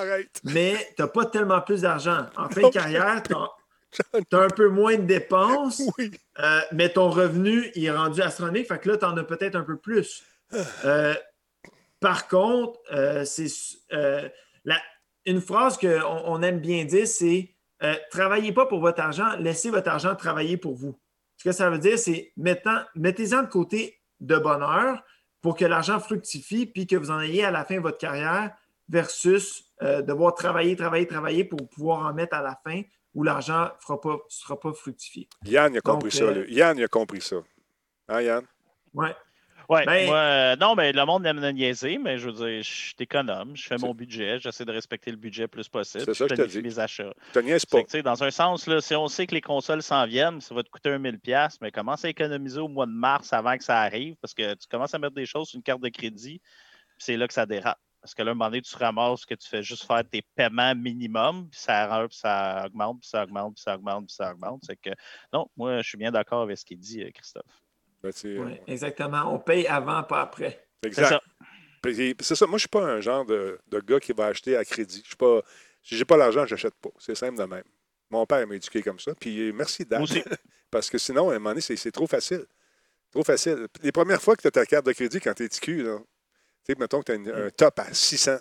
mais 0.44 0.74
tu 0.96 1.02
n'as 1.02 1.08
pas 1.08 1.26
tellement 1.26 1.60
plus 1.60 1.82
d'argent. 1.82 2.26
En 2.36 2.48
fin 2.48 2.62
de 2.62 2.72
carrière, 2.72 3.22
tu 3.22 3.34
as, 3.34 4.38
un 4.38 4.48
peu 4.48 4.68
moins 4.68 4.96
de 4.96 5.02
dépenses. 5.02 5.82
Oui. 5.98 6.10
Euh, 6.40 6.60
mais 6.72 6.88
ton 6.90 7.10
revenu 7.10 7.70
il 7.74 7.84
est 7.86 7.90
rendu 7.90 8.20
astronomique, 8.22 8.68
fait 8.68 8.78
que 8.78 8.90
là, 8.90 8.96
tu 8.96 9.04
en 9.04 9.16
as 9.16 9.24
peut-être 9.24 9.56
un 9.56 9.62
peu 9.62 9.76
plus. 9.76 10.22
Euh, 10.84 11.14
par 12.00 12.28
contre, 12.28 12.78
euh, 12.92 13.24
c'est 13.24 13.46
la- 14.64 14.82
une 15.26 15.40
phrase 15.40 15.76
qu'on 15.76 16.22
on 16.24 16.42
aime 16.42 16.60
bien 16.60 16.84
dire, 16.84 17.06
c'est 17.06 17.54
travaillez 18.10 18.52
pas 18.52 18.66
pour 18.66 18.80
votre 18.80 19.00
argent, 19.00 19.36
laissez 19.38 19.70
votre 19.70 19.88
argent 19.88 20.14
travailler 20.16 20.56
pour 20.56 20.74
vous. 20.74 20.98
Ce 21.36 21.44
que 21.44 21.52
ça 21.52 21.70
veut 21.70 21.78
dire, 21.78 21.98
c'est 21.98 22.32
mettant- 22.36 22.82
mettez-en 22.96 23.42
de 23.42 23.48
côté 23.48 24.00
de 24.20 24.36
bonheur 24.36 25.00
pour 25.42 25.56
que 25.56 25.64
l'argent 25.64 26.00
fructifie 26.00 26.66
puis 26.66 26.86
que 26.86 26.96
vous 26.96 27.10
en 27.10 27.20
ayez 27.20 27.44
à 27.44 27.50
la 27.50 27.64
fin 27.64 27.76
de 27.76 27.80
votre 27.80 27.98
carrière 27.98 28.52
versus 28.88 29.64
euh, 29.82 30.02
devoir 30.02 30.34
travailler, 30.34 30.74
travailler, 30.76 31.06
travailler 31.06 31.44
pour 31.44 31.68
pouvoir 31.68 32.06
en 32.06 32.14
mettre 32.14 32.36
à 32.36 32.42
la 32.42 32.58
fin 32.64 32.82
où 33.14 33.22
l'argent 33.22 33.70
ne 33.88 33.96
pas, 33.96 34.18
sera 34.28 34.58
pas 34.58 34.72
fructifié. 34.72 35.28
Yann, 35.44 35.72
il 35.74 35.78
a 35.78 35.80
compris 35.80 36.10
Donc, 36.10 36.12
ça. 36.12 36.24
euh. 36.24 36.46
Yann, 36.48 36.78
il 36.78 36.84
a 36.84 36.88
compris 36.88 37.20
ça. 37.20 37.36
Hein, 38.08 38.20
Yann? 38.22 38.44
Ouais. 38.94 39.14
Ouais, 39.68 39.84
Ben- 39.84 40.06
moi, 40.06 40.16
euh, 40.16 40.56
non, 40.56 40.74
mais 40.74 40.92
le 40.92 41.04
monde 41.04 41.26
aime 41.26 41.40
me 41.40 41.50
niaiser, 41.50 41.98
mais 41.98 42.16
je 42.16 42.30
veux 42.30 42.32
dire, 42.32 42.62
je 42.62 42.70
suis 42.70 42.94
économe, 42.98 43.54
je 43.54 43.66
fais 43.66 43.76
mon 43.76 43.92
budget, 43.92 44.40
j'essaie 44.40 44.64
de 44.64 44.72
respecter 44.72 45.10
le 45.10 45.18
budget 45.18 45.42
le 45.42 45.48
plus 45.48 45.68
possible. 45.68 46.04
C'est 46.06 46.14
ça 46.14 46.24
je 46.24 46.28
que 46.28 46.28
je 46.30 46.34
te 46.34 46.34
planifie 46.34 46.62
dis. 46.62 46.62
mes 46.62 46.78
achats. 46.78 47.12
Je 47.34 47.40
te 47.40 47.70
pas. 47.70 47.82
que, 47.82 47.86
tu 47.86 47.90
sais, 47.90 48.02
dans 48.02 48.24
un 48.24 48.30
sens, 48.30 48.66
là, 48.66 48.80
si 48.80 48.94
on 48.94 49.08
sait 49.08 49.26
que 49.26 49.34
les 49.34 49.42
consoles 49.42 49.82
s'en 49.82 50.06
viennent, 50.06 50.40
ça 50.40 50.54
va 50.54 50.62
te 50.62 50.70
coûter 50.70 50.88
un 50.88 50.98
1000$, 50.98 51.58
mais 51.60 51.70
commence 51.70 52.02
à 52.06 52.08
économiser 52.08 52.60
au 52.60 52.68
mois 52.68 52.86
de 52.86 52.92
mars 52.92 53.30
avant 53.34 53.58
que 53.58 53.64
ça 53.64 53.80
arrive, 53.80 54.16
parce 54.22 54.32
que 54.32 54.54
tu 54.54 54.66
commences 54.70 54.94
à 54.94 54.98
mettre 54.98 55.14
des 55.14 55.26
choses 55.26 55.48
sur 55.48 55.56
une 55.58 55.62
carte 55.62 55.82
de 55.82 55.90
crédit, 55.90 56.40
puis 56.40 57.00
c'est 57.00 57.18
là 57.18 57.28
que 57.28 57.34
ça 57.34 57.44
dérape. 57.44 57.78
Parce 58.00 58.14
que 58.14 58.22
là, 58.22 58.30
à 58.30 58.32
un 58.32 58.34
moment 58.34 58.48
donné, 58.48 58.62
tu 58.62 58.74
ramasses 58.74 59.26
que 59.26 59.34
tu 59.34 59.46
fais 59.48 59.62
juste 59.62 59.84
faire 59.84 60.02
tes 60.08 60.22
paiements 60.34 60.74
minimum, 60.74 61.46
puis 61.50 61.60
ça, 61.60 62.06
puis 62.08 62.16
ça 62.16 62.62
augmente, 62.64 63.00
puis 63.00 63.08
ça 63.10 63.24
augmente, 63.24 63.54
puis 63.54 63.62
ça 63.62 63.74
augmente, 63.74 64.06
puis 64.06 64.14
ça 64.14 64.32
augmente. 64.32 64.62
C'est 64.64 64.76
que, 64.76 64.90
non, 65.30 65.46
moi, 65.58 65.82
je 65.82 65.88
suis 65.88 65.98
bien 65.98 66.10
d'accord 66.10 66.40
avec 66.40 66.56
ce 66.56 66.64
qu'il 66.64 66.78
dit, 66.78 67.02
euh, 67.02 67.10
Christophe. 67.12 67.44
Ben, 68.02 68.12
Oui, 68.24 68.60
exactement. 68.66 69.34
On 69.34 69.38
paye 69.38 69.66
avant, 69.66 70.02
pas 70.04 70.22
après. 70.22 70.64
C'est 70.82 70.88
Exact. 70.88 71.08
ça. 71.08 71.20
C'est 72.20 72.34
ça. 72.34 72.46
Moi, 72.46 72.52
je 72.52 72.54
ne 72.54 72.58
suis 72.58 72.68
pas 72.68 72.84
un 72.84 73.00
genre 73.00 73.24
de, 73.24 73.58
de 73.68 73.80
gars 73.80 74.00
qui 74.00 74.12
va 74.12 74.26
acheter 74.26 74.56
à 74.56 74.64
crédit. 74.64 75.00
Je 75.02 75.08
suis 75.08 75.16
pas. 75.16 75.42
Si 75.82 75.96
j'ai 75.96 76.04
pas 76.04 76.16
l'argent, 76.16 76.44
je 76.46 76.54
n'achète 76.54 76.74
pas. 76.74 76.90
C'est 76.98 77.14
simple 77.14 77.38
de 77.38 77.44
même. 77.44 77.64
Mon 78.10 78.26
père 78.26 78.46
m'a 78.46 78.54
éduqué 78.56 78.82
comme 78.82 78.98
ça. 78.98 79.12
Puis 79.18 79.52
merci 79.52 79.84
Dan. 79.84 80.04
Parce 80.70 80.90
que 80.90 80.98
sinon, 80.98 81.30
à 81.30 81.34
un 81.34 81.38
moment 81.38 81.50
donné, 81.50 81.60
c'est 81.60 81.76
c'est 81.76 81.92
trop 81.92 82.06
facile. 82.06 82.44
Trop 83.10 83.24
facile. 83.24 83.68
Les 83.82 83.92
premières 83.92 84.20
fois 84.20 84.36
que 84.36 84.42
tu 84.42 84.48
as 84.48 84.50
ta 84.50 84.66
carte 84.66 84.84
de 84.86 84.92
crédit 84.92 85.20
quand 85.20 85.32
tu 85.34 85.44
es 85.44 85.48
TQ, 85.48 85.82
là, 85.82 85.98
tu 85.98 86.04
sais, 86.72 86.78
mettons 86.78 87.00
que 87.02 87.12
tu 87.12 87.30
as 87.32 87.36
un 87.36 87.50
top 87.50 87.78
à 87.80 87.92
600. 87.92 88.36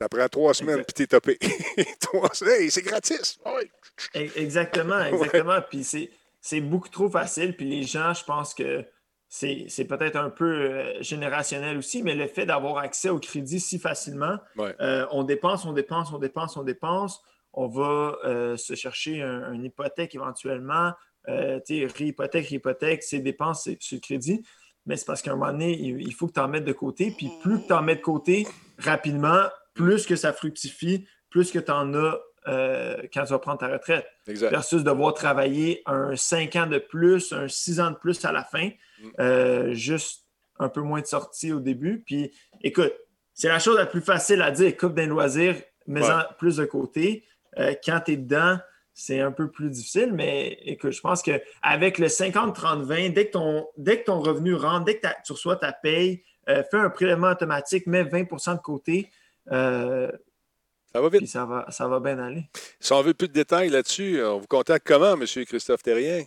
Ça 0.00 0.08
prend 0.08 0.26
trois 0.28 0.54
semaines, 0.54 0.82
puis 0.84 0.94
tu 0.94 1.02
es 1.02 1.06
topé. 1.06 1.38
Trois- 2.00 2.30
hey, 2.46 2.70
c'est 2.70 2.80
gratis. 2.80 3.38
Oui. 3.44 3.70
Exactement, 4.14 5.04
exactement. 5.04 5.60
Puis 5.68 6.08
c'est, 6.40 6.60
beaucoup 6.60 6.88
trop 6.88 7.08
facile. 7.10 7.56
Puis 7.56 7.68
les 7.68 7.82
gens, 7.82 8.12
je 8.14 8.24
pense 8.24 8.54
que 8.54 8.84
c'est, 9.28 9.66
peut-être 9.88 10.16
un 10.16 10.30
peu 10.30 10.44
euh, 10.50 11.02
générationnel 11.02 11.76
aussi, 11.78 12.02
mais 12.02 12.14
le 12.14 12.26
fait 12.26 12.46
d'avoir 12.46 12.78
accès 12.78 13.08
au 13.10 13.18
crédit 13.20 13.60
si 13.60 13.78
facilement, 13.78 14.38
Ouais. 14.56 14.74
euh, 14.80 15.06
on 15.12 15.22
dépense, 15.22 15.64
on 15.64 15.72
dépense, 15.72 16.12
on 16.12 16.18
dépense, 16.18 16.56
on 16.56 16.62
dépense. 16.64 17.22
On 17.52 17.66
va 17.68 18.16
euh, 18.24 18.56
se 18.56 18.74
chercher 18.74 19.22
un- 19.22 19.52
une 19.52 19.64
hypothèque 19.64 20.14
éventuellement. 20.14 20.92
Réhypothèque, 21.26 22.46
réhypothèque, 22.48 23.02
c'est 23.02 23.18
dépenses 23.20 23.64
c'est 23.64 23.80
sur 23.82 23.96
le 23.96 24.00
crédit. 24.00 24.42
Mais 24.86 24.96
c'est 24.96 25.04
parce 25.04 25.20
qu'à 25.22 25.32
un 25.32 25.36
moment 25.36 25.52
donné, 25.52 25.78
il, 25.78 26.00
il 26.00 26.12
faut 26.14 26.26
que 26.26 26.32
tu 26.32 26.40
en 26.40 26.48
mettes 26.48 26.64
de 26.64 26.72
côté. 26.72 27.12
Puis 27.16 27.30
plus 27.42 27.60
que 27.60 27.66
tu 27.66 27.72
en 27.72 27.82
mets 27.82 27.96
de 27.96 28.00
côté 28.00 28.46
rapidement, 28.78 29.44
plus 29.74 30.06
que 30.06 30.16
ça 30.16 30.32
fructifie, 30.32 31.06
plus 31.28 31.50
que 31.52 31.58
tu 31.58 31.70
en 31.70 31.94
as 31.94 32.18
euh, 32.48 32.96
quand 33.12 33.24
tu 33.24 33.30
vas 33.32 33.38
prendre 33.38 33.58
ta 33.58 33.68
retraite 33.68 34.06
Exact. 34.26 34.50
versus 34.50 34.82
devoir 34.82 35.14
travailler 35.14 35.82
un 35.86 36.16
5 36.16 36.56
ans 36.56 36.66
de 36.66 36.78
plus, 36.78 37.32
un 37.32 37.48
6 37.48 37.80
ans 37.80 37.90
de 37.90 37.96
plus 37.96 38.24
à 38.24 38.32
la 38.32 38.44
fin, 38.44 38.70
euh, 39.18 39.72
juste 39.74 40.24
un 40.58 40.68
peu 40.68 40.80
moins 40.80 41.00
de 41.00 41.06
sorties 41.06 41.52
au 41.52 41.60
début. 41.60 42.02
Puis 42.06 42.30
écoute, 42.62 42.92
c'est 43.34 43.48
la 43.48 43.58
chose 43.58 43.76
la 43.76 43.86
plus 43.86 44.00
facile 44.02 44.42
à 44.42 44.50
dire, 44.50 44.76
coupe 44.76 44.94
d'un 44.94 45.06
loisir, 45.06 45.54
mets-en 45.86 46.22
plus 46.38 46.56
de 46.56 46.64
côté. 46.64 47.24
Euh, 47.58 47.74
quand 47.84 48.00
tu 48.04 48.12
es 48.12 48.16
dedans, 48.16 48.58
c'est 48.92 49.20
un 49.20 49.32
peu 49.32 49.50
plus 49.50 49.70
difficile, 49.70 50.12
mais 50.12 50.58
écoute, 50.64 50.90
je 50.92 51.00
pense 51.00 51.22
qu'avec 51.22 51.98
le 51.98 52.08
50-30-20, 52.08 53.12
dès, 53.12 53.26
que 53.28 53.32
ton- 53.32 53.66
dès 53.78 54.00
que 54.00 54.04
ton 54.04 54.20
revenu 54.20 54.54
rentre, 54.54 54.84
dès 54.84 54.98
que 54.98 55.06
tu 55.24 55.32
reçois 55.32 55.56
ta 55.56 55.72
paye, 55.72 56.22
fais 56.46 56.66
un 56.78 56.90
prélèvement 56.90 57.30
automatique, 57.30 57.86
mets 57.86 58.02
20% 58.04 58.54
de 58.56 58.60
côté, 58.60 59.08
Ça 60.92 61.00
va 61.00 61.08
vite. 61.08 61.20
puis 61.20 61.28
ça 61.28 61.44
va, 61.44 61.66
ça 61.70 61.86
va 61.88 62.00
bien 62.00 62.18
aller. 62.18 62.44
Si 62.80 62.92
on 62.92 63.02
veut 63.02 63.14
plus 63.14 63.28
de 63.28 63.32
détails 63.32 63.68
là-dessus, 63.68 64.22
on 64.24 64.38
vous 64.38 64.46
contacte 64.46 64.86
comment, 64.86 65.12
M. 65.12 65.24
Christophe 65.46 65.82
Terrien? 65.82 66.24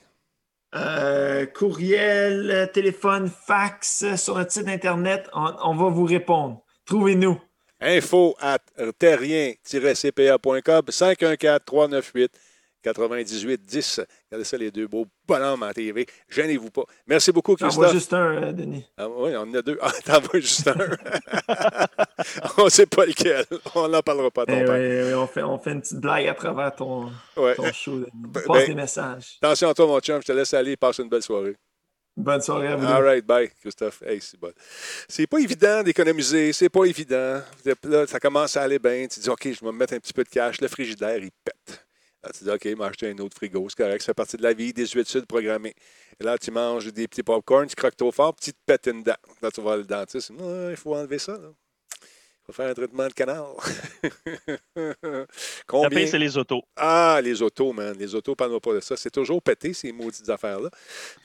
Euh, 0.75 1.45
courriel, 1.45 2.69
téléphone, 2.73 3.29
fax, 3.29 4.15
sur 4.15 4.35
notre 4.37 4.51
site 4.51 4.67
Internet, 4.67 5.29
on, 5.33 5.53
on 5.63 5.75
va 5.75 5.89
vous 5.89 6.05
répondre. 6.05 6.63
Trouvez-nous. 6.85 7.39
Info 7.79 8.35
at 8.39 8.59
terrien-cpa.com 8.97 10.83
514-398-9810. 12.83 14.05
Regardez 14.31 14.43
ça, 14.45 14.57
les 14.57 14.71
deux 14.71 14.87
beaux 14.87 15.05
bonhommes 15.27 15.63
en 15.63 15.71
TV. 15.71 16.05
Gênez-vous 16.29 16.69
pas. 16.71 16.83
Merci 17.07 17.31
beaucoup, 17.31 17.55
Christophe. 17.55 17.91
juste 17.91 18.13
un, 18.13 18.43
euh, 18.43 18.51
Denis. 18.51 18.85
Ah, 18.97 19.07
oui, 19.09 19.31
on 19.35 19.41
en 19.41 19.53
a 19.53 19.61
deux. 19.61 19.77
Ah, 19.81 19.91
t'en 20.05 20.19
vois 20.19 20.39
juste 20.39 20.67
un. 20.67 20.75
on 22.57 22.65
ne 22.65 22.69
sait 22.69 22.85
pas 22.85 23.05
lequel. 23.05 23.45
On 23.75 23.87
n'en 23.87 24.01
parlera 24.01 24.31
pas 24.31 24.45
ton 24.45 24.53
Eh 24.59 24.65
père. 24.65 24.73
oui, 24.73 25.07
oui, 25.09 25.13
on, 25.13 25.27
fait, 25.27 25.43
on 25.43 25.57
fait 25.57 25.71
une 25.71 25.81
petite 25.81 25.99
blague 25.99 26.27
à 26.27 26.33
travers 26.33 26.75
ton, 26.75 27.11
Ouais. 27.37 27.55
ton 27.55 27.71
show. 27.71 27.99
Denis. 27.99 28.09
Ben- 28.13 28.41
Passe 28.45 28.57
ben- 28.59 28.67
des 28.67 28.75
messages. 28.75 29.37
Attention 29.41 29.69
à 29.69 29.73
toi, 29.73 29.87
mon 29.87 29.99
chum. 29.99 30.21
Je 30.21 30.27
te 30.27 30.31
laisse 30.31 30.53
aller. 30.53 30.75
Passe 30.77 30.97
une 30.99 31.09
belle 31.09 31.23
soirée. 31.23 31.55
Bonne 32.15 32.41
soirée 32.41 32.67
à 32.67 32.75
vous. 32.75 32.85
All 32.85 33.03
right, 33.03 33.25
bye, 33.25 33.49
Christophe. 33.59 34.03
Hey, 34.05 34.21
c'est 34.21 34.39
bon. 34.39 34.51
C'est 35.09 35.25
pas 35.25 35.39
évident 35.39 35.81
d'économiser, 35.81 36.53
c'est 36.53 36.69
pas 36.69 36.85
évident. 36.85 37.41
Là, 37.85 38.05
ça 38.05 38.19
commence 38.19 38.55
à 38.55 38.61
aller 38.61 38.77
bien. 38.77 39.07
Tu 39.11 39.19
dis, 39.19 39.29
OK, 39.29 39.41
je 39.45 39.59
vais 39.65 39.71
me 39.71 39.77
mettre 39.79 39.93
un 39.95 39.99
petit 39.99 40.13
peu 40.13 40.23
de 40.23 40.29
cash. 40.29 40.61
Le 40.61 40.67
frigidaire, 40.67 41.17
il 41.17 41.31
pète. 41.43 41.83
Tu 42.31 42.43
dis, 42.43 42.49
OK, 42.49 42.65
m'acheter 42.77 43.09
un 43.09 43.17
autre 43.17 43.35
frigo. 43.35 43.67
C'est 43.69 43.83
correct, 43.83 44.01
ça 44.01 44.07
fait 44.07 44.13
partie 44.13 44.37
de 44.37 44.43
la 44.43 44.53
vie, 44.53 44.73
des 44.73 44.97
études 44.97 45.25
programmées. 45.25 45.73
Et 46.19 46.23
là, 46.23 46.37
tu 46.37 46.51
manges 46.51 46.91
des 46.93 47.07
petits 47.07 47.23
popcorn, 47.23 47.67
tu 47.67 47.75
croques 47.75 47.97
trop 47.97 48.11
fort, 48.11 48.33
puis 48.35 48.45
tu 48.45 48.53
te 48.53 48.59
pètes 48.65 48.87
une 48.87 49.03
dent. 49.03 49.15
Là, 49.41 49.51
tu 49.51 49.61
vas 49.61 49.75
le 49.75 49.83
dentiste. 49.83 50.31
Ah, 50.39 50.67
il 50.69 50.77
faut 50.77 50.95
enlever 50.95 51.19
ça. 51.19 51.33
Là. 51.33 51.49
Il 52.43 52.47
faut 52.47 52.61
faire 52.61 52.69
un 52.69 52.73
traitement 52.73 53.07
de 53.07 53.13
canal. 53.13 53.45
Combien? 55.67 56.05
c'est 56.05 56.19
les 56.19 56.37
autos. 56.37 56.61
Ah, 56.75 57.21
les 57.23 57.41
autos, 57.41 57.71
man. 57.71 57.95
Les 57.97 58.13
autos, 58.13 58.35
parle 58.35 58.59
pas 58.59 58.73
de 58.73 58.81
ça. 58.81 58.97
C'est 58.97 59.09
toujours 59.09 59.41
pété, 59.41 59.71
ces 59.71 59.93
maudites 59.93 60.27
affaires-là. 60.27 60.69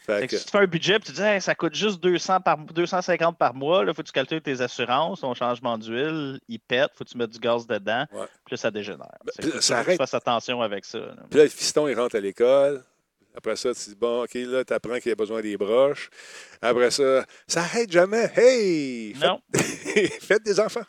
Fait 0.06 0.28
que... 0.28 0.36
Si 0.36 0.44
tu 0.44 0.50
fais 0.52 0.58
un 0.58 0.66
budget 0.66 1.00
tu 1.00 1.10
dis 1.10 1.40
ça 1.40 1.54
coûte 1.56 1.74
juste 1.74 2.00
200 2.00 2.40
par, 2.40 2.58
250 2.58 3.36
par 3.36 3.52
mois, 3.52 3.82
il 3.84 3.92
faut 3.94 4.02
que 4.02 4.06
tu 4.06 4.12
calcules 4.12 4.40
tes 4.40 4.60
assurances, 4.60 5.20
ton 5.22 5.34
changement 5.34 5.76
d'huile, 5.76 6.38
il 6.48 6.60
pète, 6.60 6.92
faut 6.94 7.04
que 7.04 7.10
tu 7.10 7.18
mettes 7.18 7.30
du 7.30 7.40
gaz 7.40 7.66
dedans, 7.66 8.06
puis 8.10 8.52
là, 8.52 8.56
ça 8.56 8.70
dégénère. 8.70 9.18
Ben, 9.24 9.60
ça 9.60 9.78
arrête. 9.78 9.98
Tu 9.98 10.04
fasses 10.04 10.14
attention 10.14 10.62
avec 10.62 10.84
ça. 10.84 11.00
Puis 11.30 11.38
là, 11.38 11.44
le 11.44 11.50
fiston, 11.50 11.88
il 11.88 11.98
rentre 11.98 12.14
à 12.14 12.20
l'école. 12.20 12.84
Après 13.38 13.54
ça, 13.56 13.72
tu 13.72 13.90
dis, 13.90 13.94
bon, 13.94 14.24
OK, 14.24 14.34
là, 14.34 14.64
tu 14.64 14.72
apprends 14.72 14.98
qu'il 14.98 15.10
y 15.10 15.12
a 15.12 15.14
besoin 15.14 15.40
des 15.40 15.56
broches. 15.56 16.10
Après 16.60 16.90
ça, 16.90 17.24
ça 17.46 17.60
arrête 17.60 17.90
jamais. 17.90 18.30
Hey! 18.36 19.14
Non. 19.20 19.40
Faites 20.20 20.42
des 20.44 20.58
enfants. 20.58 20.84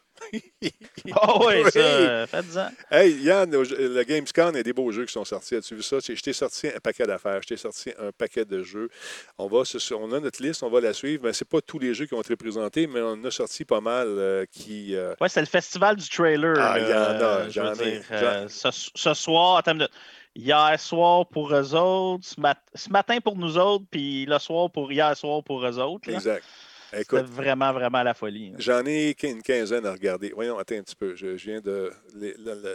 Oh 1.21 1.45
oui, 1.47 1.63
ça, 1.71 2.27
faites-en. 2.27 2.69
Hey, 2.91 3.13
Yann, 3.21 3.51
le 3.51 4.03
Gamescom, 4.03 4.51
il 4.53 4.57
y 4.57 4.59
a 4.59 4.63
des 4.63 4.73
beaux 4.73 4.91
jeux 4.91 5.05
qui 5.05 5.13
sont 5.13 5.25
sortis. 5.25 5.55
As-tu 5.55 5.75
vu 5.75 5.81
ça? 5.81 5.97
Je 5.99 6.21
t'ai 6.21 6.33
sorti 6.33 6.67
un 6.67 6.79
paquet 6.79 7.05
d'affaires. 7.05 7.41
Je 7.41 7.47
t'ai 7.47 7.57
sorti 7.57 7.91
un 7.99 8.11
paquet 8.11 8.45
de 8.45 8.63
jeux. 8.63 8.89
On, 9.37 9.47
va, 9.47 9.63
on 9.97 10.11
a 10.11 10.19
notre 10.19 10.41
liste, 10.41 10.63
on 10.63 10.69
va 10.69 10.81
la 10.81 10.93
suivre. 10.93 11.23
Mais 11.25 11.33
ce 11.33 11.43
n'est 11.43 11.49
pas 11.49 11.61
tous 11.61 11.79
les 11.79 11.93
jeux 11.93 12.05
qui 12.05 12.13
ont 12.13 12.21
été 12.21 12.35
présentés, 12.35 12.87
mais 12.87 13.01
on 13.01 13.23
a 13.23 13.31
sorti 13.31 13.65
pas 13.65 13.81
mal 13.81 14.07
euh, 14.07 14.45
qui. 14.51 14.95
Euh, 14.95 15.13
oui, 15.21 15.29
c'est 15.29 15.41
le 15.41 15.47
festival 15.47 15.95
du 15.95 16.09
trailer. 16.09 16.55
Ah, 16.59 16.79
il 16.79 16.87
y 16.87 16.93
en 16.93 17.25
a. 17.25 17.49
J'en 17.49 17.73
ai. 17.75 18.01
Euh, 18.11 18.47
ce, 18.47 18.69
ce, 18.71 19.13
soir, 19.13 19.57
en 19.57 19.61
termes 19.61 19.79
de 19.79 19.89
hier 20.35 20.79
soir 20.79 21.27
pour 21.27 21.53
eux 21.53 21.75
autres, 21.75 22.25
ce, 22.25 22.89
matin 22.89 23.19
pour 23.19 23.35
nous 23.35 23.57
autres, 23.57 23.85
puis 23.89 24.25
le 24.25 24.39
soir 24.39 24.69
pour 24.69 24.91
hier 24.91 25.15
soir 25.15 25.43
pour 25.43 25.65
eux 25.65 25.79
autres. 25.79 26.09
Exact. 26.09 26.43
C'était 26.91 27.21
vraiment, 27.21 27.71
vraiment 27.71 28.03
la 28.03 28.13
folie. 28.13 28.53
J'en 28.57 28.85
ai 28.85 29.15
une 29.23 29.41
quinzaine 29.41 29.85
à 29.85 29.91
regarder. 29.91 30.31
Voyons, 30.33 30.57
attends 30.57 30.75
un 30.75 30.83
petit 30.83 30.95
peu. 30.95 31.15
Je, 31.15 31.27
viens 31.27 31.61
de 31.61 31.91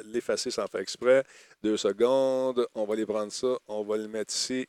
l'effacer 0.07 0.51
sans 0.51 0.67
faire 0.67 0.81
exprès. 0.81 1.25
Deux 1.62 1.77
secondes. 1.77 2.67
On 2.75 2.85
va 2.85 2.97
les 2.97 3.07
prendre 3.07 3.33
ça. 3.33 3.57
On 3.67 3.83
va 3.83 3.97
le 3.97 4.09
mettre 4.09 4.35
ici 4.35 4.67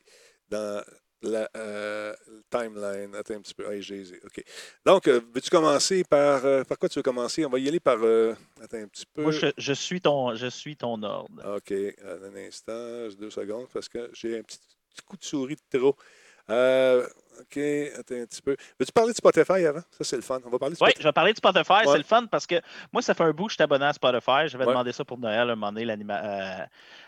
dans 0.48 0.82
la 1.22 1.48
euh, 1.56 2.14
timeline. 2.50 3.14
Attends 3.14 3.34
un 3.34 3.40
petit 3.40 3.54
peu. 3.54 3.80
J'ai 3.80 4.02
OK. 4.24 4.42
Donc, 4.84 5.08
euh, 5.08 5.20
veux-tu 5.34 5.50
commencer 5.50 6.04
par. 6.04 6.44
Euh, 6.44 6.64
par 6.64 6.78
quoi 6.78 6.88
tu 6.88 6.98
veux 6.98 7.02
commencer? 7.02 7.44
On 7.44 7.50
va 7.50 7.58
y 7.58 7.68
aller 7.68 7.80
par. 7.80 7.96
attends 7.96 8.78
un 8.78 8.88
petit 8.88 9.06
peu. 9.12 9.22
Moi, 9.22 9.32
je, 9.32 9.72
suis, 9.72 10.00
ton, 10.00 10.34
je 10.34 10.46
suis 10.46 10.76
ton 10.76 11.02
ordre. 11.02 11.56
OK. 11.56 11.72
Un 11.72 12.36
instant. 12.36 13.08
Deux 13.18 13.30
secondes 13.30 13.66
parce 13.72 13.88
que 13.88 14.10
j'ai 14.12 14.38
un 14.38 14.42
petit, 14.42 14.58
petit, 14.58 15.02
coup 15.06 15.16
de 15.16 15.24
souris 15.24 15.56
de 15.72 15.78
trop. 15.78 15.96
OK, 17.40 17.58
attends 17.98 18.14
un 18.14 18.26
petit 18.26 18.42
peu. 18.42 18.56
Veux-tu 18.78 18.92
parler 18.92 19.12
de 19.12 19.16
Spotify 19.16 19.66
avant? 19.66 19.80
Ça, 19.90 20.04
c'est 20.04 20.16
le 20.16 20.22
fun. 20.22 20.40
On 20.44 20.50
va 20.50 20.58
parler 20.58 20.72
de 20.72 20.76
Spotify. 20.76 20.96
Oui, 20.96 21.02
je 21.02 21.08
vais 21.08 21.12
parler 21.12 21.32
de 21.32 21.36
Spotify. 21.38 21.86
C'est 21.86 21.98
le 21.98 22.04
fun 22.04 22.26
parce 22.26 22.46
que 22.46 22.56
moi, 22.92 23.02
ça 23.02 23.14
fait 23.14 23.24
un 23.24 23.32
bout 23.32 23.46
que 23.46 23.50
je 23.50 23.54
suis 23.54 23.62
abonné 23.62 23.84
à 23.84 23.92
Spotify. 23.92 24.46
J'avais 24.46 24.66
demandé 24.66 24.92
ça 24.92 25.04
pour 25.04 25.18
Noël, 25.18 25.50
un 25.50 25.54
moment 25.54 25.72
donné, 25.72 25.86
euh, 25.90 26.64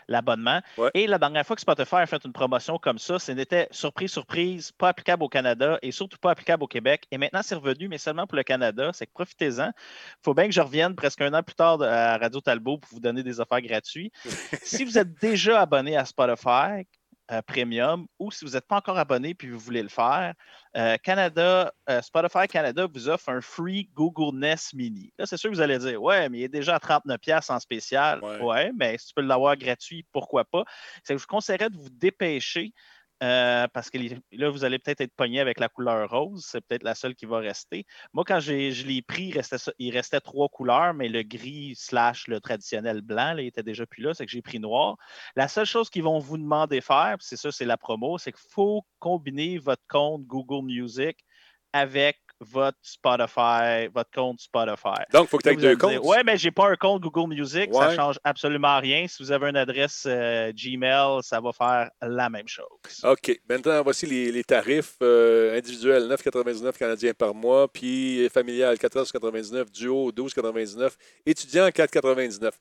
l'abonnement. 0.07 0.61
Et 0.93 1.07
la 1.07 1.17
dernière 1.17 1.45
fois 1.45 1.55
que 1.55 1.61
Spotify 1.61 1.95
a 1.95 2.05
fait 2.05 2.23
une 2.25 2.33
promotion 2.33 2.77
comme 2.77 2.99
ça, 2.99 3.19
ce 3.19 3.31
n'était 3.31 3.67
surprise, 3.71 4.11
surprise, 4.11 4.71
pas 4.71 4.89
applicable 4.89 5.23
au 5.23 5.29
Canada 5.29 5.79
et 5.81 5.91
surtout 5.91 6.17
pas 6.17 6.31
applicable 6.31 6.63
au 6.63 6.67
Québec. 6.67 7.05
Et 7.11 7.17
maintenant, 7.17 7.41
c'est 7.43 7.55
revenu, 7.55 7.87
mais 7.87 7.97
seulement 7.97 8.27
pour 8.27 8.35
le 8.35 8.43
Canada. 8.43 8.91
C'est 8.93 9.05
que 9.05 9.13
profitez-en. 9.13 9.67
Il 9.67 10.23
faut 10.23 10.33
bien 10.33 10.45
que 10.45 10.53
je 10.53 10.61
revienne 10.61 10.95
presque 10.95 11.21
un 11.21 11.33
an 11.33 11.43
plus 11.43 11.55
tard 11.55 11.81
à 11.81 12.17
Radio 12.17 12.41
Talbot 12.41 12.77
pour 12.77 12.91
vous 12.91 12.99
donner 12.99 13.23
des 13.23 13.39
offres 13.39 13.59
gratuites. 13.59 14.13
si 14.63 14.83
vous 14.83 14.97
êtes 14.97 15.19
déjà 15.21 15.61
abonné 15.61 15.97
à 15.97 16.05
Spotify, 16.05 16.85
euh, 17.31 17.41
premium 17.43 18.07
ou 18.17 18.31
si 18.31 18.43
vous 18.43 18.51
n'êtes 18.51 18.67
pas 18.67 18.77
encore 18.77 18.97
abonné 18.97 19.33
puis 19.33 19.49
vous 19.49 19.59
voulez 19.59 19.83
le 19.83 19.89
faire, 19.89 20.33
euh, 20.75 20.97
Canada, 21.03 21.71
euh, 21.89 22.01
Spotify 22.01 22.47
Canada 22.47 22.87
vous 22.91 23.07
offre 23.07 23.29
un 23.29 23.41
free 23.41 23.89
Google 23.93 24.37
Nest 24.37 24.73
Mini. 24.73 25.13
Là, 25.17 25.25
c'est 25.25 25.37
sûr 25.37 25.49
que 25.49 25.55
vous 25.55 25.61
allez 25.61 25.77
dire, 25.77 26.01
ouais, 26.01 26.27
mais 26.29 26.39
il 26.39 26.43
est 26.43 26.47
déjà 26.47 26.75
à 26.75 26.79
39$ 26.79 27.51
en 27.51 27.59
spécial. 27.59 28.19
Ouais. 28.41 28.71
mais 28.75 28.97
si 28.97 29.07
tu 29.07 29.13
peux 29.15 29.21
l'avoir 29.21 29.57
gratuit, 29.57 30.05
pourquoi 30.11 30.45
pas? 30.45 30.63
C'est 31.03 31.13
que 31.13 31.19
je 31.19 31.23
vous 31.23 31.27
conseillerais 31.27 31.69
de 31.69 31.77
vous 31.77 31.89
dépêcher 31.89 32.73
euh, 33.21 33.67
parce 33.73 33.89
que 33.89 33.97
là, 34.31 34.49
vous 34.49 34.63
allez 34.63 34.79
peut-être 34.79 35.01
être 35.01 35.13
pogné 35.15 35.39
avec 35.39 35.59
la 35.59 35.69
couleur 35.69 36.09
rose. 36.09 36.45
C'est 36.47 36.61
peut-être 36.61 36.83
la 36.83 36.95
seule 36.95 37.15
qui 37.15 37.25
va 37.25 37.39
rester. 37.39 37.85
Moi, 38.13 38.23
quand 38.25 38.39
je 38.39 38.53
l'ai 38.85 39.01
pris, 39.01 39.25
il 39.25 39.33
restait, 39.33 39.57
il 39.77 39.93
restait, 39.93 40.21
trois 40.21 40.47
couleurs, 40.49 40.93
mais 40.93 41.09
le 41.09 41.23
gris 41.23 41.73
slash 41.75 42.27
le 42.27 42.39
traditionnel 42.39 43.01
blanc, 43.01 43.33
là, 43.33 43.41
il 43.41 43.47
était 43.47 43.63
déjà 43.63 43.85
plus 43.85 44.03
là. 44.03 44.13
C'est 44.13 44.25
que 44.25 44.31
j'ai 44.31 44.41
pris 44.41 44.59
noir. 44.59 44.95
La 45.35 45.47
seule 45.47 45.65
chose 45.65 45.89
qu'ils 45.89 46.03
vont 46.03 46.19
vous 46.19 46.37
demander 46.37 46.81
faire, 46.81 47.17
c'est 47.19 47.37
ça, 47.37 47.51
c'est 47.51 47.65
la 47.65 47.77
promo, 47.77 48.17
c'est 48.17 48.31
qu'il 48.31 48.49
faut 48.49 48.83
combiner 48.99 49.57
votre 49.57 49.83
compte 49.89 50.23
Google 50.25 50.65
Music 50.65 51.17
avec 51.73 52.17
votre 52.39 52.77
Spotify, 52.81 53.87
votre 53.93 54.11
compte 54.11 54.39
Spotify. 54.39 55.03
Donc, 55.13 55.25
il 55.25 55.27
faut 55.27 55.37
que 55.37 55.43
tu 55.43 55.49
aies 55.49 55.55
deux 55.55 55.75
comptes. 55.75 55.99
Oui, 56.03 56.17
mais 56.25 56.37
je 56.37 56.47
n'ai 56.47 56.51
pas 56.51 56.69
un 56.69 56.75
compte 56.75 57.01
Google 57.01 57.29
Music. 57.29 57.73
Ça 57.73 57.91
ne 57.91 57.95
change 57.95 58.19
absolument 58.23 58.79
rien. 58.79 59.07
Si 59.07 59.21
vous 59.21 59.31
avez 59.31 59.49
une 59.49 59.57
adresse 59.57 60.05
euh, 60.07 60.51
Gmail, 60.53 61.21
ça 61.21 61.39
va 61.41 61.51
faire 61.51 61.89
la 62.01 62.29
même 62.29 62.47
chose. 62.47 62.65
OK. 63.03 63.39
Maintenant, 63.49 63.81
voici 63.83 64.05
les, 64.05 64.43
tarifs 64.43 64.95
euh, 65.01 65.57
individuels 65.57 66.03
9,99 66.03 66.77
canadiens 66.77 67.13
par 67.13 67.33
mois, 67.33 67.67
puis 67.67 68.27
familial 68.29 68.75
14,99, 68.75 69.71
duo 69.71 70.11
12,99, 70.11 70.91
étudiant 71.25 71.67
4,99. 71.67 72.51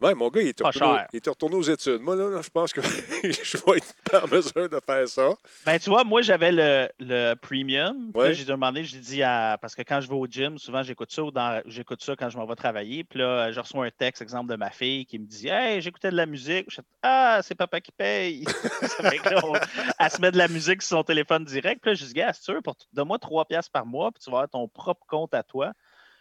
Oui, 0.00 0.12
mon 0.14 0.28
gars, 0.28 0.42
il 0.42 0.48
est, 0.48 0.60
retourné, 0.60 0.98
il 1.12 1.16
est, 1.16 1.28
retourné, 1.28 1.56
aux 1.56 1.62
études. 1.62 2.00
Moi, 2.00 2.16
là, 2.16 2.42
je 2.42 2.50
pense 2.50 2.72
que 2.72 2.80
je 3.22 3.64
vais 3.64 3.78
être 3.78 4.24
en 4.24 4.26
mesure 4.26 4.68
de 4.68 4.80
faire 4.84 5.08
ça. 5.08 5.30
Ben, 5.64 5.78
tu 5.78 5.88
vois, 5.88 6.02
moi, 6.04 6.20
j'avais 6.20 6.50
le, 6.50 6.88
le 6.98 7.34
premium. 7.34 8.10
Ouais. 8.12 8.34
j'ai 8.34 8.44
demandé, 8.44 8.84
j'ai 8.84 8.98
dit 8.98 9.22
à. 9.22 9.56
Parce 9.60 9.74
que 9.74 9.82
quand 9.82 10.00
je 10.00 10.08
vais 10.08 10.14
au 10.14 10.26
gym, 10.26 10.58
souvent, 10.58 10.82
j'écoute 10.82 11.12
ça, 11.12 11.22
j'écoute 11.66 12.02
ça 12.02 12.16
quand 12.16 12.28
je 12.28 12.36
m'en 12.36 12.44
vais 12.44 12.56
travailler. 12.56 13.04
Puis 13.04 13.20
là, 13.20 13.52
je 13.52 13.60
reçois 13.60 13.86
un 13.86 13.90
texte, 13.90 14.20
exemple, 14.20 14.50
de 14.50 14.56
ma 14.56 14.70
fille 14.70 15.06
qui 15.06 15.18
me 15.18 15.26
dit 15.26 15.48
Hey, 15.48 15.80
j'écoutais 15.80 16.10
de 16.10 16.16
la 16.16 16.26
musique. 16.26 16.66
Je 16.70 16.80
dis, 16.80 16.86
ah, 17.02 17.40
c'est 17.42 17.54
papa 17.54 17.80
qui 17.80 17.92
paye. 17.92 18.44
elle 19.98 20.10
se 20.10 20.20
met 20.20 20.32
de 20.32 20.38
la 20.38 20.48
musique 20.48 20.82
sur 20.82 20.98
son 20.98 21.04
téléphone 21.04 21.44
direct. 21.44 21.80
Puis 21.80 21.92
là, 21.92 21.94
je 21.94 22.04
dis 22.04 22.14
Gars, 22.14 22.32
c'est 22.32 22.42
sûr, 22.42 22.60
donne-moi 22.92 23.18
3 23.18 23.44
piastres 23.44 23.70
par 23.70 23.86
mois, 23.86 24.10
puis 24.10 24.22
tu 24.22 24.30
vas 24.30 24.38
avoir 24.38 24.50
ton 24.50 24.66
propre 24.68 25.06
compte 25.06 25.34
à 25.34 25.42
toi. 25.42 25.72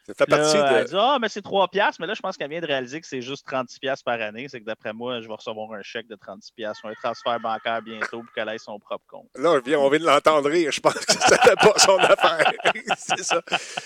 Ça 0.06 0.14
fait 0.14 0.26
partie 0.26 0.58
de... 0.58 0.64
Elle 0.64 0.86
dit 0.86 0.96
Ah, 0.98 1.18
mais 1.22 1.30
c'est 1.30 1.42
3 1.42 1.70
piastres. 1.70 2.02
Mais 2.02 2.08
là, 2.08 2.14
je 2.14 2.22
pense 2.22 2.36
qu'elle 2.36 2.50
vient 2.50 2.60
de 2.60 2.68
réaliser 2.68 3.00
que 3.00 3.08
c'est 3.08 3.22
juste 3.22 3.46
36 3.48 3.80
piastres 3.80 4.04
par 4.04 4.20
année. 4.20 4.48
C'est 4.50 4.60
que 4.60 4.66
d'après 4.66 4.94
moi, 4.94 5.22
je 5.22 5.28
vais 5.28 5.34
recevoir 5.34 5.72
un 5.72 5.82
chèque 5.82 6.08
de 6.08 6.16
36 6.16 6.52
piastres 6.52 6.86
ou 6.86 6.90
un 6.90 6.94
transfert 6.94 7.40
bancaire 7.40 7.82
bientôt 7.82 8.22
pour 8.22 8.34
qu'elle 8.34 8.50
ait 8.50 8.58
son 8.58 8.80
propre 8.80 9.06
compte. 9.08 9.30
Là, 9.36 9.62
on 9.78 9.90
vient 9.90 10.00
de 10.00 10.06
l'entendre 10.06 10.50
rire. 10.50 10.72
Je 10.72 10.82
pense 10.82 10.94
que 10.94 11.14
ça 11.14 11.38
fait 11.38 11.56
pas 11.56 11.74
son 11.78 11.98
affaire. 11.98 12.52
c'est 12.98 13.24
ça. 13.24 13.42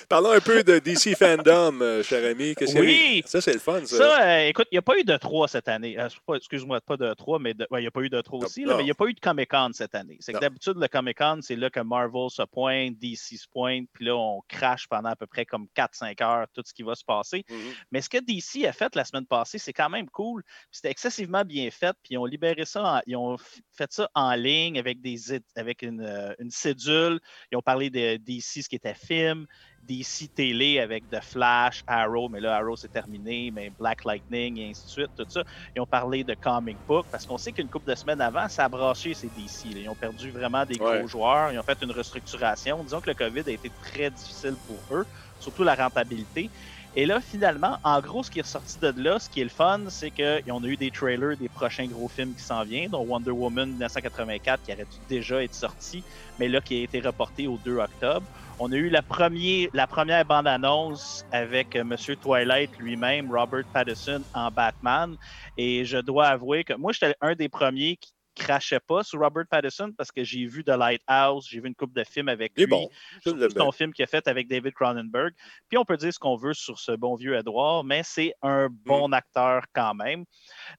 Parlons 0.09 0.31
un 0.31 0.39
peu 0.39 0.63
de 0.63 0.79
DC 0.79 1.15
Fandom, 1.15 1.81
euh, 1.81 2.01
cher 2.03 2.29
ami. 2.29 2.55
oui! 2.75 3.23
Ça, 3.25 3.39
c'est 3.41 3.53
le 3.53 3.59
fun, 3.59 3.85
ça. 3.85 3.97
Ça, 3.97 4.21
euh, 4.21 4.47
écoute, 4.47 4.67
il 4.71 4.75
n'y 4.75 4.79
a 4.79 4.83
pas 4.83 4.97
eu 4.97 5.03
de 5.03 5.17
3 5.17 5.47
cette 5.47 5.67
année. 5.67 5.99
Euh, 5.99 6.07
excuse-moi, 6.35 6.81
pas 6.81 6.97
de 6.97 7.13
3, 7.13 7.39
mais 7.39 7.51
il 7.51 7.79
n'y 7.79 7.87
a 7.87 7.91
pas 7.91 8.01
eu 8.01 8.09
de 8.09 8.21
3 8.21 8.45
aussi. 8.45 8.65
mais 8.65 8.79
il 8.79 8.85
n'y 8.85 8.91
a 8.91 8.95
pas 8.95 9.05
eu 9.05 9.13
de 9.13 9.19
Comic-Con 9.19 9.69
cette 9.73 9.93
année. 9.93 10.17
C'est 10.19 10.33
que 10.33 10.39
d'habitude, 10.39 10.77
le 10.77 10.87
Comic-Con, 10.87 11.39
c'est 11.41 11.55
là 11.55 11.69
que 11.69 11.79
Marvel 11.79 12.29
se 12.29 12.43
pointe, 12.43 12.97
DC 12.97 13.37
se 13.37 13.47
pointe, 13.47 13.87
puis 13.93 14.05
là, 14.05 14.15
on 14.15 14.41
crache 14.47 14.87
pendant 14.87 15.09
à 15.09 15.15
peu 15.15 15.27
près 15.27 15.45
comme 15.45 15.67
4-5 15.75 16.06
heures 16.21 16.47
tout 16.53 16.63
ce 16.65 16.73
qui 16.73 16.83
va 16.83 16.95
se 16.95 17.03
passer. 17.03 17.43
Mmh 17.49 17.55
mais 17.91 18.01
ce 18.01 18.09
que 18.09 18.17
DC 18.17 18.65
a 18.65 18.73
fait 18.73 18.95
la 18.95 19.05
semaine 19.05 19.25
passée, 19.25 19.57
c'est 19.57 19.73
quand 19.73 19.89
même 19.89 20.09
cool. 20.09 20.43
C'était 20.71 20.91
excessivement 20.91 21.43
bien 21.43 21.69
fait. 21.71 21.95
Puis 22.03 22.13
ils 22.13 22.17
ont 22.17 22.25
libéré 22.25 22.65
ça, 22.65 23.01
ils 23.05 23.15
ont 23.15 23.37
fait 23.37 23.91
ça 23.91 24.09
en 24.13 24.33
ligne 24.33 24.79
avec, 24.79 25.01
des, 25.01 25.17
avec 25.55 25.81
une, 25.81 26.01
euh, 26.01 26.33
une 26.39 26.51
cédule. 26.51 27.19
Ils 27.51 27.57
ont 27.57 27.61
parlé 27.61 27.89
de 27.89 28.17
DC, 28.17 28.63
ce 28.63 28.69
qui 28.69 28.75
était 28.75 28.93
film. 28.93 29.45
DC 29.87 30.33
Télé 30.35 30.79
avec 30.79 31.09
The 31.09 31.21
Flash, 31.21 31.83
Arrow, 31.87 32.29
mais 32.29 32.41
là, 32.41 32.57
Arrow 32.57 32.75
c'est 32.75 32.91
terminé, 32.91 33.51
mais 33.51 33.69
Black 33.69 34.03
Lightning 34.03 34.57
et 34.57 34.69
ainsi 34.69 34.85
de 34.85 34.89
suite, 34.89 35.11
tout 35.15 35.25
ça. 35.29 35.43
Ils 35.75 35.81
ont 35.81 35.85
parlé 35.85 36.23
de 36.23 36.35
comic 36.35 36.77
book 36.87 37.05
parce 37.11 37.25
qu'on 37.25 37.37
sait 37.37 37.53
qu'une 37.53 37.69
couple 37.69 37.89
de 37.89 37.95
semaines 37.95 38.21
avant, 38.21 38.49
ça 38.49 38.65
a 38.65 38.69
braché 38.69 39.13
ces 39.13 39.27
DC. 39.27 39.65
Ils 39.65 39.89
ont 39.89 39.95
perdu 39.95 40.29
vraiment 40.31 40.65
des 40.65 40.75
gros 40.75 41.07
joueurs, 41.07 41.51
ils 41.51 41.59
ont 41.59 41.63
fait 41.63 41.81
une 41.81 41.91
restructuration. 41.91 42.83
Disons 42.83 43.01
que 43.01 43.09
le 43.09 43.15
COVID 43.15 43.43
a 43.47 43.51
été 43.51 43.71
très 43.81 44.11
difficile 44.11 44.55
pour 44.67 44.97
eux, 44.97 45.05
surtout 45.39 45.63
la 45.63 45.75
rentabilité. 45.75 46.51
Et 46.93 47.05
là, 47.05 47.21
finalement, 47.21 47.77
en 47.83 48.01
gros, 48.01 48.23
ce 48.23 48.31
qui 48.31 48.39
est 48.39 48.43
ressorti 48.43 48.79
de 48.79 48.93
là, 48.97 49.19
ce 49.19 49.29
qui 49.29 49.41
est 49.41 49.43
le 49.43 49.49
fun, 49.49 49.85
c'est 49.89 50.11
qu'on 50.11 50.63
a 50.63 50.67
eu 50.67 50.77
des 50.77 50.89
trailers 50.89 51.37
des 51.37 51.49
prochains 51.49 51.87
gros 51.87 52.07
films 52.07 52.33
qui 52.33 52.43
s'en 52.43 52.63
viennent, 52.63 52.89
dont 52.89 53.05
Wonder 53.05 53.31
Woman 53.31 53.69
1984, 53.69 54.63
qui 54.63 54.73
aurait 54.73 54.85
dû 54.85 54.97
déjà 55.07 55.43
être 55.43 55.53
sorti, 55.53 56.03
mais 56.39 56.47
là, 56.47 56.59
qui 56.61 56.79
a 56.79 56.83
été 56.83 56.99
reporté 56.99 57.47
au 57.47 57.57
2 57.57 57.77
octobre. 57.77 58.25
On 58.59 58.71
a 58.71 58.75
eu 58.75 58.89
la, 58.89 59.03
première 59.03 60.25
bande-annonce 60.25 61.23
avec. 61.31 61.75
Euh, 61.75 61.83
Monsieur 61.83 62.15
Twilight 62.15 62.71
lui-même, 62.79 63.31
Robert 63.31 63.63
Pattinson, 63.71 64.23
en 64.33 64.49
Batman. 64.51 65.15
Et 65.55 65.85
je 65.85 65.97
dois 65.97 66.27
avouer 66.27 66.63
que 66.63 66.73
moi, 66.73 66.91
j'étais 66.91 67.15
un 67.21 67.35
des 67.35 67.49
premiers 67.49 67.97
qui 67.97 68.11
crachais 68.37 68.79
pas 68.79 69.03
sur 69.03 69.19
Robert 69.19 69.45
Pattinson 69.49 69.91
parce 69.97 70.11
que 70.11 70.23
j'ai 70.23 70.45
vu 70.45 70.63
The 70.63 70.69
Lighthouse, 70.69 71.47
j'ai 71.49 71.59
vu 71.59 71.67
une 71.67 71.75
coupe 71.75 71.93
de 71.93 72.03
films 72.03 72.29
avec 72.29 72.53
lui. 72.57 72.65
bon. 72.67 73.71
Film 73.71 73.93
qu'il 73.93 74.03
a 74.03 74.07
fait 74.07 74.27
avec 74.27 74.47
David 74.47 74.73
Cronenberg. 74.73 75.33
Puis 75.69 75.77
on 75.77 75.85
peut 75.85 75.97
dire 75.97 76.13
ce 76.13 76.19
qu'on 76.19 76.35
veut 76.35 76.53
sur 76.53 76.79
ce 76.79 76.91
bon 76.93 77.15
vieux 77.15 77.35
Edward, 77.35 77.85
mais 77.85 78.01
c'est 78.03 78.33
un 78.41 78.67
Mm. 78.69 78.77
bon 78.85 79.11
acteur 79.13 79.63
quand 79.73 79.93
même. 79.93 80.25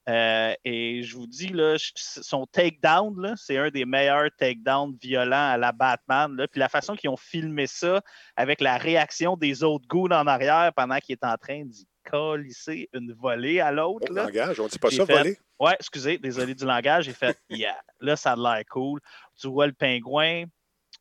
Euh, 0.09 0.55
et 0.65 1.03
je 1.03 1.17
vous 1.17 1.27
dis, 1.27 1.49
là, 1.49 1.77
son 1.97 2.47
takedown, 2.47 3.35
c'est 3.37 3.57
un 3.59 3.71
des 3.71 3.85
meilleurs 3.85 4.31
takedowns 4.39 4.97
violents 5.01 5.51
à 5.51 5.57
la 5.57 5.73
Batman. 5.73 6.35
Là. 6.37 6.47
Puis 6.49 6.61
la 6.61 6.69
façon 6.69 6.95
qu'ils 6.97 7.11
ont 7.11 7.17
filmé 7.17 7.67
ça 7.67 8.01
avec 8.37 8.61
la 8.61 8.79
réaction 8.79 9.37
des 9.37 9.63
autres 9.63 9.87
goons 9.89 10.11
en 10.11 10.27
arrière 10.27 10.73
pendant 10.75 10.99
qu'il 10.99 11.13
est 11.15 11.25
en 11.25 11.37
train 11.37 11.65
d'y 11.65 11.87
colisser 12.11 12.89
une 12.93 13.13
volée 13.13 13.61
à 13.61 13.71
l'autre. 13.73 14.07
Oh, 14.11 14.15
langage, 14.15 14.61
on 14.61 14.67
dit 14.67 14.79
pas 14.79 14.91
ça, 14.91 15.07
fait- 15.07 15.17
voler. 15.17 15.39
Ouais, 15.61 15.75
excusez, 15.79 16.19
désolé 16.19 16.55
du 16.55 16.65
langage. 16.65 17.05
J'ai 17.05 17.13
fait, 17.13 17.37
yeah, 17.51 17.77
là, 18.01 18.17
ça 18.17 18.33
a 18.33 18.37
l'air 18.37 18.63
cool. 18.71 19.01
Tu 19.41 19.49
vois 19.49 19.67
le 19.67 19.73
pingouin, 19.73 20.45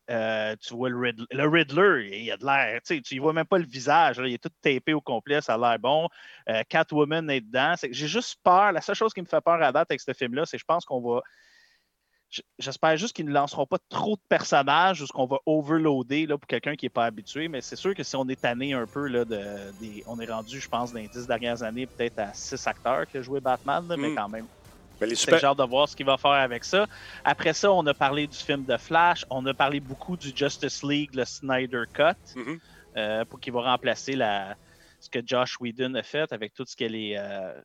euh, 0.10 0.56
tu 0.62 0.74
vois 0.74 0.90
le, 0.90 0.98
Rid- 0.98 1.26
le 1.30 1.48
Riddler, 1.48 2.10
il 2.18 2.32
a 2.32 2.38
de 2.38 2.46
l'air, 2.46 2.82
tu 2.84 3.02
y 3.12 3.20
vois 3.20 3.34
même 3.34 3.46
pas 3.46 3.58
le 3.58 3.66
visage, 3.66 4.20
là, 4.20 4.28
il 4.28 4.34
est 4.34 4.42
tout 4.44 4.50
tapé 4.62 4.94
au 4.94 5.02
complet, 5.02 5.42
ça 5.42 5.56
a 5.56 5.58
l'air 5.58 5.78
bon. 5.80 6.08
Euh, 6.50 6.64
Catwoman 6.70 7.30
est 7.30 7.42
dedans. 7.42 7.74
J'ai 7.92 8.08
juste 8.08 8.38
peur, 8.44 8.72
la 8.72 8.82
seule 8.82 8.96
chose 8.96 9.14
qui 9.14 9.22
me 9.22 9.28
fait 9.28 9.42
peur 9.42 9.62
à 9.62 9.72
date 9.72 9.92
avec 9.92 10.02
ce 10.02 10.14
film-là, 10.14 10.46
c'est 10.46 10.58
que 10.58 10.62
je 10.62 10.66
pense 10.66 10.86
qu'on 10.86 11.02
va. 11.02 11.22
J'espère 12.60 12.98
juste 12.98 13.16
qu'ils 13.16 13.26
ne 13.26 13.32
lanceront 13.32 13.66
pas 13.66 13.78
trop 13.90 14.16
de 14.16 14.22
personnages 14.28 15.02
ou 15.02 15.08
ce 15.08 15.14
qu'on 15.14 15.26
va 15.28 15.38
overloader 15.46 16.26
là, 16.26 16.38
pour 16.38 16.48
quelqu'un 16.48 16.76
qui 16.76 16.86
n'est 16.86 16.90
pas 16.90 17.06
habitué. 17.06 17.48
Mais 17.48 17.62
c'est 17.62 17.78
sûr 17.78 17.94
que 17.96 18.04
si 18.04 18.16
on 18.18 18.28
est 18.28 18.42
tanné 18.42 18.74
un 18.74 18.86
peu, 18.86 19.08
là, 19.08 19.24
de, 19.24 19.72
des- 19.72 20.04
on 20.06 20.20
est 20.20 20.30
rendu, 20.30 20.60
je 20.60 20.68
pense, 20.68 20.92
dans 20.92 21.00
les 21.00 21.08
dix 21.08 21.26
dernières 21.26 21.64
années, 21.64 21.88
peut-être 21.88 22.20
à 22.20 22.32
six 22.34 22.68
acteurs 22.68 23.08
qui 23.08 23.18
ont 23.18 23.22
joué 23.22 23.40
Batman, 23.40 23.88
là, 23.88 23.96
mais 23.98 24.10
Mm. 24.10 24.16
quand 24.16 24.30
même. 24.30 24.48
C'est 25.00 25.16
super... 25.16 25.44
hâte 25.46 25.58
de 25.60 25.64
voir 25.64 25.88
ce 25.88 25.96
qu'il 25.96 26.06
va 26.08 26.18
faire 26.18 26.32
avec 26.32 26.64
ça. 26.66 26.88
Après 27.24 27.54
ça, 27.54 27.72
on 27.72 27.86
a 27.86 27.94
parlé 27.94 28.28
du 28.28 28.38
film 28.38 28.66
de 28.66 28.78
Flash. 28.78 29.26
On 29.30 29.46
a 29.46 29.54
parlé 29.54 29.80
beaucoup 29.80 30.18
du 30.18 30.32
Justice 30.36 30.84
League, 30.84 31.14
le 31.16 31.24
Snyder 31.24 31.84
Cut, 31.94 32.16
Mhm. 32.36 32.60
euh, 32.98 33.26
pour 33.26 33.40
qu'il 33.40 33.54
va 33.54 33.62
remplacer 33.62 34.16
la, 34.16 34.58
ce 35.00 35.10
que 35.10 35.20
Josh 35.26 35.60
Whedon 35.62 35.94
a 35.94 36.04
fait 36.04 36.32
avec 36.34 36.54
tout 36.54 36.66
ce 36.66 36.76
que 36.76 36.86
les, 36.86 37.16
euh, 37.16 37.62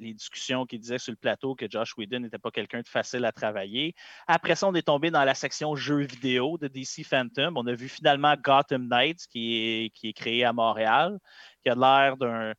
les 0.00 0.14
discussions 0.14 0.66
qu'il 0.66 0.80
disait 0.80 0.98
sur 0.98 1.12
le 1.12 1.16
plateau 1.16 1.54
que 1.54 1.66
Josh 1.70 1.96
Whedon 1.96 2.20
n'était 2.20 2.38
pas 2.38 2.50
quelqu'un 2.50 2.80
de 2.80 2.88
facile 2.88 3.24
à 3.24 3.32
travailler. 3.32 3.94
Après 4.26 4.54
ça, 4.54 4.66
on 4.66 4.74
est 4.74 4.86
tombé 4.86 5.10
dans 5.10 5.24
la 5.24 5.34
section 5.34 5.76
jeux 5.76 6.02
vidéo 6.02 6.58
de 6.58 6.68
DC 6.68 7.04
Phantom. 7.04 7.56
On 7.56 7.66
a 7.66 7.74
vu 7.74 7.88
finalement 7.88 8.34
Gotham 8.36 8.88
Knights 8.88 9.26
qui 9.28 9.56
est, 9.56 9.90
qui 9.90 10.08
est 10.08 10.12
créé 10.12 10.44
à 10.44 10.52
Montréal, 10.52 11.18
qui 11.62 11.70
a 11.70 11.74
l'air 11.74 12.16
d'un 12.16 12.54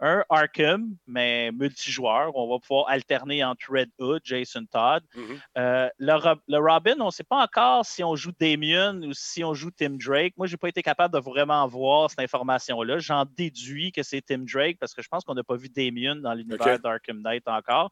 un 0.00 0.24
Arkham, 0.28 0.94
mais 1.06 1.50
multijoueur. 1.52 2.34
On 2.36 2.48
va 2.52 2.58
pouvoir 2.58 2.88
alterner 2.88 3.42
entre 3.44 3.70
Red 3.70 3.90
Hood, 3.98 4.20
Jason 4.24 4.64
Todd. 4.70 5.02
Mhm. 5.14 5.40
Euh, 5.58 5.88
le, 5.98 6.12
Rob- 6.14 6.40
le 6.48 6.58
Robin, 6.58 6.96
on 7.00 7.06
ne 7.06 7.10
sait 7.10 7.24
pas 7.24 7.42
encore 7.42 7.84
si 7.86 8.04
on 8.04 8.14
joue 8.16 8.32
Damien 8.38 9.00
ou 9.02 9.12
si 9.14 9.42
on 9.42 9.54
joue 9.54 9.70
Tim 9.70 9.96
Drake. 9.98 10.34
Moi, 10.36 10.46
je 10.46 10.52
n'ai 10.52 10.58
pas 10.58 10.68
été 10.68 10.82
capable 10.82 11.14
de 11.14 11.20
vraiment 11.20 11.66
voir 11.66 12.10
cette 12.10 12.20
information-là. 12.20 12.98
J'en 12.98 13.24
déduis 13.36 13.92
que 13.92 14.02
c'est 14.02 14.20
Tim 14.22 14.44
Drake 14.50 14.78
parce 14.78 14.92
que 14.94 15.02
je 15.02 15.08
pense 15.08 15.24
qu'on 15.24 15.34
n'a 15.34 15.44
pas 15.44 15.56
vu 15.56 15.68
Damien 15.68 16.16
dans 16.16 16.34
l'univers 16.34 16.58
d'Arkham 16.78 17.20
Knight 17.22 17.46
encore. 17.48 17.90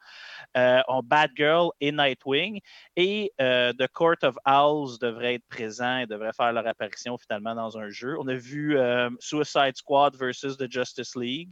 Euh, 0.57 0.81
on 0.89 1.03
Batgirl 1.03 1.71
et 1.81 1.93
Nightwing. 1.93 2.61
Et 2.97 3.33
euh, 3.41 3.73
The 3.73 3.89
Court 3.93 4.17
of 4.23 4.37
Owls 4.47 4.99
devrait 5.01 5.35
être 5.35 5.47
présent 5.49 5.99
et 5.99 6.07
devrait 6.07 6.33
faire 6.33 6.53
leur 6.53 6.67
apparition 6.67 7.17
finalement 7.19 7.55
dans 7.55 7.79
un 7.79 7.89
jeu. 7.89 8.17
On 8.19 8.29
a 8.29 8.35
vu 8.35 8.77
euh, 8.77 9.09
Suicide 9.21 9.77
Squad 9.77 10.17
versus 10.17 10.57
The 10.57 10.71
Justice 10.71 11.17
League 11.17 11.51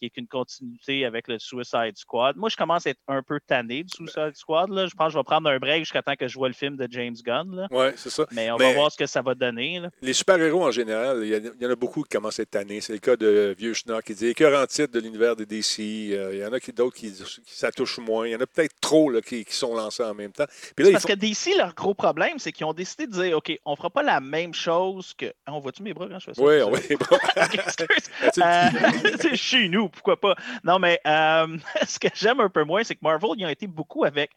qui 0.00 0.06
est 0.06 0.16
une 0.16 0.26
continuité 0.26 1.04
avec 1.04 1.28
le 1.28 1.38
Suicide 1.38 1.96
Squad. 1.96 2.36
Moi, 2.36 2.48
je 2.48 2.56
commence 2.56 2.86
à 2.86 2.90
être 2.90 3.00
un 3.06 3.22
peu 3.22 3.38
tanné 3.46 3.84
du 3.84 3.94
Suicide 3.94 4.32
Squad. 4.34 4.70
Là. 4.70 4.86
Je 4.86 4.94
pense 4.94 5.08
que 5.08 5.12
je 5.12 5.18
vais 5.18 5.24
prendre 5.24 5.48
un 5.50 5.58
break 5.58 5.80
jusqu'à 5.80 6.02
temps 6.02 6.14
que 6.18 6.26
je 6.26 6.36
vois 6.38 6.48
le 6.48 6.54
film 6.54 6.76
de 6.76 6.88
James 6.90 7.14
Gunn. 7.24 7.68
Ouais, 7.70 7.92
c'est 7.96 8.10
ça. 8.10 8.26
Mais 8.32 8.50
on 8.50 8.56
Mais- 8.56 8.70
va 8.70 8.74
voir 8.74 8.90
ce 8.92 8.96
que 8.96 9.06
ça 9.06 9.20
va 9.22 9.34
donner. 9.34 9.78
là. 9.80 9.90
Les 10.02 10.12
super-héros 10.14 10.64
en 10.64 10.70
général, 10.70 11.20
il 11.24 11.62
y, 11.62 11.66
en 11.66 11.70
a 11.70 11.76
beaucoup 11.76 12.02
qui 12.02 12.08
commencent 12.08 12.40
à 12.40 12.42
être 12.44 12.50
tannés. 12.50 12.80
C'est 12.80 12.94
le 12.94 12.98
cas 12.98 13.16
de 13.16 13.54
Vieux 13.58 13.74
Schnock 13.74 14.04
qui 14.04 14.14
dit 14.14 14.26
écœurant 14.28 14.66
titre 14.66 14.92
de 14.92 15.00
l'univers 15.00 15.36
des 15.36 15.46
DC. 15.46 15.78
Euh, 16.12 16.30
il 16.32 16.38
y 16.38 16.44
en 16.46 16.52
a 16.52 16.58
qui 16.60 16.72
d'autres 16.72 16.96
qui, 16.96 17.12
qui 17.12 17.54
ça 17.54 17.70
touche 17.70 17.98
moins. 17.98 18.26
Il 18.26 18.30
y 18.30 18.36
en 18.36 18.40
a 18.40 18.46
peut-être 18.46 18.74
trop 18.80 19.10
là, 19.10 19.20
qui, 19.20 19.44
qui 19.44 19.54
sont 19.54 19.74
lancés 19.74 20.02
en 20.02 20.14
même 20.14 20.32
temps. 20.32 20.46
Puis 20.74 20.84
là, 20.84 20.90
ils 20.90 20.92
Parce 20.92 21.02
font- 21.06 21.12
que 21.12 21.18
DC, 21.18 21.56
leur 21.58 21.74
gros 21.74 21.94
problème, 21.94 22.38
c'est 22.38 22.52
qu'ils 22.52 22.64
ont 22.66 22.72
décidé 22.72 23.06
de 23.06 23.12
dire 23.12 23.36
OK, 23.36 23.52
on 23.66 23.76
fera 23.76 23.90
pas 23.90 24.02
la 24.02 24.20
même 24.20 24.54
chose 24.54 25.12
que. 25.14 25.26
Ah, 25.46 25.52
on 25.54 25.60
voit-tu 25.60 25.82
mes 25.82 25.92
bras 25.92 26.08
quand 26.08 26.18
je 26.18 26.24
fais 26.26 26.34
ça? 26.34 26.42
Oui, 26.42 26.54
oui. 26.62 26.96
bon. 26.96 27.16
Ok, 27.16 27.54
excuse. 27.54 28.10
As-tu- 28.22 28.40
Euh, 28.40 29.10
c'est 29.20 29.36
chez 29.36 29.68
nous, 29.68 29.89
pourquoi 29.90 30.20
pas? 30.20 30.34
Non, 30.64 30.78
mais 30.78 31.00
euh, 31.06 31.58
ce 31.88 31.98
que 31.98 32.08
j'aime 32.14 32.40
un 32.40 32.48
peu 32.48 32.64
moins, 32.64 32.84
c'est 32.84 32.94
que 32.94 33.00
Marvel, 33.02 33.30
ils 33.36 33.44
ont 33.46 33.50
été 33.50 33.66
beaucoup 33.66 34.04
avec 34.04 34.30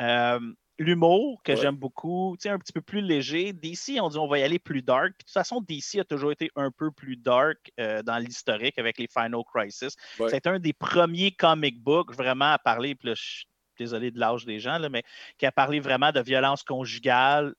euh, 0.00 0.40
l'humour, 0.78 1.40
que 1.42 1.52
Ouais. 1.52 1.56
j'aime 1.56 1.76
beaucoup, 1.76 2.36
tu 2.38 2.42
sais, 2.44 2.48
un 2.50 2.58
petit 2.58 2.72
peu 2.72 2.82
plus 2.82 3.00
léger. 3.00 3.52
DC, 3.52 3.98
on 4.00 4.08
dit 4.08 4.18
on 4.18 4.28
va 4.28 4.38
y 4.38 4.42
aller 4.42 4.58
plus 4.58 4.82
dark. 4.82 5.12
Puis, 5.16 5.24
de 5.24 5.24
toute 5.24 5.32
façon, 5.32 5.60
DC 5.60 6.00
a 6.00 6.04
toujours 6.04 6.32
été 6.32 6.50
un 6.56 6.70
peu 6.70 6.90
plus 6.90 7.16
dark 7.16 7.70
euh, 7.80 8.02
dans 8.02 8.18
l'historique 8.18 8.78
avec 8.78 8.98
les 8.98 9.08
Final 9.08 9.42
Crisis. 9.54 9.94
Ouais. 10.18 10.28
C'est 10.30 10.46
un 10.46 10.58
des 10.58 10.72
premiers 10.72 11.32
comic 11.32 11.82
books 11.82 12.14
vraiment 12.14 12.52
à 12.52 12.58
parler, 12.58 12.94
puis 12.94 13.08
là, 13.08 13.14
je 13.14 13.22
suis 13.22 13.46
désolé 13.78 14.10
de 14.10 14.18
l'âge 14.18 14.44
des 14.46 14.58
gens, 14.58 14.78
là, 14.78 14.88
mais 14.88 15.02
qui 15.38 15.46
a 15.46 15.52
parlé 15.52 15.80
vraiment 15.80 16.10
de 16.10 16.20
violence 16.20 16.62
conjugale. 16.62 17.54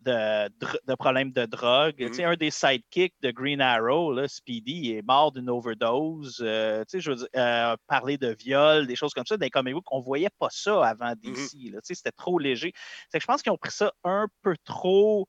De, 0.00 0.94
problèmes 0.94 1.32
de 1.32 1.46
drogue. 1.46 2.00
Mhm. 2.00 2.12
Sais, 2.12 2.24
un 2.24 2.36
des 2.36 2.50
sidekicks 2.50 3.14
de 3.22 3.30
Green 3.30 3.60
Arrow, 3.60 4.12
là, 4.12 4.28
Speedy, 4.28 4.92
est 4.92 5.02
mort 5.02 5.32
d'une 5.32 5.50
overdose. 5.50 6.40
Euh, 6.40 6.84
je 6.92 7.10
veux 7.10 7.16
dire, 7.16 7.28
euh, 7.36 7.76
parler 7.86 8.18
de 8.18 8.34
viol, 8.38 8.86
des 8.86 8.96
choses 8.96 9.12
comme 9.14 9.26
ça, 9.26 9.36
les 9.36 9.50
comic 9.50 9.74
books, 9.74 9.92
on 9.92 10.00
voyait 10.00 10.30
pas 10.38 10.48
ça 10.50 10.86
avant. 10.86 11.14
Tu 11.22 11.34
sais, 11.34 11.94
C'était 11.94 12.12
trop 12.12 12.38
léger. 12.38 12.72
C'est 13.10 13.18
que 13.18 13.22
je 13.22 13.26
pense 13.26 13.42
qu'ils 13.42 13.52
ont 13.52 13.58
pris 13.58 13.72
ça 13.72 13.92
un 14.04 14.28
peu 14.42 14.56
trop 14.64 15.28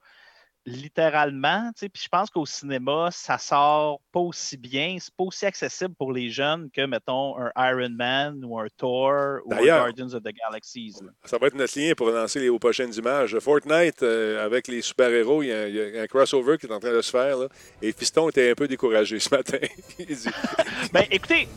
littéralement, 0.67 1.71
tu 1.73 1.79
sais, 1.79 1.89
puis 1.89 2.01
je 2.03 2.09
pense 2.09 2.29
qu'au 2.29 2.45
cinéma, 2.45 3.07
ça 3.11 3.37
sort 3.37 4.01
pas 4.11 4.19
aussi 4.19 4.57
bien, 4.57 4.97
c'est 4.99 5.13
pas 5.15 5.23
aussi 5.23 5.45
accessible 5.45 5.95
pour 5.97 6.11
les 6.11 6.29
jeunes 6.29 6.69
que, 6.71 6.85
mettons, 6.85 7.37
un 7.39 7.51
Iron 7.71 7.89
Man 7.89 8.43
ou 8.43 8.59
un 8.59 8.67
Thor 8.75 9.39
ou 9.45 9.53
un 9.53 9.63
Guardians 9.63 10.13
of 10.13 10.23
the 10.23 10.33
Galaxies. 10.35 10.95
là. 11.01 11.09
Ça 11.23 11.37
va 11.37 11.47
être 11.47 11.55
notre 11.55 11.79
lien 11.79 11.93
pour 11.95 12.09
lancer 12.09 12.41
les, 12.41 12.49
aux 12.49 12.59
prochaines 12.59 12.93
images. 12.93 13.39
Fortnite, 13.39 14.03
euh, 14.03 14.45
avec 14.45 14.67
les 14.67 14.81
super-héros, 14.81 15.41
il 15.41 15.47
y, 15.47 15.53
a, 15.53 15.67
il 15.69 15.75
y 15.75 15.99
a 15.99 16.01
un 16.01 16.07
crossover 16.07 16.57
qui 16.57 16.65
est 16.65 16.73
en 16.73 16.79
train 16.81 16.93
de 16.93 17.01
se 17.01 17.11
faire. 17.11 17.37
là. 17.37 17.47
Et 17.81 17.93
Fiston 17.93 18.27
était 18.29 18.51
un 18.51 18.55
peu 18.55 18.67
découragé 18.67 19.19
ce 19.19 19.33
matin. 19.33 19.59
dit 19.97 20.29
Ben, 20.91 21.05
écoutez, 21.09 21.47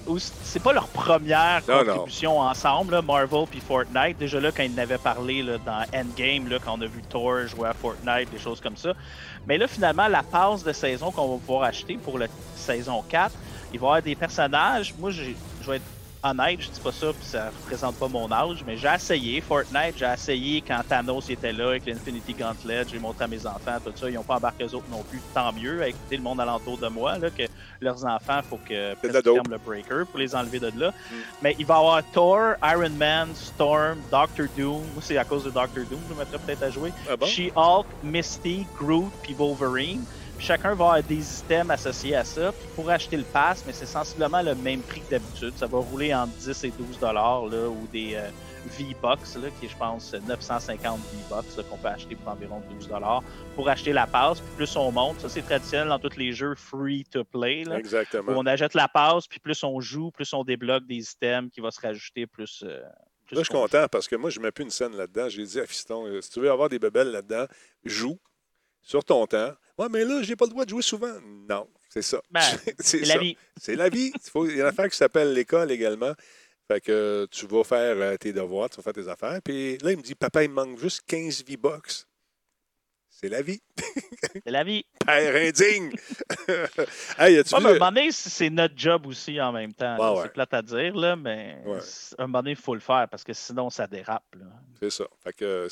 c'est 0.44 0.62
pas 0.62 0.72
leur 0.72 0.86
première 0.86 1.62
Non, 1.68 1.78
non. 1.78 1.84
contribution 1.94 2.38
ensemble, 2.38 2.92
là, 2.92 3.02
Marvel 3.02 3.46
puis 3.50 3.60
Fortnite. 3.60 4.18
Déjà 4.18 4.38
là, 4.38 4.52
quand 4.52 4.62
ils 4.62 4.74
n'avaient 4.74 4.98
parlé 4.98 5.42
là, 5.42 5.58
dans 5.58 5.84
Endgame, 5.92 6.48
là, 6.48 6.58
quand 6.64 6.78
on 6.78 6.82
a 6.82 6.86
vu 6.86 7.02
Thor 7.08 7.44
jouer 7.48 7.68
à 7.68 7.74
Fortnite, 7.74 8.30
des 8.30 8.38
choses 8.38 8.60
comme 8.60 8.76
ça. 8.76 8.94
Mais 9.46 9.58
là, 9.58 9.66
finalement, 9.66 10.08
la 10.08 10.22
passe 10.22 10.62
de 10.62 10.72
saison 10.72 11.10
qu'on 11.10 11.34
va 11.34 11.38
pouvoir 11.38 11.62
acheter 11.64 11.96
pour 11.96 12.18
la 12.18 12.26
saison 12.56 13.02
4, 13.08 13.34
il 13.72 13.78
va 13.78 13.86
y 13.86 13.88
avoir 13.88 14.02
des 14.02 14.14
personnages. 14.14 14.94
Moi, 14.98 15.10
je 15.10 15.32
honnête, 16.22 16.60
je 16.60 16.70
dis 16.70 16.80
pas 16.80 16.92
ça, 16.92 17.12
puis 17.12 17.26
ça 17.26 17.46
représente 17.46 17.96
pas 17.96 18.08
mon 18.08 18.30
âge, 18.30 18.62
mais 18.66 18.76
j'ai 18.76 18.88
essayé. 18.94 19.40
Fortnite, 19.40 19.96
j'ai 19.96 20.12
essayé 20.12 20.60
quand 20.60 20.80
Thanos 20.88 21.28
était 21.30 21.52
là 21.52 21.68
avec 21.68 21.86
l'Infinity 21.86 22.34
Gauntlet, 22.34 22.84
j'ai 22.90 22.98
montré 22.98 23.24
à 23.24 23.28
mes 23.28 23.46
enfants, 23.46 23.78
tout 23.84 23.92
ça, 23.94 24.08
ils 24.08 24.14
n'ont 24.14 24.22
pas 24.22 24.36
embarqué 24.36 24.64
eux 24.64 24.74
autres 24.74 24.88
non 24.90 25.02
plus, 25.02 25.20
tant 25.34 25.52
mieux, 25.52 25.82
à 25.82 25.88
écouter 25.88 26.16
le 26.16 26.22
monde 26.22 26.40
alentour 26.40 26.78
de 26.78 26.88
moi, 26.88 27.18
là, 27.18 27.30
que 27.30 27.44
leurs 27.80 28.04
enfants, 28.04 28.40
faut 28.48 28.58
que 28.58 28.94
ferment 29.00 29.50
le 29.50 29.58
breaker 29.58 30.06
pour 30.06 30.18
les 30.18 30.34
enlever 30.34 30.60
de 30.60 30.70
là. 30.76 30.92
Mais 31.42 31.54
il 31.58 31.66
va 31.66 31.74
y 31.74 31.78
avoir 31.78 32.02
Thor, 32.12 32.54
Iron 32.62 32.90
Man, 32.90 33.28
Storm, 33.34 33.98
Doctor 34.10 34.46
Doom, 34.56 34.82
moi 34.92 35.02
c'est 35.02 35.16
à 35.16 35.24
cause 35.24 35.44
de 35.44 35.50
Doctor 35.50 35.84
Doom, 35.84 36.00
je 36.08 36.14
me 36.14 36.18
mettrais 36.18 36.38
peut-être 36.38 36.62
à 36.62 36.70
jouer, 36.70 36.92
Ah 37.08 37.16
bon? 37.16 37.26
She-Hulk, 37.26 37.86
Misty, 38.02 38.66
Groot, 38.78 39.10
puis 39.22 39.34
Wolverine. 39.34 40.04
Chacun 40.40 40.74
va 40.74 40.84
avoir 40.86 41.02
des 41.02 41.38
items 41.40 41.70
associés 41.70 42.16
à 42.16 42.24
ça. 42.24 42.52
Puis 42.52 42.66
pour 42.74 42.88
acheter 42.90 43.16
le 43.16 43.24
pass, 43.24 43.62
mais 43.66 43.72
c'est 43.72 43.86
sensiblement 43.86 44.42
le 44.42 44.54
même 44.54 44.80
prix 44.80 45.00
que 45.02 45.10
d'habitude. 45.10 45.52
Ça 45.56 45.66
va 45.66 45.78
rouler 45.78 46.14
entre 46.14 46.32
10 46.32 46.64
et 46.64 46.70
12 46.70 46.98
dollars 46.98 47.44
ou 47.44 47.86
des 47.92 48.14
euh, 48.14 48.28
V-Bucks, 48.78 49.20
qui 49.58 49.66
est, 49.66 49.68
je 49.68 49.76
pense, 49.76 50.14
950 50.14 50.98
V-Bucks 50.98 51.66
qu'on 51.68 51.76
peut 51.76 51.88
acheter 51.88 52.16
pour 52.16 52.32
environ 52.32 52.62
12 52.70 52.88
dollars 52.88 53.22
pour 53.54 53.68
acheter 53.68 53.92
la 53.92 54.06
passe. 54.06 54.40
Puis 54.40 54.50
plus 54.56 54.76
on 54.76 54.90
monte, 54.90 55.20
ça 55.20 55.28
c'est 55.28 55.42
traditionnel 55.42 55.88
dans 55.88 55.98
tous 55.98 56.16
les 56.16 56.32
jeux 56.32 56.54
free-to-play. 56.54 57.64
là, 57.64 57.76
où 57.76 57.78
Exactement. 57.78 58.32
on 58.36 58.46
achète 58.46 58.74
la 58.74 58.88
passe, 58.88 59.26
puis 59.26 59.40
plus 59.40 59.62
on 59.62 59.80
joue, 59.80 60.10
plus 60.10 60.32
on 60.32 60.42
débloque 60.44 60.86
des 60.86 61.10
items 61.12 61.50
qui 61.52 61.60
vont 61.60 61.70
se 61.70 61.80
rajouter, 61.80 62.26
plus. 62.26 62.62
euh, 62.66 62.80
plus 63.26 63.36
Là, 63.36 63.42
je 63.42 63.44
suis 63.44 63.52
content 63.54 63.86
parce 63.88 64.08
que 64.08 64.16
moi, 64.16 64.30
je 64.30 64.38
ne 64.38 64.44
mets 64.44 64.52
plus 64.52 64.64
une 64.64 64.70
scène 64.70 64.96
là-dedans. 64.96 65.28
J'ai 65.28 65.44
dit 65.44 65.60
à 65.60 65.66
Fiston, 65.66 66.06
euh, 66.06 66.20
si 66.20 66.30
tu 66.30 66.40
veux 66.40 66.50
avoir 66.50 66.68
des 66.68 66.78
bebelles 66.78 67.10
là-dedans, 67.10 67.44
joue 67.84 68.18
sur 68.82 69.04
ton 69.04 69.26
temps. 69.26 69.52
Ouais, 69.80 69.88
mais 69.90 70.04
là, 70.04 70.20
j'ai 70.22 70.36
pas 70.36 70.44
le 70.44 70.50
droit 70.50 70.64
de 70.66 70.70
jouer 70.70 70.82
souvent. 70.82 71.14
Non, 71.48 71.66
c'est 71.88 72.02
ça. 72.02 72.20
Ben, 72.30 72.40
c'est 72.78 73.00
la 73.06 73.16
vie. 73.16 73.34
C'est 73.56 73.76
la 73.76 73.88
vie. 73.88 74.12
Il, 74.14 74.30
faut, 74.30 74.46
il 74.46 74.56
y 74.56 74.60
a 74.60 74.64
une 74.64 74.68
affaire 74.68 74.90
qui 74.90 74.96
s'appelle 74.96 75.32
l'école 75.32 75.70
également. 75.72 76.12
Fait 76.68 76.82
que 76.82 77.26
tu 77.30 77.46
vas 77.46 77.64
faire 77.64 77.96
euh, 77.96 78.16
tes 78.18 78.34
devoirs, 78.34 78.68
tu 78.68 78.76
vas 78.76 78.82
faire 78.82 78.92
tes 78.92 79.08
affaires. 79.08 79.40
Puis 79.42 79.78
là, 79.78 79.92
il 79.92 79.96
me 79.96 80.02
dit, 80.02 80.14
papa, 80.14 80.44
il 80.44 80.50
me 80.50 80.54
manque 80.54 80.78
juste 80.78 81.02
15 81.06 81.44
V-Bucks. 81.46 82.04
C'est 83.08 83.30
la 83.30 83.40
vie. 83.40 83.60
C'est 84.44 84.50
la 84.50 84.64
vie. 84.64 84.84
Père 85.04 85.34
indigne. 85.48 85.92
hey, 87.18 87.38
as-tu 87.38 87.54
Ouais, 87.54 87.60
vu? 87.60 87.64
mais 87.64 87.70
à 87.70 87.72
un 87.72 87.78
moment 87.78 87.92
donné, 87.92 88.12
c'est 88.12 88.50
notre 88.50 88.74
job 88.76 89.06
aussi 89.06 89.40
en 89.40 89.52
même 89.52 89.72
temps. 89.74 90.14
Ouais. 90.14 90.22
C'est 90.22 90.32
plate 90.32 90.54
à 90.54 90.62
dire, 90.62 90.94
là, 90.94 91.16
mais 91.16 91.56
Ouais. 91.66 91.78
à 92.18 92.22
un 92.22 92.26
moment 92.26 92.38
donné, 92.40 92.50
il 92.52 92.56
faut 92.56 92.74
le 92.74 92.80
faire 92.80 93.08
parce 93.10 93.24
que 93.24 93.32
sinon, 93.32 93.68
ça 93.70 93.86
dérape. 93.86 94.24
C'est 94.78 94.90
ça. 94.90 95.04
Fait 95.24 95.32
que, 95.32 95.44
euh, 95.44 95.68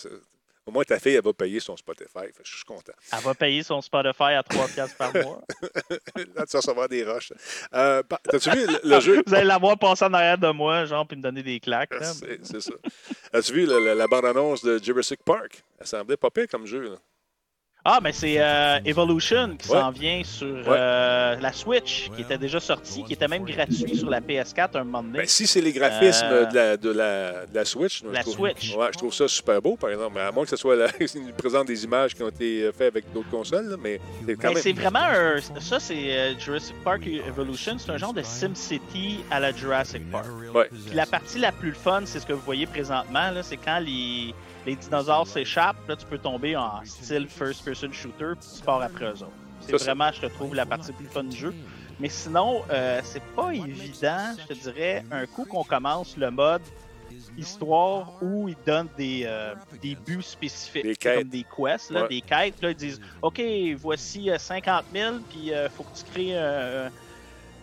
au 0.69 0.71
moins, 0.71 0.85
ta 0.85 0.99
fille, 0.99 1.15
elle 1.15 1.25
va 1.25 1.33
payer 1.33 1.61
son 1.61 1.77
Spotify. 1.77 2.27
Je 2.45 2.57
suis 2.57 2.65
content. 2.65 2.93
Elle 3.13 3.21
va 3.21 3.35
payer 3.35 3.63
son 3.63 3.81
Spotify 3.81 4.35
à 4.35 4.43
3 4.43 4.69
piastres 4.69 4.97
par 4.97 5.13
mois. 5.15 5.41
Là, 5.91 6.45
tu 6.47 6.53
vas 6.53 6.59
recevoir 6.59 6.89
des 6.89 7.05
roches. 7.05 7.33
Euh, 7.75 8.03
T'as-tu 8.31 8.51
vu 8.51 8.67
le, 8.67 8.81
le 8.85 9.01
jeu? 9.01 9.23
Vous 9.27 9.35
allez 9.35 9.47
la 9.47 9.59
voir 9.59 9.79
passer 9.79 10.05
en 10.05 10.13
arrière 10.13 10.39
de 10.39 10.51
moi, 10.51 10.85
genre, 10.85 11.07
puis 11.07 11.17
me 11.17 11.23
donner 11.23 11.43
des 11.43 11.59
claques. 11.59 11.95
là. 11.99 12.13
C'est 12.13 12.45
c'est 12.45 12.61
ça. 12.61 12.75
As-tu 13.33 13.53
vu 13.55 13.67
le- 13.67 13.79
le- 13.83 13.95
la 13.95 14.07
bande-annonce 14.07 14.63
de 14.63 14.79
Jurassic 14.83 15.23
Park? 15.25 15.63
Elle 15.81 15.87
semblait 15.87 16.17
pas 16.17 16.31
pire 16.31 16.47
comme 16.51 16.67
jeu. 16.67 16.83
là. 16.91 16.97
Ah, 17.91 18.01
mais 18.03 18.13
c'est 18.13 18.35
euh, 18.39 18.79
Evolution 18.85 19.57
qui 19.57 19.71
Ouais. 19.71 19.79
s'en 19.81 19.91
vient 19.91 20.21
sur 20.23 20.47
euh, 20.67 21.37
la 21.41 21.53
Switch, 21.55 22.11
qui 22.15 22.21
était 22.23 22.37
déjà 22.37 22.61
sortie, 22.61 23.03
qui 23.05 23.15
était 23.15 23.29
même 23.29 23.45
gratuit 23.45 23.97
sur 23.97 24.11
la 24.11 24.21
PS4 24.21 24.77
un 24.77 24.85
moment 24.85 25.03
donné. 25.03 25.21
Ben, 25.21 25.27
si 25.27 25.47
c'est 25.47 25.63
les 25.63 25.73
graphismes 25.73 26.27
Euh, 26.31 26.45
de, 26.47 26.55
la, 26.55 26.77
de, 26.77 26.91
la, 26.91 27.47
de 27.47 27.55
la 27.55 27.65
Switch, 27.65 28.03
moi, 28.03 28.13
La 28.13 28.21
je 28.21 28.25
trouve, 28.27 28.37
Switch. 28.37 28.75
Ouais, 28.77 28.89
je 28.93 28.99
trouve 28.99 29.15
ça 29.15 29.27
super 29.27 29.63
beau, 29.63 29.77
par 29.77 29.89
exemple. 29.89 30.19
À 30.21 30.31
moins 30.31 30.45
que 30.45 30.51
ce 30.51 30.57
soit 30.57 30.77
la, 30.77 30.89
présentent 31.39 31.69
des 31.69 31.83
images 31.85 32.15
qui 32.15 32.23
ont 32.23 32.29
été 32.29 32.71
faites 32.77 32.89
avec 32.95 33.11
d'autres 33.15 33.31
consoles, 33.31 33.69
là, 33.71 33.77
mais 33.83 34.01
c'est 34.27 34.37
quand 34.37 34.49
même. 34.53 34.63
c'est 34.63 34.73
vraiment 34.75 34.99
un. 35.01 35.41
Ça, 35.61 35.81
c'est 35.81 35.95
euh, 36.19 36.39
Jurassic 36.39 36.77
Park 36.85 37.07
Evolution. 37.07 37.77
C'est 37.79 37.91
un 37.91 37.97
genre 37.97 38.13
de 38.13 38.23
SimCity 38.23 39.21
à 39.31 39.41
la 39.41 39.53
Jurassic 39.53 40.03
Park. 40.11 40.27
Ouais. 40.55 40.69
Puis 40.87 40.95
la 40.95 41.07
partie 41.07 41.39
la 41.39 41.53
plus 41.53 41.73
fun, 41.73 42.03
c'est 42.05 42.21
ce 42.21 42.27
que 42.27 42.33
vous 42.35 42.43
voyez 42.45 42.67
présentement. 42.67 43.31
là, 43.31 43.43
C'est 43.43 43.57
quand 43.57 43.79
les, 43.79 44.35
les 44.69 44.77
dinosaures 44.77 45.27
s'échappent. 45.27 45.89
Là, 45.89 45.97
tu 45.97 46.05
peux 46.07 46.19
tomber 46.19 46.55
en 46.57 46.85
style 46.85 47.27
first-person 47.27 47.91
shooter. 47.93 48.33
Puis 48.39 48.49
tu 48.59 48.63
pars 48.63 48.83
après 48.83 49.07
eux 49.07 49.23
autres. 49.23 49.33
C'est 49.61 49.77
vraiment, 49.77 50.11
je 50.13 50.21
te 50.21 50.27
trouve, 50.27 50.55
la 50.55 50.67
partie 50.67 50.93
plus 50.93 51.07
fun 51.07 51.25
du 51.25 51.37
jeu. 51.37 51.55
Mais 51.99 52.09
sinon, 52.09 52.63
euh, 52.71 53.01
c'est 53.03 53.23
pas 53.35 53.53
évident, 53.53 54.35
je 54.39 54.47
te 54.47 54.53
dirais, 54.55 55.05
un 55.11 55.27
coup 55.27 55.45
qu'on 55.45 55.65
commence 55.65 56.17
le 56.17 56.31
mode 56.31 56.63
histoire 57.37 58.13
où 58.23 58.49
ils 58.49 58.57
donnent 58.67 58.89
des, 58.97 59.23
euh, 59.27 59.55
des 59.83 59.95
buts 59.97 60.23
spécifiques, 60.23 60.85
Des 60.85 60.97
comme 60.97 61.29
des 61.29 61.45
quests, 61.45 61.91
là, 61.91 62.03
Ouais. 62.03 62.09
des 62.09 62.21
quêtes. 62.21 62.61
Là, 62.63 62.71
ils 62.71 62.77
disent 62.77 63.01
OK, 63.23 63.41
voici 63.79 64.31
euh, 64.31 64.39
50 64.39 64.85
000, 64.95 65.17
puis 65.31 65.47
il 65.47 65.69
faut 65.75 65.83
que 65.85 65.97
tu 65.97 66.05
crées, 66.13 66.31
euh, 66.35 66.89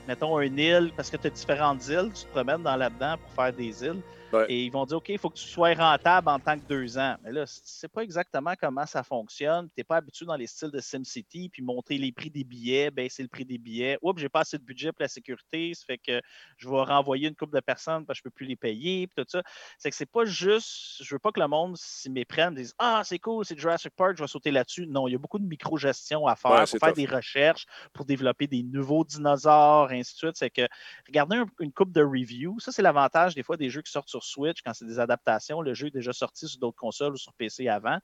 mettons, 0.08 0.40
une 0.42 0.58
île, 0.60 0.92
parce 0.98 1.10
que 1.10 1.18
tu 1.18 1.28
as 1.28 1.30
différentes 1.30 1.88
îles, 1.88 2.12
tu 2.14 2.24
te 2.26 2.30
promènes 2.32 2.64
dans 2.64 2.76
là-dedans 2.76 3.16
pour 3.18 3.44
faire 3.44 3.54
des 3.54 3.84
îles. 3.84 4.02
Ouais. 4.36 4.46
Et 4.52 4.66
ils 4.66 4.70
vont 4.72 4.86
dire 4.86 4.98
OK, 4.98 5.10
il 5.10 5.18
faut 5.18 5.30
que 5.30 5.38
tu 5.38 5.48
sois 5.48 5.74
rentable 5.74 6.30
en 6.30 6.40
tant 6.40 6.58
que 6.60 6.66
deux 6.66 6.98
ans. 6.98 7.16
Mais 7.24 7.32
là, 7.32 7.46
tu 7.46 7.54
sais 7.64 7.88
pas 7.88 8.02
exactement 8.04 8.54
comment 8.60 8.86
ça 8.86 9.04
fonctionne. 9.04 9.68
Tu 9.70 9.74
n'es 9.78 9.84
pas 9.84 9.98
habitué 9.98 10.26
dans 10.26 10.36
les 10.36 10.48
styles 10.48 10.72
de 10.72 10.80
SimCity, 10.80 11.50
puis 11.50 11.62
monter 11.62 11.98
les 11.98 12.12
prix 12.12 12.30
des 12.30 12.44
billets, 12.44 12.92
baisser 12.92 13.24
le 13.24 13.30
prix 13.30 13.46
des 13.46 13.58
billets. 13.58 13.98
Oups, 14.02 14.20
j'ai 14.20 14.30
pas 14.30 14.42
assez 14.42 14.58
de 14.58 14.64
budget 14.64 14.92
pour 14.92 15.02
la 15.02 15.08
sécurité, 15.08 15.74
ça 15.74 15.84
fait 15.86 15.98
que 15.98 16.22
je 16.58 16.70
vais 16.70 16.82
renvoyer 16.82 17.28
une 17.28 17.36
couple 17.36 17.56
de 17.56 17.62
personnes 17.62 18.06
parce 18.06 18.20
que 18.20 18.22
je 18.22 18.30
peux 18.30 18.36
plus 18.36 18.46
les 18.46 18.56
payer, 18.56 19.08
puis 19.08 19.24
tout 19.24 19.30
ça. 19.30 19.42
C'est 19.78 19.90
que 19.90 19.96
c'est 19.96 20.06
pas 20.10 20.26
juste, 20.26 21.02
je 21.04 21.16
veux 21.16 21.20
pas 21.20 21.32
que 21.32 21.40
le 21.40 21.48
monde 21.48 21.78
s'y 21.78 22.10
méprenne, 22.10 22.56
dise 22.56 22.74
Ah, 22.78 23.02
c'est 23.06 23.20
cool, 23.20 23.46
c'est 23.46 23.58
Jurassic 23.58 23.94
Park, 23.96 24.16
je 24.18 24.24
vais 24.24 24.28
sauter 24.28 24.52
là-dessus. 24.52 24.88
Non, 24.88 25.08
il 25.08 25.12
y 25.12 25.16
a 25.16 25.20
beaucoup 25.20 25.40
de 25.40 25.46
micro-gestion 25.46 26.28
à 26.28 26.36
faire 26.36 26.52
Ouais, 26.52 26.58
pour 26.60 26.68
c'est 26.68 26.80
faire 26.80 26.90
tough. 26.90 26.96
des 26.98 27.06
recherches, 27.06 27.66
pour 27.94 28.06
développer 28.06 28.48
des 28.48 28.64
nouveaux 28.64 29.04
dinosaures, 29.04 29.90
ainsi 29.92 30.14
de 30.14 30.18
suite. 30.18 30.36
C'est 30.36 30.50
que 30.50 30.68
regardez 31.08 31.38
un- 31.38 31.46
une 31.60 31.72
coupe 31.72 31.92
de 31.92 32.04
review. 32.04 32.60
Ça, 32.60 32.72
c'est 32.72 32.82
l'avantage 32.82 33.36
des 33.36 33.44
fois 33.44 33.58
des 33.58 33.70
jeux 33.70 33.82
qui 33.82 33.92
sortent 33.92 34.10
sur 34.10 34.24
Switch 34.26 34.60
quand 34.66 34.74
c'est 34.74 34.86
des 34.86 35.00
adaptations. 35.00 35.62
Le 35.62 35.74
jeu 35.74 35.88
est 35.88 35.92
déjà 35.92 36.14
sorti 36.14 36.48
sur 36.48 36.60
d'autres 36.60 36.78
consoles 36.78 37.14
ou 37.14 37.18
sur 37.18 37.34
PC 37.34 37.68
avant. 37.68 37.98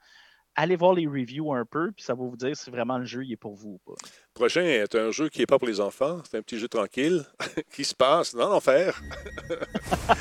Allez 0.54 0.76
voir 0.76 0.94
les 0.94 1.08
reviews 1.08 1.54
un 1.54 1.64
peu, 1.64 1.94
puis 1.94 2.04
ça 2.04 2.14
va 2.14 2.24
vous 2.26 2.36
dire 2.36 2.54
si 2.58 2.70
vraiment 2.70 2.98
le 2.98 3.06
jeu 3.06 3.24
il 3.24 3.32
est 3.32 3.38
pour 3.38 3.56
vous 3.56 3.80
ou 3.86 3.90
pas. 3.90 3.96
prochain 4.34 4.64
est 4.64 4.94
un 4.96 5.10
jeu 5.10 5.30
qui 5.30 5.40
n'est 5.40 5.46
pas 5.46 5.58
pour 5.58 5.66
les 5.70 5.80
enfants. 5.80 6.22
C'est 6.30 6.38
un 6.38 6.42
petit 6.42 6.60
jeu 6.60 6.68
tranquille 6.68 7.24
qui 7.74 7.86
se 7.86 7.96
passe 7.96 8.36
dans 8.36 8.50
l'enfer. 8.50 9.02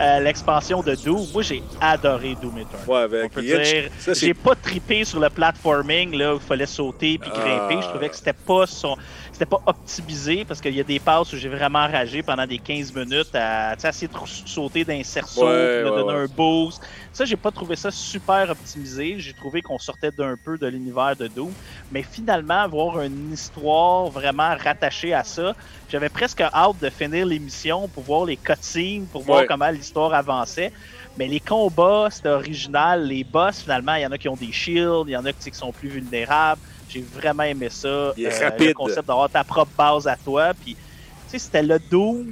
Euh, 0.00 0.18
L'expansion 0.18 0.82
de 0.82 0.96
Doom, 0.96 1.24
moi 1.32 1.42
j'ai 1.42 1.62
adoré 1.80 2.34
Doom 2.42 2.58
Eternal. 2.58 2.88
Ouais, 2.88 2.96
On 2.96 3.20
avec 3.20 3.32
peut 3.32 3.40
Lynch. 3.40 3.68
dire, 3.70 4.14
j'ai 4.14 4.34
pas 4.34 4.56
tripé 4.56 5.04
sur 5.04 5.20
le 5.20 5.30
platforming 5.30 6.16
là, 6.16 6.34
où 6.34 6.38
il 6.38 6.42
fallait 6.42 6.66
sauter 6.66 7.16
puis 7.16 7.30
grimper. 7.30 7.76
Ah. 7.76 7.80
Je 7.82 7.88
trouvais 7.88 8.08
que 8.08 8.16
c'était 8.16 8.32
pas 8.32 8.66
son, 8.66 8.96
c'était 9.38 9.50
pas 9.50 9.62
optimisé 9.66 10.44
parce 10.44 10.60
qu'il 10.60 10.74
y 10.74 10.80
a 10.80 10.84
des 10.84 10.98
passes 10.98 11.32
où 11.32 11.36
j'ai 11.36 11.48
vraiment 11.48 11.86
ragé 11.86 12.24
pendant 12.24 12.44
des 12.44 12.58
15 12.58 12.92
minutes 12.92 13.32
à 13.34 13.74
essayer 13.74 14.08
de 14.08 14.18
sauter 14.26 14.84
d'un 14.84 15.04
cerceau, 15.04 15.46
Ouais, 15.46 15.84
ouais, 15.84 15.84
donner 15.84 16.02
ouais. 16.02 16.24
un 16.24 16.26
boost. 16.26 16.82
Ça, 17.12 17.24
j'ai 17.24 17.36
pas 17.36 17.52
trouvé 17.52 17.76
ça 17.76 17.92
super 17.92 18.50
optimisé. 18.50 19.14
J'ai 19.20 19.32
trouvé 19.32 19.62
qu'on 19.62 19.78
sortait 19.78 20.10
d'un 20.10 20.34
peu 20.36 20.58
de 20.58 20.66
l'univers 20.66 21.14
de 21.14 21.28
Doom, 21.28 21.52
mais 21.92 22.02
finalement 22.02 22.62
avoir 22.62 23.00
une 23.00 23.32
histoire 23.32 24.06
vraiment 24.08 24.56
rattachée 24.56 25.14
à 25.14 25.22
ça, 25.22 25.54
j'avais 25.88 26.08
presque 26.08 26.40
hâte 26.40 26.80
de 26.80 26.90
finir 26.90 27.24
l'émission 27.24 27.86
pour 27.86 28.02
voir 28.02 28.24
les 28.24 28.36
cutscenes, 28.36 29.06
pour 29.06 29.22
voir 29.22 29.44
comment 29.46 29.70
l'histoire 29.70 30.14
avançait. 30.14 30.72
Mais 31.16 31.28
les 31.28 31.40
combats, 31.40 32.08
c'était 32.10 32.28
original. 32.28 33.06
Les 33.06 33.22
boss, 33.22 33.60
finalement, 33.62 33.94
il 33.94 34.02
y 34.02 34.06
en 34.06 34.12
a 34.12 34.18
qui 34.18 34.28
ont 34.28 34.36
des 34.36 34.50
shields, 34.52 35.04
il 35.06 35.12
y 35.12 35.16
en 35.16 35.24
a 35.24 35.32
qui 35.32 35.52
sont 35.52 35.72
plus 35.72 35.88
vulnérables. 35.88 36.60
J'ai 36.88 37.00
vraiment 37.02 37.42
aimé 37.44 37.68
ça. 37.70 37.88
Euh, 37.88 38.12
Il 38.16 38.24
est 38.24 38.38
Le 38.40 38.44
rapide. 38.44 38.74
concept 38.74 39.06
d'avoir 39.06 39.28
ta 39.30 39.44
propre 39.44 39.72
base 39.76 40.06
à 40.06 40.16
toi. 40.16 40.52
Puis, 40.54 40.74
tu 40.74 40.80
sais, 41.28 41.38
c'était 41.38 41.62
le 41.62 41.78
Doom 41.78 42.26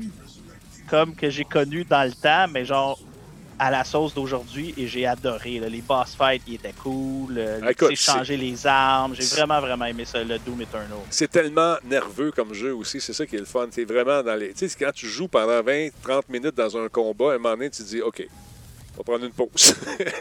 comme 0.88 1.14
que 1.14 1.28
j'ai 1.30 1.44
connu 1.44 1.84
dans 1.84 2.04
le 2.04 2.12
temps, 2.12 2.46
mais 2.52 2.64
genre 2.64 2.98
à 3.58 3.70
la 3.70 3.84
sauce 3.84 4.12
d'aujourd'hui 4.12 4.74
et 4.76 4.86
j'ai 4.86 5.06
adoré. 5.06 5.58
là. 5.60 5.68
Les 5.70 5.80
boss 5.80 6.14
fights, 6.14 6.42
ils 6.46 6.56
étaient 6.56 6.74
cool. 6.82 7.36
euh, 7.38 7.60
Ah, 7.64 7.70
écoute, 7.72 7.96
changer 7.96 8.36
les 8.36 8.66
armes. 8.66 9.14
J'ai 9.14 9.24
vraiment, 9.34 9.60
vraiment 9.60 9.86
aimé 9.86 10.04
ça, 10.04 10.22
le 10.22 10.38
Doom 10.38 10.60
Eternal. 10.60 10.98
C'est 11.08 11.30
tellement 11.30 11.76
nerveux 11.84 12.32
comme 12.32 12.52
jeu 12.52 12.74
aussi, 12.74 13.00
c'est 13.00 13.14
ça 13.14 13.24
qui 13.26 13.36
est 13.36 13.40
le 13.40 13.46
fun. 13.46 13.66
C'est 13.70 13.86
vraiment 13.86 14.22
dans 14.22 14.34
les. 14.34 14.52
Tu 14.52 14.68
sais, 14.68 14.76
quand 14.78 14.92
tu 14.92 15.06
joues 15.06 15.26
pendant 15.28 15.62
20, 15.62 15.88
30 16.02 16.28
minutes 16.28 16.54
dans 16.54 16.76
un 16.76 16.88
combat, 16.88 17.32
à 17.32 17.34
un 17.36 17.38
moment 17.38 17.54
donné, 17.56 17.70
tu 17.70 17.82
te 17.82 17.88
dis, 17.88 18.02
OK, 18.02 18.28
on 18.98 19.02
va 19.02 19.04
prendre 19.04 19.24
une 19.24 19.32
pause. 19.32 19.76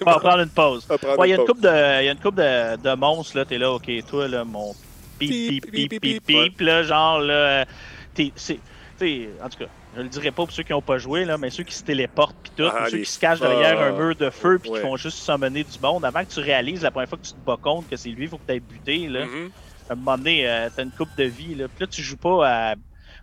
On 0.05 0.11
va 0.11 0.19
prendre 0.19 0.39
une 0.41 0.49
pause. 0.49 0.87
Ouais, 1.17 1.27
il 1.27 1.31
y 1.31 1.33
a 1.33 1.37
une 1.37 1.45
couple 1.45 1.61
de, 1.61 2.01
il 2.01 2.05
y 2.05 2.09
a 2.09 2.11
une 2.11 2.19
couple 2.19 2.37
de, 2.37 2.95
monstres, 2.95 3.37
là, 3.37 3.45
t'es 3.45 3.57
là, 3.57 3.71
ok, 3.71 3.89
toi, 4.07 4.27
là, 4.27 4.43
mon 4.43 4.73
pip, 5.19 5.29
Pip, 5.29 5.71
pip, 5.71 6.01
pip, 6.01 6.25
pip, 6.25 6.59
là, 6.61 6.83
genre, 6.83 7.19
là, 7.19 7.33
euh, 7.33 7.65
t'es, 8.13 8.31
c'est, 8.35 8.59
t'sais, 8.97 9.29
en 9.43 9.49
tout 9.49 9.59
cas, 9.59 9.69
je 9.95 10.01
le 10.01 10.09
dirai 10.09 10.31
pas 10.31 10.43
pour 10.43 10.51
ceux 10.51 10.63
qui 10.63 10.73
n'ont 10.73 10.81
pas 10.81 10.97
joué, 10.97 11.23
là, 11.23 11.37
mais 11.37 11.49
ceux 11.49 11.63
qui 11.63 11.73
se 11.73 11.83
téléportent 11.83 12.35
pis 12.43 12.51
tout, 12.57 12.67
Ah, 12.69 12.85
ou 12.85 12.89
ceux 12.89 12.97
qui 12.97 13.05
se 13.09 13.19
cachent 13.19 13.39
derrière 13.39 13.79
un 13.79 13.91
mur 13.91 14.15
de 14.15 14.29
feu 14.29 14.59
puis 14.59 14.69
Ouais. 14.71 14.79
qui 14.81 14.85
font 14.85 14.97
juste 14.97 15.19
summoner 15.19 15.63
du 15.63 15.79
monde, 15.81 16.03
avant 16.03 16.23
que 16.25 16.31
tu 16.33 16.41
réalises 16.41 16.81
la 16.83 16.91
première 16.91 17.07
fois 17.07 17.17
que 17.17 17.25
tu 17.25 17.31
te 17.33 17.45
bats 17.45 17.57
contre 17.61 17.89
que 17.89 17.95
c'est 17.95 18.09
lui, 18.09 18.23
il 18.25 18.29
faut 18.29 18.37
que 18.37 18.51
tu 18.51 18.59
buté, 18.59 19.07
là. 19.07 19.25
Mhm. 19.25 19.51
À 19.89 19.93
un 19.93 19.95
moment 19.95 20.17
donné, 20.17 20.49
euh, 20.49 20.67
t'as 20.75 20.83
une 20.83 20.91
coupe 20.91 21.15
de 21.17 21.23
vie, 21.25 21.55
là, 21.55 21.67
puis 21.67 21.85
là, 21.85 21.87
tu 21.87 22.01
joues 22.01 22.17
pas 22.17 22.45
à... 22.71 22.75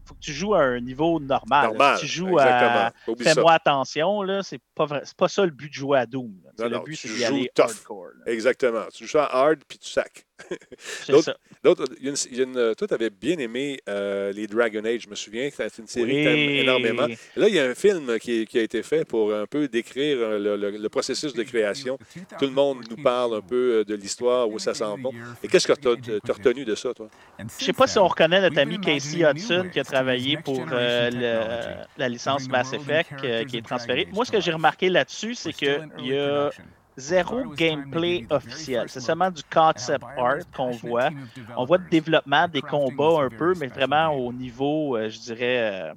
Faut 0.04 0.14
que 0.14 0.20
tu 0.20 0.32
joues 0.32 0.54
à 0.54 0.60
un 0.62 0.80
niveau 0.80 1.20
normal. 1.20 1.68
Normal. 1.68 1.98
Si 1.98 2.06
tu 2.06 2.12
joues 2.12 2.38
à... 2.38 2.92
Fais-moi 3.20 3.52
attention, 3.52 4.22
là, 4.22 4.42
c'est 4.42 4.60
pas 4.74 4.84
vrai. 4.86 5.02
C'est 5.04 5.16
pas 5.16 5.28
ça 5.28 5.44
le 5.44 5.50
but 5.50 5.68
de 5.68 5.74
jouer 5.74 5.98
à 5.98 6.06
Doom. 6.06 6.32
là. 6.44 6.50
Non, 6.58 6.78
le 6.78 6.84
but, 6.84 6.96
c'est 6.96 7.08
d'y 7.08 7.24
aller 7.24 7.50
tough. 7.54 7.64
hardcore. 7.64 8.10
là. 8.18 8.32
Exactement. 8.32 8.84
Tu 8.92 9.04
joues 9.04 9.10
ça 9.10 9.26
hard 9.26 9.60
puis 9.66 9.78
tu 9.78 9.88
sacs. 9.88 10.26
L'autre, 11.08 11.84
il 12.00 12.06
y 12.06 12.08
a 12.08 12.12
une- 12.42 12.50
une- 12.56 12.74
toi, 12.74 12.88
tu 12.88 12.94
avais 12.94 13.10
bien 13.10 13.38
aimé 13.38 13.78
euh, 13.88 14.32
les 14.32 14.46
Dragon 14.46 14.84
Age. 14.84 15.02
Je 15.02 15.08
me 15.08 15.14
souviens 15.14 15.48
que 15.50 15.56
c'est 15.56 15.78
une 15.78 15.86
série 15.86 16.24
que 16.24 16.34
Oui. 16.34 16.58
énormément. 16.60 17.06
Là, 17.36 17.48
il 17.48 17.54
y 17.54 17.58
a 17.58 17.64
un 17.64 17.74
film 17.74 18.18
qui, 18.18 18.46
qui 18.46 18.58
a 18.58 18.62
été 18.62 18.82
fait 18.82 19.04
pour 19.04 19.32
un 19.32 19.46
peu 19.46 19.68
décrire 19.68 20.18
euh, 20.20 20.38
le, 20.38 20.56
le- 20.56 20.76
le 20.78 20.88
processus 20.88 21.32
de 21.34 21.42
création. 21.42 21.98
Tout 22.38 22.44
le 22.46 22.50
monde 22.52 22.84
nous 22.90 22.96
parle 23.02 23.36
un 23.36 23.40
peu 23.40 23.80
euh, 23.80 23.84
de 23.84 23.94
l'histoire, 23.94 24.48
où 24.48 24.58
ça 24.58 24.74
sent 24.74 24.84
bon. 24.98 25.12
Et 25.42 25.48
qu'est-ce 25.48 25.66
que 25.68 25.72
tu 25.72 25.88
as, 25.88 26.32
retenu 26.32 26.64
de 26.64 26.74
ça, 26.74 26.92
toi? 26.94 27.08
Je 27.58 27.64
sais 27.64 27.72
pas 27.72 27.86
si 27.86 27.98
on 27.98 28.08
reconnaît 28.08 28.40
notre 28.40 28.58
ami 28.58 28.80
Casey 28.80 29.20
Hudson 29.28 29.68
qui 29.72 29.80
a 29.80 29.84
travaillé 29.84 30.36
pour 30.38 30.64
euh, 30.72 31.10
le- 31.10 31.84
la 31.98 32.08
licence 32.08 32.48
Mass 32.48 32.72
Effect 32.72 33.12
euh, 33.24 33.44
qui 33.44 33.58
est 33.58 33.62
transférée. 33.66 34.08
Moi, 34.12 34.24
ce 34.24 34.32
que 34.32 34.40
j'ai 34.40 34.52
remarqué 34.52 34.88
là-dessus, 34.88 35.34
c'est 35.34 35.52
qu'il 35.52 35.88
y 36.00 36.16
a 36.16 36.50
zéro 36.96 37.44
gameplay 37.54 38.26
officiel. 38.30 38.84
C'est 38.88 39.00
seulement 39.00 39.30
du 39.30 39.42
concept 39.44 40.04
art 40.16 40.38
qu'on 40.54 40.70
voit. 40.70 41.10
On 41.56 41.64
voit 41.64 41.78
le 41.78 41.88
développement 41.90 42.48
des 42.48 42.62
combats 42.62 43.22
un 43.22 43.28
peu, 43.28 43.54
mais 43.58 43.68
vraiment 43.68 44.10
au 44.10 44.32
niveau, 44.32 44.96
euh, 44.96 45.08
je 45.08 45.18
dirais, 45.20 45.58
euh, 45.72 45.94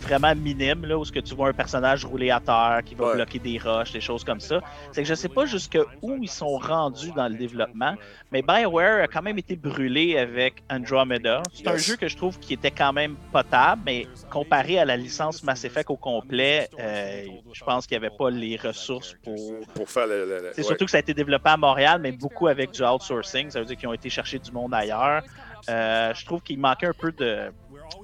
vraiment 0.00 0.34
minime, 0.34 0.86
là, 0.86 0.98
où 0.98 1.04
ce 1.04 1.12
que 1.12 1.20
tu 1.20 1.34
vois 1.34 1.48
un 1.48 1.52
personnage 1.52 2.04
rouler 2.04 2.30
à 2.30 2.40
terre, 2.40 2.80
qui 2.84 2.94
va 2.94 3.08
Ouais. 3.08 3.14
bloquer 3.14 3.38
des 3.38 3.58
roches, 3.58 3.92
des 3.92 4.00
choses 4.00 4.24
comme 4.24 4.40
ça. 4.40 4.60
C'est 4.92 5.02
que 5.02 5.08
je 5.08 5.14
sais 5.14 5.28
pas 5.28 5.46
jusque 5.46 5.78
où 6.02 6.16
ils 6.20 6.28
sont 6.30 6.56
rendus 6.58 7.12
dans 7.12 7.28
le 7.28 7.34
développement, 7.34 7.94
mais 8.32 8.42
BioWare 8.42 9.02
a 9.04 9.08
quand 9.08 9.22
même 9.22 9.38
été 9.38 9.56
brûlé 9.56 10.16
avec 10.18 10.62
Andromeda. 10.70 11.42
C'est 11.52 11.68
un 11.68 11.76
jeu 11.76 11.96
que 11.96 12.08
je 12.08 12.16
trouve 12.16 12.38
qui 12.38 12.54
était 12.54 12.70
quand 12.70 12.92
même 12.92 13.16
potable, 13.32 13.82
mais 13.84 14.06
comparé 14.30 14.78
à 14.78 14.84
la 14.84 14.96
licence 14.96 15.42
Mass 15.42 15.64
Effect 15.64 15.90
au 15.90 15.96
complet, 15.96 16.68
euh, 16.78 17.24
je 17.52 17.64
pense 17.64 17.86
qu'il 17.86 17.98
n'y 17.98 18.06
avait 18.06 18.16
pas 18.16 18.30
les 18.30 18.56
ressources 18.56 19.14
pour 19.22 19.36
Pour 19.74 19.88
faire 19.88 20.06
le. 20.06 20.24
le- 20.24 20.38
le- 20.38 20.50
c'est 20.52 20.62
ouais. 20.62 20.66
surtout 20.66 20.84
que 20.86 20.90
ça 20.90 20.96
a 20.98 21.00
été 21.00 21.14
développé 21.14 21.50
à 21.50 21.56
Montréal, 21.56 22.00
mais 22.02 22.12
beaucoup 22.12 22.48
avec 22.48 22.70
du 22.72 22.82
outsourcing. 22.82 23.50
Ça 23.50 23.60
veut 23.60 23.66
dire 23.66 23.76
qu'ils 23.76 23.88
ont 23.88 23.92
été 23.92 24.08
chercher 24.10 24.38
du 24.38 24.50
monde 24.52 24.72
ailleurs. 24.74 25.22
Euh, 25.68 26.14
je 26.14 26.24
trouve 26.24 26.40
qu'il 26.42 26.58
manquait 26.58 26.86
un 26.86 26.92
peu 26.98 27.12
de. 27.12 27.50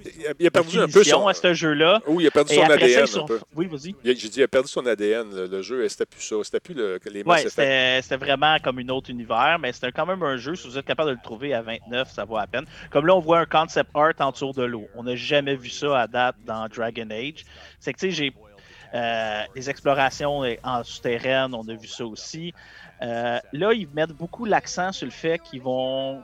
Il 0.04 0.26
a, 0.26 0.32
il 0.38 0.46
a 0.46 0.50
perdu 0.50 0.78
un 0.78 0.88
peu 0.88 1.02
son. 1.04 1.26
à 1.28 1.34
ce 1.34 1.54
jeu-là. 1.54 2.00
Oui, 2.06 2.24
il 2.24 2.26
a 2.26 2.30
perdu 2.30 2.54
son 2.54 2.66
ça, 2.66 2.72
ADN 2.72 3.06
sont- 3.06 3.30
un. 3.30 3.38
Oui, 3.54 3.66
vas-y. 3.66 3.94
J'ai 4.04 4.14
dit, 4.28 4.40
il 4.40 4.42
a 4.42 4.48
perdu 4.48 4.68
son 4.68 4.84
ADN, 4.86 5.34
le, 5.34 5.46
le 5.46 5.62
jeu. 5.62 5.88
C'était 5.88 6.06
plus 6.06 6.20
ça. 6.22 6.36
C'était 6.42 6.60
plus 6.60 6.74
le, 6.74 6.98
les 7.10 7.22
Ouais, 7.22 7.48
c'était 7.48 8.16
vraiment 8.16 8.56
comme 8.62 8.78
une 8.80 8.90
autre 8.90 9.10
univers, 9.10 9.58
mais 9.60 9.72
c'était 9.72 9.92
quand 9.92 10.06
même 10.06 10.22
un 10.22 10.36
jeu. 10.36 10.54
Si 10.54 10.66
vous 10.68 10.78
êtes 10.78 10.86
capable 10.86 11.10
de 11.10 11.14
le 11.14 11.22
trouver 11.22 11.54
à 11.54 11.62
29, 11.62 12.10
ça 12.10 12.24
vaut 12.24 12.36
à 12.36 12.46
peine. 12.46 12.64
Comme 12.90 13.06
là, 13.06 13.14
on 13.16 13.20
voit 13.20 13.40
un 13.40 13.46
concept 13.46 13.90
art 13.94 14.12
en 14.20 14.30
dessous 14.30 14.52
de 14.52 14.62
l'eau. 14.64 14.86
On 14.94 15.02
n'a 15.04 15.16
jamais 15.16 15.56
vu 15.56 15.68
ça 15.70 16.00
à 16.00 16.06
date 16.06 16.36
dans 16.44 16.66
Dragon 16.68 17.08
Age. 17.10 17.44
C'est 17.80 17.92
que, 17.92 17.98
tu 17.98 18.06
sais, 18.06 18.12
j'ai 18.12 18.32
euh, 18.94 19.42
les 19.54 19.68
explorations 19.68 20.42
en 20.62 20.84
souterraine, 20.84 21.54
on 21.54 21.66
a 21.68 21.74
vu 21.74 21.88
ça 21.88 22.04
aussi. 22.06 22.54
Euh, 23.02 23.38
là, 23.52 23.72
ils 23.72 23.88
mettent 23.94 24.12
beaucoup 24.12 24.44
l'accent 24.44 24.92
sur 24.92 25.06
le 25.06 25.12
fait 25.12 25.38
qu'ils 25.40 25.60
vont. 25.62 26.22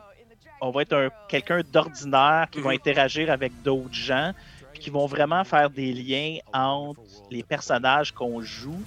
On 0.64 0.70
va 0.70 0.82
être 0.82 0.92
un- 0.94 1.10
quelqu'un 1.28 1.60
d'ordinaire 1.72 2.46
qui 2.50 2.60
va 2.60 2.70
Mhm. 2.70 2.76
interagir 2.76 3.30
avec 3.30 3.52
d'autres 3.62 3.92
gens, 3.92 4.32
puis 4.72 4.80
qui 4.80 4.90
vont 4.90 5.06
vraiment 5.06 5.42
faire 5.42 5.68
des 5.68 5.92
liens 5.92 6.38
entre 6.54 7.00
les 7.32 7.42
personnages 7.42 8.12
qu'on 8.12 8.40
joue, 8.40 8.80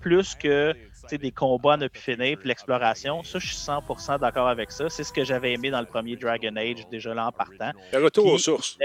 plus 0.00 0.34
que 0.34 0.74
des 1.10 1.30
combats 1.32 1.76
ne 1.76 1.88
plus 1.88 2.00
finir, 2.00 2.38
puis 2.38 2.48
l'exploration. 2.48 3.22
Ça, 3.22 3.38
je 3.38 3.46
suis 3.48 3.56
100% 3.56 4.18
d'accord 4.18 4.48
avec 4.48 4.70
ça. 4.70 4.88
C'est 4.88 5.04
ce 5.04 5.12
que 5.12 5.24
j'avais 5.24 5.52
aimé 5.52 5.70
dans 5.70 5.80
le 5.80 5.86
premier 5.86 6.16
Dragon 6.16 6.54
Age, 6.56 6.86
déjà 6.90 7.12
là 7.14 7.26
en 7.26 7.32
partant. 7.32 7.72
Le 7.92 8.04
retour 8.04 8.24
Puis- 8.24 8.32
aux 8.34 8.38
sources. 8.38 8.78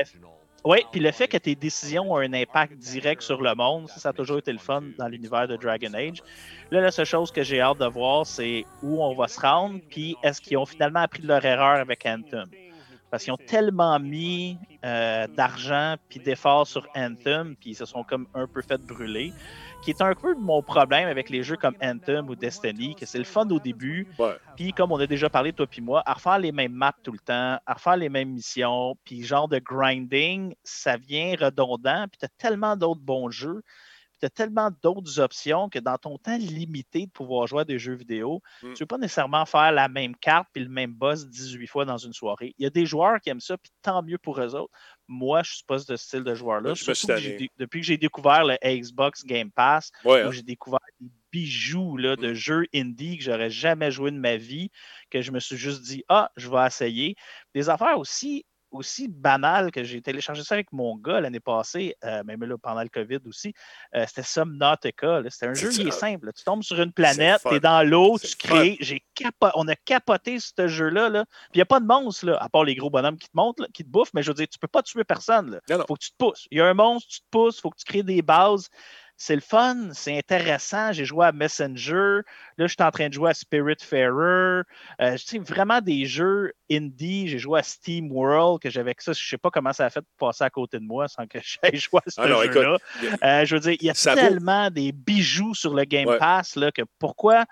Oui, 0.66 0.80
puis 0.92 1.00
le 1.00 1.12
fait 1.12 1.28
que 1.28 1.38
tes 1.38 1.56
décisions 1.56 2.12
ont 2.12 2.18
un 2.18 2.34
impact 2.34 2.74
direct 2.78 3.22
sur 3.22 3.42
le 3.42 3.54
monde, 3.56 3.88
ça, 3.90 4.10
a 4.10 4.14
toujours 4.14 4.40
été 4.40 4.52
le 4.52 4.58
fun 4.58 4.84
dans 4.98 5.08
l'univers 5.08 5.48
de 5.48 5.56
Dragon 5.56 5.94
Age. 5.94 6.22
Là, 6.72 6.82
la 6.82 6.92
seule 6.92 7.06
chose 7.06 7.32
que 7.32 7.44
j'ai 7.44 7.62
hâte 7.62 7.78
de 7.78 7.86
voir, 7.86 8.26
c'est 8.26 8.66
où 8.82 9.02
on 9.02 9.16
va 9.16 9.28
se 9.28 9.40
rendre, 9.40 9.80
puis 9.90 10.16
est-ce 10.24 10.42
qu'ils 10.42 10.58
ont 10.58 10.66
finalement 10.66 11.02
appris 11.02 11.22
de 11.22 11.28
leur 11.28 11.46
erreur 11.46 11.80
avec 11.80 12.06
Anthem? 12.06 12.48
Parce 13.10 13.24
qu'ils 13.24 13.32
ont 13.32 13.38
tellement 13.38 13.98
mis 14.00 14.58
euh, 14.84 15.28
d'argent 15.28 15.96
puis 16.10 16.20
d'efforts 16.20 16.68
sur 16.68 16.86
Anthem, 16.96 17.56
puis 17.56 17.70
ils 17.72 17.76
se 17.76 17.86
sont 17.86 18.04
comme 18.04 18.28
un 18.34 18.48
peu 18.48 18.62
fait 18.62 18.82
brûler, 18.82 19.32
qui 19.82 19.92
est 19.92 20.02
un 20.02 20.14
peu 20.16 20.36
mon 20.36 20.62
problème 20.62 21.08
avec 21.08 21.30
les 21.30 21.44
jeux 21.44 21.56
comme 21.58 21.76
Anthem 21.82 22.30
ou 22.30 22.36
Destiny, 22.36 22.96
que 22.96 23.06
c'est 23.06 23.18
le 23.18 23.24
fun 23.24 23.48
au 23.50 23.60
début, 23.60 24.08
puis 24.56 24.74
comme 24.74 24.92
on 24.92 25.00
a 25.00 25.08
déjà 25.08 25.30
parlé, 25.30 25.54
toi 25.54 25.68
puis 25.68 25.82
moi, 25.82 26.04
à 26.06 26.14
refaire 26.14 26.40
les 26.40 26.52
mêmes 26.52 26.74
maps 26.74 26.96
tout 27.04 27.12
le 27.12 27.20
temps, 27.20 27.60
à 27.66 27.74
refaire 27.74 27.98
les 27.98 28.10
mêmes 28.10 28.32
missions, 28.32 28.96
puis 29.06 29.24
genre 29.24 29.48
de 29.48 29.60
grinding, 29.60 30.56
ça 30.64 30.98
vient 30.98 31.36
redondant, 31.40 32.08
puis 32.10 32.18
t'as 32.20 32.28
tellement 32.38 32.76
d'autres 32.76 33.02
bons 33.02 33.30
jeux, 33.30 33.62
puis 34.20 34.30
t'as 34.30 34.30
tellement 34.30 34.72
d'autres 34.82 35.20
options 35.20 35.70
que 35.70 35.80
dans 35.80 35.98
ton 35.98 36.18
temps 36.18 36.38
limité 36.38 37.06
de 37.06 37.12
pouvoir 37.12 37.46
jouer 37.48 37.62
à 37.62 37.66
des 37.66 37.78
jeux 37.80 37.94
vidéo, 37.96 38.42
Mm. 38.64 38.74
tu 38.74 38.84
veux 38.84 38.88
pas 38.88 38.98
nécessairement 38.98 39.46
faire 39.46 39.72
la 39.72 39.88
même 39.88 40.16
carte 40.16 40.48
puis 40.54 40.64
le 40.64 40.70
même 40.70 40.94
boss 40.94 41.28
18 41.28 41.68
fois 41.68 41.86
dans 41.86 41.98
une 41.98 42.14
soirée. 42.14 42.54
Il 42.58 42.64
y 42.64 42.66
a 42.66 42.70
des 42.70 42.86
joueurs 42.86 43.20
qui 43.22 43.30
aiment 43.30 43.40
ça, 43.40 43.58
puis 43.58 43.72
tant 43.82 44.02
mieux 44.04 44.18
pour 44.18 44.40
eux 44.42 44.56
autres. 44.56 44.74
Moi, 45.08 45.44
je 45.44 45.54
suis 45.56 45.64
pas 45.66 45.80
ce 45.80 45.96
style 45.96 46.24
de 46.24 46.34
joueur-là. 46.36 46.74
Depuis 47.58 47.80
que 47.82 47.86
j'ai 47.86 47.98
découvert 47.98 48.44
le 48.44 48.58
Xbox 48.64 49.24
Game 49.24 49.52
Pass, 49.52 49.92
Ouais, 50.04 50.22
hein. 50.22 50.28
où 50.28 50.32
j'ai 50.32 50.42
découvert 50.44 50.80
des 51.00 51.08
bijoux 51.32 51.98
là, 51.98 52.14
Mm. 52.16 52.22
de 52.22 52.34
jeux 52.34 52.66
indie 52.74 53.18
que 53.18 53.24
j'aurais 53.24 53.50
jamais 53.50 53.92
joué 53.92 54.12
de 54.12 54.18
ma 54.18 54.38
vie, 54.38 54.70
que 55.10 55.22
je 55.22 55.32
me 55.32 55.40
suis 55.40 55.58
juste 55.58 55.82
dit 55.84 56.04
Ah, 56.10 56.32
je 56.38 56.50
vais 56.50 56.66
essayer. 56.66 57.16
Des 57.54 57.70
affaires 57.70 58.00
aussi, 58.00 58.46
aussi 58.78 59.08
banales 59.10 59.72
que 59.72 59.84
j'ai 59.84 60.02
téléchargé 60.02 60.44
ça 60.44 60.56
avec 60.56 60.72
mon 60.72 60.96
gars 60.96 61.20
l'année 61.20 61.40
passée, 61.40 61.96
euh, 62.06 62.24
même 62.24 62.44
là 62.46 62.56
pendant 62.58 62.82
le 62.84 62.90
COVID 62.90 63.20
aussi. 63.28 63.54
euh, 63.96 64.06
C'était 64.08 64.24
Subnautica. 64.24 65.22
C'était 65.30 65.48
un 65.48 65.54
jeu 65.54 65.70
qui 65.70 65.82
est 65.88 65.92
simple. 65.92 66.28
là. 66.28 66.32
Tu 66.34 66.44
tombes 66.44 66.64
sur 66.64 66.80
une 66.82 66.92
planète, 66.94 67.42
tu 67.50 67.56
es 67.56 67.60
dans 67.60 67.84
l'eau, 67.88 68.18
tu 68.20 68.36
crées. 68.38 68.78
J'ai 68.80 69.04
capo- 69.16 69.52
On 69.56 69.68
a 69.68 69.76
capoté 69.76 70.40
ce 70.40 70.68
jeu-là. 70.68 71.10
Là. 71.10 71.26
Puis 71.26 71.56
il 71.56 71.58
n'y 71.58 71.62
a 71.62 71.66
pas 71.66 71.80
de 71.80 71.86
monstre, 71.86 72.26
là, 72.28 72.38
à 72.42 72.50
part 72.50 72.64
les 72.64 72.76
gros 72.76 72.90
bonhommes 72.90 73.18
qui 73.18 73.28
te 73.28 73.36
montent, 73.36 73.62
qui 73.74 73.84
te 73.84 73.90
bouffent, 73.90 74.14
mais 74.14 74.24
je 74.24 74.30
veux 74.30 74.36
dire, 74.36 74.48
tu 74.48 74.60
peux 74.60 74.68
pas 74.68 74.82
tuer 74.84 75.04
personne. 75.04 75.60
Non. 75.78 75.86
faut 75.88 75.96
que 75.96 76.04
tu 76.04 76.12
te 76.12 76.18
pousses. 76.18 76.48
Il 76.52 76.58
y 76.58 76.62
a 76.62 76.66
un 76.66 76.74
monstre, 76.74 77.08
tu 77.10 77.20
te 77.20 77.26
pousses, 77.32 77.60
faut 77.60 77.70
que 77.70 77.78
tu 77.78 77.86
crées 77.86 78.04
des 78.04 78.22
bases. 78.22 78.68
C'est 79.20 79.34
le 79.34 79.42
fun, 79.42 79.90
c'est 79.94 80.16
intéressant. 80.16 80.92
J'ai 80.94 81.04
joué 81.06 81.26
à 81.26 81.32
Messenger. 81.32 82.20
Là, 82.58 82.68
je 82.68 82.68
suis 82.68 82.84
en 82.84 82.92
train 82.92 83.10
de 83.10 83.14
jouer 83.14 83.32
à 83.32 83.34
Spiritfarer. 83.34 84.62
Euh, 85.02 85.18
sais, 85.18 85.40
vraiment 85.40 85.82
des 85.82 86.06
jeux 86.06 86.54
indie. 86.72 87.28
J'ai 87.28 87.40
joué 87.40 87.60
à 87.60 87.64
Steam 87.64 88.12
World, 88.12 88.62
que 88.62 88.70
j'avais 88.70 88.94
que 88.94 89.04
ça. 89.04 89.14
Je 89.14 89.28
sais 89.28 89.38
pas 89.38 89.50
comment 89.50 89.74
ça 89.74 89.86
a 89.86 89.90
fait 89.90 90.02
pour 90.18 90.28
passer 90.30 90.44
à 90.44 90.50
côté 90.50 90.78
de 90.80 90.86
moi 90.86 91.08
sans 91.08 91.26
que 91.26 91.40
j'aille 91.64 91.78
jouer 91.80 92.00
à 92.06 92.10
ce 92.10 92.22
Ah 92.22 92.28
jeu-là. 92.28 92.78
Euh, 93.24 93.46
je 93.46 93.56
veux 93.56 93.62
dire, 93.62 93.76
il 93.80 93.86
y 93.88 93.90
a 93.90 93.94
vaut- 93.94 94.16
tellement 94.16 94.70
des 94.70 94.92
bijoux 94.92 95.54
sur 95.56 95.74
le 95.74 95.84
Game 95.86 96.08
Ouais. 96.08 96.18
Pass 96.20 96.56
là, 96.56 96.72
que 96.72 96.84
pourquoi. 97.00 97.46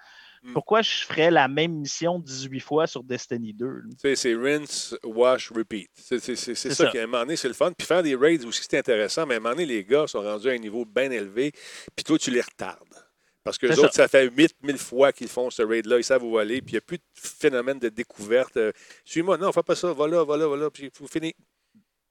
Pourquoi 0.54 0.82
je 0.82 1.06
ferais 1.06 1.32
la 1.32 1.48
même 1.48 1.74
mission 1.74 2.20
18 2.20 2.60
fois 2.60 2.88
sur 2.88 3.04
Destiny 3.04 3.54
2? 3.54 3.66
là? 3.66 3.82
Tu 3.90 3.98
sais, 4.00 4.16
c'est 4.16 4.36
rinse, 4.36 4.96
wash, 5.04 5.52
repeat. 5.52 5.90
C'est 5.96 6.20
ça, 6.20 6.56
ça. 6.56 6.88
qui, 6.92 7.00
à 7.00 7.04
un 7.04 7.08
moment 7.08 7.24
donné, 7.24 7.36
c'est 7.36 7.48
le 7.48 7.54
fun. 7.54 7.72
Puis 7.72 7.88
faire 7.88 8.04
des 8.04 8.16
raids 8.16 8.46
aussi, 8.46 8.62
c'est 8.70 8.78
intéressant, 8.78 9.26
mais 9.26 9.36
à 9.36 9.38
un 9.38 9.40
moment 9.40 9.56
donné, 9.56 9.66
les 9.66 9.84
gars 9.84 10.08
sont 10.08 10.22
rendus 10.22 10.50
à 10.50 10.54
un 10.54 10.58
niveau 10.58 10.86
bien 10.86 11.12
élevé, 11.12 11.52
puis 11.96 12.04
toi, 12.04 12.18
tu 12.18 12.32
les 12.32 12.42
retardes. 12.42 13.06
Parce 13.44 13.60
que 13.60 13.68
les 13.68 13.78
autres, 13.78 13.94
ça. 13.94 14.08
fait 14.08 14.28
8000 14.36 14.78
fois 14.80 15.14
qu'ils 15.14 15.28
font 15.28 15.52
ce 15.52 15.62
raid-là, 15.62 16.00
ils 16.00 16.04
savent 16.04 16.24
où 16.24 16.40
aller, 16.40 16.62
puis 16.62 16.72
il 16.72 16.76
n'y 16.76 16.80
a 16.80 16.82
plus 16.82 16.98
de 16.98 17.04
phénomène 17.14 17.78
de 17.78 17.90
découverte. 17.90 18.58
Euh, 18.58 18.72
Suis-moi, 19.04 19.38
non, 19.38 19.52
fais 19.52 19.62
pas 19.62 19.76
ça, 19.76 19.94
va 19.94 20.08
là, 20.08 20.24
va 20.24 20.36
là, 20.36 20.48
va 20.48 20.58
là, 20.58 20.72
puis 20.72 20.90
faut 20.92 21.08
finir. 21.08 21.34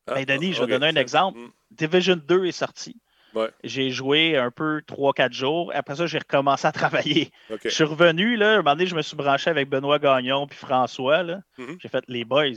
Ah, 0.07 0.15
Ben, 0.15 0.25
Denis, 0.25 0.53
je 0.53 0.61
vais 0.61 0.69
donner 0.69 0.87
un 0.87 0.97
exemple. 0.97 1.39
Mm. 1.41 1.53
Division 1.73 2.17
2 2.17 2.45
est 2.45 2.53
sorti. 2.53 3.01
Ouais. 3.35 3.51
J'ai 3.65 3.91
joué 3.91 4.37
un 4.37 4.51
peu 4.51 4.81
3-4 4.87 5.33
jours. 5.33 5.71
Après 5.75 5.97
ça, 5.97 6.07
j'ai 6.07 6.19
recommencé 6.19 6.67
à 6.67 6.73
travailler. 6.73 7.31
Je 7.65 7.69
suis 7.71 7.85
revenu, 7.85 8.37
là, 8.37 8.55
un 8.55 8.57
moment 8.59 8.73
donné, 8.73 8.87
je 8.87 8.95
me 8.95 9.03
suis 9.03 9.17
branché 9.17 9.51
avec 9.51 9.69
Benoît 9.69 9.99
Gagnon 9.99 10.47
puis 10.47 10.59
François. 10.59 11.23
là. 11.23 11.41
Mhm. 11.59 11.77
J'ai 11.81 11.89
fait 11.89 12.05
les 12.09 12.25
boys. 12.25 12.53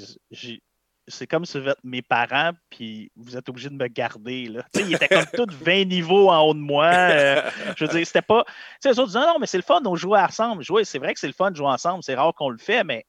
C'est 1.09 1.25
comme 1.25 1.45
si 1.45 1.57
vous 1.57 1.69
êtes 1.69 1.82
mes 1.86 2.01
parents, 2.01 2.51
puis 2.69 3.09
vous 3.15 3.38
êtes 3.38 3.47
obligés 3.47 3.69
de 3.69 3.75
me 3.75 3.88
garder. 3.88 4.47
Là. 4.47 4.63
Tu 4.73 4.82
sais, 4.82 4.86
ils 4.89 4.93
étaient 4.95 5.07
comme 5.07 5.25
tous 5.47 5.53
20 5.63 5.86
niveaux 5.86 6.30
en 6.30 6.41
haut 6.41 6.53
de 6.53 6.59
moi. 6.59 6.88
euh, 6.91 7.41
je 7.78 7.86
veux 7.86 7.91
dire, 7.91 8.05
c'était 8.05 8.21
pas. 8.21 8.43
Tu 8.45 8.51
sais, 8.82 8.89
les 8.89 8.99
autres 8.99 9.07
disaient 9.13 9.19
non, 9.25 9.38
mais 9.39 9.47
c'est 9.47 9.57
le 9.57 9.63
fun, 9.63 9.80
on 9.86 9.95
joue 9.95 10.15
ensemble. 10.15 10.65
Oui, 10.69 10.84
c'est 10.84 10.99
vrai 10.99 11.13
que 11.13 11.19
c'est 11.21 11.28
le 11.28 11.34
fun 11.34 11.49
de 11.51 11.55
jouer 11.55 11.67
ensemble. 11.67 12.03
C'est 12.03 12.15
rare 12.15 12.34
qu'on 12.36 12.49
le 12.49 12.57
fait, 12.57 12.84
mais 12.84 13.05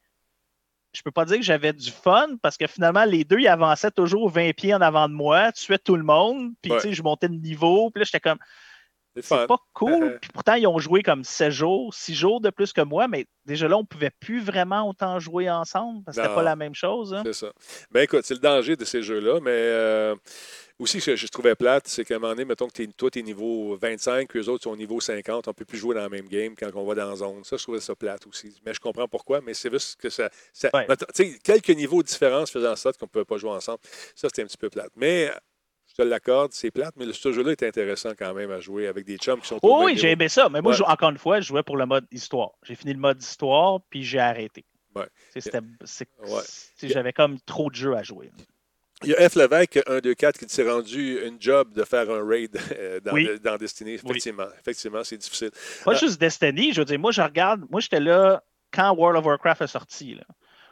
je 0.93 1.03
peux 1.03 1.11
pas 1.11 1.24
dire 1.24 1.36
que 1.36 1.43
j'avais 1.43 1.72
du 1.72 1.91
fun 1.91 2.36
parce 2.43 2.57
que 2.57 2.66
finalement, 2.66 3.05
les 3.05 3.24
deux, 3.24 3.39
ils 3.41 3.49
avançaient 3.49 3.91
toujours 3.91 4.30
20 4.30 4.53
pieds 4.55 4.74
en 4.74 4.80
avant 4.80 5.09
de 5.09 5.14
moi, 5.14 5.53
tuaient 5.53 5.78
tout 5.78 5.97
le 5.97 6.03
monde, 6.03 6.53
puis 6.62 6.72
Ouais. 6.72 6.78
tu 6.80 6.89
sais, 6.89 6.95
je 6.95 7.03
montais 7.03 7.28
de 7.28 7.34
niveau, 7.34 7.91
puis 7.91 8.01
là, 8.01 8.05
j'étais 8.05 8.20
comme, 8.20 8.39
C'est 9.20 9.47
pas 9.49 9.59
cool. 9.74 10.18
Puis 10.22 10.30
pourtant, 10.32 10.55
ils 10.55 10.66
ont 10.68 10.78
joué 10.78 11.03
comme 11.03 11.24
7 11.24 11.51
jours, 11.51 11.93
6 11.93 12.14
jours 12.14 12.41
de 12.41 12.51
plus 12.51 12.72
que 12.72 12.80
moi, 12.82 13.09
mais 13.09 13.26
déjà 13.47 13.66
là, 13.66 13.76
on 13.76 13.84
pouvait 13.84 14.12
plus 14.20 14.41
vraiment 14.41 14.89
autant 14.89 15.18
jouer 15.18 15.51
ensemble 15.51 16.05
parce 16.05 16.16
que 16.16 16.22
c'était 16.22 16.34
pas 16.34 16.43
la 16.45 16.55
même 16.57 16.74
chose. 16.74 17.12
hein. 17.12 17.22
C'est 17.24 17.32
ça. 17.32 17.53
Ben 17.91 18.03
écoute, 18.03 18.20
c'est 18.24 18.34
le 18.34 18.41
danger 18.41 18.76
de 18.76 18.84
ces 18.84 19.03
jeux-là, 19.03 19.41
mais 19.43 19.51
euh, 19.51 20.14
aussi, 20.78 21.00
ce 21.00 21.10
que 21.10 21.16
je 21.16 21.26
trouvais 21.26 21.54
plate, 21.54 21.88
c'est 21.88 22.04
qu'à 22.04 22.16
un 22.16 22.18
moment 22.18 22.32
donné, 22.34 22.44
mettons 22.44 22.68
que 22.68 22.82
toi, 22.92 23.10
tu 23.10 23.18
es 23.18 23.22
niveau 23.22 23.76
25, 23.76 24.28
puis 24.28 24.38
eux 24.40 24.48
autres 24.48 24.64
sont 24.64 24.76
niveau 24.76 25.00
50, 25.00 25.48
on 25.48 25.50
ne 25.50 25.54
peut 25.54 25.64
plus 25.64 25.78
jouer 25.78 25.94
dans 25.94 26.02
la 26.02 26.08
même 26.08 26.28
game 26.28 26.54
quand 26.56 26.70
on 26.74 26.84
va 26.84 26.94
dans 26.94 27.08
la 27.10 27.16
zone. 27.16 27.42
Ça, 27.44 27.56
je 27.56 27.62
trouvais 27.62 27.80
ça 27.80 27.94
plate 27.96 28.26
aussi. 28.26 28.60
Mais 28.64 28.72
je 28.74 28.80
comprends 28.80 29.08
pourquoi, 29.08 29.40
mais 29.40 29.54
c'est 29.54 29.70
juste 29.70 30.00
que 30.00 30.08
ça. 30.10 30.30
ça 30.52 30.70
Ouais. 30.74 30.86
quelques 31.42 31.70
niveaux 31.70 32.02
de 32.02 32.08
différence 32.08 32.50
faisant 32.50 32.72
en 32.72 32.76
sorte 32.76 32.98
qu'on 32.98 33.06
ne 33.06 33.10
pouvait 33.10 33.24
pas 33.24 33.38
jouer 33.38 33.50
ensemble. 33.50 33.80
Ça, 34.14 34.28
c'était 34.28 34.42
un 34.42 34.46
petit 34.46 34.58
peu 34.58 34.70
plate. 34.70 34.90
Mais. 34.96 35.30
Je 35.90 35.94
te 36.04 36.06
l'accorde, 36.06 36.52
c'est 36.52 36.70
plate, 36.70 36.94
mais 36.96 37.10
ce 37.14 37.32
jeu-là 37.32 37.52
est 37.52 37.62
intéressant 37.62 38.10
quand 38.16 38.32
même 38.34 38.50
à 38.52 38.60
jouer 38.60 38.86
avec 38.86 39.06
des 39.06 39.16
chums 39.16 39.40
qui 39.40 39.48
sont 39.48 39.56
au 39.56 39.58
Oh 39.62 39.84
oui, 39.86 39.96
j'ai 39.96 40.10
aimé 40.10 40.28
ça, 40.28 40.48
mais 40.50 40.60
moi, 40.60 40.72
Ouais. 40.72 40.78
je- 40.78 40.82
encore 40.84 41.08
une 41.10 41.18
fois, 41.18 41.40
je 41.40 41.48
jouais 41.48 41.62
pour 41.62 41.78
le 41.78 41.86
mode 41.86 42.06
histoire. 42.12 42.50
J'ai 42.62 42.74
fini 42.74 42.92
le 42.92 42.98
mode 43.00 43.20
histoire, 43.20 43.80
puis 43.88 44.04
j'ai 44.04 44.18
arrêté. 44.20 44.66
Ouais. 44.94 45.06
C'était- 45.34 45.58
Ouais. 45.58 46.42
J'avais 46.82 47.14
comme 47.14 47.40
trop 47.40 47.70
de 47.70 47.74
jeux 47.74 47.96
à 47.96 48.02
jouer. 48.02 48.30
Il 49.05 49.11
y 49.11 49.14
a 49.14 49.28
F. 49.28 49.36
Lévesque, 49.36 49.80
1, 49.86 49.99
2, 50.01 50.14
4, 50.14 50.38
qui 50.38 50.49
s'est 50.49 50.68
rendu 50.68 51.20
une 51.24 51.40
job 51.40 51.72
de 51.72 51.84
faire 51.84 52.11
un 52.11 52.26
raid 52.26 52.59
euh, 52.76 52.99
dans, 53.01 53.12
Oui. 53.12 53.28
dans 53.42 53.57
Destiny. 53.57 53.92
Effectivement, 53.92 54.46
effectivement 54.61 55.05
c'est 55.05 55.16
difficile. 55.18 55.51
Pas 55.84 55.92
Ah. 55.94 55.99
juste 55.99 56.20
Destiny, 56.20 56.72
je 56.72 56.80
veux 56.80 56.84
dire, 56.84 56.99
moi, 56.99 57.12
je 57.12 57.22
regarde, 57.22 57.64
moi, 57.70 57.80
j'étais 57.80 58.01
là 58.01 58.42
quand 58.72 58.92
World 58.96 59.18
of 59.18 59.24
Warcraft 59.26 59.62
est 59.62 59.66
sorti, 59.68 60.14
là, 60.14 60.24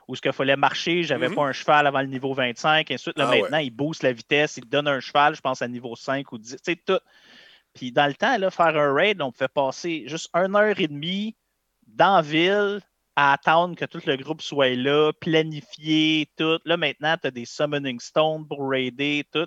où 0.08 0.16
ce 0.16 0.20
qu'il 0.20 0.32
fallait 0.32 0.56
marcher, 0.56 1.02
j'avais 1.04 1.28
Mhm. 1.28 1.34
pas 1.36 1.42
un 1.44 1.52
cheval 1.52 1.86
avant 1.86 2.00
le 2.00 2.08
niveau 2.08 2.34
25, 2.34 2.90
et 2.90 2.94
ensuite, 2.94 3.16
là, 3.18 3.26
Ah 3.28 3.30
ouais. 3.30 3.42
maintenant, 3.42 3.58
il 3.58 3.70
booste 3.70 4.02
la 4.02 4.12
vitesse, 4.12 4.56
il 4.56 4.64
te 4.64 4.68
donne 4.68 4.88
un 4.88 5.00
cheval, 5.00 5.34
je 5.36 5.40
pense, 5.40 5.62
à 5.62 5.68
niveau 5.68 5.94
5 5.96 6.30
ou 6.32 6.38
10, 6.38 6.56
tu 6.56 6.58
sais, 6.64 6.76
tout. 6.84 6.98
Puis 7.74 7.92
dans 7.92 8.06
le 8.06 8.14
temps, 8.14 8.36
là, 8.38 8.50
faire 8.50 8.76
un 8.76 8.92
raid, 8.92 9.20
on 9.22 9.30
pouvait 9.30 9.48
passer 9.48 10.04
juste 10.06 10.30
une 10.34 10.56
heure 10.56 10.78
et 10.80 10.88
demie 10.88 11.36
dans 11.86 12.16
la 12.16 12.22
ville 12.22 12.80
à 13.16 13.32
attendre 13.32 13.76
que 13.76 13.84
tout 13.86 14.00
le 14.06 14.16
groupe 14.16 14.42
soit 14.42 14.74
là, 14.76 15.12
planifié, 15.20 16.30
tout. 16.36 16.58
Là, 16.64 16.76
maintenant, 16.76 17.16
tu 17.20 17.26
as 17.28 17.30
des 17.30 17.44
summoning 17.46 18.00
stones 18.00 18.46
pour 18.46 18.68
raider, 18.70 19.24
tout. 19.32 19.46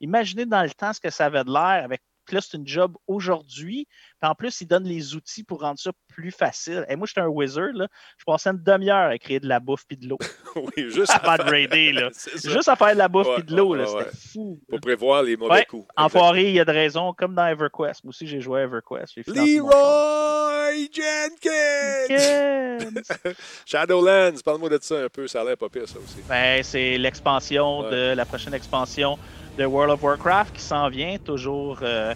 Imaginez 0.00 0.46
dans 0.46 0.62
le 0.62 0.70
temps 0.70 0.92
ce 0.92 1.00
que 1.00 1.10
ça 1.10 1.26
avait 1.26 1.44
de 1.44 1.52
l'air 1.52 1.84
avec. 1.84 2.02
Là, 2.32 2.40
c'est 2.40 2.56
une 2.56 2.66
job 2.66 2.96
aujourd'hui. 3.06 3.86
Puis 4.20 4.30
en 4.30 4.34
plus, 4.34 4.60
ils 4.60 4.66
donnent 4.66 4.84
les 4.84 5.14
outils 5.14 5.44
pour 5.44 5.60
rendre 5.60 5.78
ça 5.78 5.90
plus 6.08 6.30
facile. 6.30 6.84
Et 6.88 6.96
moi, 6.96 7.06
j'étais 7.06 7.20
un 7.20 7.28
wizard. 7.28 7.72
Là. 7.72 7.86
Je 8.18 8.24
passais 8.24 8.50
une 8.50 8.62
demi-heure 8.62 9.10
à 9.10 9.18
créer 9.18 9.40
de 9.40 9.48
la 9.48 9.60
bouffe 9.60 9.84
puis 9.86 9.96
de 9.96 10.08
l'eau 10.08 10.18
oui, 10.56 10.90
juste 10.90 11.10
avant 11.10 11.36
de 11.42 11.48
raider. 11.48 11.92
Là. 11.92 12.10
Juste 12.44 12.68
à 12.68 12.76
faire 12.76 12.92
de 12.92 12.98
la 12.98 13.08
bouffe 13.08 13.26
Ouais, 13.28 13.34
puis 13.36 13.44
de 13.44 13.56
l'eau. 13.56 13.74
ouais, 13.74 13.80
ouais, 13.80 14.04
C'était 14.08 14.16
fou. 14.32 14.60
Pour 14.68 14.80
prévoir 14.80 15.22
les 15.22 15.36
mauvais 15.36 15.64
coups. 15.64 15.86
En 15.96 16.06
Exact. 16.06 16.18
forêt, 16.18 16.44
il 16.44 16.52
y 16.52 16.60
a 16.60 16.64
de 16.64 16.72
raison, 16.72 17.12
comme 17.12 17.34
dans 17.34 17.46
EverQuest. 17.46 18.04
Moi 18.04 18.10
aussi, 18.10 18.26
j'ai 18.26 18.40
joué 18.40 18.60
à 18.60 18.64
EverQuest. 18.64 19.22
Choix. 19.24 20.50
Barry 20.70 20.88
Jenkins! 20.92 22.90
Shadowlands, 23.66 24.40
parle-moi 24.44 24.68
de 24.68 24.78
ça 24.80 24.96
un 25.04 25.08
peu, 25.08 25.26
ça 25.26 25.40
a 25.40 25.44
l'air 25.44 25.56
pas 25.56 25.68
pire 25.68 25.88
ça 25.88 25.98
aussi. 25.98 26.18
Ben, 26.28 26.62
c'est 26.62 26.96
l'expansion 26.98 27.82
de 27.90 28.14
la 28.14 28.24
prochaine 28.24 28.54
expansion 28.54 29.18
de 29.60 29.66
World 29.66 29.92
of 29.92 30.02
Warcraft 30.02 30.54
qui 30.56 30.62
s'en 30.62 30.88
vient 30.88 31.16
toujours. 31.22 31.78
euh, 31.82 32.14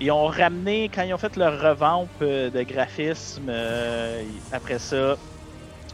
ils 0.00 0.12
ont 0.12 0.26
ramené, 0.26 0.88
quand 0.94 1.02
ils 1.02 1.12
ont 1.14 1.18
fait 1.18 1.34
leur 1.36 1.60
revamp 1.60 2.06
euh, 2.22 2.50
de 2.50 2.62
graphisme, 2.62 3.46
euh, 3.48 4.22
après 4.52 4.78
ça, 4.78 5.16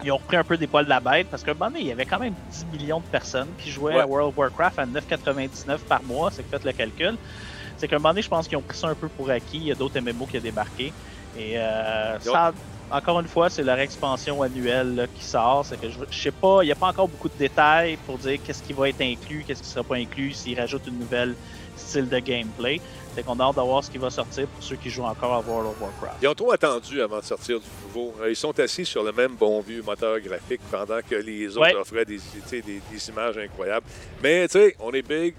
ils 0.03 0.11
ont 0.13 0.17
repris 0.17 0.37
un 0.37 0.43
peu 0.45 0.57
des 0.59 0.67
poils 0.67 0.85
de 0.85 0.91
la 0.91 1.01
bête 1.01 1.29
parce 1.31 1.43
qu'à 1.45 1.53
un 1.53 1.55
moment 1.55 1.67
donné, 1.71 1.81
il 1.83 1.87
y 1.87 1.93
avait 1.93 2.05
quand 2.05 2.19
même 2.19 2.35
10 2.51 2.67
millions 2.77 2.99
de 2.99 3.05
personnes 3.07 3.49
qui 3.63 3.71
jouaient 3.71 3.95
Ouais. 3.95 4.01
à 4.01 4.07
World 4.07 4.31
of 4.31 4.37
Warcraft 4.37 4.79
à 4.81 4.85
9,99 4.87 5.79
par 5.89 6.03
mois. 6.03 6.31
C'est 6.33 6.43
que 6.43 6.49
faites 6.51 6.65
le 6.65 6.73
calcul. 6.73 7.17
C'est 7.79 7.87
qu'à 7.89 7.97
un 7.97 7.99
moment 8.01 8.11
donné, 8.11 8.23
je 8.23 8.29
pense 8.29 8.47
qu'ils 8.49 8.59
ont 8.59 8.63
pris 8.63 8.77
ça 8.77 8.89
un 8.89 8.95
peu 8.95 9.09
pour 9.09 9.31
acquis. 9.31 9.59
Il 9.59 9.65
y 9.69 9.73
a 9.73 9.75
d'autres 9.77 9.99
MMO 10.01 10.27
qui 10.27 10.37
ont 10.39 10.43
débarqué. 10.43 10.93
Et 11.39 11.57
euh, 11.59 12.19
ça, 12.21 12.53
encore 12.91 13.19
une 13.21 13.29
fois, 13.29 13.51
c'est 13.51 13.63
leur 13.63 13.79
expansion 13.79 14.43
annuelle 14.43 14.95
là, 14.95 15.07
qui 15.07 15.25
sort. 15.25 15.65
C'est 15.65 15.81
que 15.81 15.89
je, 15.89 15.99
je 16.11 16.19
sais 16.23 16.31
pas, 16.31 16.59
il 16.63 16.67
n'y 16.67 16.73
a 16.73 16.77
pas 16.77 16.89
encore 16.89 17.09
beaucoup 17.09 17.29
de 17.29 17.37
détails 17.39 17.97
pour 18.07 18.19
dire 18.19 18.39
qu'est-ce 18.45 18.63
qui 18.63 18.73
va 18.73 18.89
être 18.89 19.01
inclus, 19.01 19.45
qu'est-ce 19.47 19.63
qui 19.63 19.69
sera 19.69 19.85
pas 19.85 19.97
inclus, 19.97 20.33
s'ils 20.33 20.59
rajoutent 20.59 20.87
une 20.87 20.99
nouvelle 20.99 21.35
style 21.77 22.09
de 22.09 22.19
gameplay. 22.19 22.81
C'est 23.15 23.25
qu'on 23.25 23.39
a 23.39 23.45
hâte 23.45 23.57
de 23.57 23.61
voir 23.61 23.83
ce 23.85 23.91
qui 23.91 23.99
va 23.99 24.11
sortir 24.11 24.47
pour 24.49 24.63
ceux 24.63 24.75
qui 24.77 24.91
jouent 24.91 25.05
encore 25.05 25.33
à 25.35 25.41
World 25.41 25.69
of 25.71 25.81
Warcraft. 25.81 26.17
Ils 26.23 26.29
ont 26.29 26.35
trop 26.35 26.51
attendu 26.53 27.01
avant 27.01 27.19
de 27.21 27.25
sortir 27.25 27.61
du 27.61 27.67
nouveau. 27.87 28.13
Euh, 28.21 28.31
Ils 28.31 28.35
sont 28.37 28.59
assis 28.59 28.85
sur 28.85 29.05
le 29.05 29.13
même 29.13 29.35
bon 29.37 29.61
vieux 29.61 29.83
moteur 29.83 30.19
graphique 30.21 30.61
pendant 30.71 30.99
que 31.09 31.15
les 31.15 31.49
autres 31.57 31.61
Ouais. 31.61 31.75
offraient 31.77 32.05
des, 32.05 32.19
des 32.51 33.09
images 33.09 33.39
incroyables. 33.39 33.87
Mais 34.23 34.49
tu 34.49 34.59
sais, 34.59 34.77
on 34.81 34.91
est 34.93 35.03
big, 35.03 35.35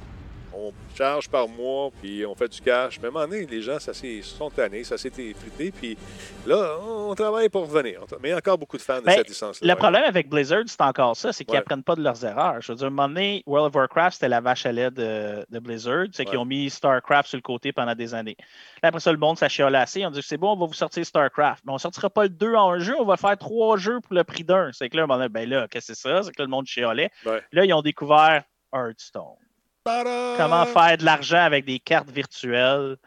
on 0.57 0.71
charge 0.97 1.29
par 1.29 1.47
mois, 1.47 1.89
puis 2.01 2.25
on 2.25 2.33
fait 2.35 2.47
du 2.47 2.61
cash. 2.61 2.99
Mais 2.99 3.05
à 3.05 3.09
un 3.09 3.11
moment 3.11 3.27
donné, 3.27 3.45
les 3.45 3.61
gens 3.61 3.79
ça 3.79 3.93
s'est- 3.93 4.21
sont 4.21 4.49
tannés, 4.49 4.83
ça 4.83 4.97
s'est 4.97 5.09
effrité, 5.17 5.71
puis 5.71 5.97
là, 6.45 6.77
on 6.81 7.13
travaille 7.15 7.49
pour 7.49 7.63
revenir. 7.69 8.01
Mais 8.21 8.29
il 8.29 8.31
y 8.31 8.33
a 8.33 8.37
encore 8.37 8.57
beaucoup 8.57 8.77
de 8.77 8.81
fans 8.81 8.99
de 8.99 9.05
Ben, 9.05 9.15
cette 9.17 9.27
licence-là. 9.29 9.67
Le 9.73 9.77
problème 9.77 10.03
avec 10.03 10.29
Blizzard, 10.29 10.63
c'est 10.67 10.81
encore 10.81 11.15
ça, 11.15 11.33
c'est 11.33 11.43
qu'ils 11.43 11.53
Ouais. 11.53 11.59
apprennent 11.59 11.83
pas 11.83 11.95
de 11.95 12.01
leurs 12.03 12.23
erreurs. 12.25 12.61
Je 12.61 12.71
veux 12.71 12.77
dire, 12.77 12.85
à 12.85 12.87
un 12.87 12.91
moment 12.91 13.07
donné, 13.07 13.43
World 13.45 13.67
of 13.67 13.75
Warcraft, 13.75 14.13
c'était 14.15 14.29
la 14.29 14.41
vache 14.41 14.65
à 14.65 14.71
lait 14.71 14.91
de, 14.91 15.45
de 15.49 15.59
Blizzard. 15.59 16.05
C'est 16.13 16.25
qu'ils 16.25 16.37
ont 16.37 16.45
mis 16.45 16.69
StarCraft 16.69 17.27
sur 17.29 17.37
le 17.37 17.41
côté 17.41 17.71
pendant 17.73 17.95
des 17.95 18.13
années. 18.13 18.37
Là, 18.81 18.89
après 18.89 18.99
ça, 19.01 19.11
le 19.11 19.17
monde 19.17 19.37
s'est 19.37 19.45
assez. 19.45 20.05
Ont 20.05 20.11
dit 20.11 20.21
c'est 20.23 20.37
bon, 20.37 20.53
on 20.53 20.57
va 20.57 20.65
vous 20.65 20.73
sortir 20.73 21.05
StarCraft. 21.05 21.63
Mais 21.65 21.73
on 21.73 21.77
sortira 21.77 22.09
pas 22.09 22.23
le 22.23 22.29
2 22.29 22.55
en 22.55 22.71
un 22.71 22.79
jeu, 22.79 22.95
on 22.99 23.05
va 23.05 23.17
faire 23.17 23.37
trois 23.37 23.77
jeux 23.77 23.99
pour 24.01 24.13
le 24.13 24.23
prix 24.23 24.43
d'un. 24.43 24.71
C'est 24.73 24.89
que 24.89 24.95
là, 24.97 25.03
à 25.03 25.05
un 25.05 25.07
moment 25.07 25.19
donné, 25.19 25.29
ben 25.29 25.49
là, 25.49 25.67
qu'est-ce 25.69 25.87
que 25.89 25.93
c'est 25.95 26.01
ça? 26.09 26.23
C'est 26.23 26.31
que 26.31 26.41
là, 26.41 26.45
le 26.45 26.49
monde 26.51 26.65
chialait. 26.65 27.09
Ouais. 27.25 27.41
Là, 27.51 27.65
ils 27.65 27.73
ont 27.73 27.81
découvert 27.81 28.43
Hearthstone. 28.73 29.37
Comment 29.85 30.65
faire 30.65 30.97
de 30.97 31.05
l'argent 31.05 31.37
avec 31.41 31.63
des 31.63 31.77
cartes 31.77 32.09
virtuelles. 32.09 32.97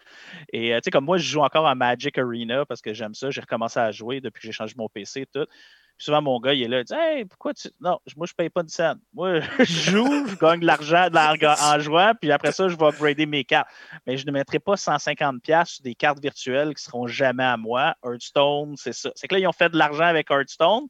Et 0.53 0.73
euh, 0.73 0.77
tu 0.77 0.85
sais, 0.85 0.91
comme 0.93 1.07
moi, 1.07 1.19
je 1.19 1.25
joue 1.25 1.41
encore 1.41 1.67
à 1.67 1.75
Magic 1.75 2.17
Arena 2.17 2.65
parce 2.67 2.81
que 2.81 2.95
j'aime 2.95 3.15
ça. 3.15 3.31
J'ai 3.31 3.41
recommencé 3.41 3.81
à 3.81 3.91
jouer 3.91 4.21
depuis 4.21 4.43
que 4.43 4.47
j'ai 4.47 4.53
changé 4.53 4.75
mon 4.77 4.89
PC 4.89 5.23
et 5.23 5.27
tout. 5.27 5.45
Puis 5.45 6.05
souvent, 6.05 6.23
mon 6.23 6.39
gars, 6.39 6.55
il 6.55 6.63
est 6.63 6.69
là, 6.69 6.79
il 6.79 6.85
dit 6.85 6.95
Hey, 6.95 7.25
pourquoi 7.25 7.53
tu. 7.53 7.69
Non, 7.81 7.99
moi, 8.17 8.29
je 8.29 8.33
paye 8.33 8.49
pas 8.49 8.63
de 8.63 8.71
scène. 8.71 9.01
Moi, 9.13 9.41
je 9.59 9.91
joue, 9.91 10.29
je 10.29 10.37
gagne 10.37 10.61
de 10.61 10.67
l'argent 10.67 11.09
en 11.13 11.81
jouant, 11.81 12.13
puis 12.21 12.31
après 12.31 12.53
ça, 12.53 12.69
je 12.69 12.77
vais 12.77 12.87
upgrader 12.87 13.27
mes 13.27 13.43
cartes. 13.43 13.69
Mais 14.07 14.17
je 14.17 14.25
ne 14.25 14.31
mettrai 14.31 14.61
pas 14.61 14.75
150$ 14.75 15.65
sur 15.65 15.83
des 15.83 15.97
cartes 15.97 16.21
virtuelles 16.23 16.75
qui 16.77 16.85
seront 16.85 17.09
jamais 17.09 17.43
à 17.43 17.57
moi. 17.57 17.97
Hearthstone, 18.05 18.77
c'est 18.77 18.93
ça. 18.93 19.11
C'est 19.17 19.27
que 19.27 19.35
là, 19.35 19.41
ils 19.41 19.49
ont 19.49 19.53
fait 19.53 19.71
de 19.71 19.77
l'argent 19.77 20.05
avec 20.05 20.31
Hearthstone. 20.31 20.87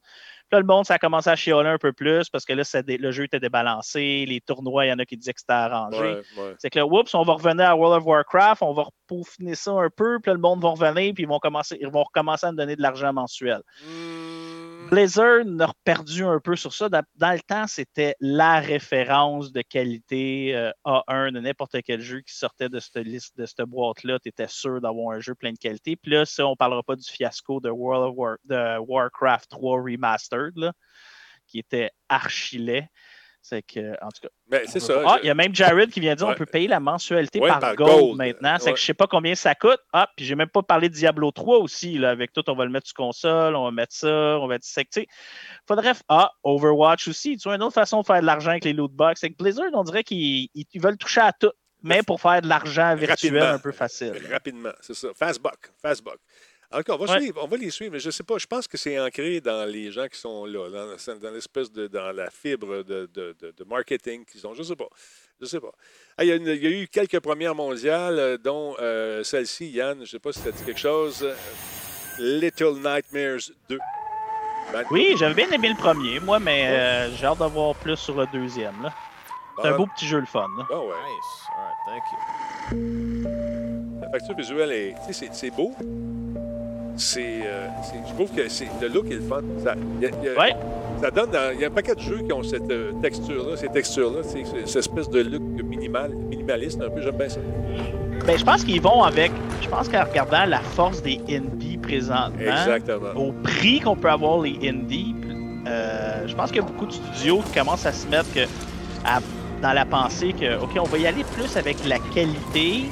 Là, 0.51 0.59
le 0.59 0.65
monde, 0.65 0.85
ça 0.85 0.95
a 0.95 0.97
commencé 0.97 1.29
à 1.29 1.35
chialer 1.35 1.69
un 1.69 1.77
peu 1.77 1.93
plus 1.93 2.29
parce 2.29 2.43
que 2.43 2.53
là, 2.53 2.63
le 2.87 3.11
jeu 3.11 3.25
était 3.25 3.39
débalancé. 3.39 4.25
Les 4.27 4.41
tournois, 4.41 4.85
il 4.85 4.89
y 4.89 4.91
en 4.91 4.99
a 4.99 5.05
qui 5.05 5.15
disaient 5.15 5.33
que 5.33 5.39
c'était 5.39 5.53
arrangé. 5.53 5.99
Ouais, 5.99 6.23
ouais. 6.37 6.55
C'est 6.57 6.69
que 6.69 6.79
là, 6.79 6.85
oups, 6.85 7.13
on 7.13 7.23
va 7.23 7.33
revenir 7.33 7.69
à 7.69 7.75
World 7.75 8.01
of 8.01 8.07
Warcraft, 8.07 8.63
on 8.63 8.73
va 8.73 8.85
peaufiner 9.07 9.55
ça 9.55 9.71
un 9.71 9.89
peu, 9.89 10.19
puis 10.19 10.29
là, 10.29 10.33
le 10.33 10.39
monde 10.39 10.61
va 10.61 10.69
revenir, 10.69 11.13
puis 11.13 11.23
ils 11.23 11.27
vont, 11.27 11.39
commencer, 11.39 11.77
ils 11.79 11.87
vont 11.87 12.03
recommencer 12.03 12.47
à 12.47 12.51
me 12.51 12.57
donner 12.57 12.75
de 12.75 12.81
l'argent 12.81 13.13
mensuel. 13.13 13.61
Hmm. 13.83 14.58
Blizzard 14.89 15.45
a 15.59 15.73
perdu 15.83 16.23
un 16.23 16.39
peu 16.39 16.55
sur 16.55 16.73
ça. 16.73 16.89
Dans, 16.89 17.03
le 17.31 17.39
temps, 17.41 17.67
c'était 17.67 18.15
la 18.19 18.59
référence 18.59 19.51
de 19.51 19.61
qualité 19.61 20.55
euh, 20.55 20.71
A1 20.85 21.31
de 21.31 21.39
n'importe 21.39 21.75
quel 21.85 22.01
jeu 22.01 22.21
qui 22.21 22.35
sortait 22.35 22.69
de 22.69 22.79
cette 22.79 23.05
liste, 23.05 23.37
de 23.37 23.45
cette 23.45 23.61
boîte-là. 23.61 24.19
Tu 24.19 24.29
étais 24.29 24.47
sûr 24.47 24.81
d'avoir 24.81 25.15
un 25.15 25.19
jeu 25.19 25.35
plein 25.35 25.51
de 25.51 25.57
qualité. 25.57 25.95
Puis 25.95 26.11
là, 26.11 26.25
ça, 26.25 26.47
on 26.47 26.51
ne 26.51 26.55
parlera 26.55 26.81
pas 26.83 26.95
du 26.95 27.09
fiasco 27.09 27.59
de, 27.59 27.69
World 27.69 28.09
of 28.09 28.13
War, 28.17 28.37
de 28.45 28.79
Warcraft 28.79 29.49
3 29.49 29.81
Remastered, 29.81 30.71
qui 31.45 31.59
était 31.59 31.91
archi 32.07 32.57
laid. 32.57 32.87
C'est 33.41 33.61
que, 33.63 33.93
en 34.03 34.09
tout 34.09 34.21
cas, 34.21 34.27
Ben, 34.47 34.61
c'est 34.67 34.79
ça. 34.81 35.01
ah, 35.07 35.17
il 35.23 35.27
y 35.27 35.29
a 35.29 35.33
même 35.33 35.55
Jared 35.55 35.89
qui 35.91 35.99
vient 36.01 36.13
dire 36.13 36.27
Ouais. 36.27 36.33
on 36.33 36.37
peut 36.37 36.45
payer 36.45 36.67
la 36.67 36.79
mensualité 36.81 37.39
Ouais, 37.39 37.47
par, 37.47 37.59
par 37.59 37.75
gold, 37.75 37.89
gold. 37.99 38.17
maintenant. 38.17 38.57
C'est 38.59 38.73
que 38.73 38.79
je 38.79 38.83
sais 38.85 38.93
pas 38.93 39.07
combien 39.07 39.33
ça 39.33 39.55
coûte. 39.55 39.79
Ah, 39.93 40.09
puis 40.15 40.25
j'ai 40.25 40.35
même 40.35 40.49
pas 40.49 40.61
parlé 40.61 40.89
de 40.89 40.93
Diablo 40.93 41.31
3 41.31 41.57
aussi. 41.59 41.97
Là, 41.97 42.09
avec 42.11 42.33
tout, 42.33 42.43
on 42.49 42.53
va 42.55 42.65
le 42.65 42.71
mettre 42.71 42.87
sur 42.87 42.95
console, 42.95 43.55
on 43.55 43.63
va 43.63 43.71
mettre 43.71 43.95
ça, 43.95 44.07
on 44.39 44.47
va 44.47 44.57
sais, 44.61 45.07
faudrait. 45.67 45.93
Ah, 46.09 46.31
Overwatch 46.43 47.07
aussi. 47.07 47.37
Tu 47.37 47.47
vois, 47.47 47.55
une 47.55 47.63
autre 47.63 47.73
façon 47.73 48.01
de 48.01 48.05
faire 48.05 48.19
de 48.21 48.25
l'argent 48.25 48.51
avec 48.51 48.65
les 48.65 48.73
loot 48.73 48.91
box. 48.91 49.21
C'est 49.21 49.29
que 49.29 49.37
Blizzard, 49.41 49.65
on 49.73 49.83
dirait 49.83 50.03
qu'ils 50.03 50.49
ils- 50.53 50.65
ils 50.73 50.81
veulent 50.81 50.97
toucher 50.97 51.21
à 51.21 51.31
tout, 51.31 51.51
mais 51.81 52.03
pour 52.03 52.19
faire 52.21 52.41
de 52.41 52.47
l'argent 52.47 52.93
virtuel 52.95 53.33
Rapidement. 53.37 53.55
un 53.55 53.59
peu 53.59 53.71
facile. 53.71 54.13
Rapidement, 54.29 54.71
c'est 54.81 54.93
ça. 54.95 55.07
Fastbuck, 55.15 55.71
Fastbuck. 55.81 56.17
Encore, 56.71 57.01
on 57.01 57.05
va 57.05 57.13
Ouais. 57.13 57.19
suivre, 57.21 57.41
on 57.43 57.47
va 57.47 57.57
les 57.57 57.71
suivre, 57.71 57.93
mais 57.93 57.99
je 57.99 58.11
sais 58.11 58.21
pas, 58.23 58.37
je 58.37 58.45
pense 58.45 58.67
que 58.67 58.77
c'est 58.77 58.99
ancré 58.99 59.41
dans 59.41 59.67
les 59.67 59.91
gens 59.91 60.07
qui 60.07 60.19
sont 60.19 60.45
là, 60.45 60.69
dans, 60.69 61.15
dans 61.19 61.31
l'espèce 61.31 61.71
de, 61.71 61.87
dans 61.87 62.11
la 62.11 62.29
fibre 62.29 62.83
de, 62.83 63.09
de- 63.11 63.35
de- 63.39 63.51
de 63.57 63.63
marketing 63.63 64.23
qu'ils 64.23 64.45
ont. 64.45 64.53
Je 64.53 64.61
sais 64.61 64.75
pas, 64.75 64.87
je 65.41 65.47
sais 65.47 65.59
pas. 65.59 65.71
Ah, 66.17 66.23
il, 66.23 66.27
y 66.27 66.31
a 66.31 66.35
une- 66.35 66.45
il 66.45 66.63
y 66.63 66.67
a 66.67 66.69
eu 66.81 66.87
quelques 66.87 67.19
premières 67.21 67.55
mondiales, 67.55 68.19
euh, 68.19 68.37
dont 68.37 68.75
euh, 68.79 69.23
celle-ci, 69.23 69.71
Yann, 69.71 69.99
je 70.05 70.11
sais 70.11 70.19
pas 70.19 70.31
si 70.31 70.41
ça 70.41 70.51
dit 70.51 70.63
quelque 70.63 70.79
chose. 70.79 71.23
euh, 71.23 71.33
Little 72.19 72.75
Nightmares 72.83 73.49
2. 73.67 73.79
Ben, 74.71 74.83
Oui, 74.91 75.15
j'avais 75.17 75.33
bien 75.33 75.49
aimé 75.49 75.69
le 75.69 75.75
premier, 75.75 76.19
moi, 76.19 76.37
mais 76.39 76.67
euh, 76.67 77.15
j'ai 77.15 77.25
hâte 77.25 77.39
d'avoir 77.39 77.73
plus 77.77 77.95
sur 77.97 78.15
le 78.15 78.27
deuxième. 78.31 78.83
là. 78.83 78.93
C'est 79.61 79.69
un 79.69 79.71
bon, 79.71 79.77
beau 79.85 79.89
petit 79.95 80.05
jeu 80.05 80.19
le 80.19 80.25
fun. 80.27 80.45
là. 80.57 80.65
bon, 80.69 80.87
ouais. 80.89 80.95
Nice. 80.95 81.47
All 81.57 81.63
right, 81.63 82.03
thank 82.69 82.73
you. 82.77 83.99
La 84.01 84.09
facture 84.11 84.35
visuelle 84.35 84.71
est. 84.71 84.95
Tu 85.07 85.13
c'est 85.33 85.49
beau. 85.51 85.73
C'est. 86.99 87.39
euh, 87.45 87.67
c'est- 87.83 88.07
je 88.09 88.13
trouve 88.13 88.29
que 88.31 88.47
c'est, 88.49 88.67
le 88.81 88.87
look 88.89 89.09
est 89.09 89.15
le 89.15 89.21
fun. 89.21 89.41
Ça, 89.63 89.73
il 89.99 90.03
y 90.03 90.05
a- 90.05 90.15
il 90.21 90.25
y 90.25 90.29
a- 90.29 90.39
Ouais. 90.39 90.55
ça 91.01 91.09
donne. 91.11 91.29
Il 91.55 91.61
y 91.61 91.63
a 91.63 91.67
un 91.67 91.71
paquet 91.71 91.95
de 91.95 91.99
jeux 92.01 92.19
qui 92.25 92.31
ont 92.33 92.43
cette 92.43 92.69
euh, 92.69 92.91
texture-là, 93.01 93.55
ces 93.57 93.69
textures-là, 93.69 94.21
cette 94.23 94.75
espèce 94.75 95.09
de 95.09 95.21
look 95.21 95.41
minimal, 95.63 96.11
minimaliste 96.15 96.81
un 96.81 96.89
peu. 96.89 97.01
J'aime 97.01 97.15
bien 97.17 97.29
ça. 97.29 97.39
Ben, 98.27 98.37
je 98.37 98.43
pense 98.43 98.63
qu'ils 98.63 98.81
vont 98.81 99.01
avec. 99.03 99.31
Je 99.61 99.67
pense 99.69 99.87
qu'en 99.89 100.03
regardant 100.03 100.45
la 100.45 100.59
force 100.59 101.01
des 101.01 101.19
indies 101.29 101.77
présentement, 101.77 102.39
Exactement. 102.39 103.11
au 103.15 103.31
prix 103.31 103.79
qu'on 103.79 103.95
peut 103.95 104.09
avoir 104.09 104.41
les 104.41 104.57
indies, 104.69 105.15
euh, 105.67 106.27
je 106.27 106.35
pense 106.35 106.51
qu'il 106.51 106.57
y 106.61 106.63
a 106.63 106.67
beaucoup 106.67 106.85
de 106.85 106.91
studios 106.91 107.41
qui 107.41 107.57
commencent 107.59 107.85
à 107.85 107.93
se 107.93 108.07
mettre 108.07 108.31
que, 108.33 108.41
à- 109.05 109.21
dans 109.61 109.73
la 109.73 109.85
pensée 109.85 110.33
que, 110.33 110.61
OK, 110.61 110.71
on 110.79 110.83
va 110.83 110.97
y 110.97 111.07
aller 111.07 111.23
plus 111.35 111.55
avec 111.57 111.77
la 111.87 111.97
qualité 112.13 112.83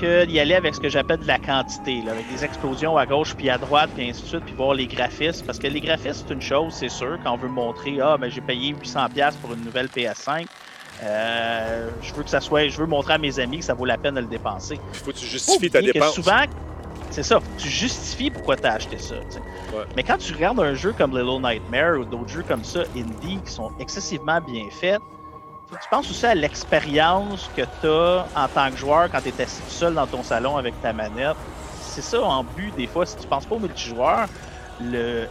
d'y 0.00 0.40
aller 0.40 0.54
avec 0.54 0.74
ce 0.74 0.80
que 0.80 0.88
j'appelle 0.88 1.18
de 1.20 1.26
la 1.26 1.38
quantité, 1.38 2.02
là, 2.02 2.12
avec 2.12 2.28
des 2.28 2.44
explosions 2.44 2.96
à 2.96 3.06
gauche 3.06 3.34
puis 3.34 3.50
à 3.50 3.58
droite, 3.58 3.90
puis 3.94 4.08
ainsi 4.08 4.22
de 4.22 4.26
suite, 4.26 4.44
puis 4.44 4.54
voir 4.54 4.74
les 4.74 4.86
graphismes. 4.86 5.44
Parce 5.46 5.58
que 5.58 5.66
les 5.66 5.80
graphismes, 5.80 6.24
c'est 6.26 6.34
une 6.34 6.42
chose, 6.42 6.74
c'est 6.74 6.88
sûr, 6.88 7.18
quand 7.22 7.32
on 7.32 7.36
veut 7.36 7.48
montrer, 7.48 7.98
ah, 8.00 8.16
ben 8.18 8.30
j'ai 8.30 8.40
payé 8.40 8.74
800$ 8.74 9.36
pour 9.40 9.54
une 9.54 9.64
nouvelle 9.64 9.88
PS5. 9.88 10.46
Euh, 11.02 11.90
je 12.00 12.14
veux 12.14 12.22
que 12.22 12.30
ça 12.30 12.40
soit, 12.40 12.68
je 12.68 12.78
veux 12.78 12.86
montrer 12.86 13.14
à 13.14 13.18
mes 13.18 13.38
amis 13.38 13.58
que 13.58 13.64
ça 13.64 13.74
vaut 13.74 13.84
la 13.84 13.98
peine 13.98 14.14
de 14.14 14.20
le 14.20 14.26
dépenser. 14.26 14.78
Il 14.94 14.98
faut 14.98 15.12
que 15.12 15.16
tu 15.16 15.26
justifies 15.26 15.70
ta 15.70 15.82
dépense. 15.82 16.14
souvent, 16.14 16.44
c'est 17.10 17.22
ça, 17.22 17.40
tu 17.58 17.68
justifies 17.68 18.30
pourquoi 18.30 18.56
tu 18.56 18.66
as 18.66 18.74
acheté 18.74 18.98
ça. 18.98 19.14
Ouais. 19.16 19.84
Mais 19.94 20.02
quand 20.02 20.18
tu 20.18 20.32
regardes 20.32 20.60
un 20.60 20.74
jeu 20.74 20.94
comme 20.96 21.16
Little 21.16 21.40
Nightmare 21.42 22.00
ou 22.00 22.04
d'autres 22.04 22.28
jeux 22.28 22.44
comme 22.46 22.64
ça, 22.64 22.80
indie, 22.96 23.38
qui 23.44 23.52
sont 23.52 23.70
excessivement 23.78 24.40
bien 24.40 24.64
faits, 24.70 25.00
faut 25.68 25.76
que 25.76 25.82
tu 25.82 25.88
penses 25.88 26.10
aussi 26.10 26.26
à 26.26 26.34
l'expérience 26.34 27.48
que 27.48 27.62
tu 27.62 27.86
as 27.86 28.30
en 28.34 28.48
tant 28.48 28.70
que 28.70 28.76
joueur 28.76 29.10
quand 29.10 29.20
tu 29.20 29.28
étais 29.28 29.46
seul 29.46 29.94
dans 29.94 30.06
ton 30.06 30.22
salon 30.22 30.56
avec 30.56 30.80
ta 30.80 30.92
manette. 30.92 31.36
C'est 31.78 32.02
ça 32.02 32.22
en 32.22 32.44
but, 32.44 32.72
des 32.74 32.86
fois, 32.86 33.06
si 33.06 33.16
tu 33.16 33.26
penses 33.26 33.46
pas 33.46 33.56
au 33.56 33.60
multijoueur, 33.60 34.28
le, 34.78 35.28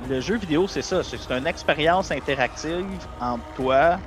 le 0.00 0.20
jeu 0.20 0.38
vidéo, 0.38 0.66
c'est 0.68 0.82
ça. 0.82 1.02
C'est 1.02 1.30
une 1.30 1.46
expérience 1.46 2.10
interactive 2.10 3.06
entre 3.18 3.44
toi 3.54 4.00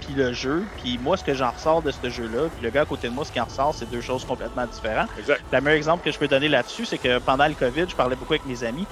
puis 0.00 0.14
le 0.14 0.32
jeu. 0.32 0.68
Puis 0.76 0.98
moi, 0.98 1.16
ce 1.16 1.22
que 1.24 1.34
j'en 1.34 1.52
ressors 1.52 1.82
de 1.82 1.90
ce 1.92 2.10
jeu-là, 2.10 2.50
puis 2.50 2.62
le 2.62 2.70
gars 2.70 2.82
à 2.82 2.86
côté 2.86 3.08
de 3.08 3.12
moi, 3.12 3.24
ce 3.24 3.30
qu'il 3.30 3.40
en 3.40 3.44
ressort, 3.44 3.74
c'est 3.74 3.86
deux 3.88 4.00
choses 4.00 4.24
complètement 4.24 4.66
différentes. 4.66 5.10
Exact. 5.16 5.40
Le 5.52 5.60
meilleur 5.60 5.76
exemple 5.76 6.02
que 6.04 6.10
je 6.10 6.18
peux 6.18 6.28
donner 6.28 6.48
là-dessus, 6.48 6.86
c'est 6.86 6.98
que 6.98 7.18
pendant 7.20 7.46
le 7.46 7.54
COVID, 7.54 7.84
je 7.88 7.94
parlais 7.94 8.16
beaucoup 8.16 8.32
avec 8.32 8.44
mes 8.44 8.64
amis, 8.64 8.88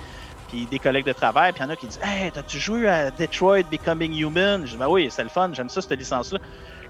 puis 0.51 0.67
des 0.67 0.79
collègues 0.79 1.07
de 1.07 1.13
travail, 1.13 1.53
puis 1.53 1.63
il 1.63 1.67
y 1.67 1.69
en 1.69 1.71
a 1.71 1.77
qui 1.77 1.87
disent 1.87 2.01
Hey, 2.03 2.31
t'as-tu 2.33 2.59
joué 2.59 2.87
à 2.89 3.11
Detroit 3.11 3.63
Becoming 3.71 4.15
Human? 4.15 4.67
Je 4.67 4.73
dis 4.73 4.77
Ben 4.77 4.89
oui, 4.89 5.09
c'est 5.11 5.23
le 5.23 5.29
fun, 5.29 5.51
j'aime 5.53 5.69
ça, 5.69 5.81
cette 5.81 5.99
licence-là. 5.99 6.39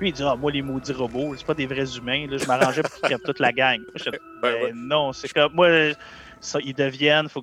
Lui, 0.00 0.08
il 0.08 0.12
dit 0.12 0.22
Ah, 0.24 0.34
moi, 0.36 0.50
les 0.50 0.62
maudits 0.62 0.92
robots, 0.92 1.34
c'est 1.36 1.46
pas 1.46 1.54
des 1.54 1.66
vrais 1.66 1.96
humains, 1.96 2.26
là, 2.28 2.38
je 2.38 2.46
m'arrangeais 2.46 2.82
pour 2.82 2.92
qu'ils 2.92 3.02
crèvent 3.02 3.22
toute 3.24 3.38
la 3.40 3.52
gang. 3.52 3.78
Je 3.94 4.10
dis, 4.10 4.18
Ben 4.42 4.54
ouais. 4.54 4.72
non, 4.74 5.12
c'est 5.12 5.32
comme 5.32 5.52
moi, 5.54 5.68
ça, 6.40 6.58
ils 6.64 6.74
deviennent, 6.74 7.28
faut 7.28 7.42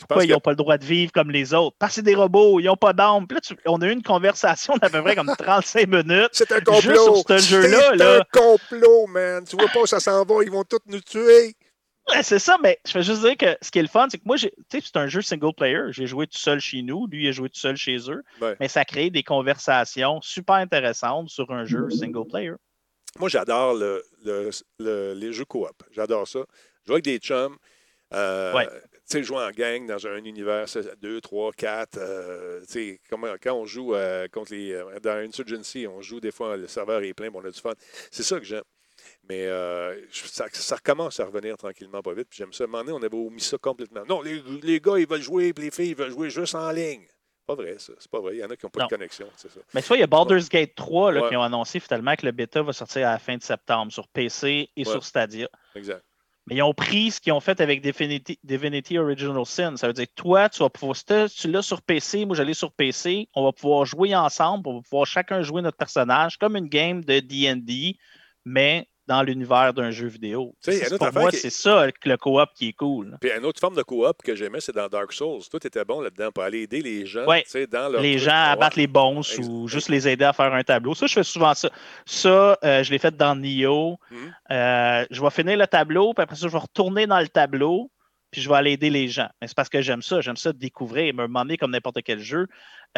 pourquoi 0.00 0.24
ils 0.24 0.28
que- 0.28 0.32
n'ont 0.32 0.40
pas 0.40 0.50
le 0.50 0.56
droit 0.56 0.76
de 0.76 0.84
vivre 0.84 1.12
comme 1.12 1.30
les 1.30 1.54
autres? 1.54 1.76
Parce 1.78 1.92
que 1.92 1.94
c'est 1.96 2.02
des 2.02 2.16
robots, 2.16 2.58
ils 2.58 2.64
n'ont 2.66 2.74
pas 2.76 2.92
d'âme. 2.92 3.28
Puis 3.28 3.36
là, 3.36 3.40
tu- 3.40 3.56
on 3.66 3.80
a 3.80 3.86
eu 3.86 3.92
une 3.92 4.02
conversation 4.02 4.74
d'à 4.76 4.90
peu 4.90 5.00
près 5.02 5.14
comme 5.14 5.32
35 5.38 5.86
minutes. 5.86 6.30
C'est 6.32 6.50
un 6.50 6.56
Juste 6.56 6.66
complot. 6.96 7.14
sur 7.14 7.24
ce 7.28 7.38
jeu-là, 7.38 7.78
C'est 7.92 7.96
là. 7.98 8.18
un 8.18 8.22
complot, 8.36 9.06
man. 9.06 9.44
Tu 9.48 9.54
vois 9.56 9.68
pas 9.72 9.82
où 9.82 9.86
ça 9.86 10.00
s'en 10.00 10.24
va. 10.24 10.34
Ils 10.42 10.50
vont 10.50 10.64
tous 10.64 10.80
nous 10.88 11.00
tuer. 11.00 11.54
Ouais, 12.10 12.22
c'est 12.22 12.38
ça, 12.38 12.58
mais 12.62 12.78
je 12.86 12.92
vais 12.92 13.02
juste 13.02 13.22
dire 13.22 13.36
que 13.36 13.56
ce 13.62 13.70
qui 13.70 13.78
est 13.78 13.82
le 13.82 13.88
fun, 13.88 14.08
c'est 14.10 14.18
que 14.18 14.24
moi, 14.26 14.36
tu 14.36 14.48
sais, 14.70 14.80
c'est 14.82 14.96
un 14.96 15.06
jeu 15.06 15.22
single 15.22 15.54
player. 15.56 15.80
J'ai 15.90 16.06
joué 16.06 16.26
tout 16.26 16.36
seul 16.36 16.60
chez 16.60 16.82
nous, 16.82 17.06
lui, 17.06 17.24
il 17.24 17.28
a 17.28 17.32
joué 17.32 17.48
tout 17.48 17.58
seul 17.58 17.76
chez 17.76 17.96
eux. 18.10 18.22
Ouais. 18.42 18.56
Mais 18.60 18.68
ça 18.68 18.84
crée 18.84 19.08
des 19.10 19.22
conversations 19.22 20.20
super 20.20 20.56
intéressantes 20.56 21.30
sur 21.30 21.50
un 21.50 21.64
jeu 21.64 21.88
single 21.90 22.26
player. 22.28 22.52
Moi, 23.18 23.28
j'adore 23.28 23.74
le, 23.74 24.02
le- 24.24 24.50
le- 24.80 25.14
les 25.14 25.32
jeux 25.32 25.44
coop. 25.46 25.70
J'adore 25.92 26.28
ça. 26.28 26.40
Jouer 26.86 26.94
avec 26.96 27.04
des 27.04 27.18
chums. 27.18 27.56
euh, 28.12 28.52
Ouais. 28.54 28.68
Tu 29.06 29.18
sais, 29.18 29.22
jouer 29.22 29.38
en 29.44 29.50
gang 29.50 29.86
dans 29.86 30.06
un 30.06 30.16
univers 30.24 30.64
2, 31.02 31.20
3, 31.20 31.52
4. 31.52 31.98
tu 32.66 32.72
sais, 32.72 33.00
quand 33.10 33.18
on 33.54 33.66
joue 33.66 33.94
euh, 33.94 34.26
contre 34.28 34.52
les. 34.54 34.72
euh, 34.72 34.98
dans 35.00 35.16
Insurgency, 35.18 35.86
on 35.86 36.00
joue 36.00 36.20
des 36.20 36.30
fois, 36.32 36.56
le 36.56 36.66
serveur 36.66 37.02
est 37.02 37.12
plein, 37.14 37.28
mais 37.30 37.36
on 37.36 37.44
a 37.44 37.50
du 37.50 37.60
fun. 37.60 37.72
C'est 38.10 38.22
ça 38.22 38.38
que 38.38 38.44
j'aime. 38.46 38.62
Mais 39.28 39.46
euh, 39.46 39.98
ça, 40.12 40.46
ça 40.52 40.76
recommence 40.76 41.18
à 41.20 41.24
revenir 41.24 41.56
tranquillement, 41.56 42.02
pas 42.02 42.12
vite. 42.12 42.28
Puis 42.28 42.38
j'aime 42.38 42.52
ça. 42.52 42.64
À 42.64 42.66
un 42.66 42.70
moment 42.70 42.84
donné, 42.84 42.92
on 42.92 43.02
avait 43.02 43.16
omis 43.26 43.40
ça 43.40 43.56
complètement. 43.58 44.02
Non, 44.08 44.20
les, 44.20 44.42
les 44.62 44.80
gars, 44.80 44.98
ils 44.98 45.06
veulent 45.08 45.22
jouer, 45.22 45.52
puis 45.52 45.64
les 45.64 45.70
filles, 45.70 45.90
ils 45.90 45.96
veulent 45.96 46.10
jouer 46.10 46.28
juste 46.30 46.54
en 46.54 46.70
ligne. 46.70 47.06
Pas 47.46 47.54
vrai, 47.54 47.76
ça. 47.78 47.92
C'est 47.98 48.10
pas 48.10 48.20
vrai. 48.20 48.36
Il 48.36 48.40
y 48.40 48.44
en 48.44 48.48
a 48.50 48.56
qui 48.56 48.64
n'ont 48.64 48.70
pas 48.70 48.80
Non. 48.80 48.86
de 48.86 48.90
connexion, 48.90 49.26
c'est 49.36 49.50
ça. 49.50 49.60
Mais 49.74 49.82
tu 49.82 49.88
vois, 49.88 49.96
il 49.96 50.00
y 50.00 50.02
a 50.02 50.06
Baldur's 50.06 50.48
Gate 50.48 50.74
3 50.74 51.12
là, 51.12 51.22
Ouais. 51.22 51.28
qui 51.28 51.36
ont 51.36 51.42
annoncé 51.42 51.78
finalement 51.80 52.14
que 52.16 52.24
le 52.26 52.32
bêta 52.32 52.62
va 52.62 52.72
sortir 52.72 53.08
à 53.08 53.12
la 53.12 53.18
fin 53.18 53.36
de 53.36 53.42
septembre 53.42 53.92
sur 53.92 54.08
PC 54.08 54.70
et 54.76 54.86
Ouais. 54.86 54.90
sur 54.90 55.04
Stadia. 55.04 55.48
Exact. 55.74 56.02
Mais 56.46 56.56
ils 56.56 56.62
ont 56.62 56.74
pris 56.74 57.10
ce 57.10 57.20
qu'ils 57.22 57.32
ont 57.32 57.40
fait 57.40 57.58
avec 57.62 57.80
Divinity, 57.80 58.38
Divinity 58.44 58.98
Original 58.98 59.46
Sin. 59.46 59.76
Ça 59.78 59.86
veut 59.86 59.94
dire 59.94 60.06
que 60.06 60.14
toi, 60.14 60.50
tu 60.50 60.58
vas 60.60 60.68
pouvoir, 60.68 60.94
si 60.96 61.04
tu 61.36 61.48
l'as 61.50 61.62
sur 61.62 61.80
PC, 61.80 62.26
moi 62.26 62.36
j'allais 62.36 62.52
sur 62.52 62.70
PC, 62.72 63.28
on 63.34 63.44
va 63.44 63.52
pouvoir 63.52 63.86
jouer 63.86 64.14
ensemble, 64.14 64.68
on 64.68 64.76
va 64.76 64.82
pouvoir 64.82 65.06
chacun 65.06 65.40
jouer 65.42 65.62
notre 65.62 65.78
personnage 65.78 66.36
comme 66.36 66.56
une 66.56 66.68
game 66.68 67.02
de 67.02 67.20
D&D, 67.20 67.96
mais 68.44 68.86
dans 69.06 69.22
l'univers 69.22 69.74
d'un 69.74 69.90
jeu 69.90 70.06
vidéo. 70.06 70.54
C'est- 70.60 70.96
Pour 70.96 71.12
moi, 71.12 71.30
qui- 71.30 71.36
c'est 71.36 71.50
ça 71.50 71.86
le 71.86 72.16
co-op 72.16 72.48
qui 72.54 72.68
est 72.68 72.72
cool. 72.72 73.16
Puis 73.20 73.30
une 73.36 73.44
autre 73.44 73.60
forme 73.60 73.76
de 73.76 73.82
coop 73.82 74.22
que 74.22 74.34
j'aimais, 74.34 74.60
c'est 74.60 74.74
dans 74.74 74.88
Dark 74.88 75.12
Souls. 75.12 75.42
Toi, 75.50 75.60
tu 75.60 75.66
étais 75.66 75.84
bon 75.84 76.00
là-dedans 76.00 76.30
pour 76.32 76.42
aller 76.44 76.62
aider 76.62 76.80
les 76.80 77.04
gens 77.04 77.26
Ouais. 77.26 77.44
dans 77.70 77.88
leur 77.90 78.00
les 78.00 78.18
gens 78.18 78.32
à 78.32 78.56
battre 78.56 78.78
les 78.78 78.86
boss 78.86 79.38
Ex- 79.38 79.46
ou 79.46 79.68
juste 79.68 79.88
les 79.88 80.08
aider 80.08 80.24
à 80.24 80.32
faire 80.32 80.52
un 80.54 80.62
tableau. 80.62 80.94
Ça, 80.94 81.06
je 81.06 81.12
fais 81.14 81.22
souvent 81.22 81.52
ça. 81.54 81.68
Ça, 82.06 82.58
euh, 82.64 82.82
je 82.82 82.90
l'ai 82.90 82.98
fait 82.98 83.14
dans 83.16 83.36
Nioh. 83.36 83.98
Mhm. 84.10 84.34
Euh, 84.52 85.04
je 85.10 85.20
vais 85.22 85.30
finir 85.30 85.56
le 85.58 85.66
tableau, 85.66 86.14
puis 86.14 86.22
après 86.22 86.36
ça, 86.36 86.46
je 86.46 86.52
vais 86.52 86.58
retourner 86.58 87.06
dans 87.06 87.20
le 87.20 87.28
tableau, 87.28 87.90
puis 88.34 88.42
je 88.42 88.48
vais 88.48 88.56
aller 88.56 88.72
aider 88.72 88.90
les 88.90 89.06
gens. 89.06 89.28
Mais 89.40 89.46
c'est 89.46 89.54
parce 89.54 89.68
que 89.68 89.80
j'aime 89.80 90.02
ça. 90.02 90.20
J'aime 90.20 90.36
ça 90.36 90.52
découvrir. 90.52 91.14
Me 91.14 91.22
demander 91.22 91.56
comme 91.56 91.70
n'importe 91.70 92.02
quel 92.02 92.18
jeu. 92.18 92.48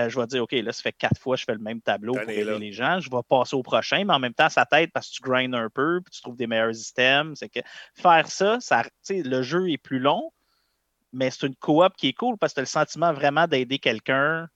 euh, 0.01 0.09
je 0.09 0.19
vais 0.19 0.27
dire, 0.27 0.43
OK, 0.43 0.53
là, 0.53 0.73
ça 0.73 0.81
fait 0.81 0.95
quatre 0.95 1.21
fois 1.21 1.37
que 1.37 1.41
je 1.41 1.45
fais 1.45 1.53
le 1.53 1.59
même 1.59 1.83
tableau 1.83 2.15
pour 2.15 2.23
aider 2.23 2.43
là. 2.45 2.57
les 2.57 2.73
gens. 2.73 3.01
Je 3.01 3.11
vais 3.11 3.21
passer 3.29 3.55
au 3.55 3.63
prochain, 3.63 4.03
mais 4.07 4.15
en 4.15 4.19
même 4.19 4.33
temps, 4.33 4.49
ça 4.49 4.65
t'aide 4.65 4.91
parce 4.93 5.11
que 5.11 5.17
tu 5.17 5.21
grindes 5.21 5.55
un 5.55 5.69
peu, 5.69 6.01
puis 6.03 6.11
tu 6.11 6.23
trouves 6.23 6.39
des 6.39 6.47
meilleurs 6.47 6.75
items. 6.75 7.39
C'est 7.39 7.51
que 7.51 7.61
faire 7.95 8.29
ça, 8.29 8.57
ça 8.61 8.85
tu 8.85 8.91
sais, 9.03 9.23
le 9.23 9.43
jeu 9.43 9.69
est 9.69 9.77
plus 9.77 9.99
long, 9.99 10.33
mais 11.13 11.31
c'est 11.31 11.47
une 11.47 11.57
coop 11.57 11.93
qui 11.99 12.09
est 12.09 12.15
cool 12.15 12.39
parce 12.39 12.55
que 12.55 12.55
tu 12.55 12.61
as 12.61 12.63
le 12.63 12.67
sentiment 12.69 13.13
vraiment 13.13 13.47
d'aider 13.47 13.79
quelqu'un 13.79 14.49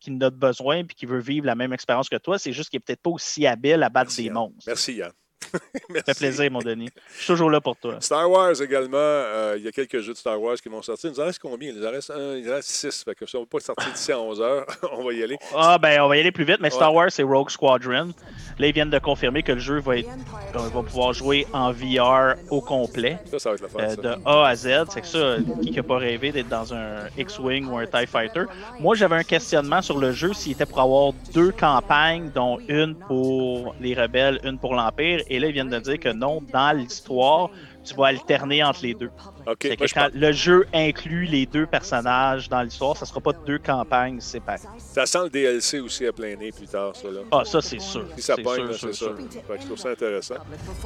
qui 0.00 0.12
en 0.12 0.20
a 0.22 0.30
besoin 0.30 0.84
puis 0.84 0.96
qui 0.96 1.04
veut 1.04 1.20
vivre 1.20 1.44
la 1.44 1.56
même 1.56 1.74
expérience 1.74 2.08
que 2.08 2.16
toi. 2.16 2.38
C'est 2.38 2.54
juste 2.54 2.70
qu'il 2.70 2.78
n'est 2.78 2.84
peut-être 2.84 3.02
pas 3.02 3.10
aussi 3.10 3.46
habile 3.46 3.82
à 3.82 3.90
battre 3.90 4.08
Merci, 4.08 4.22
des 4.22 4.30
monstres. 4.30 4.64
Merci, 4.66 4.94
Yann. 4.94 5.12
Ça 5.94 6.02
fait 6.14 6.18
plaisir, 6.18 6.50
mon 6.50 6.60
Denis. 6.60 6.88
Je 7.12 7.18
suis 7.18 7.26
toujours 7.26 7.50
là 7.50 7.60
pour 7.60 7.76
toi. 7.76 7.96
Star 8.00 8.30
Wars 8.30 8.60
également, 8.60 8.96
euh, 8.98 9.54
il 9.58 9.64
y 9.64 9.68
a 9.68 9.72
quelques 9.72 10.00
jeux 10.00 10.12
de 10.12 10.18
Star 10.18 10.40
Wars 10.40 10.56
qui 10.56 10.68
vont 10.68 10.82
sortir. 10.82 11.10
Il 11.10 11.14
nous 11.14 11.20
en 11.20 11.26
reste 11.26 11.38
combien? 11.40 11.70
Il 11.70 11.78
nous 11.78 11.86
en 11.86 11.90
reste, 11.90 12.10
un, 12.10 12.36
il 12.36 12.44
nous 12.44 12.50
en 12.50 12.54
reste 12.54 12.70
six. 12.70 13.04
Fait 13.04 13.14
que 13.14 13.26
si 13.26 13.36
on 13.36 13.40
ne 13.40 13.44
va 13.44 13.48
pas 13.50 13.60
sortir 13.60 13.92
d'ici 13.92 14.12
à 14.12 14.18
11 14.20 14.40
heures, 14.40 14.66
on 14.92 15.04
va 15.04 15.12
y 15.12 15.22
aller. 15.22 15.36
Ah, 15.54 15.78
ben, 15.78 16.00
on 16.02 16.08
va 16.08 16.16
y 16.16 16.20
aller 16.20 16.32
plus 16.32 16.44
vite, 16.44 16.58
mais 16.60 16.70
Star. 16.70 16.92
Wars, 16.94 17.10
c'est 17.10 17.22
Rogue 17.22 17.50
Squadron. 17.50 18.12
Là, 18.58 18.66
ils 18.66 18.72
viennent 18.74 18.90
de 18.90 18.98
confirmer 18.98 19.42
que 19.42 19.52
le 19.52 19.58
jeu 19.60 19.80
va, 19.80 19.98
être, 19.98 20.08
on 20.54 20.58
va 20.68 20.82
pouvoir 20.82 21.12
jouer 21.12 21.46
en 21.52 21.72
VR 21.72 22.34
au 22.50 22.60
complet. 22.60 23.18
Ça, 23.30 23.38
ça 23.38 23.50
va 23.50 23.56
être 23.56 23.68
fun. 23.68 23.78
euh, 23.80 23.88
ça. 23.90 23.96
de 23.96 24.16
A 24.24 24.46
à 24.48 24.54
Z. 24.54 24.68
C'est 24.90 25.00
que 25.00 25.06
ça, 25.06 25.36
qui 25.62 25.72
n'a 25.72 25.82
pas 25.82 25.96
rêvé 25.98 26.32
d'être 26.32 26.48
dans 26.48 26.72
un 26.74 27.06
X-Wing 27.16 27.66
ou 27.66 27.78
un 27.78 27.86
TIE 27.86 28.06
Fighter? 28.06 28.44
Moi, 28.80 28.94
j'avais 28.94 29.16
un 29.16 29.22
questionnement 29.24 29.80
sur 29.82 29.98
le 29.98 30.12
jeu 30.12 30.32
s'il 30.34 30.52
était 30.52 30.66
pour 30.66 30.80
avoir 30.80 31.12
deux 31.34 31.50
campagnes, 31.52 32.30
dont 32.34 32.58
une 32.68 32.94
pour 32.94 33.74
les 33.80 33.94
rebelles, 33.94 34.38
une 34.44 34.58
pour 34.58 34.74
l'Empire. 34.74 35.22
Et 35.34 35.38
là, 35.38 35.46
ils 35.46 35.52
viennent 35.54 35.70
de 35.70 35.78
dire 35.78 35.98
que 35.98 36.10
non, 36.10 36.42
dans 36.52 36.76
l'histoire, 36.76 37.48
tu 37.82 37.94
vas 37.94 38.08
alterner 38.08 38.62
entre 38.62 38.80
les 38.82 38.92
deux. 38.92 39.10
OK, 39.46 39.56
C'est 39.62 39.76
que 39.78 39.94
quand 39.94 40.08
le 40.12 40.30
jeu 40.32 40.66
inclut 40.74 41.24
les 41.24 41.46
deux 41.46 41.64
personnages 41.66 42.50
dans 42.50 42.60
l'histoire, 42.60 42.98
ça 42.98 43.06
sera 43.06 43.18
pas 43.20 43.32
deux 43.46 43.58
campagnes 43.58 44.20
séparées. 44.20 44.58
ça 44.76 45.06
sent 45.06 45.18
le 45.24 45.30
DLC 45.30 45.80
aussi 45.80 46.06
à 46.06 46.12
plein 46.12 46.36
nez 46.36 46.52
plus 46.52 46.66
tard, 46.66 46.94
ça. 46.94 47.08
Là. 47.08 47.20
Ah, 47.32 47.42
ça, 47.46 47.62
c'est 47.62 47.80
sûr. 47.80 48.04
Si 48.14 48.20
ça 48.22 48.36
pogne, 48.36 48.72
c'est 48.74 48.92
sûr. 48.92 49.16
Fait 49.16 49.54
que 49.56 49.60
je 49.62 49.66
trouve 49.66 49.78
ça 49.78 49.88
intéressant. 49.88 50.34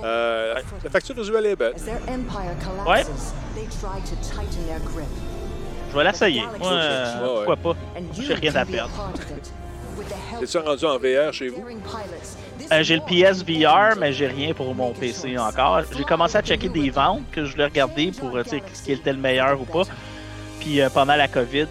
Euh, 0.04 0.54
la- 0.54 0.60
la 0.84 0.90
facture 0.90 1.16
visuelle 1.16 1.46
est 1.46 1.56
belle. 1.56 1.74
Grip. 2.84 3.06
Je 5.90 5.96
vais 5.98 6.04
l'essayer. 6.04 6.42
Moi, 6.58 6.70
euh, 6.72 7.04
Ouais, 7.14 7.28
ouais. 7.40 7.44
pourquoi 7.46 7.56
pas? 7.74 7.78
J'ai 8.20 8.34
rien 8.34 8.54
à 8.54 8.64
perdre. 8.64 8.92
Es-tu 10.42 10.58
rendu 10.58 10.84
en 10.84 10.98
VR 10.98 11.32
chez 11.32 11.48
vous? 11.48 11.64
Euh, 12.72 12.82
j'ai 12.82 12.96
le 12.96 13.02
PSVR, 13.02 13.96
mais 13.98 14.12
j'ai 14.12 14.26
rien 14.26 14.52
pour 14.54 14.74
mon 14.74 14.92
PC 14.92 15.38
encore. 15.38 15.82
J'ai 15.96 16.04
commencé 16.04 16.36
à 16.36 16.42
checker 16.42 16.68
des 16.68 16.90
ventes 16.90 17.22
que 17.32 17.44
je 17.44 17.52
voulais 17.52 17.66
regarder 17.66 18.10
pour 18.12 18.36
euh, 18.36 18.42
ce 18.44 18.56
qui 18.84 18.92
était 18.92 19.12
le 19.12 19.18
meilleur 19.18 19.60
ou 19.60 19.64
pas. 19.64 19.82
Puis 20.60 20.80
euh, 20.80 20.88
pendant 20.90 21.14
la 21.16 21.28
COVID, 21.28 21.66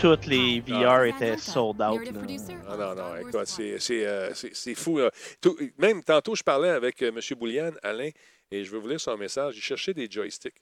toutes 0.00 0.26
les 0.26 0.60
VR 0.66 1.04
étaient 1.04 1.36
sold 1.36 1.80
out. 1.82 2.00
là. 2.12 2.20
Ah 2.68 2.76
non, 2.76 2.94
non, 2.94 3.16
écoute, 3.20 3.46
c'est, 3.46 3.78
c'est, 3.78 4.06
euh, 4.06 4.32
c'est- 4.34 4.54
c'est 4.54 4.74
fou. 4.74 4.98
là. 4.98 5.10
Tout- 5.40 5.56
même 5.78 6.02
tantôt, 6.02 6.34
je 6.34 6.42
parlais 6.42 6.70
avec 6.70 7.02
euh, 7.02 7.08
M. 7.14 7.20
Boulian, 7.38 7.70
Alain, 7.82 8.08
et 8.50 8.64
je 8.64 8.70
vais 8.72 8.78
vous 8.78 8.88
lire 8.88 9.00
son 9.00 9.16
message. 9.16 9.54
Il 9.56 9.62
cherchait 9.62 9.94
des 9.94 10.08
joysticks. 10.10 10.56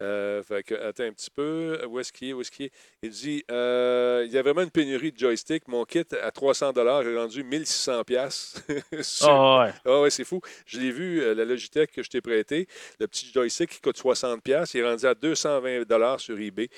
Euh, 0.00 0.42
fait 0.44 0.62
que, 0.62 0.74
attends 0.74 1.04
un 1.04 1.12
petit 1.12 1.30
peu. 1.30 1.80
Où 1.88 1.98
est-ce 1.98 2.12
qu'il 2.12 2.28
est? 2.28 2.32
Où 2.32 2.40
est-ce 2.40 2.50
qu'il 2.52 2.66
est? 2.66 2.72
Il 3.02 3.10
dit 3.10 3.44
euh, 3.50 4.22
il 4.26 4.32
y 4.32 4.38
a 4.38 4.42
vraiment 4.42 4.62
une 4.62 4.70
pénurie 4.70 5.10
de 5.12 5.18
joysticks. 5.18 5.66
Mon 5.66 5.84
kit 5.84 6.04
à 6.22 6.30
300 6.30 6.72
est 6.72 7.16
rendu 7.16 7.42
1600 7.44 8.04
pièces. 8.04 8.54
Ah 9.22 9.58
ouais. 9.64 9.72
Ah 9.84 10.00
ouais, 10.00 10.10
c'est 10.10 10.24
fou. 10.24 10.40
Je 10.66 10.78
l'ai 10.78 10.90
vu, 10.90 11.20
euh, 11.20 11.34
la 11.34 11.44
Logitech 11.44 11.92
que 11.92 12.02
je 12.02 12.08
t'ai 12.10 12.20
prêté, 12.20 12.66
le 13.00 13.06
petit 13.06 13.30
joystick 13.32 13.70
qui 13.70 13.80
coûte 13.80 13.98
60$, 13.98 14.40
pièces, 14.40 14.74
il 14.74 14.80
est 14.80 14.84
rendu 14.88 15.04
à 15.06 15.14
220$ 15.14 16.18
sur 16.18 16.38
eBay. 16.38 16.68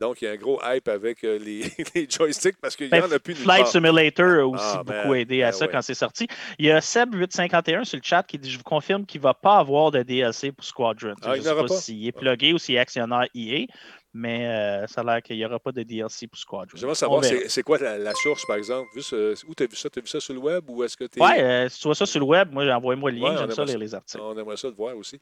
Donc, 0.00 0.22
il 0.22 0.26
y 0.26 0.28
a 0.28 0.32
un 0.32 0.36
gros 0.36 0.60
hype 0.64 0.88
avec 0.88 1.22
les, 1.22 1.62
les 1.94 2.08
joysticks 2.08 2.56
parce 2.60 2.76
qu'il 2.76 2.86
n'y 2.86 2.90
Ben, 2.90 3.04
en 3.04 3.10
a 3.12 3.18
plus 3.18 3.34
de 3.34 3.38
Flight 3.40 3.66
Simulator 3.66 4.26
a 4.40 4.46
aussi 4.46 4.64
Ah, 4.64 4.82
beaucoup 4.84 5.08
man. 5.08 5.16
aidé 5.16 5.42
à 5.42 5.46
Ben 5.50 5.52
ça 5.52 5.66
ouais. 5.66 5.72
quand 5.72 5.82
c'est 5.82 5.94
sorti. 5.94 6.28
Il 6.58 6.66
y 6.66 6.70
a 6.70 6.78
Seb851 6.80 7.84
sur 7.84 7.96
le 7.98 8.02
chat 8.04 8.22
qui 8.22 8.38
dit 8.38 8.50
Je 8.50 8.58
vous 8.58 8.64
confirme 8.64 9.04
qu'il 9.06 9.20
ne 9.20 9.24
va 9.24 9.34
pas 9.34 9.56
avoir 9.56 9.90
de 9.90 10.02
DLC 10.02 10.52
pour 10.52 10.64
Squadron. 10.64 11.14
Ah, 11.22 11.34
je 11.34 11.40
ne 11.40 11.44
sais 11.44 11.54
pas, 11.54 11.68
s'il 11.68 12.06
est 12.06 12.12
plugué 12.12 12.52
ou 12.52 12.58
est 12.74 12.78
actionnaire 12.78 13.26
EA, 13.34 13.66
mais 14.14 14.46
euh, 14.46 14.86
ça 14.86 15.02
a 15.02 15.04
l'air 15.04 15.22
qu'il 15.22 15.36
n'y 15.36 15.44
aura 15.44 15.58
pas 15.58 15.72
de 15.72 15.82
DLC 15.82 16.26
pour 16.26 16.38
Squadron. 16.38 16.76
J'aimerais 16.76 16.94
savoir, 16.94 17.22
c'est, 17.24 17.62
quoi 17.62 17.78
la, 17.78 17.98
la 17.98 18.14
source, 18.14 18.44
par 18.46 18.56
exemple? 18.56 18.88
Vu 18.94 19.02
ce- 19.02 19.34
où 19.46 19.54
tu 19.54 19.62
as 19.62 19.66
vu 19.66 19.76
ça? 19.76 19.90
Tu 19.90 19.98
as 19.98 20.02
vu 20.02 20.08
ça 20.08 20.20
sur 20.20 20.34
le 20.34 20.40
web 20.40 20.64
ou 20.68 20.82
est-ce 20.84 20.96
que 20.96 21.04
tu 21.04 21.20
Ouais, 21.20 21.40
euh, 21.42 21.68
si 21.68 21.80
tu 21.80 21.88
vois 21.88 21.94
ça 21.94 22.06
sur 22.06 22.20
le 22.20 22.26
web, 22.26 22.52
moi, 22.52 22.64
envoie-moi 22.74 23.10
le 23.10 23.18
lien. 23.18 23.24
Ouais, 23.30 23.34
on 23.34 23.38
J'aime 23.38 23.50
ça 23.52 23.64
lire 23.64 23.78
les 23.78 23.94
articles. 23.94 24.22
On 24.22 24.36
aimerait 24.38 24.56
ça 24.56 24.68
le 24.68 24.74
voir 24.74 24.96
aussi. 24.96 25.18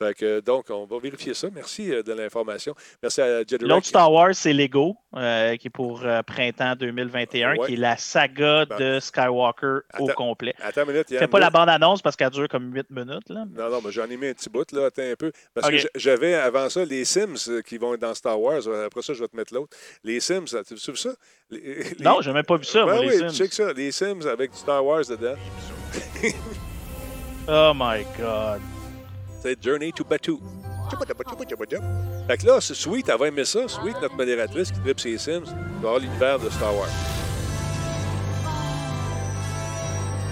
Fait 0.00 0.14
que, 0.14 0.40
donc, 0.40 0.66
on 0.70 0.84
va 0.86 0.98
vérifier 0.98 1.34
ça. 1.34 1.48
Merci 1.54 1.92
euh, 1.92 2.02
de 2.02 2.12
l'information. 2.12 2.74
Merci 3.02 3.20
à 3.22 3.38
Jedrick. 3.40 3.62
L'autre 3.62 3.86
Star 3.86 4.12
Wars, 4.12 4.34
c'est 4.34 4.52
Lego, 4.52 4.96
euh, 5.16 5.56
qui 5.56 5.68
est 5.68 5.70
pour 5.70 6.02
euh, 6.04 6.22
printemps 6.22 6.74
2021, 6.76 7.56
Ouais. 7.56 7.66
qui 7.66 7.72
est 7.74 7.76
la 7.76 7.96
saga 7.96 8.64
Ben, 8.66 8.76
de 8.78 9.00
Skywalker 9.00 9.78
au 9.98 10.06
complet. 10.08 10.54
Attends 10.62 10.82
une 10.84 10.92
minute, 10.92 11.10
Yann. 11.10 11.20
Fais 11.20 11.28
pas 11.28 11.38
la 11.40 11.50
bande-annonce 11.50 12.02
parce 12.02 12.16
qu'elle 12.16 12.30
dure 12.30 12.48
comme 12.48 12.72
8 12.74 12.90
minutes. 12.90 13.28
Là. 13.28 13.44
Non, 13.50 13.70
non, 13.70 13.80
mais 13.84 13.90
j'en 13.92 14.04
ai 14.10 14.16
mis 14.16 14.26
un 14.28 14.34
petit 14.34 14.50
bout, 14.50 14.70
là. 14.72 14.86
Attends 14.86 15.02
un 15.02 15.14
peu. 15.16 15.32
Parce 15.54 15.70
que 15.70 15.76
j'avais 15.94 16.34
avant 16.34 16.68
ça 16.68 16.84
les 16.84 17.04
Sims 17.04 17.48
euh, 17.48 17.62
qui 17.62 17.78
vont 17.78 17.94
être 17.94 18.00
dans 18.00 18.14
Star 18.14 18.25
Wars. 18.34 18.62
Après 18.84 19.02
ça, 19.02 19.12
je 19.14 19.20
vais 19.20 19.28
te 19.28 19.36
mettre 19.36 19.54
l'autre. 19.54 19.76
Les 20.02 20.18
Sims, 20.20 20.44
tu 20.66 20.74
vu 20.74 20.96
ça? 20.96 21.10
Les- 21.50 21.60
les- 21.60 22.04
Non, 22.04 22.20
j'ai 22.22 22.32
même 22.32 22.44
pas 22.44 22.56
vu 22.56 22.64
ça, 22.64 22.84
Ben 22.84 22.94
moi, 22.96 23.00
oui, 23.00 23.10
les 23.10 23.18
Sims. 23.18 23.30
check 23.30 23.52
ça. 23.52 23.72
Les 23.72 23.92
Sims 23.92 24.26
avec 24.26 24.50
du 24.52 24.56
Star 24.58 24.84
Wars 24.84 25.04
dedans. 25.06 25.36
Oh 27.48 27.72
my 27.76 28.04
god. 28.18 28.60
C'est 29.40 29.62
Journey 29.62 29.92
to 29.92 30.02
Batuu. 30.02 30.40
Fait 32.26 32.36
que 32.38 32.46
là, 32.46 32.60
c'est 32.60 32.74
Sweet, 32.74 33.08
elle 33.08 33.18
va 33.18 33.28
aimer 33.28 33.44
ça. 33.44 33.68
Sweet, 33.68 33.96
notre 34.02 34.16
modératrice 34.16 34.72
qui 34.72 34.80
tripe 34.80 34.98
ses 34.98 35.16
Sims, 35.16 35.44
avoir 35.78 36.00
l'univers 36.00 36.40
de 36.40 36.50
Star 36.50 36.74
Wars. 36.76 36.88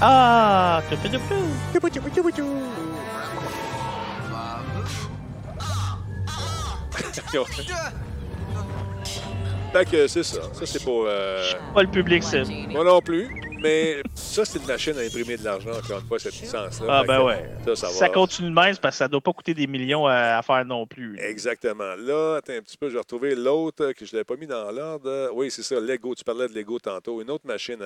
Ah! 0.00 0.82
Fait 9.72 9.84
que 9.84 10.06
c'est 10.06 10.22
ça. 10.22 10.40
Ça, 10.52 10.66
c'est 10.66 10.82
pour. 10.84 11.04
euh, 11.06 11.42
Pas 11.74 11.82
le 11.82 11.88
public 11.88 12.22
cible. 12.22 12.46
moi 12.70 12.84
non 12.84 13.00
plus. 13.00 13.28
Mais 13.64 14.02
ça, 14.14 14.44
c'est 14.44 14.58
une 14.58 14.66
machine 14.66 14.96
à 14.98 15.00
imprimer 15.00 15.38
de 15.38 15.44
l'argent, 15.44 15.70
encore 15.70 16.00
une 16.00 16.06
fois, 16.06 16.18
cette 16.18 16.38
licence-là. 16.38 16.86
Ah, 16.86 17.02
ben 17.06 17.24
ouais. 17.24 17.48
Ça, 17.64 17.76
ça 17.76 17.86
va. 17.86 17.92
ça 17.94 18.08
continue 18.10 18.50
de 18.50 18.54
même, 18.54 18.76
parce 18.76 18.96
que 18.96 18.98
ça 18.98 19.08
doit 19.08 19.22
pas 19.22 19.32
coûter 19.32 19.54
des 19.54 19.66
millions 19.66 20.06
à, 20.06 20.36
à 20.36 20.42
faire 20.42 20.66
non 20.66 20.86
plus. 20.86 21.18
Exactement. 21.18 21.94
Là, 21.96 22.36
attends 22.36 22.52
un 22.52 22.60
petit 22.60 22.76
peu, 22.76 22.88
je 22.88 22.94
vais 22.94 23.00
retrouver 23.00 23.34
l'autre 23.34 23.92
que 23.92 24.04
je 24.04 24.10
ne 24.12 24.18
l'avais 24.18 24.24
pas 24.24 24.36
mis 24.36 24.46
dans 24.46 24.70
l'ordre. 24.70 25.30
Oui, 25.32 25.50
c'est 25.50 25.62
ça, 25.62 25.80
Lego. 25.80 26.14
Tu 26.14 26.24
parlais 26.24 26.46
de 26.46 26.52
Lego 26.52 26.78
tantôt. 26.78 27.22
Une 27.22 27.30
autre 27.30 27.46
machine. 27.46 27.78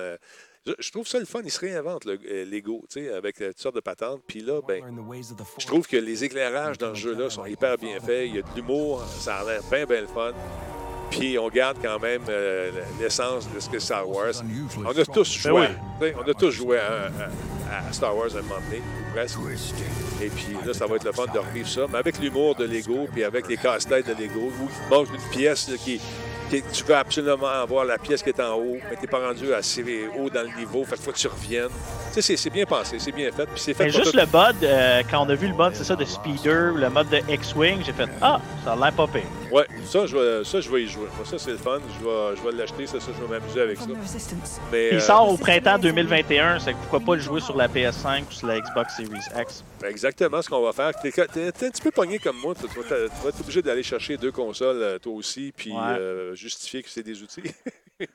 Je, 0.65 0.91
trouve 0.91 1.07
ça 1.07 1.19
le 1.19 1.25
fun. 1.25 1.39
Ils 1.43 1.51
se 1.51 1.59
réinventent, 1.59 2.05
le 2.05 2.19
euh, 2.29 2.45
Lego, 2.45 2.83
tu 2.89 3.01
sais, 3.01 3.13
avec 3.13 3.41
euh, 3.41 3.47
toutes 3.49 3.59
sortes 3.59 3.75
de 3.75 3.79
patentes. 3.79 4.21
Puis 4.27 4.41
là, 4.41 4.59
ben, 4.67 4.83
je 5.57 5.65
trouve 5.65 5.87
que 5.87 5.97
les 5.97 6.23
éclairages 6.25 6.77
dans 6.77 6.93
ce 6.93 6.99
jeu-là 6.99 7.29
sont 7.29 7.45
hyper 7.45 7.77
bien 7.77 7.99
faits. 7.99 8.27
Il 8.27 8.35
y 8.35 8.39
a 8.39 8.41
de 8.41 8.55
l'humour. 8.55 9.01
Ça 9.19 9.37
a 9.37 9.43
l'air 9.45 9.61
bien, 9.71 9.85
bien 9.85 10.01
le 10.01 10.07
fun. 10.07 10.33
Puis 11.11 11.37
on 11.39 11.47
garde 11.49 11.77
quand 11.81 11.99
même 11.99 12.21
euh, 12.29 12.71
l'essence 12.99 13.47
de 13.53 13.59
ce 13.59 13.69
que 13.69 13.79
Star 13.79 14.07
Wars. 14.09 14.31
On 14.77 14.89
a 14.89 15.05
tous 15.05 15.43
Ben 15.43 15.51
joué. 15.51 15.67
oui. 16.01 16.07
On 16.25 16.29
a 16.29 16.33
tous 16.33 16.51
joué 16.51 16.77
à, 16.77 17.05
à- 17.05 17.87
à 17.89 17.93
Star 17.93 18.15
Wars 18.15 18.27
à 18.35 18.39
un 18.39 18.41
moment 18.43 18.55
donné, 18.69 18.81
ou 18.81 19.13
presque. 19.13 19.37
Et 20.21 20.27
puis 20.29 20.55
là, 20.65 20.73
ça 20.73 20.85
va 20.85 20.95
être 20.95 21.03
le 21.05 21.11
fun 21.11 21.25
de 21.33 21.39
revivre 21.39 21.67
ça. 21.67 21.81
Mais 21.91 21.97
avec 21.99 22.19
l'humour 22.19 22.55
de 22.55 22.65
Lego, 22.65 23.07
puis 23.11 23.23
avec 23.23 23.47
les 23.47 23.57
casse-têtes 23.57 24.07
de 24.07 24.13
Lego, 24.13 24.51
où 24.61 24.67
il 24.69 24.89
manque 24.89 25.07
une 25.13 25.29
pièce 25.31 25.67
là, 25.69 25.77
qui, 25.77 25.97
qui- 25.97 26.01
Tu 26.49 26.83
veux 26.83 26.95
absolument 26.95 27.47
avoir 27.47 27.85
la 27.85 27.97
pièce 27.97 28.23
qui 28.23 28.29
est 28.29 28.39
en 28.39 28.55
haut, 28.55 28.77
mais 28.89 28.95
tu 28.95 29.01
n'es 29.01 29.07
pas 29.07 29.19
rendu 29.27 29.53
assez 29.53 29.83
haut 30.17 30.29
dans 30.29 30.41
le 30.41 30.59
niveau. 30.59 30.83
Fait 30.83 30.95
faut 30.99 31.11
que 31.11 31.17
tu 31.17 31.27
reviennes. 31.27 31.69
Tu 32.13 32.21
sais, 32.21 32.35
c'est- 32.35 32.49
bien 32.49 32.65
pensé, 32.65 32.97
c'est 32.97 33.11
bien 33.11 33.31
fait. 33.31 33.45
Puis 33.45 33.59
c'est 33.61 33.73
fait 33.75 33.85
Mais 33.85 33.89
juste 33.91 34.11
tout- 34.11 34.17
le 34.17 34.25
mode, 34.25 34.55
euh, 34.63 35.03
quand 35.09 35.25
on 35.25 35.29
a 35.29 35.35
vu 35.35 35.47
le 35.47 35.53
mode, 35.53 35.75
c'est 35.75 35.83
ça, 35.83 35.95
de 35.95 36.03
Speeder, 36.05 36.73
le 36.75 36.89
mode 36.89 37.09
de 37.09 37.19
X-Wing, 37.29 37.81
j'ai 37.85 37.93
fait 37.93 38.07
Ah, 38.21 38.39
ça 38.65 38.73
a 38.73 38.75
l'air 38.75 38.91
pas 38.93 39.05
pire. 39.07 39.21
Ouais, 39.51 39.67
ça, 39.85 40.05
je 40.07 40.17
vais, 40.17 40.43
ça, 40.43 40.59
je 40.61 40.69
vais 40.71 40.83
y 40.83 40.87
jouer. 40.87 41.07
Moi, 41.15 41.25
ça, 41.25 41.37
c'est 41.37 41.51
le 41.51 41.57
fun. 41.57 41.79
Je 41.99 42.03
vais, 42.05 42.35
je 42.37 42.41
vais 42.49 42.57
l'acheter. 42.57 42.87
Ça, 42.87 42.99
ça, 42.99 43.07
je 43.15 43.23
vais 43.25 43.39
m'amuser 43.39 43.61
avec 43.61 43.77
ça. 43.77 43.85
Mais, 44.71 44.89
Il 44.91 44.97
euh, 44.97 44.99
sort 44.99 45.29
au 45.31 45.37
printemps 45.37 45.77
2021, 45.77 46.59
c'est 46.59 46.73
que 46.73 46.77
pourquoi 46.77 46.99
pas 46.99 47.15
le 47.15 47.21
jouer 47.21 47.41
sur 47.41 47.55
la 47.55 47.67
PS5 47.67 48.23
ou 48.29 48.31
sur 48.31 48.47
la 48.47 48.59
Xbox 48.59 48.95
Series 48.97 49.19
X. 49.39 49.63
Exactement 49.85 50.41
ce 50.41 50.49
qu'on 50.49 50.61
va 50.61 50.73
faire. 50.73 50.91
T'es, 51.01 51.11
t'es- 51.11 51.51
t'es 51.51 51.65
un 51.67 51.71
petit 51.71 51.81
peu 51.81 51.91
pogné 51.91 52.19
comme 52.19 52.37
moi. 52.37 52.53
Tu 52.55 52.67
vas 52.67 52.97
être 53.29 53.39
obligé 53.41 53.61
d'aller 53.61 53.83
chercher 53.83 54.17
deux 54.17 54.31
consoles, 54.31 54.81
euh, 54.81 54.99
toi 54.99 55.13
aussi, 55.13 55.53
puis 55.55 55.71
Ouais. 55.71 55.77
euh, 55.99 56.35
justifier 56.35 56.83
que 56.83 56.89
c'est 56.89 57.03
des 57.03 57.21
outils. 57.23 57.43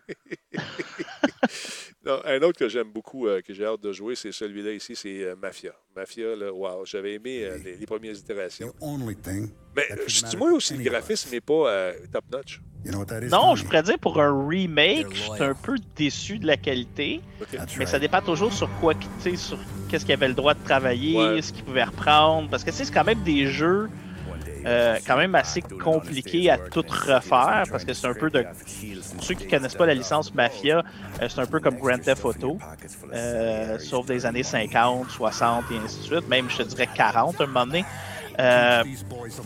Non, 2.07 2.21
un 2.27 2.39
autre 2.43 2.59
que 2.59 2.69
j'aime 2.69 2.91
beaucoup, 2.93 3.27
euh, 3.27 3.41
que 3.41 3.55
j'ai 3.55 3.65
hâte 3.65 3.81
de 3.81 3.91
jouer, 3.91 4.15
c'est 4.15 4.31
celui-là 4.33 4.73
ici, 4.73 4.95
c'est 4.95 5.25
euh, 5.25 5.37
Mafia. 5.37 5.73
Mafia, 5.97 6.37
là, 6.37 6.53
wow, 6.53 6.85
j'avais 6.85 7.15
aimé 7.15 7.45
euh, 7.45 7.57
les, 7.65 7.77
les 7.77 7.87
premières 7.87 8.15
itérations. 8.15 8.75
Mais 9.75 9.87
euh, 9.91 9.97
je 10.07 10.23
dis 10.25 10.37
moi 10.37 10.53
aussi, 10.53 10.77
le 10.77 10.85
graphisme 10.85 11.31
n'est 11.31 11.41
pas 11.41 11.71
euh, 11.71 11.95
top-notch. 12.13 12.61
Non, 13.31 13.55
je 13.57 13.65
pourrais 13.65 13.83
dire 13.83 13.99
pour 13.99 14.21
un 14.21 14.47
remake, 14.49 15.07
je 15.15 15.21
suis 15.21 15.43
un 15.43 15.55
peu 15.55 15.77
déçu 15.97 16.39
de 16.39 16.47
la 16.47 16.57
qualité, 16.57 17.21
mais 17.79 17.87
ça 17.87 17.99
dépend 17.99 18.21
toujours 18.21 18.53
sur 18.53 18.69
quoi, 18.81 18.95
tu 18.95 19.07
sais, 19.21 19.37
sur 19.37 19.59
qu'est-ce 19.89 20.05
qu'il 20.05 20.15
avait 20.15 20.29
le 20.29 20.35
droit 20.35 20.55
de 20.55 20.63
travailler, 20.65 21.17
Ouais. 21.17 21.43
ce 21.43 21.53
qu'il 21.53 21.65
pouvait 21.65 21.85
reprendre, 21.85 22.49
parce 22.51 22.65
que 22.65 22.73
c'est 22.73 22.91
quand 22.93 23.05
même 23.05 23.23
des 23.23 23.47
jeux 23.47 23.89
euh, 24.67 24.97
quand 25.07 25.19
même 25.19 25.35
assez 25.35 25.61
compliqués 25.61 26.49
à 26.51 26.57
tout 26.57 26.85
refaire, 26.89 27.65
parce 27.71 27.85
que 27.85 27.93
c'est 27.93 28.07
un 28.07 28.15
peu 28.15 28.31
de... 28.31 28.47
Pour 29.15 29.23
ceux 29.23 29.35
qui 29.35 29.47
connaissent 29.47 29.75
pas 29.75 29.85
la 29.85 29.93
licence 29.95 30.33
Mafia, 30.35 30.83
euh, 31.21 31.29
c'est 31.29 31.41
un 31.41 31.45
peu 31.47 31.61
comme 31.61 31.77
Grand 31.77 31.99
Theft 31.99 32.25
Auto, 32.25 32.59
euh, 33.13 33.79
sauf 33.79 34.07
des 34.07 34.25
années 34.25 34.43
50, 34.43 35.11
60 35.11 35.65
et 35.71 35.77
ainsi 35.85 35.99
de 35.99 36.03
suite, 36.05 36.29
même 36.29 36.49
je 36.49 36.57
te 36.59 36.63
dirais 36.63 36.89
40 36.95 37.41
à 37.41 37.45
un 37.45 37.47
moment 37.47 37.67
donné. 37.67 37.85
Euh, 38.41 38.83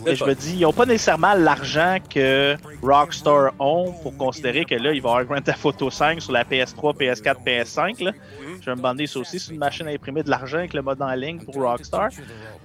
je 0.07 0.25
me 0.25 0.35
dis, 0.35 0.55
ils 0.55 0.61
n'ont 0.63 0.73
pas 0.73 0.87
nécessairement 0.87 1.35
l'argent 1.35 1.99
que 2.13 2.57
Rockstar 2.83 3.53
ont 3.59 3.93
pour 4.03 4.17
considérer 4.17 4.65
que 4.65 4.75
là, 4.75 4.93
il 4.93 5.03
va 5.03 5.09
y 5.09 5.13
avoir 5.13 5.25
Grand 5.25 5.41
Theft 5.43 5.65
Auto 5.65 5.91
5 5.91 6.23
sur 6.23 6.33
la 6.33 6.45
PS3, 6.45 6.97
PS4, 6.97 7.37
PS5. 7.45 8.03
Là. 8.05 8.13
Je 8.61 8.65
vais 8.67 8.73
me 8.73 8.77
demander 8.77 9.07
ça 9.07 9.19
aussi, 9.21 9.39
c'est 9.39 9.53
une 9.53 9.59
machine 9.59 9.87
à 9.87 9.91
imprimer 9.91 10.23
de 10.23 10.31
l'argent 10.31 10.59
avec 10.59 10.73
le 10.75 10.83
mode 10.83 11.01
en 11.03 11.13
ligne 11.15 11.39
pour 11.41 11.55
Rockstar. 11.57 12.09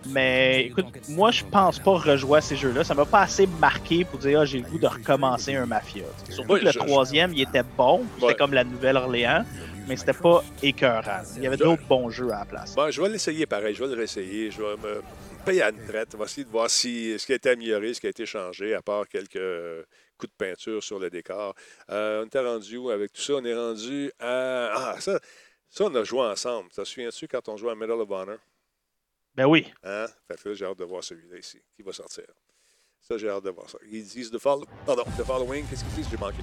Mais 0.10 0.66
écoute, 0.68 0.86
moi, 1.10 1.32
je 1.32 1.44
pense 1.46 1.80
pas 1.80 1.92
rejouer 1.92 2.38
à 2.38 2.42
ces 2.42 2.56
jeux-là. 2.56 2.84
Ça 2.84 2.94
m'a 2.94 3.06
pas 3.06 3.22
assez 3.22 3.48
marqué 3.60 4.04
pour 4.06 4.20
dire, 4.20 4.42
ah, 4.42 4.46
j'ai 4.46 4.60
le 4.60 4.66
goût 4.70 4.80
de 4.80 4.88
recommencer 4.88 5.56
un 5.56 5.66
Mafia. 5.66 6.04
Surtout 6.30 6.56
que 6.56 6.66
le 6.66 6.72
je- 6.72 6.80
troisième, 6.80 7.34
il 7.34 7.42
était 7.42 7.64
bon. 7.78 8.02
C'était 8.16 8.26
Ouais. 8.28 8.36
comme 8.36 8.54
la 8.54 8.64
Nouvelle-Orléans, 8.64 9.44
mais 9.88 9.96
c'était 9.96 10.14
pas 10.14 10.44
écœurant. 10.62 11.22
Il 11.38 11.44
y 11.44 11.48
avait 11.48 11.58
d'autres 11.58 11.84
bons 11.88 12.10
jeux 12.10 12.32
à 12.32 12.40
la 12.40 12.46
place. 12.46 12.76
Bon, 12.76 12.90
je 12.90 13.02
vais 13.02 13.10
l'essayer 13.10 13.46
pareil, 13.46 13.76
je 13.76 13.84
vais 13.84 13.90
le 13.90 13.96
réessayer. 13.98 14.52
Je 14.52 14.58
vais 14.62 14.76
me 14.84 15.02
payer 15.44 15.62
à 15.64 15.70
une 15.70 15.86
traite. 15.86 16.16
On 16.16 16.18
va 16.18 16.26
essayer 16.26 16.46
de 16.46 16.50
voir 16.50 16.70
si, 16.70 17.18
ce 17.20 17.26
qui 17.26 17.34
a 17.34 17.36
été 17.36 17.50
amélioré, 17.50 17.94
ce 17.94 18.02
qui 18.02 18.08
a 18.08 18.10
été 18.10 18.26
changé, 18.26 18.74
à 18.74 18.82
part 18.82 19.08
quelques 19.08 19.36
euh, 19.36 19.84
coups 20.18 20.32
de 20.32 20.38
peinture 20.38 20.84
sur 20.84 21.00
le 21.00 21.10
décor. 21.10 21.54
Euh, 21.90 22.24
on 22.24 22.26
était 22.26 22.40
rendu 22.40 22.78
où 22.78 22.90
avec 22.90 23.12
tout 23.12 23.22
ça? 23.22 23.34
On 23.34 23.46
est 23.46 23.56
rendu 23.56 24.12
à. 24.20 24.72
Ah, 24.74 25.02
ça, 25.02 25.20
ça 25.70 25.84
on 25.86 25.96
a 25.96 26.04
joué 26.04 26.22
ensemble. 26.22 26.70
Te 26.70 26.84
souviens-tu 26.84 27.28
quand 27.28 27.48
on 27.50 27.58
jouait 27.58 27.72
à 27.72 27.76
Medal 27.76 28.00
of 28.00 28.10
Honor? 28.10 28.38
Ben 29.36 29.46
oui. 29.46 29.72
Hein? 29.84 30.06
Fait 30.28 30.42
que 30.42 30.50
là, 30.50 30.56
j'ai 30.56 30.66
hâte 30.66 30.78
de 30.78 30.86
voir 30.86 31.04
celui-là 31.04 31.38
ici, 31.38 31.60
qui 31.76 31.82
va 31.82 31.92
sortir. 31.92 32.26
Ça, 33.02 33.18
j'ai 33.18 33.30
hâte 33.30 33.44
de 33.44 33.50
voir 33.50 33.70
ça. 33.70 33.78
Ils 33.92 34.04
disent 34.04 34.32
The, 34.32 34.38
Following, 34.38 35.66
qu'est-ce 35.68 35.84
qu'ils 35.84 35.94
disent? 35.96 36.08
J'ai 36.10 36.18
manqué. 36.18 36.38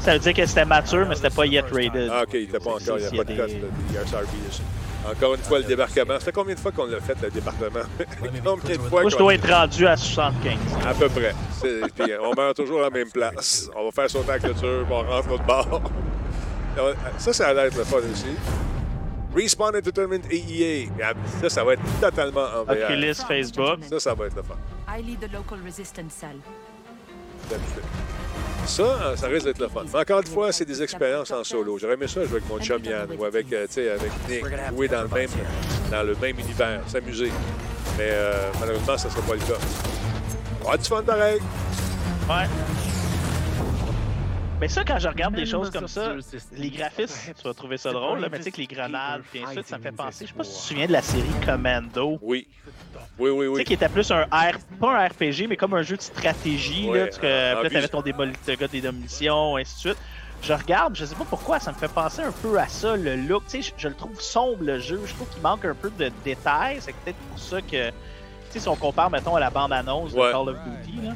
Ça 0.00 0.14
veut 0.14 0.20
dire 0.20 0.34
que 0.34 0.46
c'était 0.46 0.64
mature, 0.64 1.06
mais 1.06 1.16
c'était 1.16 1.30
pas 1.30 1.46
yet 1.46 1.62
rated. 1.62 2.08
Ah, 2.10 2.22
OK, 2.22 2.34
il 2.34 2.46
n'était 2.46 2.58
pas 2.58 2.70
encore. 2.70 2.98
Il 2.98 3.04
n'y 3.04 3.06
a 3.06 3.08
y 3.10 3.16
pas 3.16 3.22
a 3.22 3.24
de 3.24 3.36
code 3.36 3.50
de 3.50 3.94
IRSRB 3.94 4.46
dessus. 4.46 4.62
Encore 5.10 5.34
une 5.34 5.40
fois, 5.40 5.58
le 5.58 5.64
débarquement. 5.64 6.14
Ça 6.14 6.20
fait 6.20 6.32
combien 6.32 6.54
de 6.54 6.60
fois 6.60 6.72
qu'on 6.72 6.86
l'a 6.86 7.00
fait, 7.00 7.16
le 7.22 7.30
débarquement? 7.30 7.80
combien 8.20 8.76
de 8.76 8.80
fois 8.82 9.02
Moi, 9.02 9.10
je 9.10 9.16
dois 9.16 9.34
être 9.34 9.48
rendu 9.48 9.86
à 9.86 9.96
75. 9.96 10.54
À 10.84 10.94
peu 10.94 11.08
près. 11.08 11.34
Puis 11.60 12.12
on 12.20 12.34
meurt 12.34 12.56
toujours 12.56 12.80
à 12.80 12.84
la 12.84 12.90
même 12.90 13.10
place. 13.10 13.70
On 13.76 13.84
va 13.86 13.90
faire 13.90 14.10
sauter 14.10 14.28
la 14.28 14.38
clôture, 14.38 14.84
puis 14.84 14.94
on 14.94 15.02
rentre 15.02 15.28
l'autre 15.28 15.44
bord. 15.44 15.82
Ça, 17.18 17.32
ça 17.32 17.48
allait 17.48 17.68
être 17.68 17.78
le 17.78 17.84
fun 17.84 17.96
aussi. 18.12 18.36
Respawn 19.34 19.74
Entertainment 19.76 20.20
AEA. 20.30 20.88
Ça, 21.40 21.48
ça 21.48 21.64
va 21.64 21.72
être 21.72 21.82
totalement 22.00 22.44
en 22.54 22.64
VR. 22.64 22.84
Oculus, 22.84 23.14
Facebook. 23.26 23.78
Ça, 23.88 23.98
ça 23.98 24.14
va 24.14 24.26
être 24.26 24.36
le 24.36 24.42
fun. 24.42 24.56
I 24.86 25.02
lead 25.02 25.20
the 25.20 25.32
local 25.32 25.58
resistance 25.64 26.12
cell. 26.12 26.36
Ça, 28.66 28.82
euh, 28.82 29.16
ça 29.16 29.28
risque 29.28 29.46
d'être 29.46 29.60
le 29.60 29.68
fun. 29.68 29.84
Mais 29.92 30.00
encore 30.00 30.20
une 30.20 30.26
fois, 30.26 30.52
c'est 30.52 30.64
des 30.64 30.82
expériences 30.82 31.30
en 31.30 31.44
solo. 31.44 31.78
J'aurais 31.78 31.94
aimé 31.94 32.08
ça 32.08 32.24
jouer 32.24 32.38
avec 32.38 32.48
mon 32.48 32.58
chum 32.60 32.82
Yann 32.84 33.08
ou 33.16 33.24
avec, 33.24 33.52
euh, 33.52 33.66
tu 33.66 33.74
sais, 33.74 33.90
avec 33.90 34.10
Nick, 34.28 34.44
jouer 34.74 34.88
dans 34.88 35.02
le 35.02 35.08
même, 35.08 35.28
dans 35.90 36.02
le 36.02 36.14
même 36.20 36.38
univers, 36.38 36.80
s'amuser. 36.86 37.30
Mais 37.96 38.10
euh, 38.10 38.50
malheureusement, 38.60 38.98
ça 38.98 39.08
ne 39.08 39.12
sera 39.12 39.22
pas 39.22 39.34
le 39.34 39.40
cas. 39.40 39.58
On 40.60 40.64
va 40.64 40.72
avoir 40.72 40.78
du 40.78 40.84
fun 40.84 41.02
pareil. 41.02 41.38
Ouais. 42.28 42.85
Mais 44.58 44.68
ça, 44.68 44.84
quand 44.84 44.98
je 44.98 45.06
regarde 45.08 45.34
des 45.34 45.44
choses 45.44 45.70
comme 45.70 45.86
ça, 45.86 46.14
les 46.52 46.70
graphismes, 46.70 47.34
tu 47.34 47.42
vas 47.46 47.52
trouver 47.52 47.76
ça 47.76 47.92
drôle, 47.92 48.20
là, 48.20 48.28
mais 48.30 48.38
tu 48.38 48.44
sais 48.44 48.50
que 48.52 48.56
les 48.56 48.66
grenades, 48.66 49.22
puis 49.30 49.42
ainsi 49.44 49.58
ça 49.68 49.76
me 49.76 49.82
fait 49.82 49.92
penser. 49.92 50.24
Je 50.24 50.30
sais 50.30 50.36
pas 50.36 50.44
si 50.44 50.50
tu 50.52 50.56
te 50.56 50.62
souviens 50.68 50.86
de 50.86 50.92
la 50.92 51.02
série 51.02 51.28
Commando. 51.44 52.18
Oui. 52.22 52.46
Oui, 53.18 53.30
oui, 53.30 53.36
Tu 53.36 53.42
sais, 53.42 53.48
oui. 53.48 53.64
qui 53.64 53.72
était 53.74 53.88
plus 53.90 54.10
un 54.10 54.22
R, 54.22 54.56
pas 54.80 54.98
un 55.04 55.08
RPG, 55.08 55.46
mais 55.48 55.56
comme 55.58 55.74
un 55.74 55.82
jeu 55.82 55.96
de 55.96 56.02
stratégie. 56.02 56.88
Ouais, 56.88 57.00
là, 57.00 57.08
tu, 57.08 57.20
là, 57.22 57.62
vue- 57.62 57.68
t'avais 57.68 57.88
ton 57.88 58.02
le 58.02 58.56
gars 58.56 58.68
des 58.68 58.80
démolitions, 58.80 59.56
ainsi 59.56 59.74
de 59.74 59.80
suite. 59.80 59.98
Je 60.42 60.52
regarde, 60.54 60.96
je 60.96 61.04
sais 61.04 61.14
pas 61.14 61.24
pourquoi, 61.28 61.58
ça 61.60 61.72
me 61.72 61.76
fait 61.76 61.88
penser 61.92 62.22
un 62.22 62.32
peu 62.32 62.58
à 62.58 62.66
ça, 62.68 62.96
le 62.96 63.16
look. 63.16 63.44
Tu 63.48 63.62
sais, 63.62 63.72
je, 63.76 63.82
je 63.82 63.88
le 63.88 63.94
trouve 63.94 64.20
sombre, 64.20 64.62
le 64.64 64.78
jeu. 64.78 65.00
Je 65.06 65.12
trouve 65.14 65.28
qu'il 65.30 65.42
manque 65.42 65.64
un 65.66 65.74
peu 65.74 65.90
de 65.90 66.10
détails. 66.24 66.78
C'est 66.80 66.94
peut-être 66.94 67.16
pour 67.30 67.38
ça 67.38 67.60
que, 67.60 67.88
tu 67.88 67.94
sais, 68.50 68.60
si 68.60 68.68
on 68.68 68.76
compare, 68.76 69.10
mettons, 69.10 69.34
à 69.36 69.40
la 69.40 69.50
bande-annonce 69.50 70.12
Ouais. 70.12 70.28
de 70.28 70.32
Call 70.32 70.48
of 70.50 70.56
Duty, 70.64 71.06
là, 71.06 71.12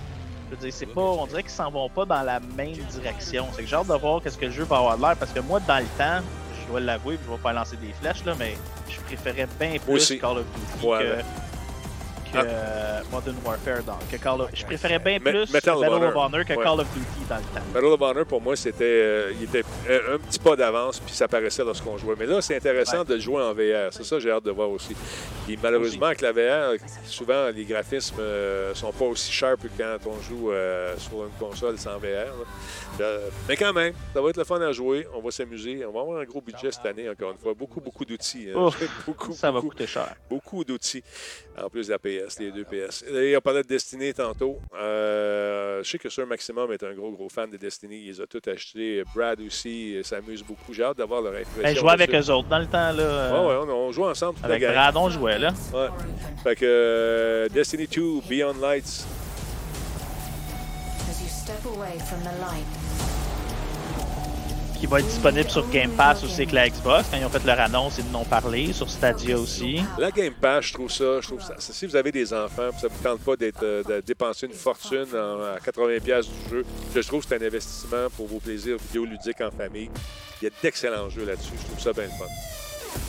je 0.51 0.57
veux 0.57 0.61
dire, 0.63 0.73
c'est 0.73 0.87
pas, 0.87 1.01
on 1.01 1.27
dirait 1.27 1.43
qu'ils 1.43 1.53
s'en 1.53 1.71
vont 1.71 1.89
pas 1.89 2.05
dans 2.05 2.23
la 2.23 2.41
même 2.41 2.73
direction. 2.73 3.47
C'est 3.53 3.63
que 3.63 3.69
j'ai 3.69 3.77
hâte 3.77 3.87
de 3.87 3.95
voir 3.95 4.21
qu'est-ce 4.23 4.37
que 4.37 4.47
le 4.47 4.51
jeu 4.53 4.65
va 4.65 4.79
avoir 4.79 4.97
de 4.97 5.03
l'air, 5.03 5.17
parce 5.17 5.33
que 5.33 5.41
moi, 5.41 5.61
dans 5.61 5.79
le 5.79 5.87
temps, 5.97 6.21
je 6.61 6.67
dois 6.71 6.81
l'avouer, 6.81 7.19
je 7.25 7.31
vais 7.31 7.39
pas 7.39 7.53
lancer 7.53 7.77
des 7.77 7.93
flèches, 7.93 8.25
là, 8.25 8.35
mais 8.39 8.57
je 8.89 9.01
préférais 9.01 9.47
bien 9.59 9.79
plus 9.79 9.95
aussi. 9.95 10.19
Call 10.19 10.39
of 10.39 10.45
Duty 10.45 10.87
Ouais, 10.87 10.99
que, 10.99 11.05
ouais. 11.05 11.25
Que 12.33 12.39
euh, 12.45 13.01
Modern 13.11 13.37
Warfare 13.45 13.83
donc 13.83 14.09
que 14.11 14.17
Call 14.17 14.41
of... 14.41 14.51
Je 14.55 14.65
préférais 14.65 14.99
bien 14.99 15.19
plus 15.19 15.43
of 15.43 15.53
Medal 15.53 15.77
of 15.77 15.83
Honor. 15.89 16.17
Honor 16.17 16.45
que 16.45 16.53
Ouais. 16.55 16.65
Call 16.65 16.81
of 16.81 16.87
Duty 16.95 17.27
dans 17.29 17.37
le 17.37 17.43
temps. 17.43 17.67
Medal 17.75 17.85
of 17.93 18.01
Honor, 18.01 18.27
pour 18.27 18.41
moi, 18.41 18.57
c'était 18.57 18.85
euh, 18.85 19.33
il 19.39 19.45
était 19.45 19.63
un, 19.89 20.15
un 20.15 20.19
petit 20.19 20.39
pas 20.39 20.57
d'avance, 20.57 21.01
puis 21.01 21.15
ça 21.15 21.29
paraissait 21.29 21.65
lorsqu'on 21.65 21.97
jouait. 21.99 22.15
Mais 22.19 22.27
là, 22.27 22.41
c'est 22.41 22.57
intéressant 22.57 22.99
Ouais. 23.01 23.05
de 23.05 23.15
le 23.15 23.21
jouer 23.21 23.43
en 23.43 23.53
VR. 23.53 23.93
C'est 23.93 24.05
ça 24.05 24.19
j'ai 24.19 24.31
hâte 24.31 24.45
de 24.45 24.51
voir 24.51 24.71
aussi. 24.71 24.95
Puis 25.47 25.59
malheureusement, 25.63 26.07
avec 26.07 26.21
la 26.21 26.33
VR, 26.33 26.75
souvent, 27.05 27.49
les 27.55 27.65
graphismes 27.65 28.17
euh, 28.21 28.75
sont 28.75 28.93
pas 28.93 29.05
aussi 29.07 29.31
sharp 29.33 29.61
que 29.63 29.69
quand 29.79 29.97
on 30.11 30.21
joue 30.23 30.51
euh, 30.53 30.95
sur 30.99 31.25
une 31.25 31.31
console 31.39 31.79
sans 31.79 31.99
VR. 31.99 32.33
Euh, 33.01 33.29
mais 33.49 33.57
quand 33.57 33.73
même, 33.73 33.95
ça 34.15 34.21
va 34.21 34.29
être 34.31 34.37
le 34.37 34.45
fun 34.45 34.61
à 34.61 34.73
jouer. 34.73 35.07
On 35.15 35.21
va 35.21 35.31
s'amuser. 35.31 35.85
On 35.87 35.93
va 35.93 36.01
avoir 36.01 36.21
un 36.21 36.25
gros 36.25 36.41
budget 36.41 36.71
cette 36.71 36.85
année, 36.87 37.09
encore 37.09 37.31
une 37.33 37.39
fois. 37.39 37.55
Beaucoup, 37.55 37.81
beaucoup 37.81 38.05
d'outils. 38.05 38.49
hein. 38.55 38.59
Ouf, 38.59 38.83
beaucoup, 39.07 39.33
Ça 39.33 39.51
va 39.51 39.61
coûter 39.61 39.87
cher. 39.87 40.15
beaucoup 40.29 40.65
d'outils. 40.65 41.03
En 41.63 41.69
plus 41.69 41.87
de 41.87 41.93
la 41.93 41.99
PS, 42.27 42.39
les 42.39 42.51
deux 42.53 42.65
PS. 42.65 43.05
Et 43.13 43.37
on 43.37 43.41
parlait 43.41 43.63
de 43.63 43.69
Destiny 43.69 44.13
tantôt. 44.15 44.59
Euh, 44.79 45.83
je 45.83 45.91
sais 45.91 45.99
que 45.99 46.09
Sir 46.09 46.27
Maximum 46.27 46.73
est 46.73 46.83
un 46.83 46.93
gros, 46.95 47.11
gros 47.13 47.29
fan 47.29 47.51
de 47.51 47.57
Destiny. 47.57 47.97
Il 48.05 48.07
les 48.09 48.21
a 48.21 48.27
tous 48.27 48.49
achetés. 48.51 49.03
Brad 49.15 49.41
aussi 49.41 49.97
euh, 49.97 50.03
s'amuse 50.03 50.43
beaucoup. 50.43 50.73
J'ai 50.73 50.85
hâte 50.85 50.99
d'avoir 50.99 51.21
leur 51.23 51.33
impression. 51.33 51.63
Ben, 51.63 51.75
je 51.75 51.81
jouais 51.81 51.93
avec 51.93 52.15
eux 52.15 52.31
autres 52.31 52.49
dans 52.49 52.59
le 52.59 52.67
temps, 52.67 52.93
là. 52.93 53.01
euh, 53.03 53.33
Ouais, 53.33 53.49
ouais, 53.67 53.73
on, 53.73 53.89
on 53.89 53.93
joue 53.93 54.05
ensemble. 54.05 54.37
toute 54.37 54.45
Avec. 54.45 54.63
Brad, 54.63 54.97
on 54.97 55.09
jouait, 55.11 55.39
là. 55.39 55.53
Ouais. 55.73 55.89
Fait 56.43 56.57
que 56.57 56.65
euh, 56.65 57.49
Destiny 57.49 57.87
2, 57.87 58.21
Beyond 58.29 58.55
Lights. 58.61 59.05
As 61.09 61.21
you 61.23 61.29
step 61.29 61.65
away 61.67 61.99
from 61.99 62.21
the 62.21 62.33
light, 62.41 62.65
qui 64.81 64.87
va 64.87 65.01
être 65.01 65.07
disponible 65.07 65.51
sur 65.51 65.69
Game 65.69 65.91
Pass 65.91 66.25
aussi 66.25 66.37
avec 66.37 66.53
la 66.53 66.69
Xbox. 66.71 67.09
Quand 67.11 67.19
ils 67.19 67.25
ont 67.27 67.29
fait 67.29 67.45
leur 67.45 67.61
annonce, 67.61 67.99
ils 67.99 68.17
en 68.17 68.21
ont 68.21 68.25
parlé. 68.25 68.73
Sur 68.73 68.89
Stadia 68.89 69.37
aussi. 69.39 69.83
La 69.99 70.11
Game 70.11 70.33
Pass, 70.33 70.67
je 70.67 70.73
trouve 70.73 70.91
ça, 70.91 71.21
je 71.21 71.27
trouve 71.27 71.43
ça. 71.43 71.55
Si 71.59 71.87
vous 71.87 71.97
avez 71.97 72.11
des 72.11 72.33
enfants, 72.33 72.71
ça 72.81 72.89
vous 72.89 73.03
tente 73.03 73.21
pas 73.21 73.37
d'être, 73.37 73.63
euh, 73.63 73.83
de 73.85 74.01
dépenser 74.01 74.47
une 74.47 74.55
fortune 74.55 75.07
à 75.15 75.59
80$ 75.59 76.01
piastres 76.01 76.33
du 76.33 76.57
jeu, 76.57 76.65
je 76.95 77.01
trouve 77.07 77.23
que 77.23 77.29
c'est 77.29 77.43
un 77.43 77.47
investissement 77.47 78.09
pour 78.17 78.27
vos 78.27 78.39
plaisirs 78.39 78.79
vidéoludiques 78.79 79.43
en 79.43 79.51
famille. 79.51 79.91
Il 80.41 80.47
y 80.47 80.49
a 80.49 80.51
d'excellents 80.63 81.11
jeux 81.11 81.27
là-dessus. 81.27 81.53
Je 81.61 81.67
trouve 81.67 81.81
ça 81.81 81.93
bien 81.93 82.05
le 82.05 82.11
fun. 82.11 82.60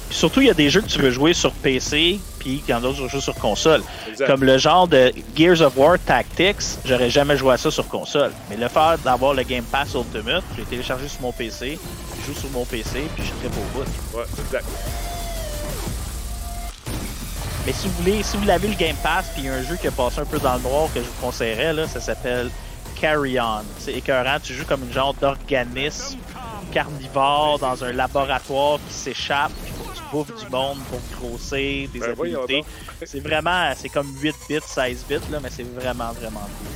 Puis 0.09 0.17
surtout, 0.17 0.41
il 0.41 0.47
y 0.47 0.49
a 0.49 0.53
des 0.53 0.69
jeux 0.69 0.81
que 0.81 0.87
tu 0.87 0.99
veux 0.99 1.11
jouer 1.11 1.33
sur 1.33 1.53
PC, 1.53 2.19
puis 2.39 2.61
quand 2.67 2.81
d'autres 2.81 3.07
jeux 3.07 3.21
sur 3.21 3.35
console. 3.35 3.81
Exact. 4.09 4.27
Comme 4.27 4.43
le 4.43 4.57
genre 4.57 4.87
de 4.87 5.13
Gears 5.35 5.61
of 5.61 5.77
War 5.77 5.97
Tactics, 5.99 6.79
j'aurais 6.83 7.09
jamais 7.09 7.37
joué 7.37 7.53
à 7.53 7.57
ça 7.57 7.71
sur 7.71 7.87
console. 7.87 8.31
Mais 8.49 8.57
le 8.57 8.67
fait 8.67 9.01
d'avoir 9.03 9.33
le 9.33 9.43
Game 9.43 9.63
Pass 9.63 9.93
Ultimate, 9.93 10.43
j'ai 10.57 10.63
téléchargé 10.63 11.07
sur 11.07 11.21
mon 11.21 11.31
PC, 11.31 11.79
je 12.19 12.25
joue 12.25 12.39
sur 12.39 12.49
mon 12.49 12.65
PC, 12.65 13.07
puis 13.15 13.23
je 13.23 13.31
tripe 13.39 13.57
au 13.57 13.79
bout. 13.79 14.17
Ouais, 14.17 14.25
exact. 14.45 14.65
Mais 17.65 17.73
si 17.73 17.87
vous 17.87 17.93
voulez, 17.99 18.23
si 18.23 18.37
vous 18.37 18.45
l'avez 18.45 18.67
le 18.67 18.75
Game 18.75 18.95
Pass, 19.03 19.27
puis 19.33 19.43
il 19.43 19.45
y 19.45 19.49
a 19.49 19.53
un 19.53 19.63
jeu 19.63 19.77
qui 19.79 19.87
a 19.87 19.91
passé 19.91 20.19
un 20.19 20.25
peu 20.25 20.39
dans 20.39 20.55
le 20.55 20.61
noir 20.61 20.89
que 20.93 20.99
je 20.99 21.05
vous 21.05 21.21
conseillerais, 21.21 21.73
là, 21.73 21.87
ça 21.87 22.01
s'appelle 22.01 22.49
Carry 22.99 23.39
On. 23.39 23.61
C'est 23.77 23.93
écœurant, 23.93 24.37
tu 24.43 24.53
joues 24.53 24.65
comme 24.65 24.83
une 24.83 24.91
genre 24.91 25.13
d'organisme 25.13 26.17
carnivore 26.71 27.59
dans 27.59 27.83
un 27.83 27.91
laboratoire 27.91 28.79
qui 28.87 28.93
s'échappe, 28.93 29.51
bouffes 30.11 30.35
du 30.43 30.49
monde 30.49 30.77
pour 30.89 30.99
grossir, 31.19 31.89
des 31.89 31.99
Ben. 31.99 32.63
C'est 33.05 33.19
vraiment, 33.19 33.73
c'est 33.75 33.89
comme 33.89 34.07
8 34.21 34.35
bits, 34.49 34.59
16 34.65 35.05
bits, 35.07 35.15
là, 35.31 35.39
mais 35.41 35.49
c'est 35.49 35.63
vraiment, 35.63 36.11
vraiment 36.13 36.39
cool. 36.41 36.67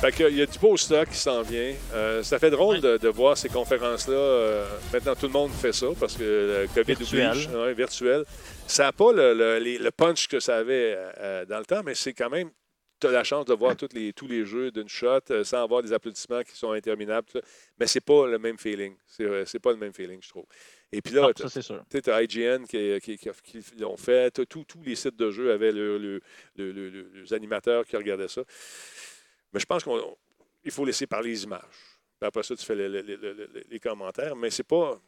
Fait 0.00 0.12
que, 0.12 0.30
il 0.30 0.36
y 0.36 0.42
a 0.42 0.46
du 0.46 0.58
beau 0.60 0.76
stock 0.76 1.08
qui 1.08 1.16
s'en 1.16 1.42
vient. 1.42 1.74
Euh, 1.92 2.22
ça 2.22 2.38
fait 2.38 2.50
drôle 2.50 2.80
de, 2.80 2.98
de 2.98 3.08
voir 3.08 3.36
ces 3.36 3.48
conférences-là. 3.48 4.14
Euh, 4.14 4.66
maintenant, 4.92 5.16
tout 5.16 5.26
le 5.26 5.32
monde 5.32 5.50
fait 5.50 5.72
ça 5.72 5.88
parce 5.98 6.14
que 6.16 6.22
le 6.22 6.68
COVID 6.72 6.94
Virtuel. 6.94 7.30
oblige. 7.30 7.48
Ouais, 7.48 7.74
virtuel. 7.74 8.24
Ça 8.68 8.84
n'a 8.84 8.92
pas 8.92 9.12
le, 9.12 9.34
le- 9.34 9.58
les- 9.58 9.78
le 9.78 9.90
punch 9.90 10.28
que 10.28 10.38
ça 10.38 10.58
avait 10.58 10.94
euh, 11.18 11.44
dans 11.46 11.58
le 11.58 11.64
temps, 11.64 11.82
mais 11.84 11.96
c'est 11.96 12.12
quand 12.12 12.30
même. 12.30 12.48
Tu 13.00 13.06
as 13.08 13.10
la 13.12 13.22
chance 13.24 13.44
de 13.44 13.54
voir 13.54 13.76
tous 13.76 13.88
les, 13.92 14.12
tous 14.12 14.26
les 14.28 14.44
jeux 14.44 14.70
d'une 14.72 14.88
shot 14.88 15.20
euh, 15.30 15.42
sans 15.44 15.62
avoir 15.64 15.82
des 15.82 15.92
applaudissements 15.92 16.42
qui 16.42 16.56
sont 16.56 16.72
interminables. 16.72 17.26
tout 17.32 17.38
ça. 17.38 17.44
Mais 17.80 17.86
c'est 17.88 18.00
pas 18.00 18.26
le 18.28 18.38
même 18.38 18.58
feeling. 18.58 18.94
C'est 19.06 19.24
euh, 19.24 19.44
c'est 19.46 19.60
pas 19.60 19.70
le 19.70 19.78
même 19.78 19.92
feeling, 19.92 20.18
je 20.22 20.28
trouve. 20.28 20.46
Et 20.90 21.02
puis 21.02 21.12
là, 21.14 21.30
sûr. 21.62 21.84
tu 21.90 22.10
as 22.10 22.22
IGN 22.22 22.64
qui, 22.64 22.98
qui, 23.00 23.18
qui- 23.18 23.30
qui 23.42 23.76
l'ont 23.78 23.96
fait. 23.96 24.30
Tous 24.46 24.64
les 24.82 24.94
sites 24.94 25.16
de 25.16 25.30
jeux 25.30 25.52
avaient 25.52 25.72
le, 25.72 25.98
le- 25.98 26.20
le- 26.56 26.72
le- 26.72 26.88
le- 26.90 27.10
les 27.14 27.34
animateurs 27.34 27.84
qui 27.84 27.96
regardaient 27.96 28.28
ça. 28.28 28.42
Mais 29.52 29.60
je 29.60 29.66
pense 29.66 29.84
qu'il 29.84 30.70
faut 30.72 30.84
laisser 30.86 31.06
parler 31.06 31.30
les 31.30 31.44
images. 31.44 31.60
Puis 32.18 32.26
après 32.26 32.42
ça, 32.42 32.56
tu 32.56 32.64
fais 32.64 32.74
le- 32.74 32.88
le- 32.88 33.02
le- 33.02 33.16
le- 33.16 33.32
le- 33.34 33.64
les 33.68 33.80
commentaires. 33.80 34.34
Mais 34.34 34.50
c'est 34.50 34.62
pas. 34.66 34.98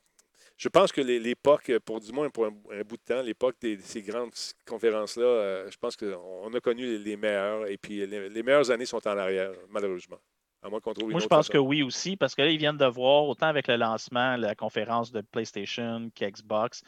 Je 0.59 0.69
pense 0.69 0.93
que 0.93 1.01
l'époque, 1.01 1.73
pour 1.87 2.01
du 2.01 2.13
moins 2.13 2.29
pour 2.29 2.45
un, 2.45 2.53
un 2.73 2.83
bout 2.83 2.99
de 2.99 3.03
temps, 3.03 3.23
l'époque 3.23 3.57
de 3.63 3.79
ces 3.83 4.03
grandes 4.03 4.35
conférences-là, 4.67 5.25
euh, 5.25 5.71
je 5.71 5.79
pense 5.79 5.97
qu'on 5.97 6.53
a 6.53 6.61
connu 6.61 6.85
les, 6.85 6.99
les 6.99 7.17
meilleures. 7.17 7.67
Et 7.69 7.79
puis 7.79 8.07
les 8.07 8.43
meilleures 8.43 8.71
années 8.71 8.85
sont 8.85 9.07
en 9.09 9.17
arrière, 9.17 9.53
malheureusement. 9.71 10.21
À 10.63 10.69
moins 10.69 10.81
qu'on 10.81 10.93
trouve 10.93 11.09
une 11.09 11.13
Moi, 11.13 11.21
je 11.21 11.27
pense 11.27 11.49
que 11.49 11.59
oui 11.59 11.83
aussi, 11.83 12.17
parce 12.17 12.35
que 12.35 12.43
là, 12.43 12.51
ils 12.51 12.59
viennent 12.59 12.77
de 12.77 12.87
voir, 12.87 13.25
autant 13.25 13.47
avec 13.47 13.67
le 13.67 13.77
lancement, 13.77 14.37
la 14.37 14.55
conférence 14.55 15.11
de 15.11 15.23
PlayStation 15.23 16.11
qu'Xbox, 16.15 16.83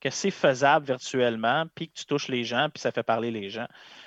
que 0.00 0.08
c'est 0.08 0.30
faisable 0.30 0.86
virtuellement, 0.86 1.66
puis 1.74 1.88
que 1.88 1.92
tu 1.94 2.06
touches 2.06 2.28
les 2.28 2.42
gens, 2.44 2.68
puis 2.72 2.80
ça 2.80 2.90
fait 2.90 3.02
parler 3.02 3.30
les 3.30 3.50
gens. 3.50 3.66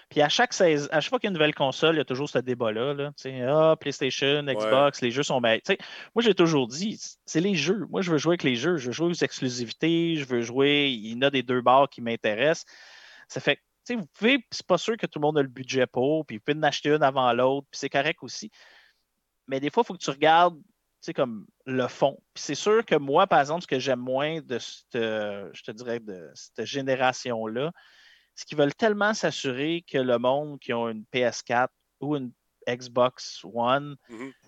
Puis 0.10 0.22
à 0.22 0.30
chaque, 0.30 0.54
sais- 0.54 0.92
à 0.92 1.02
chaque 1.02 1.10
fois 1.10 1.20
qu'il 1.20 1.28
y 1.28 1.30
a 1.30 1.32
une 1.32 1.36
nouvelle 1.36 1.54
console, 1.54 1.96
il 1.96 1.98
y 2.00 2.02
a 2.02 2.06
toujours 2.06 2.28
ce 2.28 2.40
débat-là. 2.40 2.94
Là, 2.96 3.12
ah, 3.48 3.76
PlayStation, 3.80 4.44
Xbox, 4.44 5.02
les 5.02 5.12
jeux 5.12 5.24
sont 5.24 5.40
sais, 5.64 5.78
Moi, 6.16 6.24
j'ai 6.24 6.34
toujours 6.34 6.68
dit, 6.68 7.00
c'est 7.26 7.42
les 7.42 7.56
jeux. 7.56 7.86
Moi, 7.90 8.02
je 8.02 8.12
veux 8.12 8.18
jouer 8.18 8.32
avec 8.32 8.44
les 8.44 8.56
jeux. 8.56 8.78
Je 8.78 8.88
veux 8.88 8.92
jouer 8.92 9.08
aux 9.08 9.14
exclusivités. 9.14 10.16
Je 10.16 10.26
veux 10.26 10.42
jouer. 10.42 10.90
Il 10.90 11.14
y 11.14 11.16
en 11.16 11.22
a 11.22 11.30
des 11.30 11.44
deux 11.44 11.62
barres 11.62 11.90
qui 11.90 12.02
m'intéressent. 12.02 12.66
Ça 13.28 13.40
fait 13.40 13.58
que, 13.58 13.62
tu 13.86 13.94
sais, 13.94 13.96
vous 13.96 14.08
pouvez, 14.18 14.46
c'est 14.52 14.66
pas 14.66 14.78
sûr 14.78 14.98
que 14.98 15.06
tout 15.06 15.20
le 15.20 15.24
monde 15.24 15.38
a 15.38 15.42
le 15.42 15.48
budget 15.48 15.86
pour, 15.86 16.26
puis 16.26 16.38
vous 16.38 16.44
pouvez 16.44 16.58
en 16.58 16.64
acheter 16.64 16.90
une 16.90 17.04
avant 17.04 17.32
l'autre, 17.34 17.68
puis 17.70 17.80
c'est 17.80 17.90
correct 17.90 18.20
aussi. 18.24 18.50
Mais 19.54 19.60
des 19.60 19.70
fois, 19.70 19.84
il 19.84 19.86
faut 19.86 19.94
que 19.94 20.04
tu 20.04 20.10
regardes, 20.10 20.58
tu 20.58 20.64
sais, 21.02 21.14
comme 21.14 21.46
le 21.68 21.88
fond. 21.88 22.18
Puis 22.34 22.44
c'est 22.44 22.56
sûr 22.56 22.84
que 22.84 22.96
moi, 22.96 23.28
par 23.28 23.40
exemple, 23.40 23.62
ce 23.62 23.68
que 23.68 23.78
j'aime 23.78 24.00
moins 24.00 24.42
de 24.42 24.58
cette, 24.58 24.96
je 24.96 25.62
te 25.62 25.70
dirais, 25.70 26.00
de 26.00 26.32
cette 26.34 26.66
génération-là, 26.66 27.72
c'est 28.34 28.48
qu'ils 28.48 28.58
veulent 28.58 28.74
tellement 28.74 29.14
s'assurer 29.14 29.86
que 29.88 30.00
le 30.00 30.18
monde 30.18 30.60
qui 30.60 30.74
ont 30.74 30.90
une 30.90 31.06
PS4 31.14 31.68
ou 32.02 32.16
une 32.16 32.32
Xbox 32.68 33.44
One 33.44 33.96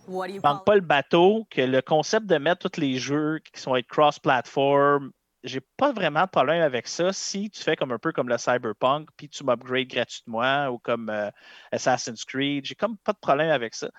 What 0.07 0.27
do 0.27 0.34
you 0.34 0.38
ne 0.38 0.41
call 0.41 0.53
manque 0.53 0.65
pas 0.65 0.73
le 0.73 0.82
bateau, 0.82 1.45
que 1.52 1.61
le 1.61 1.84
concept 1.84 2.26
de 2.26 2.38
mettre 2.38 2.68
tous 2.68 2.82
les 2.82 2.98
jeux 2.98 3.41
qui 3.53 3.61
sont 3.61 3.76
être 3.76 3.86
cross-platform, 3.86 5.11
j'ai 5.44 5.61
pas 5.77 5.91
vraiment 5.91 6.23
de 6.23 6.30
problème 6.30 6.64
avec 6.64 6.88
ça 6.88 7.14
si 7.14 7.52
tu 7.52 7.61
fais 7.61 7.76
comme 7.76 7.91
un 7.91 7.99
peu 7.99 8.11
comme 8.11 8.27
le 8.27 8.40
Cyberpunk, 8.40 9.10
puis 9.15 9.30
tu 9.30 9.44
m'upgrades 9.44 9.88
gratuitement 9.88 10.69
ou 10.69 10.80
comme 10.80 11.10
euh, 11.10 11.30
Assassin's 11.72 12.26
Creed, 12.26 12.65
j'ai 12.65 12.73
comme 12.73 12.98
pas 12.98 13.14
de 13.14 13.19
problème 13.19 13.52
avec 13.52 13.76
ça. 13.76 13.90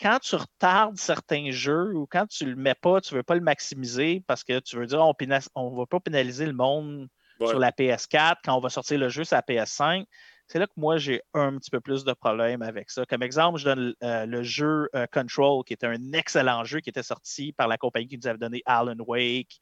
Quand 0.00 0.18
tu 0.20 0.34
retardes 0.36 0.96
certains 0.98 1.50
jeux 1.50 1.94
ou 1.94 2.06
quand 2.06 2.26
tu 2.26 2.46
le 2.46 2.56
mets 2.56 2.74
pas, 2.74 3.00
tu 3.00 3.14
veux 3.14 3.22
pas 3.22 3.34
le 3.34 3.40
maximiser 3.40 4.22
parce 4.26 4.44
que 4.44 4.58
tu 4.60 4.76
veux 4.76 4.86
dire 4.86 5.00
on, 5.00 5.14
on 5.54 5.76
va 5.76 5.86
pas 5.86 6.00
pénaliser 6.00 6.46
le 6.46 6.52
monde 6.52 7.08
Ouais. 7.40 7.48
sur 7.48 7.58
la 7.58 7.72
PS4 7.72 8.36
quand 8.44 8.56
on 8.56 8.60
va 8.60 8.68
sortir 8.68 8.96
le 8.98 9.08
jeu 9.08 9.24
sur 9.24 9.34
la 9.34 9.42
PS5. 9.42 10.04
C'est 10.46 10.58
là 10.60 10.66
que 10.66 10.72
moi, 10.76 10.98
j'ai 10.98 11.20
un 11.32 11.56
petit 11.58 11.70
peu 11.70 11.80
plus 11.80 12.04
de 12.04 12.12
problèmes 12.12 12.62
avec 12.62 12.90
ça. 12.90 13.04
Comme 13.06 13.22
exemple, 13.24 13.58
je 13.58 13.64
donne 13.64 13.94
euh, 14.04 14.24
le 14.24 14.42
jeu 14.44 14.88
euh, 14.94 15.06
Control, 15.10 15.64
qui 15.64 15.72
était 15.72 15.86
un 15.86 16.12
excellent 16.12 16.62
jeu 16.64 16.78
qui 16.80 16.90
était 16.90 17.02
sorti 17.02 17.52
par 17.52 17.66
la 17.66 17.76
compagnie 17.76 18.06
qui 18.06 18.18
nous 18.18 18.28
avait 18.28 18.38
donné 18.38 18.62
Alan 18.66 18.94
Wake, 18.98 19.58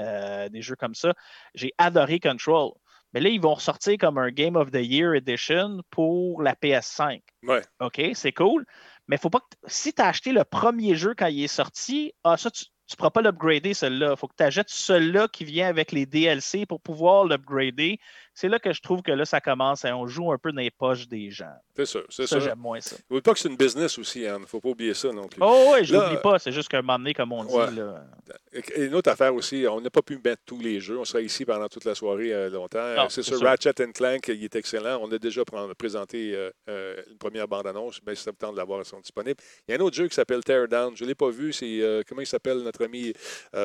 euh, 0.00 0.48
des 0.48 0.62
jeux 0.62 0.76
comme 0.76 0.94
ça. 0.94 1.12
J'ai 1.54 1.72
adoré 1.76 2.18
Control. 2.18 2.70
Mais 3.12 3.20
là, 3.20 3.28
ils 3.28 3.40
vont 3.40 3.54
ressortir 3.54 3.98
comme 3.98 4.16
un 4.16 4.30
Game 4.30 4.56
of 4.56 4.70
the 4.70 4.80
Year 4.80 5.12
Edition 5.14 5.80
pour 5.90 6.40
la 6.40 6.54
PS5. 6.54 7.20
Ouais. 7.42 7.62
OK, 7.80 8.00
c'est 8.14 8.32
cool. 8.32 8.64
Mais 9.08 9.18
faut 9.18 9.30
pas 9.30 9.40
que 9.40 9.56
si 9.66 9.92
tu 9.92 10.02
as 10.02 10.08
acheté 10.08 10.32
le 10.32 10.44
premier 10.44 10.94
jeu 10.94 11.14
quand 11.16 11.26
il 11.26 11.42
est 11.42 11.48
sorti, 11.48 12.12
ah, 12.24 12.36
ça, 12.36 12.50
tu 12.50 12.66
ne 12.90 12.96
pourras 12.96 13.10
pas 13.10 13.22
l'upgrader, 13.22 13.74
celui-là. 13.74 14.12
Il 14.12 14.16
faut 14.16 14.28
que 14.28 14.36
tu 14.36 14.44
achètes 14.44 14.70
celui-là 14.70 15.28
qui 15.28 15.44
vient 15.44 15.68
avec 15.68 15.92
les 15.92 16.06
DLC 16.06 16.66
pour 16.66 16.80
pouvoir 16.80 17.24
l'upgrader. 17.24 17.98
C'est 18.34 18.48
là 18.48 18.58
que 18.58 18.72
je 18.72 18.80
trouve 18.80 19.02
que 19.02 19.12
là, 19.12 19.24
ça 19.26 19.40
commence 19.40 19.84
et 19.84 19.92
on 19.92 20.06
joue 20.06 20.32
un 20.32 20.38
peu 20.38 20.52
dans 20.52 20.60
les 20.62 20.70
poches 20.70 21.06
des 21.06 21.30
gens. 21.30 21.52
C'est 21.76 21.84
sûr. 21.84 22.04
C'est 22.08 22.26
Ça, 22.26 22.40
ça. 22.40 22.40
j'aime 22.40 22.58
moins 22.58 22.80
ça. 22.80 22.96
N'oublie 23.10 23.20
pas 23.22 23.34
que 23.34 23.38
c'est 23.38 23.48
une 23.50 23.56
business 23.56 23.98
aussi, 23.98 24.26
Anne. 24.26 24.44
faut 24.46 24.60
pas 24.60 24.70
oublier 24.70 24.94
ça 24.94 25.10
non 25.12 25.28
plus. 25.28 25.38
Oh, 25.42 25.72
oui, 25.74 25.84
je 25.84 25.94
l'oublie 25.94 26.16
pas. 26.22 26.38
C'est 26.38 26.52
juste 26.52 26.68
qu'à 26.68 26.78
un 26.78 26.82
moment 26.82 26.98
donné, 26.98 27.12
comme 27.12 27.32
on 27.32 27.44
dit, 27.44 27.54
Ouais. 27.54 27.70
là, 27.72 28.04
Et 28.52 28.84
une 28.86 28.94
autre 28.94 29.10
affaire 29.10 29.34
aussi, 29.34 29.66
on 29.68 29.80
n'a 29.82 29.90
pas 29.90 30.00
pu 30.02 30.18
mettre 30.24 30.42
tous 30.46 30.58
les 30.60 30.80
jeux. 30.80 30.98
On 30.98 31.04
sera 31.04 31.20
ici 31.20 31.44
pendant 31.44 31.68
toute 31.68 31.84
la 31.84 31.94
soirée 31.94 32.32
euh, 32.32 32.48
longtemps. 32.48 33.08
C'est 33.10 33.22
sûr, 33.22 33.36
sûr. 33.36 33.46
Ratchet 33.46 33.74
Clank, 33.92 34.28
il 34.28 34.44
est 34.44 34.56
excellent. 34.56 34.98
On 35.02 35.12
a 35.12 35.18
déjà 35.18 35.42
pr- 35.42 35.74
présenté 35.74 36.34
euh, 36.34 36.50
euh, 36.70 37.02
une 37.10 37.18
première 37.18 37.46
bande-annonce. 37.48 38.00
Mais 38.06 38.14
c'est 38.14 38.30
le 38.30 38.36
temps 38.36 38.52
de 38.52 38.56
l'avoir, 38.56 38.80
ils 38.80 38.86
sont 38.86 39.00
disponibles. 39.00 39.40
Il 39.68 39.72
y 39.72 39.74
a 39.76 39.78
un 39.78 39.84
autre 39.84 39.96
jeu 39.96 40.08
qui 40.08 40.14
s'appelle 40.14 40.42
Teardown. 40.42 40.96
Je 40.96 41.04
ne 41.04 41.08
l'ai 41.08 41.14
pas 41.14 41.28
vu. 41.30 41.52
C'est 41.52 41.80
euh, 41.82 42.02
comment 42.08 42.22
il 42.22 42.26
s'appelle 42.26 42.58
notre 42.62 42.84
ami 42.84 43.12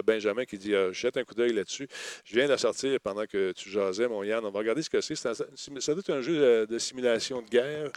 Benjamin 0.06 0.44
qui 0.45 0.57
dit 0.57 0.73
jette 0.91 1.15
un 1.18 1.23
coup 1.23 1.35
d'œil 1.35 1.53
là-dessus. 1.53 1.88
Je 2.26 2.35
viens 2.35 2.45
de 2.45 2.52
la 2.52 2.57
sortir 2.57 2.99
pendant 3.02 3.26
que 3.26 3.53
tu 3.53 3.69
jasais, 3.69 4.07
mon 4.10 4.23
Yann. 4.23 4.44
On 4.45 4.52
va 4.52 4.57
regarder 4.58 4.82
ce 4.82 4.90
que 4.90 5.02
c'est. 5.02 5.16
Ça 5.16 5.34
doit 5.34 6.00
être 6.00 6.10
un 6.10 6.22
jeu 6.22 6.38
euh, 6.38 6.66
de 6.66 6.78
simulation 6.78 7.42
de 7.42 7.48
guerre, 7.48 7.92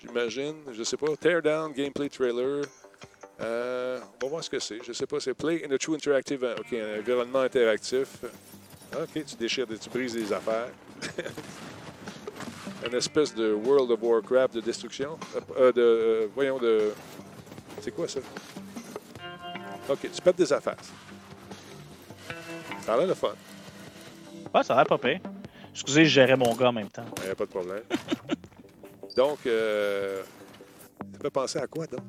j'imagine. 0.00 0.56
Je 0.72 0.82
sais 0.82 0.96
pas. 0.96 1.16
Teardown, 1.16 1.72
gameplay 1.72 2.08
trailer. 2.08 2.64
Euh, 3.40 3.98
on 4.20 4.26
va 4.26 4.30
voir 4.30 4.44
ce 4.44 4.50
que 4.50 4.58
c'est. 4.58 4.78
Je 4.84 4.92
sais 4.92 5.06
pas. 5.06 5.18
C'est 5.20 5.34
Play 5.34 5.64
in 5.66 5.72
a 5.72 5.78
True 5.78 5.94
Interactive. 5.94 6.44
euh, 6.44 6.54
OK, 6.58 6.72
un 6.72 7.00
environnement 7.00 7.40
interactif. 7.40 8.08
OK, 8.94 9.24
tu 9.24 9.36
déchires, 9.36 9.66
tu 9.80 9.90
brises 9.90 10.14
des 10.14 10.32
affaires. 10.32 10.68
Une 12.86 12.94
espèce 12.94 13.34
de 13.34 13.52
World 13.52 13.90
of 13.90 14.02
Warcraft 14.02 14.54
de 14.54 14.60
destruction. 14.60 15.18
Euh, 15.56 15.72
de, 15.72 16.28
voyons, 16.34 16.58
de. 16.58 16.92
C'est 17.80 17.90
quoi 17.92 18.06
ça? 18.06 18.20
OK, 19.88 19.98
tu 20.12 20.20
pètes 20.20 20.36
des 20.36 20.52
affaires. 20.52 20.76
Ça 22.84 22.94
a 22.94 22.96
l'air 22.98 23.06
le 23.06 23.14
fun. 23.14 23.34
ouais, 24.54 24.62
ça 24.62 24.74
a 24.74 24.84
l'air 24.84 24.98
pas. 24.98 25.41
Excusez, 25.72 26.04
je 26.04 26.10
gérais 26.10 26.36
mon 26.36 26.54
gars 26.54 26.68
en 26.68 26.72
même 26.72 26.88
temps. 26.88 27.04
Il 27.18 27.24
n'y 27.24 27.30
a 27.30 27.34
pas 27.34 27.46
de 27.46 27.50
problème. 27.50 27.82
donc, 29.16 29.38
euh, 29.46 30.22
ça 31.22 31.30
penser 31.30 31.58
à 31.58 31.66
quoi, 31.66 31.86
donc? 31.86 32.00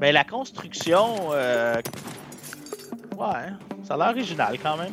Mais 0.00 0.12
la 0.12 0.24
construction, 0.24 1.32
euh, 1.32 1.76
ouais, 3.16 3.48
ça 3.82 3.94
a 3.94 3.96
l'air 3.96 4.08
original 4.10 4.58
quand 4.62 4.76
même. 4.76 4.92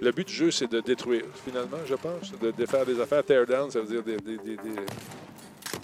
Le 0.00 0.12
but 0.12 0.26
du 0.28 0.32
jeu, 0.34 0.50
c'est 0.50 0.70
de 0.70 0.80
détruire, 0.80 1.24
finalement, 1.44 1.78
je 1.86 1.94
pense. 1.94 2.30
De, 2.40 2.50
de 2.52 2.66
faire 2.66 2.86
des 2.86 3.00
affaires 3.00 3.24
tear-down, 3.24 3.70
ça 3.70 3.80
veut 3.80 3.86
dire 3.86 4.02
des. 4.02 4.16
des, 4.16 4.36
des, 4.38 4.56
des- 4.56 4.86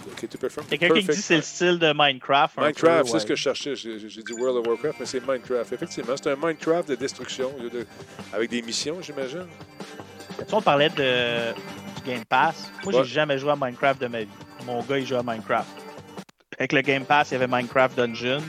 Ok, 0.07 0.27
tu 0.29 0.37
peux 0.37 0.49
faire- 0.49 0.65
Quelqu'un 0.67 0.89
qui 0.89 1.01
dit 1.01 1.07
que 1.07 1.13
c'est 1.13 1.35
le 1.37 1.41
style 1.41 1.77
de 1.79 1.93
Minecraft. 1.95 2.57
Minecraft, 2.57 3.05
c'est 3.07 3.13
ouais. 3.13 3.19
ce 3.19 3.25
que 3.25 3.35
je 3.35 3.41
cherchais. 3.41 3.75
J'ai 3.75 3.97
dit 3.99 4.33
World 4.33 4.57
of 4.57 4.67
Warcraft, 4.67 4.99
mais 4.99 5.05
c'est 5.05 5.19
Minecraft. 5.25 5.71
Effectivement, 5.73 6.13
c'est 6.15 6.31
un 6.31 6.35
Minecraft 6.35 6.89
de 6.89 6.95
destruction, 6.95 7.51
de- 7.71 7.85
avec 8.33 8.49
des 8.49 8.61
missions, 8.61 8.97
j'imagine. 9.01 9.45
Sais, 10.37 10.53
on 10.53 10.61
parlait 10.61 10.89
de, 10.89 11.53
du 11.53 12.01
Game 12.09 12.25
Pass. 12.25 12.71
Moi, 12.83 12.93
Ouais. 12.95 13.03
j'ai 13.03 13.13
jamais 13.13 13.37
joué 13.37 13.51
à 13.51 13.55
Minecraft 13.55 14.01
de 14.01 14.07
ma 14.07 14.21
vie. 14.21 14.27
Mon 14.65 14.81
gars, 14.83 14.97
il 14.97 15.05
joue 15.05 15.15
à 15.15 15.23
Minecraft. 15.23 15.67
Avec 16.57 16.73
le 16.73 16.81
Game 16.81 17.05
Pass, 17.05 17.29
il 17.31 17.33
y 17.33 17.37
avait 17.37 17.47
Minecraft 17.47 17.95
Dungeon. 17.97 18.41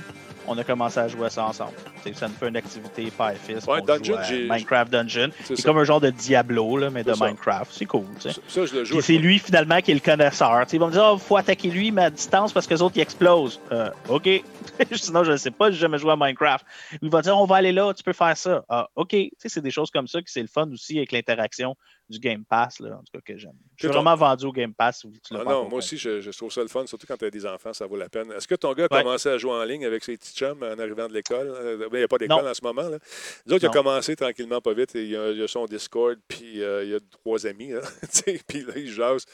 On 0.47 0.59
a 0.59 0.65
commencé 0.65 0.99
à 0.99 1.09
jouer 1.09 1.27
à 1.27 1.31
ça 1.31 1.45
ensemble. 1.45 1.73
tu 2.05 2.13
sais, 2.13 2.19
ça 2.19 2.29
nous 2.29 2.35
fait 2.35 2.49
une 2.49 2.57
activité 2.57 3.11
père 3.17 3.35
fils. 3.43 3.65
Ouais, 3.67 3.79
on 3.81 3.85
Dungeon, 3.85 4.05
joue 4.05 4.15
à 4.17 4.23
j'ai- 4.25 4.49
Minecraft 4.49 4.91
Dungeon. 4.93 5.29
C'est 5.45 5.63
comme 5.63 5.79
un 5.79 5.85
genre 5.85 6.01
de 6.01 6.11
Diablo, 6.11 6.77
là, 6.79 6.91
mais 6.91 7.05
de 7.05 7.15
ça. 7.15 7.25
Minecraft. 7.27 7.71
C'est 7.73 7.87
cool. 7.87 8.05
Ça, 8.19 8.31
ça, 8.49 8.67
je 8.67 8.75
le 8.75 8.85
joue. 8.85 9.01
C'est 9.01 9.19
lui 9.19 9.39
finalement 9.39 9.81
qui 9.81 9.93
est 9.93 9.95
le 9.95 10.01
connaisseur. 10.01 10.61
Tu 10.65 10.71
sais, 10.71 10.77
ils 10.77 10.81
vont 10.81 10.89
me 10.89 10.93
dire, 10.93 11.11
oh, 11.15 11.19
faut 11.19 11.37
attaquer 11.37 11.69
lui, 11.71 11.91
mais 11.93 12.05
à 12.05 12.11
distance 12.11 12.53
parce 12.53 12.67
que 12.67 12.75
les 12.75 12.83
autres 12.83 12.97
ils 12.97 13.03
explosent. 13.03 13.61
Euh, 13.71 13.91
ok. 14.09 14.29
Sinon, 14.93 15.23
je 15.25 15.33
ne 15.33 15.37
sais 15.37 15.51
pas, 15.51 15.71
j'ai 15.71 15.79
jamais 15.79 15.99
joué 15.99 16.13
à 16.13 16.17
Minecraft. 16.17 16.65
Il 17.03 17.11
va 17.11 17.23
dire, 17.23 17.39
on 17.39 17.45
va 17.47 17.57
aller 17.57 17.73
là, 17.73 17.93
tu 17.95 18.03
peux 18.03 18.13
faire 18.13 18.37
ça. 18.37 18.65
Ah, 18.69 18.89
ok. 18.97 19.15
C'est 19.39 19.61
des 19.63 19.71
choses 19.71 19.91
comme 19.91 20.07
ça 20.09 20.21
que 20.23 20.31
c'est 20.31 20.43
le 20.43 20.49
fun 20.49 20.69
aussi 20.73 20.97
avec 20.99 21.13
l'interaction 21.13 21.77
du 22.13 22.19
Game 22.21 22.45
Pass, 22.45 22.79
là, 22.81 22.95
en 22.97 22.99
tout 23.03 23.13
cas 23.15 23.21
que 23.21 23.37
j'aime. 23.37 23.53
Je 23.77 23.87
suis 23.87 23.89
ton- 23.89 24.01
vraiment 24.03 24.15
vendu 24.15 24.45
au 24.47 24.53
Game 24.53 24.73
Pass. 24.75 25.01
si 25.01 25.11
tu 25.21 25.35
Ah 25.35 25.43
non, 25.45 25.69
moi 25.69 25.79
aussi, 25.79 25.97
je, 25.97 26.21
je 26.21 26.31
trouve 26.31 26.53
ça 26.53 26.61
le 26.63 26.69
fun, 26.69 26.87
surtout 26.87 27.07
quand 27.07 27.17
tu 27.17 27.25
as 27.25 27.31
des 27.31 27.45
enfants, 27.47 27.73
ça 27.73 27.87
vaut 27.87 27.97
la 27.97 28.09
peine. 28.09 28.31
Est-ce 28.33 28.47
que 28.47 28.55
ton 28.55 28.73
gars 28.75 28.87
a 28.91 28.95
Ouais. 28.95 29.03
commencé 29.03 29.29
à 29.29 29.39
jouer 29.39 29.53
en 29.53 29.65
ligne 29.65 29.85
avec 29.87 30.05
ses 30.05 30.17
petits 30.17 30.35
chums 30.35 30.63
en 30.63 30.79
arrivant 30.79 31.09
de 31.09 31.15
l'école? 31.15 31.49
Euh, 31.49 31.77
ben, 31.77 31.89
Il 31.93 31.99
n'y 31.99 32.05
a 32.05 32.09
pas 32.09 32.19
d'école 32.19 32.47
en 32.47 32.55
ce 32.55 32.63
moment. 32.63 32.83
Là. 32.89 32.99
Nous 33.47 33.55
autres, 33.55 33.65
il 33.65 33.69
a 33.69 33.71
commencé 33.71 34.15
tranquillement, 34.15 34.61
pas 34.61 34.75
vite. 34.75 34.95
et 34.95 35.03
Il 35.05 35.11
y 35.11 35.17
a, 35.17 35.31
il 35.31 35.43
a 35.43 35.49
son 35.49 35.67
Discord, 35.67 36.17
puis 36.29 36.63
euh, 36.63 36.85
il 36.85 36.91
y 36.91 36.95
a 36.95 37.01
trois 37.11 37.47
amis. 37.47 37.73
Puis 38.49 38.63
là, 38.63 38.73
il 38.77 38.91
jase. 38.93 39.25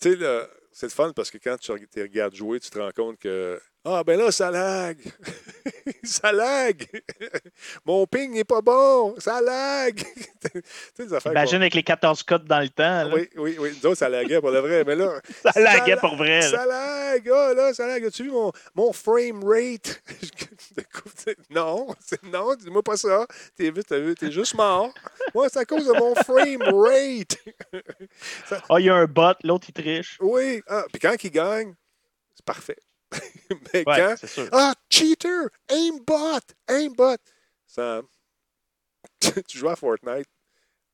Tu 0.00 0.16
sais, 0.16 0.46
c'est 0.72 0.86
le 0.86 0.90
fun 0.90 1.12
parce 1.14 1.30
que 1.30 1.38
quand 1.38 1.56
tu 1.58 1.72
te 1.88 2.00
regardes 2.00 2.34
jouer, 2.34 2.60
tu 2.60 2.70
te 2.70 2.78
rends 2.78 2.92
compte 2.94 3.18
que 3.18 3.60
Ah, 3.84 4.02
ben 4.04 4.18
là, 4.18 4.30
ça 4.30 4.50
lag. 4.50 4.98
ça 6.02 6.30
lag. 6.32 6.84
Mon 7.86 8.06
ping 8.06 8.32
n'est 8.32 8.44
pas 8.44 8.60
bon. 8.60 9.14
Ça 9.18 9.40
lag. 9.40 10.02
Imagine 11.26 11.62
avec 11.62 11.74
les 11.74 11.82
14 11.82 12.22
codes 12.24 12.44
dans 12.44 12.60
le 12.60 12.68
temps. 12.68 13.04
là. 13.04 13.14
Oui, 13.14 13.28
oui, 13.36 13.56
oui. 13.58 13.70
Nous 13.80 13.86
autres, 13.86 13.98
ça 13.98 14.08
laguait 14.08 14.40
pour 14.40 14.50
le 14.50 14.58
vrai. 14.58 14.84
Mais 14.84 14.94
là, 14.96 15.20
Ça 15.54 15.58
laguait 15.60 15.94
la- 15.94 16.00
pour 16.00 16.16
vrai. 16.16 16.40
là. 16.40 16.48
ça 16.50 16.66
lag, 16.66 17.30
ah 17.32 17.54
là, 17.54 17.72
ça 17.72 17.86
lag. 17.86 18.04
As-tu 18.04 18.24
vu 18.24 18.30
mon, 18.30 18.52
mon 18.74 18.92
frame 18.92 19.42
rate? 19.44 20.02
non, 21.50 21.86
non, 22.24 22.54
dis-moi 22.56 22.82
pas 22.82 22.96
ça. 22.96 23.26
T'es, 23.56 23.72
t'es 23.72 24.30
juste 24.30 24.54
mort. 24.54 24.92
Moi, 25.34 25.48
c'est 25.48 25.60
à 25.60 25.64
cause 25.64 25.86
de 25.86 25.92
mon 25.92 26.14
frame 26.16 26.62
rate. 26.62 27.36
Ah, 28.68 28.80
il 28.80 28.86
y 28.86 28.90
a 28.90 28.96
un 28.96 29.06
bot, 29.06 29.34
l'autre 29.44 29.66
il 29.68 29.72
triche. 29.72 30.18
oui, 30.20 30.62
ah, 30.68 30.84
puis 30.92 31.00
quand 31.00 31.14
il 31.22 31.30
gagne, 31.30 31.74
c'est 32.34 32.44
parfait. 32.44 32.76
Mais 33.74 33.84
Ouais, 33.86 33.96
quand. 33.96 34.26
sûr. 34.26 34.48
Ah, 34.52 34.74
cheater! 34.90 35.48
Aimbot! 35.68 36.40
Aimbot! 36.68 37.16
Sam, 37.66 38.04
tu 39.48 39.58
joues 39.58 39.68
à 39.68 39.76
Fortnite 39.76 40.26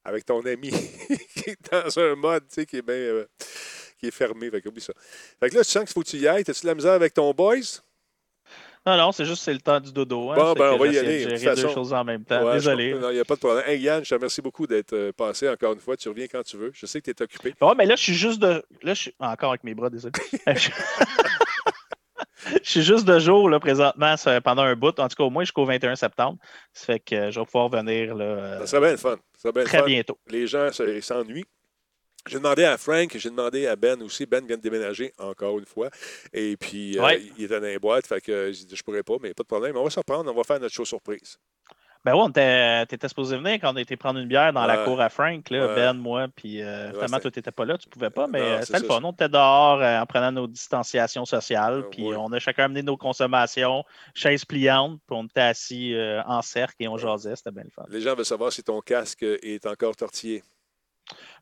avec 0.05 0.24
ton 0.24 0.41
ami 0.45 0.70
qui 1.35 1.51
est 1.51 1.70
dans 1.73 1.99
un 1.99 2.15
mode, 2.15 2.47
tu 2.49 2.55
sais, 2.57 2.66
qui 2.66 2.77
est 2.78 2.82
bien. 2.82 2.95
euh, 2.95 3.27
qui 3.99 4.09
est 4.09 4.11
fermé, 4.11 4.51
fait 4.51 4.61
que 4.61 4.69
oublie 4.69 4.81
ça. 4.82 4.93
Fait 5.41 5.49
que 5.51 5.55
là, 5.57 5.65
tu 5.65 5.70
sens 5.70 5.85
qu'il 5.85 5.93
faut 5.93 6.03
que 6.03 6.09
tu 6.09 6.19
y 6.19 6.27
ailles. 6.28 6.45
T'as-tu 6.45 6.62
de 6.62 6.66
la 6.66 6.74
misère 6.74 6.93
avec 6.93 7.15
ton 7.15 7.32
boys? 7.32 7.81
Non, 8.86 8.99
non, 8.99 9.12
c'est 9.12 9.24
juste 9.24 9.43
c'est 9.43 9.53
le 9.55 9.61
temps 9.62 9.81
du 9.81 9.91
dodo. 9.93 10.31
Hein, 10.31 10.35
Bon, 10.35 10.53
ben, 10.53 10.73
on 10.73 10.77
va 10.77 10.86
y 10.89 10.93
de 10.93 10.99
aller, 10.99 11.24
de 11.24 11.36
gérer 11.36 11.55
deux 11.57 11.62
façon. 11.62 11.73
choses 11.74 11.93
en 11.95 12.05
même 12.05 12.23
temps. 12.24 12.45
Ouais, 12.45 12.55
Désolé. 12.55 12.91
il 12.91 13.15
n'y 13.15 13.19
a 13.19 13.24
pas 13.24 13.36
de 13.36 13.41
problème. 13.41 13.65
Hey, 13.66 13.81
Yann, 13.81 14.05
je 14.05 14.11
te 14.11 14.15
remercie 14.15 14.43
beaucoup 14.43 14.66
d'être 14.66 14.93
euh, 14.93 15.11
passé 15.12 15.49
encore 15.49 15.73
une 15.73 15.81
fois. 15.81 15.97
Tu 15.97 16.07
reviens 16.11 16.27
quand 16.27 16.43
tu 16.43 16.59
veux. 16.59 16.70
Je 16.74 16.85
sais 16.85 17.01
que 17.01 17.11
tu 17.11 17.16
es 17.19 17.23
occupé. 17.24 17.55
Ouais, 17.62 17.73
mais 17.78 17.86
là, 17.86 17.97
je 17.97 18.03
suis 18.03 18.12
juste 18.15 18.41
de. 18.41 18.62
Là, 18.82 18.93
je 18.93 19.01
suis. 19.01 19.15
Encore 19.20 19.51
avec 19.51 19.65
mes 19.65 19.73
bras, 19.74 19.89
désolé. 19.89 20.12
Je 22.62 22.71
suis 22.71 22.83
juste 22.83 23.05
de 23.07 23.19
jour, 23.19 23.49
là, 23.49 23.59
présentement, 23.61 24.15
pendant 24.43 24.62
un 24.62 24.75
bout. 24.77 24.99
En 24.99 25.09
tout 25.09 25.16
cas, 25.16 25.25
au 25.25 25.31
moins 25.31 25.45
jusqu'au 25.45 25.65
21 25.65 25.97
septembre. 25.97 26.39
Ça 26.73 26.87
fait 26.87 27.01
que 27.01 27.31
je 27.31 27.39
vais 27.41 27.47
pouvoir 27.47 27.69
venir 27.69 28.15
là, 28.15 28.25
euh, 28.25 28.59
Ça 28.61 28.66
serait 28.66 28.81
bien 28.83 28.91
le 28.93 28.97
fun. 28.97 29.16
Ça 29.37 29.53
bien 29.53 29.65
très 29.65 29.79
fun. 29.79 29.85
bientôt. 29.87 30.19
Les 30.29 30.47
gens 30.47 30.71
se- 30.73 31.01
s'ennuient. 31.01 31.45
J'ai 32.27 32.39
demandé 32.39 32.65
à 32.65 32.79
Frank, 32.79 33.15
j'ai 33.15 33.29
demandé 33.29 33.66
à 33.66 33.77
Ben 33.77 34.01
aussi. 34.03 34.25
Ben 34.25 34.47
vient 34.47 34.57
de 34.57 34.62
déménager 34.62 35.12
encore 35.19 35.59
une 35.59 35.66
fois. 35.66 35.91
Et 36.33 36.57
puis, 36.57 36.99
euh, 36.99 37.19
il 37.37 37.45
était 37.45 37.61
dans 37.61 37.66
les 37.66 37.79
boîtes. 37.79 38.07
Fait 38.07 38.21
que 38.23 38.33
euh, 38.33 38.53
je 38.53 38.83
pourrais 38.83 39.03
pas, 39.03 39.16
mais 39.21 39.35
pas 39.35 39.43
de 39.43 39.49
problème. 39.49 39.77
On 39.77 39.85
va 39.85 39.91
s'en 39.91 40.01
prendre. 40.03 40.31
On 40.33 40.35
va 40.35 40.43
faire 40.43 40.59
notre 40.59 40.75
show 40.75 40.87
surprise. 40.87 41.37
Ben 42.05 42.12
ouais, 42.14 42.20
on 42.22 42.28
était- 42.28 42.85
t'étais 42.86 43.09
supposé 43.09 43.36
venir 43.39 43.55
quand 43.55 43.72
on 43.72 43.76
était 43.78 43.97
prendre 43.97 44.18
une 44.20 44.28
bière 44.28 44.52
dans 44.52 44.66
la 44.66 44.85
cour 44.85 45.01
à 45.01 45.09
Frank, 45.09 45.48
là, 45.48 45.66
Ouais. 45.68 45.74
Ben, 45.74 45.93
moi, 45.94 46.26
puis 46.36 46.62
euh, 46.62 46.93
finalement, 46.93 47.18
toi, 47.18 47.31
t'étais 47.31 47.51
pas 47.51 47.64
là, 47.64 47.78
tu 47.78 47.89
pouvais 47.89 48.10
pas, 48.10 48.26
mais 48.26 48.40
euh, 48.43 48.60
c'était 48.62 48.81
le 48.81 48.85
fun. 48.86 49.01
On 49.02 49.12
était 49.12 49.28
dehors 49.31 49.81
euh, 49.81 50.01
en 50.01 50.05
prenant 50.05 50.31
nos 50.31 50.47
distanciations 50.47 51.24
sociales, 51.24 51.78
Euh, 51.78 51.89
puis 51.90 52.02
oui. 52.09 52.14
on 52.18 52.31
a 52.32 52.39
chacun 52.39 52.64
amené 52.64 52.82
nos 52.82 52.98
consommations, 52.98 53.85
chaises 54.14 54.44
pliantes, 54.44 54.98
puis 55.06 55.16
on 55.16 55.24
était 55.24 55.40
assis 55.40 55.94
euh, 55.94 56.22
en 56.26 56.43
cercle 56.43 56.74
et 56.81 56.89
on 56.89 56.98
jasait, 56.98 57.36
c'était 57.36 57.51
bien 57.52 57.64
le 57.64 57.70
fun. 57.70 57.85
Les 57.89 58.02
gens 58.02 58.14
veulent 58.14 58.24
savoir 58.26 58.52
si 58.52 58.62
ton 58.62 58.81
casque 58.82 59.22
est 59.22 59.64
encore 59.64 59.97
tortillé. 59.97 60.43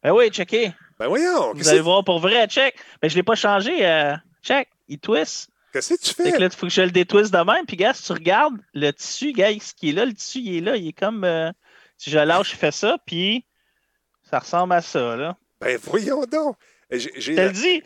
Ben 0.02 0.12
oui, 0.12 0.28
checkez. 0.30 0.72
Ben 0.98 1.06
voyons, 1.08 1.52
Vous 1.54 1.68
allez 1.68 1.80
voir 1.80 2.02
pour 2.04 2.18
vrai, 2.20 2.46
check. 2.46 2.74
Mais 3.02 3.08
je 3.08 3.14
ne 3.14 3.18
l'ai 3.18 3.22
pas 3.24 3.34
changé. 3.36 3.84
euh, 3.86 4.14
check, 4.42 4.68
il 4.88 4.98
twist. 4.98 5.48
Qu'est-ce 5.72 5.94
que 5.94 6.00
tu 6.00 6.14
Fait 6.14 6.24
fais? 6.24 6.32
que 6.32 6.38
là, 6.38 6.46
il 6.46 6.52
faut 6.56 6.66
que 6.66 6.72
je 6.72 6.82
le 6.82 6.90
détwiste 6.90 7.32
de 7.32 7.38
même. 7.38 7.66
Puis, 7.66 7.76
gars, 7.76 7.94
si 7.94 8.04
tu 8.04 8.12
regardes 8.12 8.56
le 8.74 8.90
tissu, 8.92 9.32
gars, 9.32 9.50
ce 9.60 9.72
qui 9.74 9.90
est 9.90 9.92
là, 9.92 10.04
le 10.04 10.12
tissu, 10.14 10.38
il 10.40 10.56
est 10.56 10.60
là. 10.60 10.76
Il 10.76 10.88
est 10.88 10.92
comme. 10.92 11.24
euh, 11.24 11.50
si 11.98 12.10
je 12.10 12.18
lâche, 12.18 12.50
je 12.52 12.56
fais 12.56 12.72
ça, 12.72 12.98
puis 13.06 13.46
ça 14.28 14.38
ressemble 14.40 14.72
à 14.74 14.80
ça, 14.80 15.16
là. 15.16 15.36
Ben 15.60 15.78
voyons 15.82 16.24
donc. 16.26 16.56
Je 16.90 17.08
te 17.08 17.30
la- 17.30 17.46
le 17.46 17.52
dis. 17.52 17.82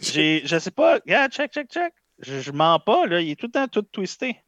Je 0.46 0.58
sais 0.58 0.70
pas. 0.70 0.94
Regarde, 0.94 1.32
check, 1.32 1.52
check, 1.52 1.68
check. 1.70 1.92
Je, 2.20 2.40
je 2.40 2.52
mens 2.52 2.78
pas, 2.78 3.06
là. 3.06 3.20
Il 3.20 3.30
est 3.30 3.36
tout 3.36 3.46
le 3.46 3.52
temps 3.52 3.68
tout 3.68 3.82
twisté. 3.82 4.40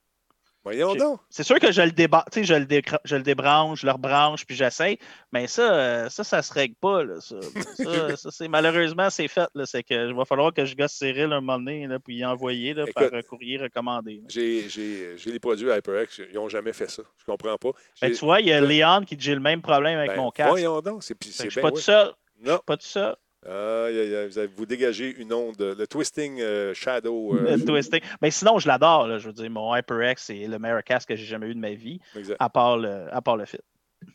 Voyons 0.68 0.94
donc. 0.94 1.20
C'est 1.30 1.44
sûr 1.44 1.58
que 1.58 1.72
je 1.72 1.80
le, 1.80 1.92
déba... 1.92 2.26
tu 2.30 2.40
sais, 2.40 2.44
je, 2.44 2.52
le 2.52 2.66
décra- 2.66 3.00
je 3.02 3.16
le 3.16 3.22
débranche, 3.22 3.80
je 3.80 3.86
le 3.86 3.92
rebranche, 3.92 4.44
puis 4.44 4.54
j'essaye. 4.54 4.98
Mais 5.32 5.46
ça, 5.46 5.72
euh, 5.72 6.08
ça, 6.10 6.24
ça 6.24 6.42
se 6.42 6.52
règle 6.52 6.74
pas. 6.74 7.04
Là, 7.04 7.14
ça, 7.20 7.36
Ça, 7.40 8.16
ça, 8.16 8.30
c'est, 8.30 8.48
malheureusement, 8.48 9.08
c'est 9.08 9.28
fait. 9.28 9.48
C'est 9.64 9.82
que 9.82 10.08
il 10.08 10.14
va 10.14 10.26
falloir 10.26 10.52
que 10.52 10.66
je 10.66 10.76
gosse 10.76 10.92
Cyril 10.92 11.32
un 11.32 11.40
moment 11.40 11.58
donné, 11.58 11.86
là, 11.86 11.98
puis 11.98 12.16
y 12.16 12.24
envoyer 12.24 12.74
là, 12.74 12.84
par 12.94 13.14
un 13.14 13.22
courrier 13.22 13.56
recommandé. 13.56 14.20
J'ai, 14.28 14.68
j'ai, 14.68 15.16
j'ai 15.16 15.30
les 15.30 15.40
produits 15.40 15.70
HyperX. 15.70 16.20
Ils 16.30 16.34
n'ont 16.34 16.50
jamais 16.50 16.74
fait 16.74 16.90
ça. 16.90 17.02
Je 17.16 17.24
comprends 17.24 17.56
pas. 17.56 17.70
Ben, 18.02 18.12
tu 18.12 18.24
vois, 18.24 18.40
il 18.40 18.48
y 18.48 18.52
a 18.52 18.60
Léon 18.60 19.04
qui 19.06 19.16
dit 19.16 19.24
j'ai 19.24 19.34
le 19.34 19.40
même 19.40 19.62
problème 19.62 19.98
avec 19.98 20.10
ben, 20.10 20.18
mon 20.18 20.30
casque. 20.30 20.50
Voyons 20.50 20.82
donc. 20.82 21.02
C'est, 21.02 21.16
c'est 21.24 21.44
je 21.44 21.50
suis 21.50 21.60
bien 21.60 21.70
pas 21.70 21.74
tout 21.74 21.80
seul. 21.80 22.12
Non. 22.40 22.60
Pas 22.66 22.76
tout 22.76 22.86
seul. 22.86 23.16
Aïe, 23.46 23.98
aïe, 23.98 24.14
aïe, 24.16 24.28
vous, 24.28 24.38
avez- 24.38 24.52
vous 24.54 24.66
dégagez 24.66 25.14
une 25.16 25.32
onde. 25.32 25.60
Le 25.60 25.86
twisting 25.86 26.40
euh, 26.40 26.74
shadow. 26.74 27.34
euh, 27.36 27.56
Le 27.56 27.64
twisting. 27.64 28.00
Mais 28.20 28.30
sinon, 28.30 28.58
je 28.58 28.66
l'adore. 28.68 29.18
Je 29.18 29.26
veux 29.28 29.32
dire, 29.32 29.48
mon 29.50 29.74
HyperX, 29.76 30.24
c'est 30.24 30.46
le 30.46 30.58
meilleur 30.58 30.82
casque 30.82 31.08
que 31.08 31.16
j'ai 31.16 31.24
jamais 31.26 31.46
eu 31.48 31.54
de 31.54 31.60
ma 31.60 31.70
vie, 31.72 32.00
exact. 32.16 32.36
à 32.40 32.48
part 32.50 32.76
le, 32.78 33.06
à 33.14 33.22
part 33.22 33.36
le 33.36 33.44
fit. 33.46 33.58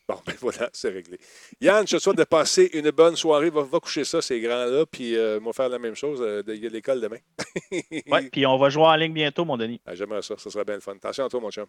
Bon, 0.07 0.15
ben 0.25 0.33
voilà, 0.41 0.69
c'est 0.73 0.89
réglé. 0.89 1.17
Yann, 1.61 1.85
je 1.87 1.95
te 1.97 2.01
souhaite 2.01 2.17
de 2.17 2.23
passer 2.25 2.69
une 2.73 2.89
bonne 2.91 3.15
soirée. 3.15 3.49
Va, 3.49 3.63
va 3.63 3.79
coucher 3.79 4.03
ça, 4.03 4.21
ces 4.21 4.39
grands-là, 4.41 4.85
puis 4.85 5.15
euh, 5.15 5.39
on 5.41 5.45
va 5.45 5.53
faire 5.53 5.69
la 5.69 5.79
même 5.79 5.95
chose. 5.95 6.19
euh, 6.21 6.43
de- 6.43 6.53
Il 6.53 6.63
y 6.63 6.67
a 6.67 6.69
l'école 6.69 6.99
demain. 7.01 7.17
Ouais, 8.11 8.29
puis 8.29 8.45
on 8.45 8.57
va 8.57 8.69
jouer 8.69 8.83
en 8.83 8.95
ligne 8.95 9.13
bientôt, 9.13 9.45
mon 9.45 9.57
Denis. 9.57 9.81
Ah, 9.85 9.95
J'aimerais 9.95 10.21
ça, 10.21 10.35
ça 10.37 10.49
serait 10.49 10.63
bien 10.65 10.75
le 10.75 10.81
fun. 10.81 10.95
Attention 10.95 11.25
à 11.25 11.29
toi, 11.29 11.39
mon 11.39 11.49
chum. 11.51 11.65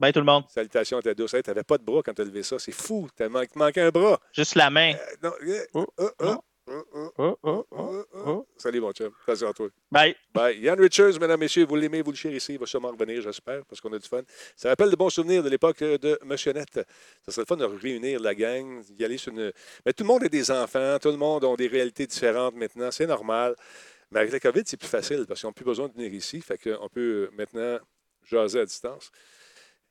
Bye 0.00 0.12
tout 0.12 0.18
le 0.18 0.26
monde. 0.26 0.44
Salutations 0.48 0.98
à 0.98 1.02
ta 1.02 1.14
douce. 1.14 1.34
Hey, 1.34 1.42
t'avais 1.44 1.62
pas 1.62 1.78
de 1.78 1.84
bras 1.84 2.02
quand 2.04 2.12
t'as 2.14 2.24
levé 2.24 2.42
ça. 2.42 2.58
C'est 2.58 2.72
fou. 2.72 3.08
T'as 3.16 3.28
man- 3.28 3.46
manqué 3.54 3.80
un 3.80 3.90
bras. 3.90 4.18
Juste 4.32 4.56
la 4.56 4.68
main. 4.70 4.92
Euh, 5.24 5.30
non, 5.74 5.86
Oh, 6.20 6.36
oh, 6.66 7.12
oh, 7.18 7.38
euh, 7.44 7.62
euh. 7.72 8.22
oh. 8.26 8.46
Salut, 8.56 8.80
mon 8.80 8.92
chum. 8.92 9.12
Attention 9.22 9.48
à 9.48 9.52
toi. 9.52 9.68
Bye. 9.90 10.14
Bye. 10.32 10.58
Yann 10.60 10.80
Richards, 10.80 11.18
mesdames, 11.20 11.40
messieurs, 11.40 11.66
vous 11.66 11.76
l'aimez, 11.76 12.02
vous 12.02 12.10
le 12.10 12.16
chérissez. 12.16 12.54
Il 12.54 12.58
va 12.58 12.66
sûrement 12.66 12.90
revenir, 12.90 13.20
j'espère, 13.22 13.64
parce 13.66 13.80
qu'on 13.80 13.92
a 13.92 13.98
du 13.98 14.08
fun. 14.08 14.22
Ça 14.56 14.68
rappelle 14.68 14.90
de 14.90 14.96
bons 14.96 15.10
souvenirs 15.10 15.42
de 15.42 15.48
l'époque 15.48 15.80
de 15.80 16.18
Monsieur 16.24 16.52
Net. 16.52 16.80
Ça 17.24 17.32
serait 17.32 17.42
le 17.42 17.46
fun 17.46 17.56
de 17.56 17.64
réunir 17.64 18.20
la 18.20 18.34
gang, 18.34 18.82
d'y 18.90 19.04
aller 19.04 19.18
sur 19.18 19.32
une. 19.32 19.52
Mais 19.84 19.92
tout 19.92 20.04
le 20.04 20.08
monde 20.08 20.24
a 20.24 20.28
des 20.28 20.50
enfants, 20.50 20.98
tout 21.00 21.10
le 21.10 21.16
monde 21.16 21.44
a 21.44 21.56
des 21.56 21.68
réalités 21.68 22.06
différentes 22.06 22.54
maintenant. 22.54 22.90
C'est 22.90 23.06
normal. 23.06 23.54
Mais 24.10 24.20
avec 24.20 24.32
la 24.32 24.40
COVID, 24.40 24.62
c'est 24.64 24.76
plus 24.76 24.88
facile 24.88 25.24
parce 25.26 25.40
qu'ils 25.40 25.48
n'ont 25.48 25.52
plus 25.52 25.64
besoin 25.64 25.88
de 25.88 25.92
venir 25.92 26.12
ici. 26.12 26.40
Fait 26.40 26.58
qu'on 26.58 26.88
peut 26.88 27.30
maintenant 27.32 27.78
jaser 28.22 28.60
à 28.60 28.64
distance. 28.64 29.10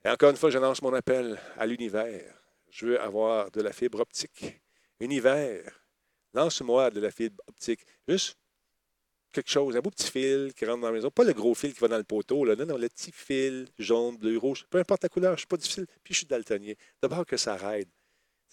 Et 0.05 0.09
encore 0.09 0.31
une 0.31 0.37
fois, 0.37 0.49
je 0.49 0.57
lance 0.57 0.81
mon 0.81 0.93
appel 0.93 1.39
à 1.57 1.65
l'univers. 1.65 2.33
Je 2.69 2.87
veux 2.87 3.01
avoir 3.01 3.51
de 3.51 3.61
la 3.61 3.71
fibre 3.71 3.99
optique. 3.99 4.61
Univers, 4.99 5.82
lance-moi 6.33 6.89
de 6.91 6.99
la 6.99 7.11
fibre 7.11 7.41
optique. 7.47 7.81
Juste 8.07 8.37
quelque 9.31 9.49
chose, 9.49 9.75
un 9.75 9.79
beau 9.81 9.89
petit 9.89 10.09
fil 10.09 10.53
qui 10.55 10.65
rentre 10.65 10.81
dans 10.81 10.87
la 10.87 10.93
maison. 10.93 11.09
Pas 11.09 11.23
le 11.23 11.33
gros 11.33 11.53
fil 11.55 11.73
qui 11.73 11.79
va 11.79 11.87
dans 11.87 11.97
le 11.97 12.03
poteau, 12.03 12.45
là. 12.45 12.55
non, 12.55 12.65
non, 12.65 12.77
le 12.77 12.87
petit 12.87 13.11
fil 13.11 13.67
jaune, 13.79 14.17
bleu, 14.17 14.37
rouge, 14.37 14.65
peu 14.69 14.77
importe 14.77 15.03
la 15.03 15.09
couleur, 15.09 15.31
je 15.31 15.35
ne 15.35 15.39
suis 15.39 15.47
pas 15.47 15.57
difficile. 15.57 15.87
Puis 16.03 16.13
je 16.13 16.19
suis 16.19 16.27
daltonien. 16.27 16.73
D'abord 17.01 17.25
que 17.25 17.35
ça 17.35 17.55
raide. 17.55 17.89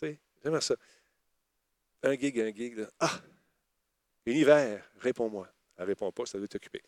Tu 0.01 0.07
sais, 0.07 0.19
j'aimerais 0.43 0.63
ça. 0.63 0.75
Un 2.03 2.15
gig, 2.15 2.41
un 2.41 2.53
gig. 2.53 2.79
là. 2.79 2.89
Ah! 2.99 3.21
Univers, 4.27 4.91
réponds-moi. 4.99 5.49
Elle 5.77 5.87
répond 5.87 6.11
pas, 6.13 6.27
ça 6.27 6.39
doit 6.39 6.49
t'occuper. 6.49 6.83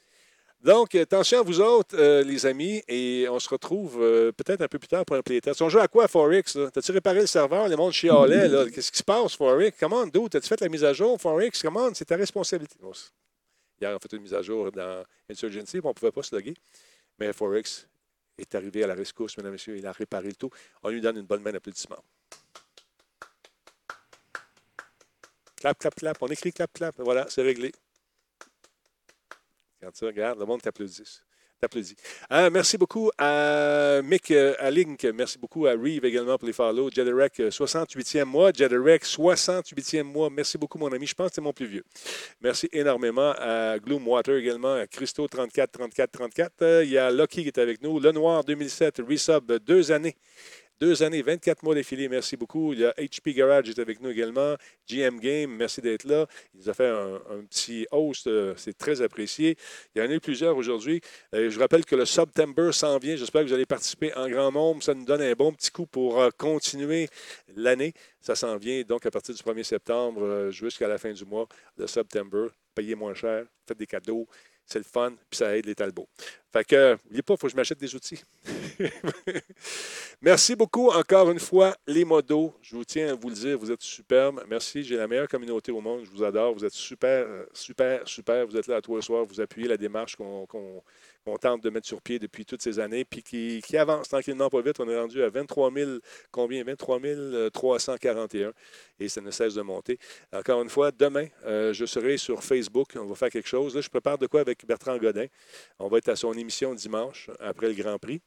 Donc, 0.63 0.95
attention 0.95 1.41
à 1.41 1.43
vous 1.43 1.61
autres, 1.61 1.97
euh, 1.99 2.23
les 2.23 2.47
amis, 2.47 2.85
et 2.87 3.27
on 3.29 3.41
se 3.41 3.49
retrouve 3.49 4.01
euh, 4.01 4.31
peut-être 4.31 4.61
un 4.61 4.69
peu 4.69 4.79
plus 4.79 4.87
tard 4.87 5.05
pour 5.05 5.17
un 5.17 5.23
playtest. 5.23 5.61
On 5.61 5.69
joue 5.69 5.81
à 5.81 5.89
quoi, 5.89 6.07
Forex? 6.07 6.57
T'as-tu 6.73 6.93
réparé 6.93 7.21
le 7.23 7.27
serveur? 7.27 7.69
Le 7.69 7.75
monde 7.75 7.93
chialait. 7.93 8.49
Qu'est-ce 8.71 8.93
qui 8.93 8.99
se 8.99 9.03
passe, 9.03 9.35
Forex? 9.35 9.77
Comment, 9.81 10.07
d'où? 10.07 10.29
T'as-tu 10.29 10.47
fait 10.47 10.61
la 10.61 10.69
mise 10.69 10.85
à 10.85 10.93
jour, 10.93 11.21
Forex? 11.21 11.61
Comment? 11.61 11.93
C'est 11.95 12.05
ta 12.05 12.15
responsabilité. 12.15 12.77
Hier, 13.81 13.91
on 13.91 13.97
a 13.97 13.99
fait 13.99 14.13
une 14.13 14.23
mise 14.23 14.35
à 14.35 14.43
jour 14.43 14.71
dans 14.71 15.03
Insurgency, 15.29 15.81
on 15.83 15.89
ne 15.89 15.93
pouvait 15.95 16.13
pas 16.13 16.23
se 16.23 16.33
loguer. 16.33 16.55
Mais 17.19 17.33
Forex 17.33 17.89
est 18.39 18.55
arrivé 18.55 18.85
à 18.85 18.87
la 18.87 18.95
rescousse, 18.95 19.37
mesdames 19.39 19.51
et 19.51 19.55
messieurs. 19.55 19.77
Il 19.77 19.87
a 19.87 19.91
réparé 19.91 20.29
le 20.29 20.37
tout. 20.37 20.51
On 20.85 20.91
lui 20.91 21.01
donne 21.01 21.17
une 21.17 21.27
bonne 21.27 21.43
main 21.43 21.51
d'applaudissement. 21.51 21.99
Clap, 25.57 25.77
clap, 25.77 25.95
clap. 25.97 26.19
On 26.21 26.29
écrit 26.29 26.53
clap, 26.53 26.73
clap. 26.73 26.95
Voilà, 26.99 27.27
c'est 27.29 27.43
réglé. 27.43 27.73
Quand 29.83 29.91
tu 29.91 30.05
regardes, 30.05 30.39
le 30.39 30.47
monde 30.47 30.63
t'applaudit. 30.63 31.03
Euh, 32.33 32.51
merci 32.51 32.77
beaucoup 32.77 33.11
à 33.17 34.01
Mick, 34.03 34.33
euh, 34.33 34.55
à 34.59 34.71
Link. 34.71 35.05
Merci 35.15 35.39
beaucoup 35.39 35.67
à 35.67 35.73
Reeve 35.73 36.05
également 36.05 36.37
pour 36.37 36.47
les 36.47 36.53
follow. 36.53 36.91
Jederek, 36.91 37.39
euh, 37.39 37.51
68e 37.51 38.25
mois. 38.25 38.51
Jederek, 38.53 39.05
68e 39.05 40.03
mois. 40.03 40.29
Merci 40.31 40.59
beaucoup, 40.59 40.79
mon 40.79 40.93
ami. 40.93 41.07
Je 41.07 41.15
pense 41.15 41.29
que 41.29 41.35
c'est 41.37 41.41
mon 41.41 41.53
plus 41.53 41.67
vieux. 41.67 41.85
Merci 42.41 42.69
énormément 42.73 43.33
à 43.39 43.79
Gloomwater 43.79 44.37
également, 44.39 44.75
à 44.75 44.87
Christo, 44.89 45.29
34, 45.29 45.71
34, 45.71 46.11
34. 46.11 46.53
Euh, 46.63 46.85
il 46.85 46.91
y 46.91 46.99
a 46.99 47.11
Lucky 47.13 47.43
qui 47.43 47.49
est 47.49 47.59
avec 47.59 47.81
nous. 47.81 48.01
Le 48.01 48.11
Noir, 48.11 48.43
2007, 48.43 49.01
Resub, 49.09 49.51
euh, 49.51 49.59
deux 49.61 49.93
années. 49.93 50.17
Deux 50.83 51.05
années, 51.05 51.23
24 51.23 51.63
mois 51.63 51.77
défilés, 51.77 52.09
merci 52.09 52.37
beaucoup. 52.37 52.73
Il 52.73 52.81
y 52.81 52.85
a 52.85 52.91
HP 52.99 53.37
Garage 53.37 53.69
est 53.69 53.79
avec 53.79 54.01
nous 54.01 54.11
également. 54.11 54.57
GM 54.89 55.21
Game, 55.21 55.55
merci 55.55 55.81
d'être 55.81 56.03
là. 56.03 56.27
Il 56.53 56.59
nous 56.59 56.69
a 56.69 56.75
fait 56.75 56.89
un, 56.89 57.21
petit 57.49 57.87
host, 57.93 58.27
euh, 58.27 58.53
c'est 58.57 58.77
très 58.77 59.01
apprécié. 59.01 59.57
Il 59.95 60.03
y 60.03 60.05
en 60.05 60.11
a 60.11 60.15
eu 60.15 60.19
plusieurs 60.19 60.57
aujourd'hui. 60.57 61.01
Euh, 61.37 61.51
je 61.51 61.61
rappelle 61.61 61.85
que 61.85 61.95
le 61.95 62.05
September 62.05 62.73
s'en 62.73 62.99
vient. 62.99 63.15
J'espère 63.15 63.43
que 63.43 63.47
vous 63.47 63.53
allez 63.53 63.65
participer 63.65 64.13
en 64.17 64.29
grand 64.29 64.51
nombre. 64.51 64.83
Ça 64.83 64.93
nous 64.93 65.05
donne 65.05 65.23
un 65.23 65.35
bon 65.35 65.53
petit 65.53 65.71
coup 65.71 65.87
pour 65.87 66.21
euh, 66.21 66.31
continuer 66.37 67.09
l'année. 67.55 67.93
Ça 68.21 68.35
s'en 68.35 68.57
vient 68.57 68.83
donc 68.83 69.07
à 69.07 69.13
partir 69.13 69.37
du 69.37 69.41
1er 69.41 69.63
septembre 69.63 70.51
jusqu'à 70.51 70.89
la 70.89 70.99
fin 70.99 71.13
du 71.13 71.25
mois. 71.25 71.47
Le 71.77 71.87
September, 71.87 72.49
payez 72.75 72.97
moins 72.97 73.15
cher, 73.15 73.45
faites 73.69 73.79
des 73.79 73.87
cadeaux. 73.87 74.27
C'est 74.67 74.79
le 74.79 74.85
fun, 74.85 75.13
puis 75.29 75.37
ça 75.39 75.57
aide 75.57 75.67
les 75.67 75.75
talbots. 75.75 76.09
Fait 76.53 76.65
que, 76.65 76.93
n'oubliez 77.05 77.23
pas, 77.23 77.35
il 77.35 77.39
faut 77.39 77.47
que 77.47 77.51
je 77.53 77.57
m'achète 77.57 77.79
des 77.79 77.95
outils. 77.95 78.23
Merci 80.21 80.55
beaucoup 80.55 80.89
encore 80.91 81.31
une 81.31 81.39
fois, 81.41 81.75
les 81.87 82.05
modos. 82.05 82.55
Je 82.63 82.77
vous 82.77 82.85
tiens 82.85 83.09
à 83.11 83.15
vous 83.15 83.29
le 83.29 83.35
dire, 83.35 83.59
vous 83.59 83.71
êtes 83.71 83.83
superbes. 83.83 84.43
Merci, 84.49 84.85
j'ai 84.85 84.97
la 84.97 85.09
meilleure 85.09 85.29
communauté 85.29 85.73
au 85.73 85.81
monde. 85.81 86.05
Je 86.05 86.11
vous 86.11 86.23
adore. 86.23 86.55
Vous 86.55 86.65
êtes 86.65 86.73
super, 86.73 87.27
euh, 87.27 87.45
super, 87.53 88.07
super. 88.07 88.47
Vous 88.47 88.57
êtes 88.57 88.67
là 88.67 88.77
à 88.77 88.81
tous 88.81 88.97
les 88.97 89.03
soirs. 89.03 89.25
Vous 89.25 89.41
appuyez 89.41 89.69
la 89.69 89.77
démarche 89.77 90.17
qu'on- 90.17 90.47
qu'on 91.25 91.37
tente 91.37 91.63
de 91.63 91.71
mettre 91.71 91.87
sur 91.87 92.01
pied 92.01 92.19
depuis 92.19 92.45
toutes 92.45 92.63
ces 92.63 92.79
années, 92.79 93.05
puis 93.05 93.23
qui, 93.23 93.63
qui 93.65 93.77
avance 93.77 94.09
tranquillement 94.09 94.49
pas 94.49 94.61
vite. 94.61 94.81
On 94.81 94.89
est 94.89 94.99
rendu 94.99 95.23
à 95.23 95.29
23 95.29 95.73
000, 95.73 95.91
combien? 96.31 96.65
23 96.65 97.51
341, 97.53 98.53
et 98.99 99.09
ça 99.09 99.21
ne 99.21 99.31
cesse 99.31 99.55
de 99.55 99.63
monter. 99.63 99.99
Encore 100.33 100.63
une 100.63 100.69
fois, 100.69 100.91
demain, 100.91 101.27
euh, 101.45 101.73
je 101.73 101.85
serai 101.87 102.17
sur 102.17 102.43
Facebook. 102.43 102.91
On 102.97 103.07
va 103.07 103.15
faire 103.15 103.31
quelque 103.31 103.49
chose. 103.49 103.81
Je 103.81 103.89
prépare 103.89 104.19
de 104.19 104.27
quoi 104.27 104.41
avec 104.41 104.67
Bertrand 104.67 104.99
Godin. 104.99 105.27
On 105.79 105.89
va 105.89 105.99
être 105.99 106.09
à 106.09 106.17
son 106.17 106.33
émission 106.33 106.75
dimanche, 106.75 107.31
après 107.41 107.69
le 107.69 107.75
Grand 107.75 107.99
Prix. 107.99 108.21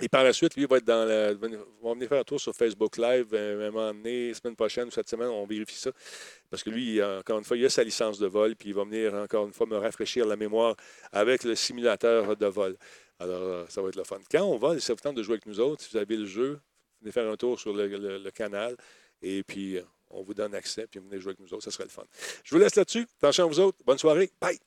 Et 0.00 0.08
par 0.08 0.22
la 0.22 0.32
suite, 0.32 0.54
lui, 0.54 0.64
va 0.66 0.76
être 0.76 0.84
dans 0.84 1.06
va 1.06 1.92
venir 1.94 2.08
faire 2.08 2.20
un 2.20 2.24
tour 2.24 2.40
sur 2.40 2.54
Facebook 2.54 2.96
Live 2.98 3.28
euh, 3.32 3.68
un 3.68 4.34
semaine 4.34 4.54
prochaine 4.54 4.88
ou 4.88 4.90
cette 4.92 5.08
semaine, 5.08 5.28
on 5.28 5.44
vérifie 5.46 5.76
ça. 5.76 5.90
Parce 6.50 6.62
que 6.62 6.70
lui, 6.70 7.02
encore 7.02 7.38
une 7.38 7.44
fois, 7.44 7.56
il 7.56 7.64
a 7.64 7.70
sa 7.70 7.82
licence 7.82 8.18
de 8.18 8.26
vol, 8.28 8.54
puis 8.54 8.68
il 8.68 8.74
va 8.74 8.84
venir 8.84 9.14
encore 9.14 9.46
une 9.46 9.52
fois 9.52 9.66
me 9.66 9.76
rafraîchir 9.76 10.24
la 10.26 10.36
mémoire 10.36 10.76
avec 11.12 11.42
le 11.44 11.54
simulateur 11.56 12.36
de 12.36 12.46
vol. 12.46 12.76
Alors, 13.18 13.42
euh, 13.42 13.64
ça 13.68 13.82
va 13.82 13.88
être 13.88 13.96
le 13.96 14.04
fun. 14.04 14.18
Quand 14.30 14.44
on 14.44 14.56
vole, 14.56 14.80
ça 14.80 14.94
vous 14.94 15.00
tente 15.00 15.16
de 15.16 15.22
jouer 15.24 15.34
avec 15.34 15.46
nous 15.46 15.58
autres, 15.58 15.82
si 15.82 15.90
vous 15.90 15.96
avez 15.96 16.16
le 16.16 16.26
jeu, 16.26 16.60
venez 17.00 17.10
faire 17.10 17.28
un 17.28 17.36
tour 17.36 17.58
sur 17.58 17.72
le, 17.72 17.88
le- 17.88 18.18
le 18.18 18.30
canal, 18.30 18.76
et 19.20 19.42
puis 19.42 19.76
euh, 19.78 19.82
on 20.10 20.22
vous 20.22 20.34
donne 20.34 20.54
accès, 20.54 20.86
puis 20.86 21.00
venez 21.00 21.18
jouer 21.20 21.30
avec 21.30 21.40
nous 21.40 21.52
autres, 21.52 21.64
ça 21.64 21.72
serait 21.72 21.84
le 21.84 21.90
fun. 21.90 22.04
Je 22.44 22.54
vous 22.54 22.60
laisse 22.60 22.76
là-dessus. 22.76 23.06
Attention 23.20 23.44
à 23.44 23.46
vous 23.48 23.58
autres. 23.58 23.78
Bonne 23.84 23.98
soirée. 23.98 24.30
Bye! 24.40 24.58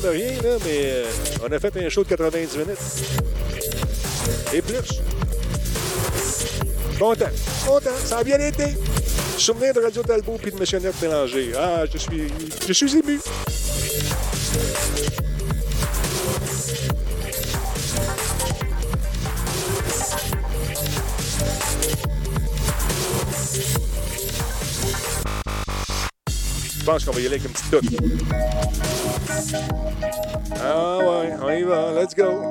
De 0.00 0.08
rien, 0.08 0.42
là, 0.42 0.56
mais 0.64 0.80
euh, 0.84 1.04
on 1.42 1.52
a 1.52 1.58
fait 1.58 1.76
un 1.76 1.88
show 1.88 2.04
de 2.04 2.08
90 2.08 2.56
minutes. 2.56 2.78
Et 4.52 4.62
plus. 4.62 5.00
Content. 6.98 7.26
Content. 7.66 7.90
Ça 8.04 8.18
a 8.18 8.24
bien 8.24 8.38
été. 8.38 8.76
Souvenir 9.38 9.74
de 9.74 9.80
Radio 9.80 10.02
Talbot 10.02 10.38
puis 10.40 10.52
de 10.52 10.56
M. 10.56 10.82
Net 10.82 10.94
Mélanger. 11.02 11.52
Ah, 11.58 11.84
je 11.92 11.98
suis, 11.98 12.28
je 12.66 12.72
suis 12.72 12.96
ému. 12.98 13.18
Je 26.82 26.86
pense 26.86 27.04
qu'on 27.04 27.12
va 27.12 27.20
y 27.20 27.26
aller 27.26 27.36
avec 27.36 27.44
une 27.44 27.52
petite 27.52 27.70
toute. 27.70 27.84
Ah 30.60 30.98
ouais, 30.98 31.30
on 31.40 31.50
y 31.50 31.62
va, 31.62 31.92
let's 31.92 32.12
go. 32.12 32.42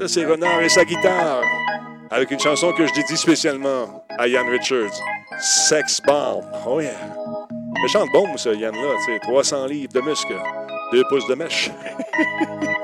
Ça, 0.00 0.08
c'est 0.08 0.24
Renard 0.24 0.62
et 0.62 0.70
sa 0.70 0.86
guitare. 0.86 1.42
Avec 2.10 2.30
une 2.30 2.40
chanson 2.40 2.72
que 2.72 2.86
je 2.86 2.94
dédie 2.94 3.18
spécialement 3.18 4.06
à 4.18 4.28
Ian 4.28 4.46
Richards. 4.48 4.98
Sex 5.40 6.00
Bomb. 6.00 6.42
Oh 6.66 6.80
yeah. 6.80 6.92
Méchante 7.82 8.08
bombe, 8.14 8.38
ça, 8.38 8.54
Yann, 8.54 8.74
là. 8.74 8.94
Tu 9.04 9.12
sais, 9.12 9.18
300 9.20 9.66
livres 9.66 9.92
de 9.92 10.00
muscles. 10.00 10.40
2 10.92 11.04
pouces 11.10 11.26
de 11.28 11.34
mèche. 11.34 11.70